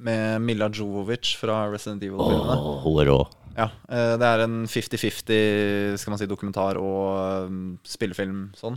med 0.00 0.40
Milla 0.44 0.68
Jovovic 0.68 1.36
fra 1.36 1.66
Resident 1.72 2.02
Evil-filmene. 2.02 2.56
Oh, 2.56 2.80
hun 2.84 3.00
er 3.04 3.08
rå. 3.12 3.20
Ja, 3.56 3.70
eh, 3.88 4.16
Det 4.20 4.26
er 4.28 4.40
en 4.44 4.66
50-50 4.66 5.96
skal 6.00 6.10
man 6.12 6.18
si, 6.20 6.26
dokumentar 6.28 6.76
og 6.76 7.46
um, 7.48 7.78
spillefilm 7.84 8.50
sånn. 8.56 8.76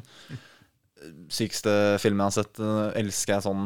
Sykeste 1.31 1.73
filmen 2.01 2.25
jeg 2.25 2.31
har 2.31 2.43
sett. 2.43 2.59
eh, 2.59 2.99
elsker 3.01 3.35
jeg 3.37 3.45
sånn, 3.45 3.65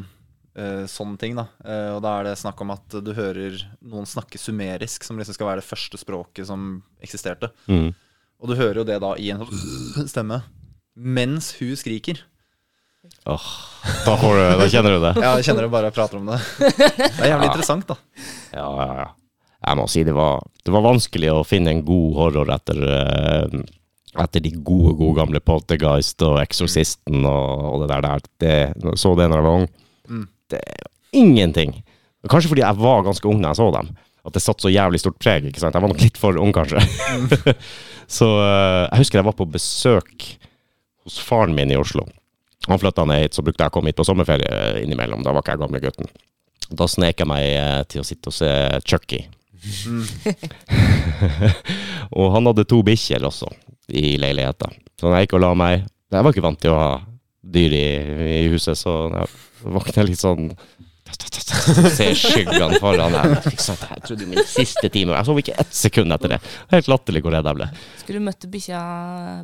eh, 0.55 0.83
sånne 0.89 1.17
ting. 1.19 1.35
da 1.35 1.47
Eh, 1.65 1.95
Og 1.95 2.01
da 2.05 2.19
er 2.19 2.23
det 2.29 2.37
snakk 2.41 2.61
om 2.61 2.71
at 2.71 2.87
du 3.03 3.13
hører 3.13 3.57
noen 3.81 4.05
snakke 4.05 4.37
sumerisk, 4.39 5.03
som 5.03 5.17
liksom 5.17 5.33
skal 5.37 5.47
være 5.47 5.61
det 5.61 5.69
første 5.69 5.97
språket 5.97 6.47
som 6.47 6.83
eksisterte. 7.01 7.51
Mm. 7.67 7.93
Og 8.41 8.49
du 8.49 8.55
hører 8.55 8.81
jo 8.81 8.83
det 8.83 8.99
da 9.01 9.13
i 9.15 9.29
en 9.31 9.45
sånn 9.45 10.07
stemme 10.09 10.43
mens 10.95 11.53
hun 11.57 11.73
skriker. 11.75 12.19
Åh, 13.27 13.45
da, 14.05 14.13
du, 14.15 14.59
da 14.59 14.67
kjenner 14.71 14.93
du 14.95 15.01
det. 15.03 15.13
Ja, 15.19 15.33
jeg 15.35 15.43
kjenner 15.49 15.65
det 15.65 15.71
bare 15.73 15.89
jeg 15.89 15.95
prater 15.97 16.19
om 16.21 16.27
det. 16.29 16.37
Det 16.59 17.23
er 17.25 17.31
jævlig 17.33 17.49
interessant, 17.49 17.87
da. 17.89 17.97
Ja, 18.53 18.67
ja, 18.79 18.93
ja. 19.01 19.07
Jeg 19.63 19.79
må 19.79 19.87
si 19.91 20.03
det 20.03 20.13
var, 20.15 20.43
det 20.63 20.71
var 20.75 20.83
vanskelig 20.85 21.29
å 21.33 21.41
finne 21.47 21.71
en 21.71 21.81
god 21.87 22.15
horror 22.19 22.51
etter, 22.55 22.79
eh, 22.83 23.57
etter 24.21 24.43
de 24.43 24.51
gode, 24.61 24.93
gode 24.99 25.17
gamle 25.17 25.41
Poltergeist 25.41 26.21
og 26.25 26.39
Exorcisten 26.43 27.25
og, 27.25 27.65
og 27.73 27.83
det 27.83 27.89
der. 27.91 28.05
der. 28.05 28.27
Det, 28.43 28.55
så 29.01 29.13
det 29.17 29.29
når 29.29 29.39
jeg 29.39 29.47
var 29.47 29.59
ung. 29.61 29.67
Mm. 30.09 30.25
Det 30.53 30.61
er 30.61 30.89
ingenting. 31.23 31.75
Kanskje 32.29 32.53
fordi 32.53 32.63
jeg 32.63 32.79
var 32.79 33.05
ganske 33.05 33.29
ung 33.29 33.41
da 33.41 33.51
jeg 33.51 33.61
så 33.61 33.69
dem. 33.75 33.91
At 34.23 34.37
det 34.37 34.43
satt 34.43 34.63
så 34.63 34.71
jævlig 34.71 35.01
stort 35.01 35.19
preg. 35.19 35.49
ikke 35.49 35.59
sant? 35.59 35.75
Jeg 35.75 35.83
var 35.83 35.91
nok 35.91 36.03
litt 36.03 36.19
for 36.19 36.37
ung, 36.39 36.53
kanskje. 36.55 36.79
så 38.19 38.29
eh, 38.39 38.83
jeg 38.85 39.01
husker 39.01 39.19
jeg 39.19 39.27
var 39.27 39.39
på 39.39 39.49
besøk 39.51 40.27
hos 41.03 41.17
faren 41.19 41.55
min 41.57 41.73
i 41.73 41.79
Oslo. 41.79 42.05
Han 42.69 42.79
flytta 42.79 43.03
ned 43.09 43.25
hit, 43.25 43.35
så 43.35 43.43
brukte 43.43 43.65
jeg 43.65 43.73
å 43.73 43.75
komme 43.75 43.91
hit 43.91 43.99
på 43.99 44.05
sommerferie 44.07 44.85
innimellom. 44.85 45.25
Da 45.25 45.33
var 45.33 45.43
ikke 45.43 45.57
jeg 45.57 45.65
gamle 45.65 45.83
gutten. 45.83 46.13
Da 46.71 46.87
snek 46.87 47.19
jeg 47.19 47.27
meg 47.27 47.49
eh, 47.49 47.81
til 47.91 48.03
å 48.03 48.07
sitte 48.07 48.31
og 48.31 48.37
se 48.37 48.51
Chucky. 48.87 49.25
og 52.19 52.33
han 52.33 52.49
hadde 52.49 52.65
to 52.67 52.81
bikkjer 52.83 53.23
også 53.23 53.47
i 53.89 54.15
leilighet, 54.21 54.59
da. 54.61 54.69
Så 54.99 55.07
når 55.09 55.17
jeg 55.17 55.27
gikk 55.27 55.35
og 55.39 55.43
la 55.43 55.53
meg 55.57 55.73
Jeg 56.13 56.23
var 56.23 56.31
ikke 56.35 56.45
vant 56.45 56.59
til 56.61 56.71
å 56.71 56.77
ha 56.79 56.89
dyr 57.53 57.73
i, 57.75 57.87
i 58.43 58.47
huset, 58.53 58.77
så 58.79 58.93
jeg 59.11 59.73
våkna 59.73 60.05
litt 60.07 60.21
sånn 60.21 60.51
Se 61.93 62.07
skyggene 62.17 62.79
foran. 62.81 63.13
Liksom, 63.45 63.77
jeg 63.77 64.03
trodde 64.07 64.27
min 64.29 64.41
siste 64.49 64.89
time 64.93 65.13
Jeg 65.17 65.27
sov 65.27 65.39
ikke 65.41 65.55
ett 65.61 65.75
sekund 65.75 66.15
etter 66.15 66.35
det. 66.35 66.39
Helt 66.71 66.89
latterlig 66.89 67.21
hvor 67.25 67.35
redd 67.35 67.47
jeg 67.49 67.59
ble. 67.59 67.67
Skulle 68.01 68.23
møtt 68.23 68.47
bikkja 68.49 68.81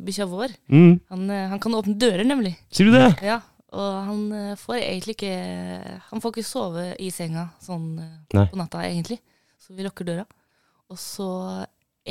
bikkja 0.06 0.26
vår. 0.30 0.56
Mm. 0.72 0.92
Han, 1.12 1.24
eh, 1.30 1.46
han 1.52 1.62
kan 1.62 1.76
åpne 1.78 1.94
dører, 2.00 2.24
nemlig. 2.26 2.56
Sier 2.74 2.90
du 2.90 2.96
det? 2.96 3.06
Ja, 3.26 3.38
og 3.76 3.90
han 4.08 4.22
eh, 4.34 4.54
får 4.58 4.80
egentlig 4.80 5.16
ikke 5.18 5.34
Han 6.10 6.24
får 6.24 6.34
ikke 6.34 6.48
sove 6.48 6.86
i 6.98 7.10
senga 7.14 7.50
sånn 7.62 7.90
eh, 8.02 8.14
Nei. 8.38 8.46
på 8.50 8.60
natta, 8.60 8.82
egentlig. 8.88 9.20
Så 9.60 9.76
vi 9.76 9.86
lukker 9.86 10.08
døra. 10.08 10.26
Og 10.90 10.98
så 10.98 11.28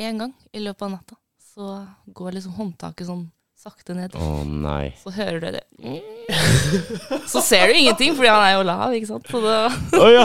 en 0.00 0.24
gang 0.24 0.32
i 0.54 0.62
løpet 0.62 0.86
av 0.86 0.94
natta 0.94 1.18
så 1.60 2.14
går 2.16 2.38
liksom 2.38 2.56
håndtaket 2.56 3.08
sånn 3.10 3.26
sakte 3.60 3.92
ned. 3.92 4.14
Å 4.16 4.40
nei. 4.48 4.94
Så 5.02 5.10
hører 5.12 5.42
du 5.42 5.50
det 5.52 5.98
Så 7.28 7.42
ser 7.44 7.68
du 7.68 7.76
ingenting, 7.76 8.14
fordi 8.16 8.30
han 8.32 8.44
er 8.46 8.54
jo 8.54 8.62
lav, 8.64 8.94
ikke 8.96 9.10
sant. 9.10 9.28
Så 9.28 9.42
det, 9.44 9.56
oh, 9.98 10.08
ja! 10.14 10.24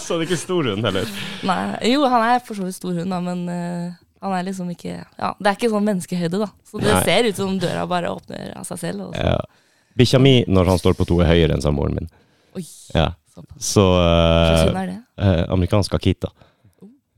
Så 0.00 0.16
det 0.16 0.22
er 0.22 0.26
ikke 0.30 0.38
stor 0.40 0.70
hund 0.70 0.88
heller? 0.88 1.10
Nei. 1.44 1.58
Jo, 1.92 2.06
han 2.08 2.24
er 2.30 2.40
for 2.46 2.56
så 2.56 2.64
vidt 2.64 2.78
stor 2.78 2.96
hund, 2.96 3.12
da, 3.12 3.18
men 3.26 3.42
uh, 3.50 3.92
han 4.24 4.38
er 4.38 4.46
liksom 4.48 4.70
ikke 4.72 4.94
Ja, 4.94 5.34
det 5.36 5.50
er 5.52 5.58
ikke 5.58 5.72
sånn 5.74 5.84
menneskehøyde, 5.90 6.40
da. 6.46 6.48
Så 6.64 6.80
det 6.80 6.94
Nei. 6.94 7.04
ser 7.04 7.28
ut 7.28 7.42
som 7.42 7.58
døra 7.60 7.84
bare 7.90 8.14
åpner 8.16 8.54
av 8.56 8.64
seg 8.70 8.80
selv. 8.86 9.10
Og 9.10 9.18
så. 9.18 9.28
Ja. 9.36 9.84
Bikkja 10.00 10.22
mi, 10.24 10.34
når 10.48 10.72
han 10.72 10.80
står 10.80 10.96
på 10.96 11.04
to, 11.12 11.20
er 11.24 11.34
høyere 11.34 11.58
enn 11.58 11.64
samboeren 11.64 12.00
min. 12.00 12.08
Oi, 12.56 12.64
Ja. 12.96 13.10
såpass. 13.36 13.68
Så 13.74 13.84
Hva 13.84 14.48
slags 14.48 14.64
hund 14.70 14.80
er 14.86 14.92
det? 14.94 14.98
Uh, 15.20 15.44
Amerikansk 15.52 16.00
Akita. 16.00 16.32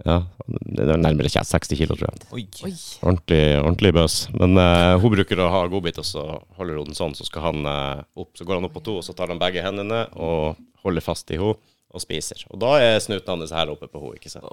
Ja, 0.07 0.19
det 0.47 0.85
er 0.85 1.01
nærmere 1.01 1.31
60 1.33 1.75
kilo, 1.75 1.97
tror 1.99 2.07
jeg. 2.07 2.29
Oi. 2.31 2.45
Oi. 2.69 2.75
Ordentlig, 3.03 3.43
ordentlig 3.59 3.93
bøs. 3.97 4.19
Men 4.39 4.55
uh, 4.61 4.95
hun 5.03 5.15
bruker 5.17 5.43
å 5.43 5.51
ha 5.55 5.65
godbit, 5.71 5.99
og 5.99 6.07
så 6.07 6.25
holder 6.59 6.79
hun 6.79 6.93
den 6.93 6.99
sånn. 6.99 7.17
Så 7.19 7.27
skal 7.27 7.49
han 7.49 7.67
uh, 7.67 8.05
opp, 8.19 8.31
så 8.39 8.47
går 8.47 8.61
han 8.61 8.69
opp 8.69 8.77
på 8.79 8.85
to, 8.87 9.01
og 9.01 9.07
så 9.07 9.17
tar 9.19 9.33
han 9.33 9.43
begge 9.43 9.65
hendene 9.65 10.05
og 10.15 10.61
holder 10.85 11.05
fast 11.05 11.35
i 11.35 11.41
henne 11.41 11.59
og 11.89 12.03
spiser. 12.03 12.43
Og 12.53 12.59
da 12.61 12.75
er 12.85 12.99
snuten 13.01 13.31
hans 13.41 13.53
her 13.55 13.71
oppe 13.73 13.87
på 13.89 14.01
henne, 14.03 14.19
ikke 14.19 14.29
sant. 14.29 14.53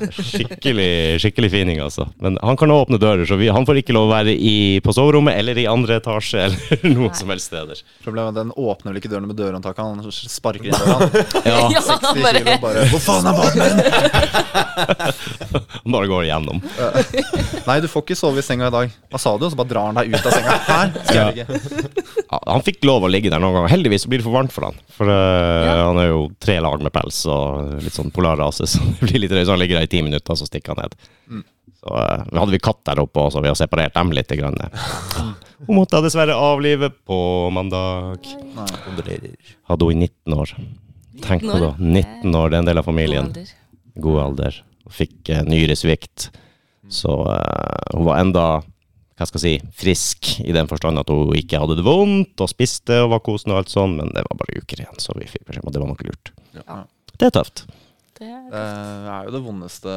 Skikkelig, 0.00 1.20
skikkelig 1.22 1.50
fining, 1.52 1.78
altså. 1.84 2.08
Men 2.18 2.38
han 2.42 2.56
kan 2.58 2.72
åpne 2.74 2.98
dører, 2.98 3.22
så 3.28 3.36
vi, 3.38 3.46
han 3.54 3.66
får 3.68 3.78
ikke 3.82 3.94
lov 3.94 4.08
å 4.08 4.10
være 4.10 4.34
i, 4.34 4.54
på 4.82 4.94
soverommet 4.96 5.36
eller 5.38 5.60
i 5.62 5.66
andre 5.70 6.00
etasje 6.00 6.42
eller 6.48 6.94
noen 6.96 7.14
som 7.14 7.30
helst 7.30 7.52
steder. 7.52 7.82
Problemet 8.02 8.32
er 8.32 8.34
at 8.34 8.40
den 8.40 8.52
åpner 8.58 8.90
vel 8.90 8.98
ikke 9.02 9.12
dørene 9.12 9.30
med 9.30 9.38
dørhåndtaket, 9.38 9.84
han 9.84 10.10
sparker 10.10 10.70
inn 10.70 10.74
døra. 10.74 10.98
Ja, 11.50 11.60
Ja, 11.70 11.80
60 11.84 12.20
bare, 12.24 12.40
kilo 12.42 12.56
bare 12.62 12.82
Hvor 12.90 13.00
faen 13.04 13.28
er 13.30 13.34
min?! 13.38 13.78
han 15.70 15.92
bare 15.94 16.10
går 16.10 16.26
igjennom. 16.26 16.58
Nei, 17.66 17.76
du 17.84 17.88
får 17.90 18.04
ikke 18.04 18.18
sove 18.18 18.42
i 18.42 18.44
senga 18.44 18.68
i 18.70 18.74
dag. 18.74 18.92
Hva 19.12 19.20
sa 19.22 19.36
du? 19.38 19.46
Og 19.46 19.52
så 19.54 19.58
bare 19.58 19.70
drar 19.70 19.88
han 19.90 19.98
deg 20.00 20.12
ut 20.14 20.26
av 20.26 20.34
senga. 20.34 20.56
Her 20.66 20.92
skal 20.98 21.20
jeg 21.20 21.26
ligge. 21.30 21.44
Ja, 22.30 22.38
han 22.54 22.64
fikk 22.66 22.84
lov 22.88 23.06
å 23.06 23.10
ligge 23.12 23.30
der 23.32 23.42
noen 23.42 23.56
ganger. 23.56 23.72
Heldigvis 23.72 24.04
så 24.06 24.10
blir 24.12 24.22
det 24.22 24.26
for 24.26 24.34
varmt 24.36 24.54
for 24.54 24.68
han. 24.68 24.76
For 24.96 25.10
eh, 25.10 25.59
Ja. 25.64 25.86
han 25.88 26.00
er 26.02 26.10
jo 26.10 26.26
tre 26.42 26.58
lag 26.62 26.82
med 26.82 26.92
pels 26.94 27.22
og 27.30 27.78
litt 27.84 27.96
sånn 27.96 28.12
polarrase, 28.14 28.66
så 28.70 28.82
det 28.82 29.06
blir 29.06 29.24
litt 29.24 29.34
røy. 29.34 29.44
Så 29.44 29.54
han 29.54 29.62
ligger 29.62 29.80
der 29.80 29.88
i 29.88 29.92
ti 29.92 30.02
minutter, 30.06 30.38
så 30.38 30.48
stikker 30.48 30.74
han 30.74 30.84
ned. 30.84 30.98
Mm. 31.30 31.46
Så 31.80 31.96
eh, 31.96 32.24
hadde 32.36 32.52
vi 32.52 32.60
katt 32.62 32.82
der 32.88 33.00
oppe 33.02 33.22
også, 33.24 33.42
vi 33.44 33.50
har 33.52 33.58
separert 33.58 33.96
dem 33.96 34.12
litt. 34.16 34.34
Grann. 34.40 34.58
Hun 35.66 35.76
måtte 35.76 35.98
jeg 35.98 36.08
dessverre 36.08 36.36
avlive 36.36 36.90
på 37.08 37.20
mandag. 37.52 38.26
Nei. 38.56 38.68
Hadde 39.68 39.88
hun 39.88 40.02
i 40.02 40.08
19 40.08 40.36
år. 40.36 40.52
Tenk 41.20 41.44
på 41.44 41.58
det. 41.60 41.72
19 41.78 42.36
år, 42.36 42.48
det 42.48 42.56
er 42.56 42.62
en 42.62 42.70
del 42.70 42.80
av 42.80 42.86
God 42.86 42.92
familien. 42.92 43.28
alder. 43.28 43.50
God 44.00 44.20
alder. 44.22 44.60
Fikk 44.90 45.28
eh, 45.28 45.42
nyresvikt. 45.44 46.30
Så 46.90 47.12
uh, 47.28 47.94
hun 47.94 48.06
var 48.08 48.22
enda 48.22 48.44
hva 49.20 49.28
skal 49.28 49.42
jeg 49.44 49.60
si, 49.60 49.72
frisk 49.82 50.30
i 50.42 50.54
den 50.56 50.68
forstand 50.70 51.00
at 51.02 51.10
hun 51.12 51.34
ikke 51.36 51.60
hadde 51.60 51.76
det 51.78 51.84
vondt 51.86 52.40
og 52.40 52.48
spiste 52.50 52.96
og 53.04 53.12
var 53.12 53.20
kosen 53.26 53.52
og 53.52 53.60
alt 53.60 53.72
sånn, 53.72 53.98
men 54.00 54.10
det 54.16 54.24
var 54.26 54.40
bare 54.40 54.62
uker 54.62 54.80
igjen, 54.82 54.98
så 55.02 55.12
vi 55.18 55.28
fikk 55.28 55.44
beskjed 55.46 55.62
om 55.66 55.70
at 55.70 55.76
det 55.76 55.82
var 55.84 55.92
nok 55.92 56.04
lurt. 56.08 56.32
Ja. 56.56 56.80
Det 57.20 57.28
er 57.28 57.34
tøft. 57.36 57.66
Det 58.20 58.28
er 58.28 58.46
Det 58.52 59.10
er 59.12 59.26
jo 59.28 59.32
det 59.36 59.42
vondeste. 59.44 59.92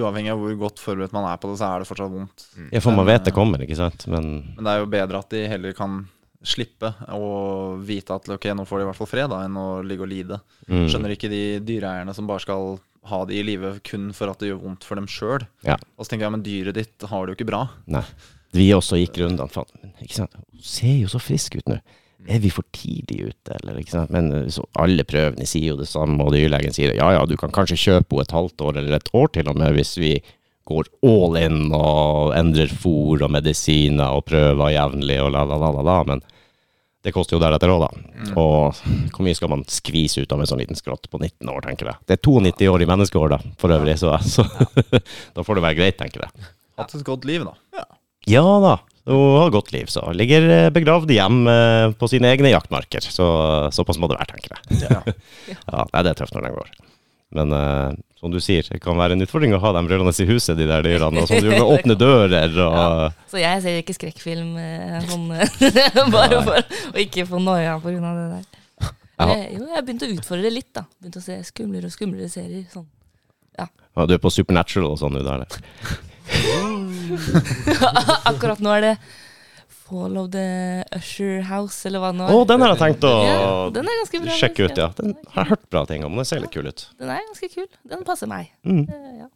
Uavhengig 0.00 0.32
av 0.32 0.40
hvor 0.40 0.54
godt 0.60 0.80
forberedt 0.80 1.12
man 1.16 1.26
er 1.28 1.40
på 1.40 1.50
det, 1.50 1.58
så 1.60 1.68
er 1.68 1.82
det 1.82 1.88
fortsatt 1.88 2.12
vondt. 2.12 2.44
Ja, 2.72 2.80
for 2.84 2.96
man 2.96 3.08
vet 3.08 3.26
det 3.28 3.34
kommer, 3.36 3.60
ikke 3.64 3.76
sant, 3.78 4.06
men 4.08 4.30
Men 4.56 4.64
det 4.64 4.72
er 4.72 4.84
jo 4.84 4.92
bedre 4.92 5.20
at 5.24 5.32
de 5.32 5.42
heller 5.48 5.76
kan 5.76 6.04
slippe 6.46 6.92
og 7.16 7.80
vite 7.88 8.14
at 8.14 8.28
ok, 8.30 8.44
nå 8.54 8.64
får 8.68 8.78
de 8.78 8.84
i 8.84 8.88
hvert 8.90 8.98
fall 9.00 9.08
fred, 9.10 9.28
da, 9.32 9.40
enn 9.48 9.56
å 9.58 9.80
ligge 9.82 10.04
og 10.06 10.10
lide. 10.12 10.38
mm, 10.68 10.84
Skjønner 10.92 11.14
ikke 11.16 11.30
de 11.32 11.42
dyreeierne 11.66 12.14
som 12.14 12.28
bare 12.28 12.44
skal 12.44 12.76
ha 13.10 13.20
de 13.28 13.36
i 13.38 13.44
live 13.46 13.76
kun 13.86 14.08
for 14.16 14.32
at 14.32 14.40
det 14.42 14.50
gjør 14.50 14.62
vondt 14.64 14.86
for 14.86 14.98
dem 14.98 15.06
sjøl. 15.10 15.44
Ja. 15.66 15.78
Og 15.96 16.06
så 16.06 16.12
tenker 16.12 16.28
jeg, 16.28 16.34
men 16.36 16.46
dyret 16.46 16.78
ditt 16.78 17.06
har 17.10 17.24
det 17.24 17.34
jo 17.34 17.38
ikke 17.40 17.50
bra. 17.52 17.66
Nei. 17.90 18.04
Vi 18.56 18.70
også 18.72 18.98
gikk 19.00 19.20
rundt 19.20 19.42
Faen, 19.52 19.92
ikke 20.00 20.20
sant? 20.22 20.36
Hun 20.36 20.64
ser 20.64 20.94
jo 21.02 21.10
så 21.12 21.20
frisk 21.20 21.58
ut 21.58 21.70
nå. 21.70 21.80
Er 22.26 22.40
vi 22.42 22.50
for 22.50 22.66
tidlig 22.74 23.28
ute, 23.28 23.54
eller? 23.60 23.76
ikke 23.78 23.92
sant? 23.92 24.10
Men 24.14 24.32
eh, 24.34 24.48
så 24.50 24.64
alle 24.82 25.04
prøvene 25.06 25.46
sier 25.46 25.74
jo 25.74 25.78
det 25.78 25.88
samme, 25.90 26.18
og 26.24 26.34
dyrlegen 26.34 26.74
sier 26.74 26.96
ja 26.96 27.12
ja, 27.14 27.22
du 27.28 27.36
kan 27.38 27.52
kanskje 27.54 27.78
kjøpe 27.78 28.16
henne 28.16 28.26
et 28.26 28.34
halvt 28.34 28.64
år 28.66 28.80
eller 28.80 28.96
et 28.98 29.12
år 29.14 29.30
til 29.36 29.50
og 29.52 29.60
med 29.60 29.76
hvis 29.76 29.94
vi 30.00 30.16
går 30.66 30.88
all 31.06 31.36
in 31.38 31.68
og 31.76 32.32
endrer 32.34 32.72
fôr 32.72 33.22
og 33.22 33.30
medisiner 33.30 34.16
og 34.16 34.24
prøver 34.26 34.72
jevnlig 34.74 35.20
og 35.22 35.30
la, 35.36 35.44
la, 35.46 35.60
la, 35.62 35.70
la, 35.76 35.84
la. 35.86 35.98
Men 36.08 36.24
det 37.06 37.12
koster 37.14 37.36
jo 37.36 37.42
deretter 37.42 37.70
òg, 37.70 37.84
da. 37.86 38.32
Og 38.34 38.80
hvor 39.14 39.22
mye 39.26 39.36
skal 39.38 39.52
man 39.52 39.62
skvise 39.70 40.24
ut 40.24 40.32
av 40.34 40.42
en 40.42 40.48
sånn 40.50 40.58
liten 40.58 40.78
skrott 40.78 41.06
på 41.12 41.20
19 41.22 41.46
år, 41.52 41.62
tenker 41.68 41.92
jeg. 41.92 42.00
Det 42.10 42.16
er 42.16 42.22
92 42.26 42.70
år 42.72 42.82
i 42.82 42.88
menneskeår, 42.90 43.36
da, 43.36 43.38
for 43.62 43.74
øvrig, 43.76 43.94
så, 44.02 44.16
så 44.26 44.42
da 45.36 45.46
får 45.46 45.60
det 45.60 45.64
være 45.68 45.78
greit, 45.78 45.98
tenker 46.00 46.26
jeg. 46.26 46.50
Hatt 46.80 46.96
et 46.98 47.06
godt 47.06 47.24
liv, 47.28 47.46
da. 47.46 47.86
Ja 48.26 48.42
da, 48.42 48.74
hun 49.06 49.36
har 49.38 49.52
godt 49.54 49.70
liv, 49.70 49.86
så 49.86 50.02
ligger 50.18 50.48
eh, 50.50 50.68
begravd 50.74 51.12
hjem 51.14 51.46
eh, 51.46 51.92
på 51.94 52.08
sine 52.10 52.32
egne 52.34 52.50
jaktmarker. 52.50 53.06
Så 53.06 53.26
såpass 53.70 54.00
må 54.02 54.10
det 54.10 54.18
være, 54.18 54.34
tenker 54.34 54.56
jeg. 54.56 54.82
Ja. 54.90 55.02
Ja, 55.70 56.02
det 56.02 56.10
er 56.10 56.18
tøft 56.18 56.34
når 56.34 56.48
den 56.48 56.56
går. 56.58 56.70
Men 57.34 57.52
uh, 57.52 57.90
som 58.20 58.30
du 58.32 58.38
sier, 58.40 58.62
det 58.70 58.78
kan 58.82 58.96
være 58.98 59.12
en 59.16 59.22
utfordring 59.26 59.54
å 59.56 59.60
ha 59.62 59.70
dem 59.76 59.88
rullende 59.90 60.14
i 60.22 60.26
huset, 60.28 60.56
de 60.58 60.66
der 60.68 60.82
dyrene. 60.86 61.18
Og 61.22 61.26
som 61.28 61.36
du 61.42 61.46
gjør 61.48 61.58
med 61.58 61.72
åpne 61.74 61.94
dører 61.98 62.50
og 62.64 62.82
Så 63.30 63.36
jeg 63.42 63.56
ser 63.64 63.74
ikke 63.82 63.96
skrekkfilm 63.96 64.50
eh, 64.62 64.98
sånn, 65.10 65.26
bare 66.14 66.36
for 66.46 66.56
å 66.92 66.96
ikke 67.02 67.22
få 67.28 67.36
noia 67.42 67.72
pga. 67.82 67.98
det 68.00 68.28
der. 68.32 68.44
Ja. 69.16 69.24
Jeg, 69.32 69.42
jo, 69.56 69.62
jeg 69.72 69.82
begynte 69.84 70.08
å 70.08 70.14
utfordre 70.16 70.50
litt, 70.52 70.70
da. 70.76 70.82
Begynte 71.00 71.20
å 71.22 71.26
se 71.26 71.34
skumlere 71.48 71.86
og 71.88 71.94
skumlere 71.94 72.28
serier. 72.32 72.64
Sånn. 72.72 72.88
ja, 73.58 73.66
Du 74.04 74.12
er 74.16 74.22
på 74.22 74.32
Supernatural 74.32 74.90
og 74.94 74.98
sånn, 75.00 75.16
du 75.16 75.22
der. 75.24 75.40
Akkurat 78.32 78.60
nå 78.64 78.70
er 78.76 78.80
det 78.84 78.94
Fall 79.86 80.16
of 80.18 80.30
the 80.34 80.46
Usher 80.96 81.42
House, 81.46 81.86
eller 81.86 82.02
hva 82.02 82.10
det 82.12 82.18
nå 82.18 82.26
Å, 82.34 82.40
den 82.50 82.60
har 82.64 82.74
jeg 82.74 82.80
tenkt 82.82 83.04
å 83.06 83.12
Ja, 83.22 83.70
den 83.74 83.86
er 83.86 84.00
ganske 84.02 84.20
bra. 84.24 84.36
sjekke 84.40 84.66
ut, 84.66 84.76
ja. 84.82 84.88
Den 84.98 85.14
har 85.34 85.44
jeg 85.44 85.50
hørt 85.54 85.66
bra 85.70 85.84
ting 85.86 86.04
om. 86.04 86.16
Den 86.18 86.24
ser 86.28 86.40
litt 86.42 86.50
kul 86.54 86.66
ut. 86.66 86.88
Den 86.98 87.12
er 87.14 87.22
ganske 87.28 87.48
kul. 87.54 87.66
Den 87.86 88.02
passer 88.08 88.26
meg. 88.30 88.50
Mm. 88.66 88.84
Eh, 88.88 89.12
Ja. 89.22 89.28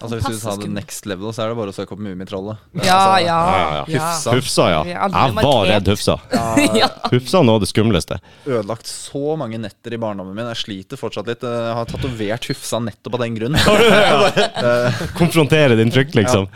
Altså 0.00 0.16
Hvis 0.16 0.38
du 0.38 0.40
sa 0.40 0.54
det 0.56 0.68
next 0.72 1.04
level, 1.04 1.28
så 1.36 1.44
er 1.44 1.50
det 1.52 1.56
bare 1.58 1.72
å 1.72 1.76
søke 1.76 1.92
opp 1.92 2.00
Mummitrollet. 2.00 2.60
Ja, 2.80 3.18
ja. 3.20 3.24
Ja, 3.26 3.34
ja, 3.60 3.66
ja. 3.76 3.82
Hufsa. 3.90 4.32
Hufsa, 4.38 4.68
ja. 4.72 4.78
Jeg 4.88 5.34
var 5.36 5.66
redd 5.68 5.90
Hufsa. 5.92 6.16
ja. 6.80 6.88
Hufsa 7.12 7.42
er 7.42 7.44
noe 7.44 7.58
av 7.58 7.64
det 7.64 7.68
skumleste. 7.68 8.16
Ødelagt 8.48 8.88
så 8.88 9.36
mange 9.40 9.60
netter 9.60 9.96
i 9.96 10.00
barndommen 10.00 10.32
min. 10.36 10.48
Jeg 10.54 10.60
sliter 10.62 11.00
fortsatt 11.00 11.28
litt. 11.28 11.44
Jeg 11.44 11.74
har 11.76 11.90
tatovert 11.90 12.48
Hufsa 12.48 12.80
nettopp 12.86 13.18
av 13.18 13.26
den 13.26 13.36
grunn. 13.36 13.60
Konfrontere 15.20 15.76
din 15.76 15.92
frykt, 15.92 16.16
liksom. 16.16 16.48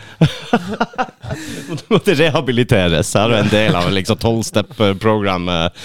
Du 1.69 1.85
måtte 1.93 2.16
rehabiliteres. 2.16 3.12
Her 3.19 3.37
er 3.37 3.45
en 3.45 3.53
del 3.53 3.77
av 3.77 3.93
liksom 3.93 4.21
tolvstep-programmet. 4.25 5.85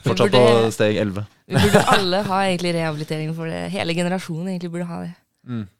Fortsatt 0.00 0.32
på 0.32 0.48
steg 0.72 0.96
11. 1.04 1.28
Vi 1.46 1.60
burde 1.60 1.84
alle 1.92 2.24
ha 2.26 2.42
egentlig 2.48 2.72
rehabilitering 2.74 3.30
for 3.36 3.52
det. 3.52 3.66
Hele 3.76 3.94
generasjonen 3.94 4.54
egentlig 4.54 4.72
burde 4.72 4.88
ha 4.88 5.04
det. 5.04 5.12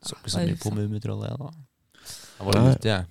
Så 0.03 0.17
ikke 0.17 0.31
så 0.33 0.43
mye 0.47 0.59
på 0.63 0.73
Mummitrollet, 0.75 1.31
jeg, 1.31 1.39
da. 1.39 1.51
Jeg 2.39 2.47
var 2.47 2.61
ute, 2.71 2.91
jeg. 2.93 3.07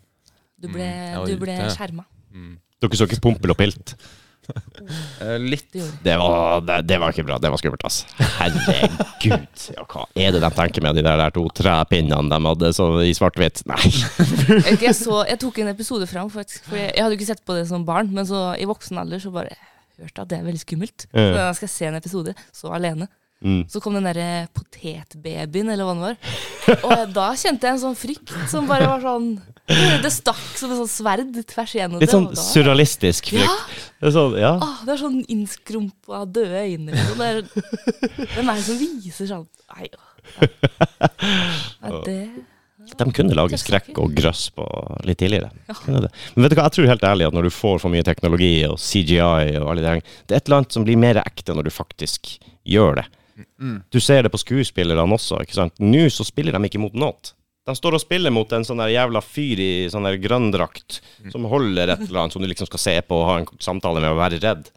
Du 0.61 0.69
ble, 0.71 0.85
Mm, 0.87 1.25
du 1.27 1.37
ble 1.41 1.55
skjerma. 1.75 2.05
Mm. 2.31 2.53
Dere 2.81 2.97
så 2.99 3.07
ikke 3.09 3.55
Pilt? 3.59 3.95
Eh, 5.25 5.39
litt. 5.41 5.71
Det 5.73 6.15
var, 6.21 6.61
det, 6.61 6.75
det 6.85 6.99
var 7.01 7.13
ikke 7.13 7.25
bra. 7.25 7.37
Det 7.41 7.49
var 7.49 7.57
skummelt, 7.57 7.85
ass. 7.87 8.03
Herregud. 8.37 9.63
Ja, 9.73 9.85
hva 9.89 10.03
er 10.13 10.35
det 10.35 10.41
de 10.43 10.49
tenker 10.53 10.85
med 10.85 10.99
de 10.99 11.03
der, 11.05 11.17
der 11.17 11.33
to 11.33 11.45
trepinnene 11.55 12.29
de 12.29 12.39
hadde 12.45 12.69
så 12.77 12.87
i 13.01 13.13
svart-hvitt? 13.17 13.63
Nei. 13.71 13.81
Jeg, 13.89 14.77
jeg, 14.83 14.93
så, 14.97 15.23
jeg 15.25 15.39
tok 15.41 15.57
en 15.63 15.71
episode 15.73 16.05
fram, 16.11 16.29
faktisk. 16.33 16.63
For 16.69 16.77
jeg, 16.79 16.91
jeg 16.93 17.03
hadde 17.07 17.17
ikke 17.17 17.29
sett 17.31 17.41
på 17.47 17.57
det 17.57 17.65
som 17.71 17.85
barn, 17.87 18.11
men 18.13 18.27
så 18.29 18.51
i 18.61 18.67
voksen 18.69 19.01
alder 19.01 19.23
så 19.23 19.33
bare 19.33 19.55
hørte 19.97 20.11
jeg 20.13 20.25
at 20.27 20.31
det 20.31 20.37
er 20.39 20.45
veldig 20.51 20.61
skummelt. 20.61 21.07
Så 21.09 21.25
jeg 21.41 21.59
skal 21.61 21.73
se 21.79 21.89
en 21.89 21.99
episode, 22.03 22.35
så 22.53 22.73
alene. 22.75 23.09
Mm. 23.43 23.65
Så 23.69 23.81
kom 23.83 23.93
den 23.97 24.07
derre 24.07 24.47
potetbabyen, 24.55 25.67
eller 25.73 25.85
hva 25.85 25.95
det 25.95 26.05
var. 26.05 26.79
Og 26.87 27.11
da 27.13 27.27
kjente 27.37 27.67
jeg 27.67 27.75
en 27.75 27.83
sånn 27.83 27.97
frykt 27.99 28.31
som 28.49 28.69
bare 28.69 28.87
var 28.89 29.03
sånn 29.03 29.35
Det 29.65 30.09
stakk 30.13 30.41
som 30.57 30.71
et 30.73 30.79
sånn 30.79 30.89
sverd 30.89 31.37
tvers 31.49 31.71
igjennom 31.75 32.01
Litt 32.01 32.13
sånn 32.13 32.27
surrealistisk 32.37 33.31
frykt. 33.33 33.45
Ja. 33.49 33.85
Det 33.99 34.09
er 34.09 34.15
sånn, 34.15 34.35
ja. 34.39 34.51
ah, 34.61 34.81
det 34.85 34.95
er 34.95 35.01
sånn 35.01 35.19
innskrumpa, 35.33 36.23
døde 36.29 36.63
øyne. 36.63 36.93
liksom. 36.93 37.21
Det 37.21 37.29
er, 37.29 37.39
hvem 38.35 38.51
er 38.51 38.59
det 38.59 38.65
som 38.67 38.81
viser 38.81 39.31
sånn 39.33 39.47
Nei. 39.75 39.87
Ja, 41.81 42.01
det 42.05 42.19
De 42.99 43.07
kunne 43.17 43.33
lage 43.37 43.57
skrekk 43.57 43.97
og 44.01 44.13
grøss 44.13 44.47
på 44.53 44.65
litt 45.07 45.17
tidligere. 45.21 45.49
Ja. 45.69 45.75
Men 45.85 46.45
vet 46.45 46.53
du 46.53 46.57
hva, 46.59 46.67
jeg 46.67 46.75
tror 46.77 46.89
helt 46.91 47.05
ærlig 47.09 47.27
at 47.27 47.35
når 47.35 47.49
du 47.49 47.53
får 47.53 47.81
for 47.81 47.93
mye 47.93 48.05
teknologi 48.05 48.53
og 48.69 48.77
CGI 48.81 49.19
og 49.57 49.69
alle 49.71 49.81
det 49.81 49.91
her, 49.91 50.01
det 50.29 50.37
er 50.37 50.41
et 50.41 50.49
eller 50.49 50.61
annet 50.61 50.77
som 50.77 50.85
blir 50.85 50.99
mer 51.01 51.21
ekte 51.23 51.57
når 51.57 51.65
du 51.65 51.73
faktisk 51.73 52.35
gjør 52.69 53.01
det. 53.01 53.07
Du 53.91 53.99
ser 53.99 54.23
det 54.23 54.31
på 54.31 54.39
skuespillerne 54.39 55.17
også, 55.17 55.41
ikke 55.43 55.57
sant. 55.57 55.81
Nå 55.83 56.05
så 56.13 56.25
spiller 56.27 56.55
de 56.55 56.69
ikke 56.69 56.81
mot 56.81 56.95
noe. 56.95 57.33
De 57.65 57.73
står 57.73 57.97
og 57.97 58.03
spiller 58.03 58.33
mot 58.33 58.51
en 58.53 58.65
sånn 58.67 58.79
der 58.83 58.93
jævla 58.93 59.21
fyr 59.25 59.61
i 59.61 59.69
sånn 59.89 60.05
der 60.05 60.19
grønn 60.21 60.51
drakt 60.53 60.99
som 61.33 61.47
holder 61.49 61.95
et 61.95 62.03
eller 62.05 62.21
annet 62.21 62.35
som 62.35 62.43
du 62.43 62.47
liksom 62.51 62.69
skal 62.69 62.81
se 62.83 62.93
på 63.07 63.17
og 63.17 63.25
ha 63.25 63.37
en 63.41 63.47
samtale 63.57 64.03
med 64.03 64.13
og 64.13 64.19
være 64.21 64.41
redd. 64.43 64.69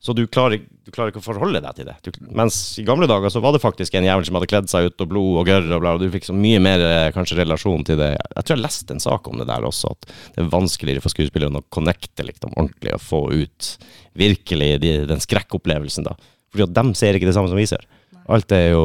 Så 0.00 0.14
du 0.16 0.22
klarer, 0.32 0.62
du 0.64 0.88
klarer 0.88 1.12
ikke 1.12 1.20
å 1.20 1.24
forholde 1.26 1.60
deg 1.60 1.76
til 1.76 1.84
det. 1.90 1.94
Du, 2.00 2.08
mens 2.32 2.56
i 2.80 2.84
gamle 2.88 3.04
dager 3.10 3.28
så 3.28 3.42
var 3.44 3.52
det 3.52 3.60
faktisk 3.60 3.98
en 3.98 4.06
jævel 4.06 4.24
som 4.24 4.38
hadde 4.38 4.48
kledd 4.48 4.70
seg 4.72 4.88
ut 4.88 5.04
og 5.04 5.10
blod 5.10 5.42
og 5.42 5.50
gørr 5.50 5.68
og 5.76 5.82
bla, 5.82 5.92
og 5.92 6.00
du 6.00 6.08
fikk 6.14 6.24
så 6.30 6.36
mye 6.36 6.62
mer 6.64 6.80
eh, 6.86 7.10
kanskje 7.12 7.36
relasjon 7.42 7.84
til 7.84 8.00
det. 8.00 8.14
Jeg 8.16 8.46
tror 8.46 8.56
jeg 8.56 8.64
leste 8.64 8.96
en 8.96 9.04
sak 9.04 9.28
om 9.28 9.36
det 9.42 9.50
der 9.52 9.68
også, 9.68 9.92
at 9.92 10.08
det 10.08 10.40
er 10.40 10.48
vanskeligere 10.56 11.04
for 11.04 11.12
skuespillerne 11.12 11.60
å 11.60 11.68
connecte 11.68 12.24
liksom 12.24 12.56
ordentlig 12.56 12.96
og 12.96 13.04
få 13.04 13.22
ut 13.28 13.74
virkelig 14.16 14.70
de, 14.80 14.94
den 15.10 15.20
skrekkopplevelsen 15.20 16.08
da. 16.08 16.16
Fordi 16.48 16.70
at 16.70 16.76
de 16.80 16.96
ser 16.96 17.20
ikke 17.20 17.28
det 17.28 17.36
samme 17.36 17.52
som 17.52 17.60
vi 17.60 17.68
ser. 17.68 17.84
Alt 18.30 18.52
er 18.54 18.70
jo 18.72 18.84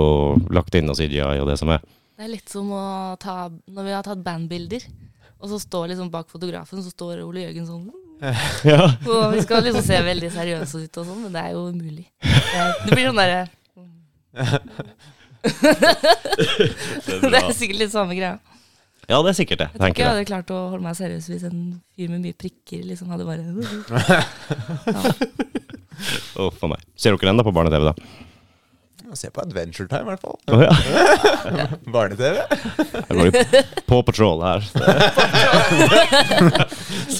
lagt 0.53 0.75
inn 0.77 0.89
av 0.89 0.97
CGI 0.97 1.21
og 1.41 1.49
det 1.49 1.57
som 1.61 1.69
er. 1.75 1.83
Det 2.15 2.23
er 2.25 2.31
litt 2.31 2.49
som 2.49 2.69
å 2.71 2.85
ta 3.19 3.49
Når 3.51 3.83
vi 3.83 3.91
har 3.93 4.05
tatt 4.07 4.23
bandbilder, 4.23 4.85
og 5.35 5.51
så 5.51 5.59
står 5.61 5.91
liksom 5.91 6.09
bak 6.13 6.29
fotografen 6.31 6.81
så 6.81 6.89
står 6.93 7.21
Ole 7.25 7.43
Jørgen 7.43 7.67
sånn 7.67 7.91
Ja. 8.71 8.85
Og 9.11 9.33
vi 9.33 9.41
skal 9.43 9.65
liksom 9.65 9.83
se 9.85 9.99
veldig 10.05 10.31
seriøse 10.33 10.85
ut 10.85 10.99
og 11.01 11.09
sånn, 11.09 11.21
men 11.25 11.33
det 11.35 11.41
er 11.43 11.51
jo 11.53 11.65
umulig. 11.67 12.05
Det, 12.23 12.91
blir 12.93 13.09
sånn 13.09 13.19
derre 13.19 13.43
Det 17.05 17.37
er 17.37 17.51
sikkert 17.53 17.79
litt 17.83 17.93
samme 17.93 18.15
greia. 18.17 18.39
Ja, 19.05 19.19
det 19.21 19.29
er 19.29 19.37
sikkert 19.37 19.59
det. 19.61 19.67
Jeg 19.75 19.77
tror 19.77 19.91
ikke 19.91 20.01
jeg 20.01 20.09
hadde 20.09 20.29
klart 20.31 20.49
å 20.55 20.61
holde 20.71 20.85
meg 20.87 20.95
seriøs 20.97 21.27
hvis 21.29 21.43
en 21.45 21.59
fyr 21.93 22.09
med 22.09 22.23
mye 22.23 22.37
prikker 22.39 22.81
liksom 22.87 23.11
hadde 23.13 23.27
bare 23.27 23.43
Å, 26.39 26.47
for 26.49 26.71
meg. 26.71 26.81
Ser 26.97 27.13
dere 27.13 27.35
enda 27.35 27.45
på 27.45 27.53
barne-TV, 27.55 27.91
da? 27.91 27.93
Se 29.15 29.29
på 29.31 29.41
Adventure 29.43 29.87
Time, 29.87 30.03
i 30.03 30.09
hvert 30.11 30.23
fall. 30.23 30.37
Oh, 30.51 30.61
ja. 30.63 31.67
Barne-TV. 31.93 32.41
Paw 33.87 34.01
Patrol 34.03 34.43
her. 34.43 34.65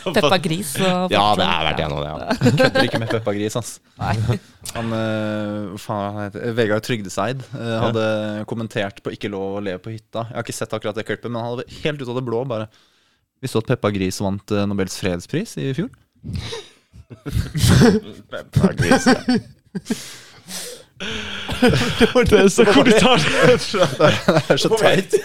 Peppa 0.16 0.38
Gris 0.42 0.76
og 0.80 1.14
Ja, 1.14 1.24
det 1.38 1.48
har 1.48 1.68
vært 1.70 1.82
gjennom 1.84 2.02
det. 2.02 2.10
Ja. 2.10 2.18
Kødder 2.60 2.88
ikke 2.88 3.02
med 3.02 3.12
Peppa 3.12 3.34
Gris, 3.36 3.58
ass. 3.60 3.72
Nei. 4.02 4.16
Han, 4.76 4.92
eh, 4.98 5.76
faen 5.82 6.18
han 6.18 6.22
heter 6.26 6.56
Vegard 6.58 6.86
Trygdeseid 6.86 7.44
eh, 7.46 7.76
hadde 7.84 8.06
kommentert 8.50 9.02
på 9.06 9.14
'Ikke 9.14 9.32
lov 9.32 9.60
å 9.60 9.64
leve 9.64 9.82
på 9.84 9.94
hytta'. 9.94 10.26
Jeg 10.30 10.38
har 10.38 10.46
ikke 10.46 10.58
sett 10.58 10.76
akkurat 10.76 10.98
det 10.98 11.06
klippet, 11.08 11.30
men 11.32 11.42
han 11.42 11.54
hadde 11.54 11.70
helt 11.84 12.02
ut 12.02 12.10
av 12.12 12.20
det 12.20 12.26
blå 12.28 12.44
bare 12.50 12.70
Visste 13.44 13.60
du 13.60 13.66
at 13.66 13.72
Peppa 13.76 13.92
Gris 13.94 14.18
vant 14.24 14.52
uh, 14.56 14.64
Nobels 14.66 14.96
fredspris 14.98 15.58
i 15.62 15.70
fjor? 15.76 15.90
Peppa 18.32 18.72
Gris, 18.80 19.06
ja. 19.12 19.20
Det 21.62 22.46
så 22.52 22.66
hvor 22.70 22.86
du 22.88 22.94
tar 23.06 23.22
det 23.22 23.58
fra. 23.64 23.88
Det 24.00 24.56
er 24.56 24.62
så 24.62 24.72
teit. 24.80 25.16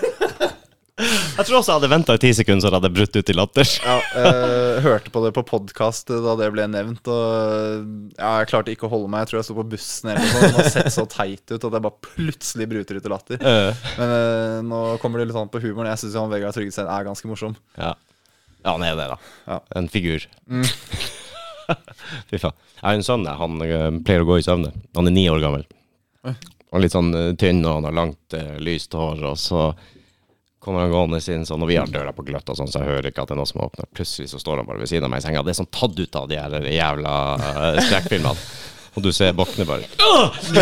Jeg 1.01 1.47
tror 1.49 1.57
også 1.63 1.71
jeg 1.73 1.79
hadde 1.79 1.89
venta 1.89 2.15
i 2.19 2.21
ti 2.21 2.31
sekunder, 2.37 2.61
så 2.61 2.71
hadde 2.75 2.91
jeg 2.91 2.97
brutt 2.99 3.15
ut 3.17 3.31
i 3.33 3.37
latter. 3.37 3.71
Ja, 3.87 3.95
eh, 4.21 4.81
hørte 4.85 5.13
på 5.15 5.23
det 5.25 5.31
på 5.33 5.45
podkast 5.49 6.13
da 6.13 6.35
det 6.37 6.51
ble 6.53 6.67
nevnt, 6.69 7.09
og 7.09 8.19
ja, 8.19 8.35
jeg 8.43 8.51
klarte 8.51 8.75
ikke 8.75 8.85
å 8.85 8.93
holde 8.93 9.09
meg. 9.09 9.25
Jeg 9.25 9.31
tror 9.31 9.39
jeg 9.41 9.49
sto 9.49 9.57
på 9.57 9.65
bussen 9.73 10.13
eller 10.13 10.27
noe 10.27 10.35
sånt. 10.35 10.59
Det 10.59 10.61
har 10.61 10.75
sett 10.75 10.93
så 10.99 11.07
teit 11.09 11.47
ut 11.55 11.57
at 11.57 11.79
jeg 11.79 11.87
bare 11.87 12.05
plutselig 12.11 12.69
bruter 12.75 13.01
ut 13.01 13.09
i 13.09 13.15
latter. 13.15 13.41
Men 13.97 14.13
eh, 14.19 14.59
nå 14.69 14.83
kommer 15.01 15.23
det 15.23 15.31
litt 15.31 15.41
an 15.41 15.49
på 15.53 15.63
humoren. 15.65 15.89
Jeg 15.95 16.05
syns 16.05 16.21
Vegard 16.35 16.59
Tryggesen 16.59 16.93
er 16.93 17.09
ganske 17.09 17.33
morsom. 17.33 17.57
ja. 17.81 17.95
ja, 18.61 18.69
han 18.75 18.85
er 18.85 19.01
det, 19.01 19.09
da. 19.15 19.19
Ja. 19.49 19.61
En 19.81 19.89
figur. 19.89 20.29
Mm. 20.53 20.69
Fy 22.29 22.37
faen. 22.43 22.57
Jeg 22.77 22.85
har 22.85 22.97
en 22.99 23.07
sønn, 23.09 23.25
han 23.41 23.61
eh, 23.65 23.91
pleier 24.05 24.27
å 24.27 24.29
gå 24.29 24.37
i 24.41 24.45
søvne. 24.45 24.75
Han 24.99 25.09
er 25.09 25.17
ni 25.17 25.25
år 25.33 25.41
gammel. 25.41 25.65
Er 26.27 26.83
litt 26.83 26.95
sånn 26.95 27.15
eh, 27.17 27.33
tynn, 27.41 27.65
og 27.65 27.81
han 27.81 27.89
har 27.89 27.97
langt, 27.97 28.37
eh, 28.37 28.57
lyst 28.63 28.95
hår, 28.95 29.23
og 29.33 29.39
så 29.41 29.71
kommer 30.61 30.85
han 30.85 30.93
gående 30.93 31.21
inn 31.33 31.47
sånn, 31.49 31.63
og 31.65 31.71
vi 31.71 31.79
har 31.81 31.89
døra 31.89 32.13
på 32.13 32.25
gløtt, 32.27 32.51
og 32.53 32.59
sånn, 32.59 32.69
så 32.69 32.83
jeg 32.83 32.91
hører 32.91 33.09
ikke 33.11 33.25
at 33.25 33.31
det 33.31 33.37
er 33.37 33.41
noe 33.41 33.49
som 33.49 33.63
åpner. 33.65 33.89
Plutselig 33.97 34.29
så 34.35 34.41
står 34.43 34.61
han 34.61 34.69
bare 34.69 34.83
ved 34.83 34.91
siden 34.91 35.09
av 35.09 35.15
meg 35.15 35.23
i 35.23 35.25
senga. 35.25 35.45
Det 35.47 35.55
er 35.55 35.61
sånn 35.63 35.71
tatt 35.73 35.97
ut 35.97 36.19
av 36.21 36.29
de 36.29 36.37
her 36.37 36.67
jævla 36.69 37.15
uh, 37.41 37.81
skrekkfilmene. 37.87 38.51
Og 38.99 39.07
du 39.07 39.09
ser 39.15 39.33
Bokne 39.39 39.65
bare! 39.65 39.89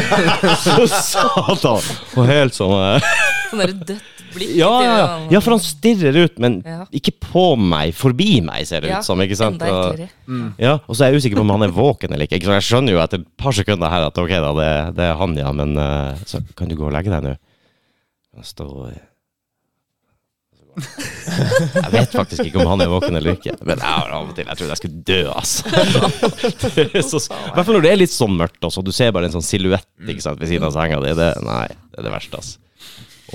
Så 0.62 0.84
Satan! 0.92 1.90
Og 2.12 2.28
helt 2.28 2.54
sånn 2.54 3.00
Sånn 3.48 3.62
der 3.64 3.72
dødt 3.72 4.17
blikk. 4.34 4.52
ja, 4.58 4.70
ja, 4.84 4.94
ja. 4.98 5.06
ja, 5.34 5.40
for 5.44 5.56
han 5.56 5.62
stirrer 5.64 6.16
ut, 6.24 6.38
men 6.38 6.60
Ja. 6.66 6.84
ikke 6.92 7.14
på 7.20 7.44
meg, 7.58 7.94
forbi 7.94 8.40
meg, 8.44 8.66
ser 8.68 8.80
det 8.84 8.90
Ja, 8.92 8.98
ut 9.00 9.04
som. 9.08 9.18
ikke 9.24 9.36
sant? 9.36 9.60
Enda 9.62 9.72
Og- 9.72 9.94
eklere. 9.98 10.52
ja, 10.58 10.74
og 10.86 10.94
så 10.96 11.04
er 11.06 11.12
jeg 11.12 11.22
usikker 11.22 11.36
på 11.40 11.46
om 11.46 11.50
han 11.56 11.62
er 11.68 11.74
våken 11.74 12.12
eller 12.12 12.26
ikke. 12.28 12.36
ikke 12.40 12.50
sant? 12.50 12.60
Jeg 12.62 12.68
skjønner 12.70 12.92
jo 12.96 13.02
etter 13.02 13.20
et 13.22 13.28
par 13.36 13.52
sekunder 13.52 13.88
her 13.90 14.06
at 14.06 14.18
ok 14.18 14.28
da, 14.30 14.52
det, 14.60 14.70
det 14.96 15.04
er 15.10 15.16
han, 15.16 15.36
ja, 15.36 15.52
men 15.52 15.76
uh, 15.78 16.14
så 16.26 16.42
kan 16.56 16.68
du 16.68 16.76
gå 16.76 16.86
og 16.86 16.92
legge 16.92 17.10
deg 17.10 17.22
nå? 17.22 17.36
Han 18.38 18.44
står 18.44 18.92
Jeg 20.78 21.90
vet 21.90 22.12
faktisk 22.14 22.44
ikke 22.46 22.60
om 22.62 22.68
han 22.70 22.82
er 22.84 22.90
våken 22.92 23.16
eller 23.18 23.34
ikke, 23.34 23.56
men 23.66 23.80
jeg 23.80 23.88
har 23.88 24.12
av 24.14 24.28
og 24.30 24.34
til 24.36 24.46
jeg 24.46 24.58
trodde 24.60 24.74
jeg 24.76 24.80
skulle 24.80 25.00
dø, 25.08 25.20
altså. 25.32 25.62
Det 26.94 27.02
så, 27.02 27.18
I 27.18 27.52
hvert 27.56 27.66
fall 27.66 27.74
når 27.78 27.82
det 27.86 27.90
er 27.92 27.98
litt 28.04 28.14
sånn 28.14 28.36
mørkt, 28.38 28.60
også, 28.68 28.84
du 28.86 28.92
ser 28.94 29.10
bare 29.16 29.26
en 29.26 29.34
sånn 29.34 29.42
silhuett 29.46 29.86
ved 29.98 30.20
siden 30.22 30.68
av 30.68 30.76
senga 30.76 31.00
di. 31.02 31.14
Det, 31.18 31.28
nei, 31.42 31.66
det 31.90 31.98
er 31.98 32.06
det 32.06 32.14
verste, 32.14 32.38
altså. 32.38 32.58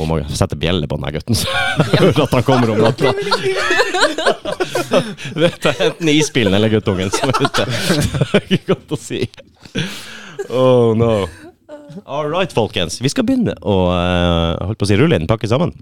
Og 0.01 0.07
må 0.09 0.17
sette 0.33 0.57
bjelle 0.57 0.87
på 0.89 0.97
den 0.97 1.13
gutten, 1.13 1.37
så 1.37 1.49
hører 1.99 2.23
at 2.25 2.35
han 2.37 2.45
kommer 2.47 2.73
om 2.73 2.81
natta. 2.81 3.13
Vet 5.37 5.65
er 5.69 5.81
enten 5.89 6.11
isbilen 6.13 6.57
eller 6.57 6.73
guttungen 6.73 7.13
som 7.13 7.29
er 7.29 7.43
ute. 7.43 7.67
Det 7.69 8.27
er 8.39 8.47
ikke 8.47 8.73
godt 8.73 8.95
å 8.97 8.99
si. 8.99 9.21
Oh 10.49 10.93
no. 10.97 11.27
All 12.09 12.29
right, 12.31 12.53
folkens. 12.53 12.97
Vi 13.03 13.11
skal 13.11 13.25
begynne 13.27 13.53
å 13.61 13.75
uh, 13.93 14.63
holdt 14.65 14.79
på 14.81 14.87
å 14.87 14.89
si, 14.89 14.97
rulle 14.97 15.19
inn, 15.19 15.29
pakke 15.29 15.49
sammen. 15.51 15.75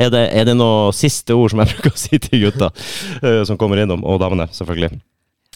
Er 0.00 0.12
det, 0.12 0.26
er 0.36 0.46
det 0.48 0.56
noe 0.56 0.92
siste 0.96 1.36
ord 1.36 1.52
som 1.52 1.60
jeg 1.62 1.72
bruker 1.74 1.94
å 1.94 2.00
si 2.00 2.20
til 2.20 2.44
gutta 2.44 2.70
uh, 2.72 3.42
som 3.48 3.56
kommer 3.60 3.80
innom, 3.80 4.04
og 4.04 4.20
damene, 4.20 4.48
selvfølgelig? 4.56 5.00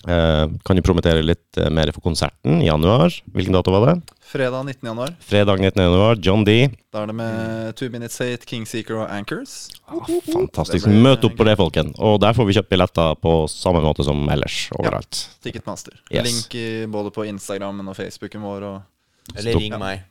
Eh, 0.04 0.48
kan 0.64 0.76
jo 0.76 0.84
promotere 0.84 1.22
litt 1.24 1.56
eh, 1.56 1.70
mer 1.72 1.88
for 1.94 2.04
konserten 2.04 2.60
i 2.60 2.66
januar. 2.68 3.14
Hvilken 3.32 3.56
dato 3.56 3.72
var 3.72 3.86
det? 3.88 4.14
Fredag 4.28 4.66
19. 4.66 4.88
januar. 4.90 5.14
Fredag 5.24 5.60
19. 5.62 5.82
januar. 5.82 6.18
John 6.20 6.44
D. 6.44 6.56
Da 6.92 7.04
er 7.04 7.10
det 7.10 7.16
med 7.16 7.76
Two 7.78 7.88
Minutes 7.92 8.20
Eight, 8.20 8.44
Kingseeker 8.48 8.98
og 9.00 9.06
Anchors. 9.08 9.70
Ah, 9.88 10.04
fantastisk. 10.28 10.88
Møt 10.90 11.24
opp 11.24 11.36
på 11.38 11.46
det, 11.48 11.56
folken. 11.60 11.94
Og 11.96 12.18
der 12.20 12.36
får 12.36 12.48
vi 12.50 12.56
kjøpt 12.58 12.72
billetter 12.74 13.16
på 13.22 13.36
samme 13.52 13.80
måte 13.84 14.04
som 14.04 14.26
ellers 14.34 14.66
overalt. 14.76 15.26
Ticketmaster. 15.44 15.96
Yes. 16.10 16.26
Link 16.28 16.58
i, 16.58 16.66
både 16.90 17.14
på 17.14 17.24
Instagrammen 17.30 17.88
og 17.88 17.96
Facebooken 17.96 18.44
vår. 18.44 18.68
Og 18.72 19.38
Eller 19.38 19.56
ring 19.56 19.78
meg. 19.80 20.04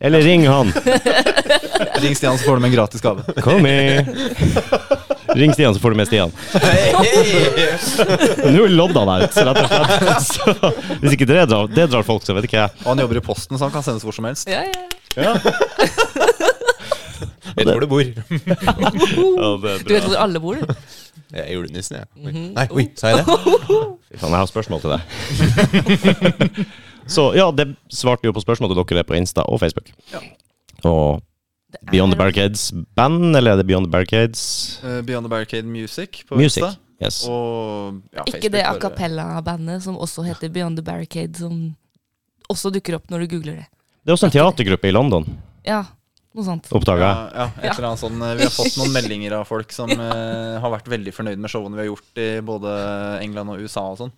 Eller 0.00 0.24
ring 0.24 0.46
han. 0.48 0.72
Ring 2.00 2.14
Stian, 2.16 2.38
så 2.38 2.44
får 2.44 2.56
du 2.56 2.60
med 2.64 2.70
en 2.70 2.76
gratis 2.76 3.02
gave. 3.04 3.24
Kom 3.44 3.66
i. 3.68 4.00
Ring 5.36 5.52
Stian, 5.54 5.74
så 5.74 5.80
får 5.80 5.94
du 5.94 5.96
med 6.00 6.08
Stian. 6.10 6.32
Nå 8.50 8.64
er 8.64 8.72
lodda 8.74 9.04
der, 9.06 9.26
rett 9.26 9.36
og 9.40 9.58
slett. 9.60 10.26
Så, 10.30 10.72
hvis 11.02 11.16
ikke 11.16 11.28
det 11.30 11.44
drar, 11.50 11.70
det 11.70 11.86
drar 11.92 12.06
folk, 12.06 12.24
så 12.26 12.36
vet 12.36 12.48
ikke 12.48 12.62
jeg. 12.62 12.74
Og 12.84 12.92
han 12.92 13.04
jobber 13.04 13.20
i 13.20 13.24
Posten, 13.24 13.58
så 13.58 13.68
han 13.68 13.74
kan 13.74 13.84
sendes 13.86 14.06
hvor 14.06 14.16
som 14.16 14.26
helst. 14.28 14.50
Ja, 14.50 14.64
ja. 15.18 15.34
Vet 17.56 17.66
hvor 17.66 17.80
du 17.82 17.88
bor. 17.90 18.02
Ja, 18.02 18.12
det 19.60 19.70
er 19.70 19.84
Du 19.84 19.94
vet 19.94 20.06
hvor 20.06 20.18
alle 20.22 20.40
bor, 20.42 20.60
du? 20.60 20.74
Jeg 21.30 21.44
er 21.44 21.52
julenissen, 21.54 21.96
jeg. 22.00 22.06
Oi. 22.26 22.32
Nei, 22.56 22.66
oi, 22.74 22.84
sa 22.98 23.12
jeg 23.12 23.22
det? 23.22 23.38
Fy 24.10 24.18
faen, 24.18 24.32
jeg 24.32 24.38
har 24.40 24.48
spørsmål 24.50 24.82
til 24.82 24.94
deg. 24.96 25.00
så 27.14 27.28
ja, 27.38 27.46
det 27.54 27.68
svarte 27.94 28.26
jo 28.26 28.34
på 28.34 28.42
spørsmål 28.42 28.72
til 28.72 28.80
dere 28.82 29.06
på 29.06 29.18
Insta 29.18 29.44
og 29.46 29.60
Facebook. 29.62 29.92
Ja. 30.10 30.22
Og 30.90 31.20
Beyond 31.90 32.12
the 32.12 32.18
Barricades 32.18 32.70
band, 32.96 33.36
eller 33.36 33.52
er 33.52 33.56
det 33.62 33.66
Beyond 33.68 33.86
the 33.86 33.92
Barricades 33.92 34.42
Uh, 34.84 35.00
Beyond 35.06 35.26
the 35.26 35.30
Barricade 35.30 35.66
Music 35.66 36.24
på 36.28 36.36
Music? 36.40 36.62
Insta. 36.64 36.76
Yes. 37.02 37.22
Og 37.30 38.00
ja, 38.12 38.24
Ikke 38.28 38.50
det 38.52 38.64
a 38.66 38.74
cappella-bandet 38.78 39.82
som 39.82 39.96
også 39.96 40.24
heter 40.26 40.50
Beyond 40.52 40.76
the 40.76 40.84
Barricade, 40.84 41.36
som 41.38 41.74
også 42.50 42.72
dukker 42.74 42.98
opp 42.98 43.08
når 43.10 43.24
du 43.24 43.36
googler 43.38 43.62
det. 43.62 43.66
Det 44.04 44.10
er 44.12 44.16
også 44.18 44.28
en 44.28 44.34
teatergruppe 44.34 44.88
i 44.88 44.92
London, 44.92 45.24
Ja, 45.64 45.84
noe 46.34 46.44
sånt. 46.44 46.68
oppdaga 46.72 47.00
jeg. 47.06 47.30
Ja, 47.34 47.46
ja, 47.46 47.46
et 47.70 47.78
eller 47.78 47.88
annet 47.90 48.02
sånn. 48.02 48.20
eh, 48.22 48.34
Vi 48.36 48.42
har 48.48 48.52
fått 48.54 48.76
noen 48.80 48.92
meldinger 48.92 49.32
av 49.38 49.46
folk 49.48 49.72
som 49.72 49.90
uh, 49.90 50.58
har 50.60 50.70
vært 50.76 50.88
veldig 50.92 51.12
fornøyd 51.14 51.38
med 51.38 51.50
showene 51.52 51.76
vi 51.78 51.82
har 51.86 51.88
gjort 51.92 52.20
i 52.20 52.28
både 52.44 52.74
England 53.24 53.50
og 53.54 53.60
USA 53.64 53.86
og 53.92 53.98
sånn. 54.02 54.12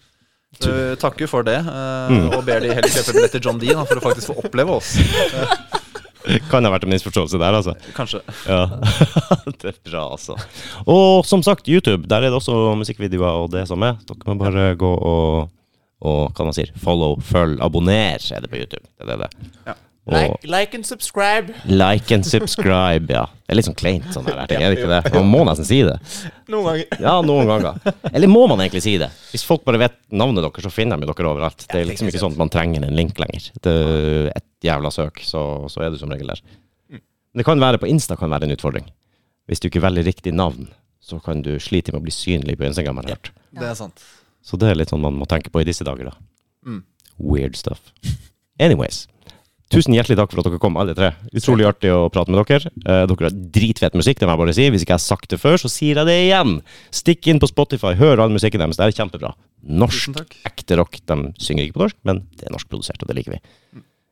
Så 0.61 0.69
vi 0.69 0.97
takker 1.01 1.29
for 1.31 1.43
det, 1.47 1.59
uh, 1.65 2.11
Mm. 2.13 2.27
og 2.37 2.45
ber 2.45 2.61
de 2.61 2.75
heller 2.75 2.89
kjøpe 2.93 3.15
billett 3.17 3.33
til 3.33 3.41
John 3.47 3.59
Dee 3.63 3.73
da, 3.75 3.85
for 3.89 3.97
å 3.97 4.05
faktisk 4.05 4.33
få 4.35 4.43
oppleve 4.45 4.75
oss. 4.81 4.97
Kan 6.51 6.67
ha 6.67 6.73
vært 6.73 6.87
en 6.87 6.93
misforståelse 6.95 7.41
der, 7.41 7.59
altså. 7.59 7.75
Kanskje. 7.97 8.23
Ja. 8.47 8.65
det 9.63 9.73
er 9.73 9.79
bra, 9.91 10.07
altså. 10.15 10.37
Og 10.87 11.27
som 11.29 11.45
sagt, 11.47 11.71
YouTube. 11.71 12.07
Der 12.11 12.23
er 12.23 12.31
det 12.31 12.39
også 12.39 12.75
musikkvideoer 12.79 13.45
og 13.45 13.53
det 13.55 13.67
som 13.71 13.83
er. 13.87 13.99
Dere 14.09 14.33
må 14.33 14.39
bare 14.43 14.73
gå 14.79 14.91
og, 14.93 15.49
og 16.03 16.21
hva 16.37 16.49
man 16.49 16.57
sier, 16.57 16.75
follow, 16.83 17.19
følg, 17.27 17.59
abonner 17.65 18.23
er 18.23 18.45
det 18.45 18.53
på 18.53 18.61
YouTube. 18.63 18.87
Det 19.01 19.17
er 19.17 19.25
det. 19.27 19.33
Ja. 19.67 19.79
Og 20.03 20.17
Like, 20.19 20.49
like 20.51 20.75
and 20.75 20.87
subscribe. 20.87 21.55
like 21.65 22.15
and 22.15 22.27
subscribe, 22.27 23.07
ja. 23.07 23.29
Det 23.47 23.55
er 23.55 23.59
litt 23.61 23.69
sånn 23.69 23.77
kleint 23.79 24.09
sånn 24.11 24.27
her, 24.27 24.41
ting, 24.51 24.59
er 24.59 24.73
det 24.73 24.81
ikke 24.81 24.91
det? 24.91 25.13
Man 25.15 25.29
må 25.31 25.45
nesten 25.47 25.69
si 25.69 25.79
det. 25.87 25.95
Noen 26.51 26.65
ganger. 26.67 26.97
Ja, 27.05 27.13
noen 27.23 27.47
ganger. 27.47 27.79
Eller 28.11 28.31
må 28.31 28.49
man 28.51 28.65
egentlig 28.65 28.83
si 28.83 28.97
det? 28.99 29.13
Hvis 29.31 29.47
folk 29.47 29.63
bare 29.69 29.79
vet 29.85 29.95
navnet 30.11 30.43
deres, 30.43 30.67
så 30.67 30.75
finner 30.75 30.99
de 30.99 31.07
dere 31.07 31.31
overalt. 31.31 31.69
Det 31.71 31.85
er 31.85 31.87
liksom 31.87 32.11
ikke 32.11 32.23
sånn 32.25 32.35
at 32.35 32.43
man 32.43 32.51
trenger 32.51 32.89
en 32.89 32.99
link 32.99 33.23
lenger. 33.23 33.47
Det 33.63 33.77
et 34.35 34.47
jævla 34.69 34.91
søk, 34.95 35.23
så, 35.27 35.43
så 35.73 35.83
er 35.85 35.91
du 35.93 35.99
som 36.01 36.13
regel 36.13 36.33
der. 36.33 36.43
Men 36.93 37.41
Det 37.43 37.47
kan 37.49 37.61
være 37.63 37.81
på 37.81 37.89
Insta 37.89 38.17
kan 38.21 38.31
være 38.33 38.49
en 38.49 38.55
utfordring. 38.57 38.89
Hvis 39.49 39.61
du 39.63 39.69
ikke 39.69 39.83
velger 39.83 40.07
riktig 40.07 40.35
navn, 40.37 40.69
så 41.03 41.19
kan 41.23 41.43
du 41.43 41.55
slite 41.61 41.93
med 41.93 42.03
å 42.03 42.07
bli 42.07 42.15
synlig 42.15 42.59
på 42.61 42.69
Instagram. 42.69 43.01
har 43.03 43.15
hørt. 43.17 43.33
Det 43.53 43.69
er 43.69 43.79
sant. 43.79 44.05
Så 44.43 44.59
det 44.59 44.69
er 44.71 44.79
litt 44.79 44.93
sånn 44.93 45.03
man 45.03 45.17
må 45.19 45.27
tenke 45.31 45.51
på 45.51 45.63
i 45.63 45.67
disse 45.67 45.87
dager, 45.87 46.13
da. 46.13 46.15
Mm. 46.67 46.83
Weird 47.19 47.57
stuff. 47.59 47.93
Anyways. 48.63 49.07
Tusen 49.73 49.95
hjertelig 49.97 50.19
takk 50.19 50.35
for 50.35 50.43
at 50.43 50.49
dere 50.51 50.61
kom, 50.61 50.77
alle 50.77 50.93
tre. 50.93 51.15
Utrolig 51.33 51.65
artig 51.65 51.89
å 51.95 52.11
prate 52.13 52.29
med 52.29 52.43
dere. 52.45 52.69
Eh, 52.85 53.05
dere 53.09 53.29
har 53.31 53.37
dritfett 53.55 53.95
musikk, 53.97 54.19
det 54.21 54.29
må 54.29 54.35
jeg 54.35 54.43
bare 54.43 54.55
si. 54.59 54.67
Hvis 54.75 54.85
ikke 54.85 54.93
jeg 54.93 55.01
har 55.01 55.07
sagt 55.07 55.33
det 55.33 55.39
før, 55.41 55.57
så 55.63 55.71
sier 55.73 56.03
jeg 56.03 56.09
det 56.11 56.17
igjen. 56.27 56.59
Stikk 56.93 57.31
inn 57.33 57.41
på 57.41 57.49
Spotify, 57.49 57.95
hør 57.97 58.21
all 58.21 58.35
musikken 58.35 58.61
deres. 58.61 58.77
Det 58.77 58.85
er 58.85 58.99
kjempebra. 58.99 59.33
Norsk, 59.81 60.21
ekte 60.51 60.77
rock. 60.77 61.01
De 61.09 61.17
synger 61.41 61.65
ikke 61.65 61.79
på 61.79 61.85
norsk, 61.87 61.99
men 62.05 62.21
det 62.37 62.51
er 62.51 62.53
norskprodusert, 62.53 63.01
og 63.01 63.09
det 63.09 63.17
liker 63.23 63.39
vi. 63.39 63.41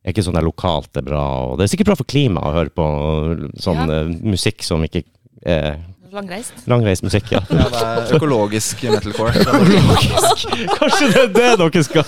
Det 0.01 0.09
er 0.09 0.14
ikke 0.14 0.24
sånn 0.24 0.36
der 0.39 0.47
lokalt 0.47 0.89
det 0.97 1.02
er 1.02 1.09
bra. 1.10 1.24
Og 1.51 1.59
det 1.60 1.66
er 1.66 1.72
sikkert 1.74 1.90
bra 1.93 1.97
for 2.01 2.09
klimaet 2.09 2.47
å 2.48 2.55
høre 2.56 2.72
på 2.72 2.85
sånn 3.60 3.82
Ja. 3.85 4.01
eh, 4.01 4.12
musikk 4.24 4.62
som 4.64 4.82
ikke 4.86 5.02
er 5.44 5.77
Langreist. 6.10 6.64
langreist 6.66 7.05
musikk, 7.06 7.28
ja. 7.31 7.39
Ja, 7.51 7.68
det 7.70 7.82
er 8.10 8.16
økologisk 8.16 8.81
metalcore. 8.82 9.31
Det 9.39 9.44
er 9.47 10.74
Kanskje 10.74 11.10
det 11.12 11.20
er 11.22 11.28
det 11.36 11.59
dere 11.60 11.85
skal 11.86 12.02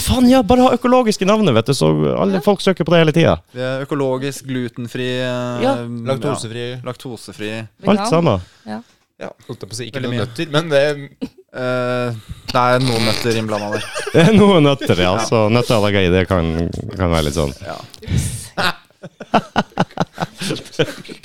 Faen, 0.00 0.26
ja, 0.28 0.42
bare 0.42 0.66
ha 0.66 0.74
økologiske 0.76 1.24
navnet, 1.28 1.54
vet 1.54 1.70
du, 1.70 1.74
så 1.76 1.88
alle 2.20 2.40
folk 2.44 2.60
søker 2.64 2.84
på 2.84 2.92
det 2.92 3.00
hele 3.04 3.12
tida. 3.14 3.36
Vi 3.54 3.62
er 3.62 3.84
økologisk, 3.86 4.44
glutenfri, 4.50 5.06
eh, 5.22 5.62
Ja. 5.64 5.74
Laktosefri. 5.86 6.64
ja, 6.74 6.80
laktosefri. 6.84 7.50
Alt 7.86 8.08
sammen. 8.10 8.40
Holdt 8.66 9.60
jeg 9.60 9.68
på 9.68 9.74
å 9.74 9.76
si 9.78 9.86
ikke 9.90 10.00
noe 10.02 10.10
noen 10.14 10.22
nøtter, 10.26 10.50
men 10.50 10.68
det 10.72 10.84
Eh, 11.50 12.18
det 12.50 12.60
er 12.62 12.82
noen 12.84 13.06
nøtter 13.08 13.38
innblanda 13.40 13.72
der. 13.74 13.86
Det 14.14 14.22
er 14.26 14.36
noen 14.36 14.64
nøtter, 14.66 14.98
ja. 15.02 15.12
Så 15.26 15.48
nøtteallergi, 15.54 16.10
det 16.14 16.24
kan, 16.30 16.46
kan 16.96 17.10
være 17.12 17.28
litt 17.28 17.38
sånn. 17.38 17.54
Ja. 17.62 17.78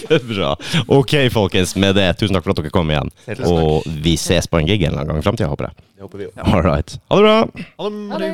Det 0.06 0.20
er 0.20 0.26
bra. 0.28 0.52
Ok, 0.94 1.16
folkens. 1.34 1.74
Med 1.82 1.96
det, 1.98 2.06
tusen 2.20 2.38
takk 2.38 2.46
for 2.46 2.54
at 2.54 2.62
dere 2.62 2.74
kom 2.74 2.92
igjen. 2.94 3.10
Og 3.50 3.88
vi 4.06 4.14
ses 4.22 4.46
på 4.48 4.62
en 4.62 4.70
gig 4.70 4.84
en 4.86 4.92
eller 4.94 5.02
annen 5.02 5.16
gang 5.16 5.24
i 5.24 5.26
framtida, 5.26 5.50
håper 5.52 5.72
jeg. 5.72 5.86
Det 5.96 6.06
håper 6.06 6.22
vi 6.22 6.30
også. 6.30 6.46
All 6.46 6.64
right. 6.68 6.98
Ha 7.10 7.20
det 7.20 7.26
bra. 7.26 7.38
Ha 7.82 8.22
det. 8.22 8.34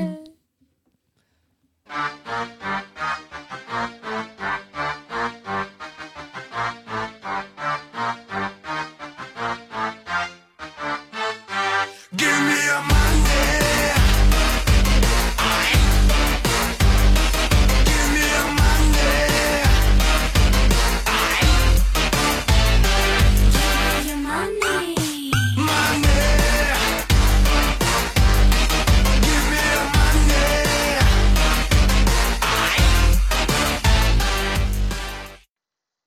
Ha 1.96 2.76
det. 2.82 2.91